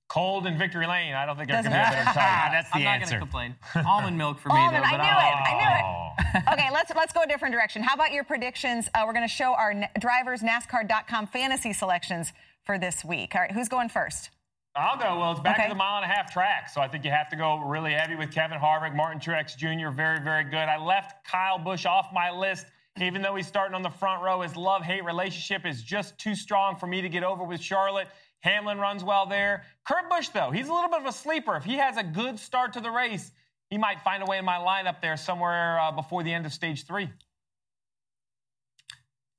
Cold 0.09 0.47
in 0.47 0.57
Victory 0.57 0.87
Lane. 0.87 1.13
I 1.13 1.25
don't 1.27 1.35
think 1.37 1.49
there 1.49 1.57
Doesn't 1.57 1.71
can 1.71 1.79
be 1.81 1.85
a 1.85 1.91
better 1.91 2.05
matter. 2.05 2.19
type. 2.19 2.51
That's 2.51 2.69
the 2.71 2.77
I'm 2.77 2.83
not 2.83 2.99
going 2.99 3.11
to 3.11 3.19
complain. 3.19 3.55
Almond 3.85 4.17
milk 4.17 4.39
for 4.39 4.49
me, 4.49 4.55
Almond, 4.55 4.83
though. 4.83 4.87
I 4.87 4.91
knew 4.97 5.03
I'll- 5.03 5.33
it. 5.37 5.43
I 5.45 5.53
knew 5.53 6.39
it. 6.39 6.53
Okay, 6.53 6.69
let's 6.73 6.91
let's 6.95 7.13
go 7.13 7.21
a 7.21 7.27
different 7.27 7.53
direction. 7.53 7.83
How 7.83 7.93
about 7.93 8.11
your 8.11 8.23
predictions? 8.23 8.89
Uh, 8.93 9.03
we're 9.05 9.13
going 9.13 9.27
to 9.27 9.33
show 9.33 9.53
our 9.53 9.71
n- 9.71 9.87
drivers 9.99 10.41
NASCAR.com 10.41 11.27
fantasy 11.27 11.73
selections 11.73 12.33
for 12.65 12.77
this 12.79 13.05
week. 13.05 13.35
All 13.35 13.41
right, 13.41 13.51
who's 13.51 13.69
going 13.69 13.89
first? 13.89 14.29
I'll 14.75 14.97
go. 14.97 15.19
Well, 15.19 15.31
it's 15.31 15.41
back 15.41 15.57
Okay. 15.57 15.67
to 15.67 15.73
the 15.73 15.77
mile 15.77 16.01
and 16.01 16.05
a 16.09 16.13
half 16.13 16.31
track, 16.31 16.69
so 16.69 16.79
I 16.79 16.87
think 16.87 17.03
you 17.03 17.11
have 17.11 17.27
to 17.29 17.35
go 17.35 17.57
really 17.57 17.93
heavy 17.93 18.15
with 18.15 18.31
Kevin 18.31 18.59
Harvick, 18.59 18.95
Martin 18.95 19.19
Truex 19.19 19.57
Jr. 19.57 19.89
Very, 19.89 20.19
very 20.19 20.43
good. 20.43 20.55
I 20.69 20.77
left 20.77 21.25
Kyle 21.25 21.57
Busch 21.57 21.85
off 21.85 22.09
my 22.13 22.29
list, 22.31 22.67
even 23.01 23.21
though 23.21 23.35
he's 23.35 23.47
starting 23.47 23.75
on 23.75 23.81
the 23.81 23.89
front 23.89 24.21
row. 24.23 24.41
His 24.41 24.55
love-hate 24.55 25.03
relationship 25.03 25.65
is 25.65 25.83
just 25.83 26.17
too 26.17 26.35
strong 26.35 26.75
for 26.75 26.87
me 26.87 27.01
to 27.01 27.09
get 27.09 27.23
over 27.23 27.43
with 27.43 27.61
Charlotte. 27.61 28.07
Hamlin 28.41 28.77
runs 28.77 29.03
well 29.03 29.25
there. 29.25 29.63
Kurt 29.85 30.09
Busch, 30.09 30.29
though, 30.29 30.51
he's 30.51 30.69
a 30.69 30.73
little 30.73 30.89
bit 30.89 30.99
of 31.01 31.07
a 31.07 31.11
sleeper. 31.11 31.55
If 31.55 31.65
he 31.65 31.75
has 31.75 31.97
a 31.97 32.03
good 32.03 32.39
start 32.39 32.71
to 32.73 32.79
the 32.79 32.91
race, 32.91 33.31
he 33.69 33.77
might 33.77 33.99
find 34.01 34.23
a 34.23 34.25
way 34.25 34.37
in 34.37 34.45
my 34.45 34.57
lineup 34.57 35.01
there 35.01 35.17
somewhere 35.17 35.79
uh, 35.79 35.91
before 35.91 36.23
the 36.23 36.31
end 36.33 36.45
of 36.45 36.53
stage 36.53 36.85
three. 36.85 37.09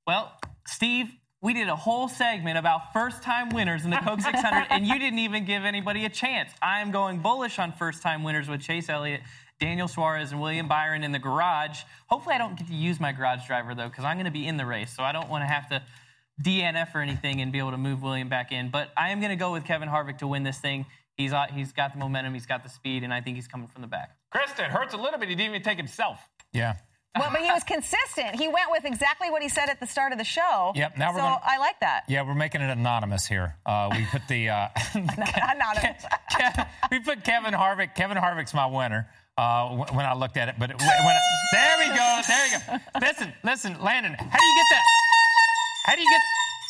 Well, 0.05 0.31
Steve, 0.67 1.09
we 1.41 1.53
did 1.53 1.67
a 1.67 1.75
whole 1.75 2.07
segment 2.07 2.57
about 2.57 2.93
first 2.93 3.23
time 3.23 3.49
winners 3.49 3.83
in 3.83 3.89
the 3.89 3.97
Coke 3.97 4.21
600, 4.21 4.67
and 4.69 4.85
you 4.85 4.99
didn't 4.99 5.19
even 5.19 5.45
give 5.45 5.65
anybody 5.65 6.05
a 6.05 6.09
chance. 6.09 6.51
I 6.61 6.81
am 6.81 6.91
going 6.91 7.19
bullish 7.19 7.57
on 7.57 7.71
first 7.73 8.03
time 8.03 8.23
winners 8.23 8.47
with 8.47 8.61
Chase 8.61 8.89
Elliott, 8.89 9.21
Daniel 9.59 9.87
Suarez, 9.87 10.31
and 10.31 10.39
William 10.39 10.67
Byron 10.67 11.03
in 11.03 11.11
the 11.11 11.19
garage. 11.19 11.81
Hopefully, 12.07 12.35
I 12.35 12.37
don't 12.37 12.57
get 12.57 12.67
to 12.67 12.73
use 12.73 12.99
my 12.99 13.11
garage 13.11 13.47
driver, 13.47 13.73
though, 13.73 13.89
because 13.89 14.03
I'm 14.03 14.17
going 14.17 14.25
to 14.25 14.31
be 14.31 14.47
in 14.47 14.57
the 14.57 14.65
race, 14.65 14.95
so 14.95 15.03
I 15.03 15.11
don't 15.11 15.29
want 15.29 15.41
to 15.43 15.47
have 15.47 15.67
to 15.69 15.81
DNF 16.41 16.93
or 16.93 16.99
anything 16.99 17.41
and 17.41 17.51
be 17.51 17.57
able 17.57 17.71
to 17.71 17.77
move 17.77 18.03
William 18.03 18.29
back 18.29 18.51
in. 18.51 18.69
But 18.69 18.91
I 18.95 19.09
am 19.09 19.19
going 19.19 19.31
to 19.31 19.35
go 19.35 19.51
with 19.51 19.65
Kevin 19.65 19.89
Harvick 19.89 20.19
to 20.19 20.27
win 20.27 20.43
this 20.43 20.59
thing. 20.59 20.85
He's, 21.15 21.33
uh, 21.33 21.47
he's 21.51 21.73
got 21.73 21.93
the 21.93 21.99
momentum, 21.99 22.33
he's 22.33 22.45
got 22.45 22.63
the 22.63 22.69
speed, 22.69 23.03
and 23.03 23.13
I 23.13 23.21
think 23.21 23.35
he's 23.35 23.47
coming 23.47 23.67
from 23.67 23.81
the 23.81 23.87
back. 23.87 24.15
Krista, 24.33 24.59
it 24.59 24.71
hurts 24.71 24.93
a 24.93 24.97
little 24.97 25.19
bit. 25.19 25.29
He 25.29 25.35
didn't 25.35 25.51
even 25.51 25.63
take 25.63 25.77
himself. 25.77 26.19
Yeah. 26.53 26.75
Well, 27.19 27.29
but 27.31 27.41
he 27.41 27.51
was 27.51 27.63
consistent. 27.65 28.35
He 28.35 28.47
went 28.47 28.71
with 28.71 28.85
exactly 28.85 29.29
what 29.29 29.41
he 29.41 29.49
said 29.49 29.69
at 29.69 29.79
the 29.81 29.85
start 29.87 30.13
of 30.13 30.17
the 30.17 30.23
show. 30.23 30.71
Yep, 30.75 30.97
now 30.97 31.11
we're 31.11 31.17
so 31.19 31.23
gonna- 31.23 31.41
I 31.43 31.57
like 31.57 31.79
that. 31.81 32.03
Yeah, 32.07 32.21
we're 32.21 32.35
making 32.35 32.61
it 32.61 32.69
anonymous 32.69 33.27
here. 33.27 33.57
Uh, 33.65 33.89
we 33.91 34.05
put 34.11 34.21
the 34.29 34.49
uh, 34.49 34.67
Anonymous. 34.93 36.05
we 36.91 36.99
put 37.01 37.23
Kevin 37.25 37.53
Harvick. 37.53 37.95
Kevin 37.95 38.15
Harvick's 38.17 38.53
my 38.53 38.65
winner. 38.65 39.09
Uh, 39.37 39.69
when 39.91 40.05
I 40.05 40.13
looked 40.13 40.37
at 40.37 40.47
it, 40.49 40.55
but 40.59 40.69
it, 40.71 40.77
when 40.79 40.87
I- 40.87 41.19
there 41.53 41.77
we 41.79 41.87
go. 41.87 42.21
There 42.27 42.47
we 42.47 42.77
go. 42.77 43.05
Listen, 43.05 43.33
listen, 43.43 43.81
Landon. 43.81 44.13
How 44.13 44.39
do 44.39 44.45
you 44.45 44.55
get 44.55 44.65
that? 44.71 44.83
How 45.87 45.95
do 45.95 46.01
you 46.01 46.09
get? 46.09 46.21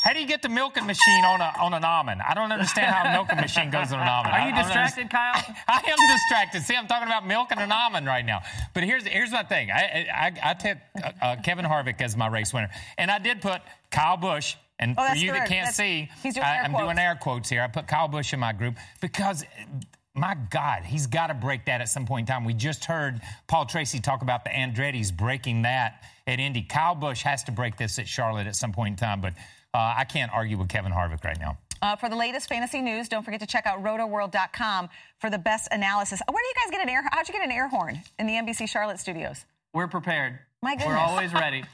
How 0.04 0.14
do 0.14 0.20
you 0.20 0.28
get 0.28 0.42
the 0.42 0.50
milking 0.50 0.86
machine 0.88 1.24
on 1.26 1.42
a 1.42 1.54
on 1.60 1.74
an 1.74 1.84
almond? 1.84 2.22
I 2.28 2.34
don't 2.34 2.52
understand 2.52 2.88
how 2.94 3.10
a 3.10 3.14
milking 3.18 3.38
machine 3.38 3.70
goes 3.70 3.92
on 3.92 4.00
an 4.00 4.08
almond. 4.08 4.34
Are 4.34 4.48
you 4.50 4.54
I 4.56 4.64
distracted, 4.64 5.10
Kyle? 5.10 5.34
I 5.68 5.78
am 5.88 5.98
distracted. 6.16 6.64
See, 6.64 6.76
I'm 6.76 6.88
talking 6.88 7.08
about 7.08 7.26
milking 7.28 7.60
an 7.60 7.72
almond 7.72 8.08
right 8.08 8.26
now. 8.26 8.42
But 8.74 8.84
here's 8.84 9.06
here's 9.06 9.32
my 9.32 9.44
thing. 9.44 9.70
I 9.72 10.08
I, 10.14 10.32
I 10.52 10.54
took 10.56 10.78
uh, 11.04 11.12
uh, 11.22 11.36
Kevin 11.44 11.66
Harvick 11.66 12.02
as 12.02 12.18
my 12.18 12.28
race 12.28 12.54
winner, 12.54 12.70
and 12.98 13.12
I 13.12 13.20
did 13.20 13.42
put 13.42 13.62
Kyle 13.92 14.18
Busch. 14.18 14.56
And 14.80 14.96
Oh, 14.98 15.10
for 15.10 15.16
you 15.16 15.32
that 15.32 15.48
can't 15.48 15.68
That's- 15.72 15.76
see, 15.76 16.10
doing 16.24 16.40
I, 16.44 16.62
I'm 16.64 16.72
quotes. 16.72 16.86
doing 16.86 16.98
air 16.98 17.16
quotes 17.22 17.50
here. 17.50 17.62
I 17.62 17.68
put 17.68 17.88
Kyle 17.88 18.08
Busch 18.08 18.34
in 18.34 18.40
my 18.40 18.54
group 18.54 18.76
because. 19.02 19.44
My 20.14 20.36
God, 20.50 20.84
he's 20.84 21.08
got 21.08 21.28
to 21.28 21.34
break 21.34 21.68
that 21.68 21.80
at 21.80 21.88
some 21.88 22.06
point 22.06 22.28
in 22.28 22.34
time. 22.36 22.44
We 22.44 22.54
just 22.54 22.84
heard 22.84 23.22
Paul 23.48 23.66
Tracy 23.66 24.02
talk 24.02 24.22
about 24.24 24.44
the 24.44 24.50
Andretti's 24.50 25.10
breaking 25.10 25.62
that 25.62 26.04
at 26.28 26.38
Indy. 26.38 26.64
Kyle 26.64 26.96
Busch 26.96 27.22
has 27.22 27.46
to 27.46 27.54
break 27.54 27.78
this 27.78 27.98
at 27.98 28.10
Charlotte 28.10 28.46
at 28.46 28.58
some 28.58 28.74
point 28.74 28.92
in 28.92 28.96
time, 28.98 29.22
but 29.22 29.34
uh, 29.74 29.96
I 29.98 30.06
can't 30.06 30.32
argue 30.34 30.58
with 30.58 30.70
Kevin 30.70 30.92
Harvick 30.92 31.24
right 31.24 31.40
now. 31.40 31.58
Uh, 31.82 31.96
for 31.96 32.10
the 32.10 32.16
latest 32.16 32.48
fantasy 32.48 32.82
news, 32.82 33.10
don't 33.10 33.24
forget 33.24 33.40
to 33.40 33.48
check 33.48 33.66
out 33.66 33.84
rotoworld.com 33.84 34.90
for 35.20 35.30
the 35.30 35.40
best 35.40 35.68
analysis. 35.72 36.22
Where 36.30 36.44
do 36.44 36.48
you 36.48 36.54
guys 36.64 36.72
get 36.72 36.82
an 36.84 36.90
air? 36.90 37.04
How'd 37.12 37.28
you 37.28 37.34
get 37.34 37.44
an 37.44 37.52
air 37.52 37.68
horn 37.68 38.02
in 38.20 38.28
the 38.28 38.34
NBC 38.34 38.70
Charlotte 38.70 39.00
studios? 39.00 39.46
We're 39.74 39.88
prepared. 39.88 40.38
My 40.62 40.76
goodness. 40.76 40.88
We're 40.88 40.98
always 40.98 41.34
ready. 41.34 41.64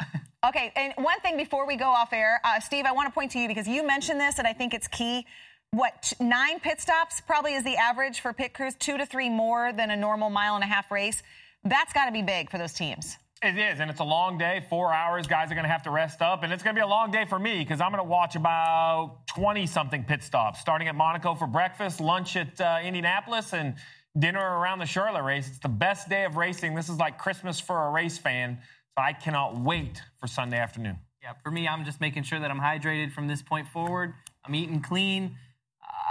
Okay, 0.42 0.72
and 0.74 0.94
one 0.96 1.20
thing 1.20 1.36
before 1.36 1.66
we 1.66 1.76
go 1.76 1.84
off 1.84 2.14
air, 2.14 2.40
uh, 2.44 2.60
Steve, 2.60 2.86
I 2.86 2.92
want 2.92 3.08
to 3.08 3.12
point 3.12 3.32
to 3.32 3.38
you 3.38 3.46
because 3.46 3.68
you 3.68 3.86
mentioned 3.86 4.18
this, 4.18 4.38
and 4.38 4.48
I 4.48 4.54
think 4.54 4.72
it's 4.72 4.88
key. 4.88 5.26
What 5.70 6.02
t- 6.02 6.16
nine 6.24 6.60
pit 6.60 6.80
stops 6.80 7.20
probably 7.20 7.52
is 7.52 7.62
the 7.62 7.76
average 7.76 8.20
for 8.20 8.32
pit 8.32 8.54
crews, 8.54 8.74
two 8.74 8.96
to 8.96 9.04
three 9.04 9.28
more 9.28 9.70
than 9.74 9.90
a 9.90 9.96
normal 9.96 10.30
mile 10.30 10.54
and 10.54 10.64
a 10.64 10.66
half 10.66 10.90
race. 10.90 11.22
That's 11.62 11.92
got 11.92 12.06
to 12.06 12.12
be 12.12 12.22
big 12.22 12.50
for 12.50 12.56
those 12.56 12.72
teams. 12.72 13.18
It 13.42 13.56
is, 13.56 13.80
and 13.80 13.90
it's 13.90 14.00
a 14.00 14.04
long 14.04 14.36
day, 14.36 14.62
four 14.68 14.92
hours. 14.92 15.26
Guys 15.26 15.50
are 15.50 15.54
going 15.54 15.64
to 15.64 15.70
have 15.70 15.84
to 15.84 15.90
rest 15.90 16.20
up, 16.20 16.42
and 16.42 16.52
it's 16.52 16.62
going 16.62 16.76
to 16.76 16.78
be 16.78 16.84
a 16.84 16.86
long 16.86 17.10
day 17.10 17.24
for 17.24 17.38
me 17.38 17.60
because 17.60 17.80
I'm 17.80 17.90
going 17.90 18.04
to 18.04 18.08
watch 18.08 18.36
about 18.36 19.26
20 19.28 19.66
something 19.66 20.04
pit 20.04 20.22
stops, 20.22 20.60
starting 20.60 20.88
at 20.88 20.94
Monaco 20.94 21.34
for 21.34 21.46
breakfast, 21.46 22.02
lunch 22.02 22.36
at 22.36 22.60
uh, 22.60 22.80
Indianapolis, 22.84 23.54
and 23.54 23.76
dinner 24.18 24.58
around 24.58 24.78
the 24.78 24.84
Charlotte 24.84 25.22
race. 25.22 25.48
It's 25.48 25.58
the 25.58 25.70
best 25.70 26.10
day 26.10 26.26
of 26.26 26.36
racing. 26.36 26.74
This 26.74 26.90
is 26.90 26.98
like 26.98 27.16
Christmas 27.16 27.58
for 27.58 27.86
a 27.86 27.90
race 27.90 28.18
fan, 28.18 28.58
so 28.94 29.02
I 29.02 29.14
cannot 29.14 29.58
wait 29.58 30.02
for 30.18 30.26
Sunday 30.26 30.58
afternoon. 30.58 30.98
Yeah, 31.22 31.32
for 31.42 31.50
me, 31.50 31.66
I'm 31.66 31.86
just 31.86 31.98
making 31.98 32.24
sure 32.24 32.40
that 32.40 32.50
I'm 32.50 32.60
hydrated 32.60 33.10
from 33.10 33.26
this 33.26 33.40
point 33.40 33.66
forward. 33.68 34.12
I'm 34.44 34.54
eating 34.54 34.82
clean. 34.82 35.36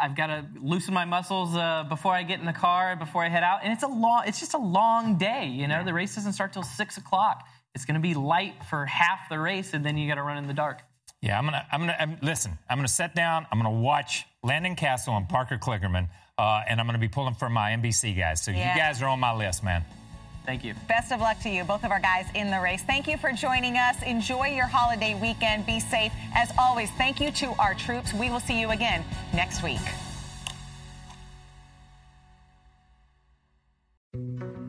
I've 0.01 0.15
got 0.15 0.27
to 0.27 0.45
loosen 0.61 0.93
my 0.93 1.05
muscles 1.05 1.55
uh, 1.55 1.85
before 1.89 2.13
I 2.13 2.23
get 2.23 2.39
in 2.39 2.45
the 2.45 2.53
car, 2.53 2.95
before 2.95 3.23
I 3.23 3.29
head 3.29 3.43
out. 3.43 3.59
And 3.63 3.71
it's 3.73 3.83
a 3.83 3.87
long, 3.87 4.23
it's 4.27 4.39
just 4.39 4.53
a 4.53 4.57
long 4.59 5.17
day. 5.17 5.45
You 5.47 5.67
know, 5.67 5.83
the 5.83 5.93
race 5.93 6.15
doesn't 6.15 6.33
start 6.33 6.53
till 6.53 6.63
six 6.63 6.97
o'clock. 6.97 7.45
It's 7.75 7.85
going 7.85 7.95
to 7.95 8.01
be 8.01 8.13
light 8.13 8.55
for 8.69 8.85
half 8.85 9.29
the 9.29 9.39
race, 9.39 9.73
and 9.73 9.85
then 9.85 9.97
you 9.97 10.07
got 10.07 10.15
to 10.15 10.23
run 10.23 10.37
in 10.37 10.47
the 10.47 10.53
dark. 10.53 10.81
Yeah, 11.21 11.37
I'm 11.37 11.43
gonna. 11.43 11.65
I'm 11.69 11.81
gonna 11.81 11.95
I'm, 11.99 12.17
listen. 12.21 12.57
I'm 12.69 12.77
gonna 12.77 12.87
sit 12.87 13.13
down. 13.13 13.45
I'm 13.51 13.59
gonna 13.59 13.69
watch 13.81 14.25
Landon 14.41 14.77
Cassill 14.77 15.17
and 15.17 15.27
Parker 15.27 15.57
Kligerman, 15.57 16.07
uh, 16.37 16.61
and 16.65 16.79
I'm 16.79 16.85
gonna 16.85 16.97
be 16.97 17.09
pulling 17.09 17.33
for 17.33 17.49
my 17.49 17.71
NBC 17.71 18.17
guys. 18.17 18.41
So 18.41 18.51
Yeah. 18.51 18.73
you 18.73 18.79
guys 18.79 19.01
are 19.01 19.09
on 19.09 19.19
my 19.19 19.33
list, 19.35 19.61
man. 19.61 19.83
Thank 20.45 20.63
you. 20.63 20.73
Best 20.87 21.11
of 21.11 21.19
luck 21.19 21.39
to 21.41 21.49
you, 21.49 21.63
both 21.63 21.83
of 21.83 21.91
our 21.91 21.99
guys 21.99 22.25
in 22.33 22.49
the 22.49 22.59
race. 22.59 22.81
Thank 22.81 23.07
you 23.07 23.17
for 23.17 23.31
joining 23.31 23.77
us. 23.77 24.01
Enjoy 24.03 24.47
your 24.47 24.65
holiday 24.65 25.13
weekend. 25.19 25.65
Be 25.65 25.79
safe. 25.79 26.11
As 26.33 26.51
always, 26.57 26.89
thank 26.91 27.19
you 27.19 27.31
to 27.31 27.53
our 27.59 27.75
troops. 27.75 28.13
We 28.13 28.29
will 28.29 28.39
see 28.39 28.59
you 28.59 28.71
again 28.71 29.03
next 29.33 29.61
week. 29.61 29.81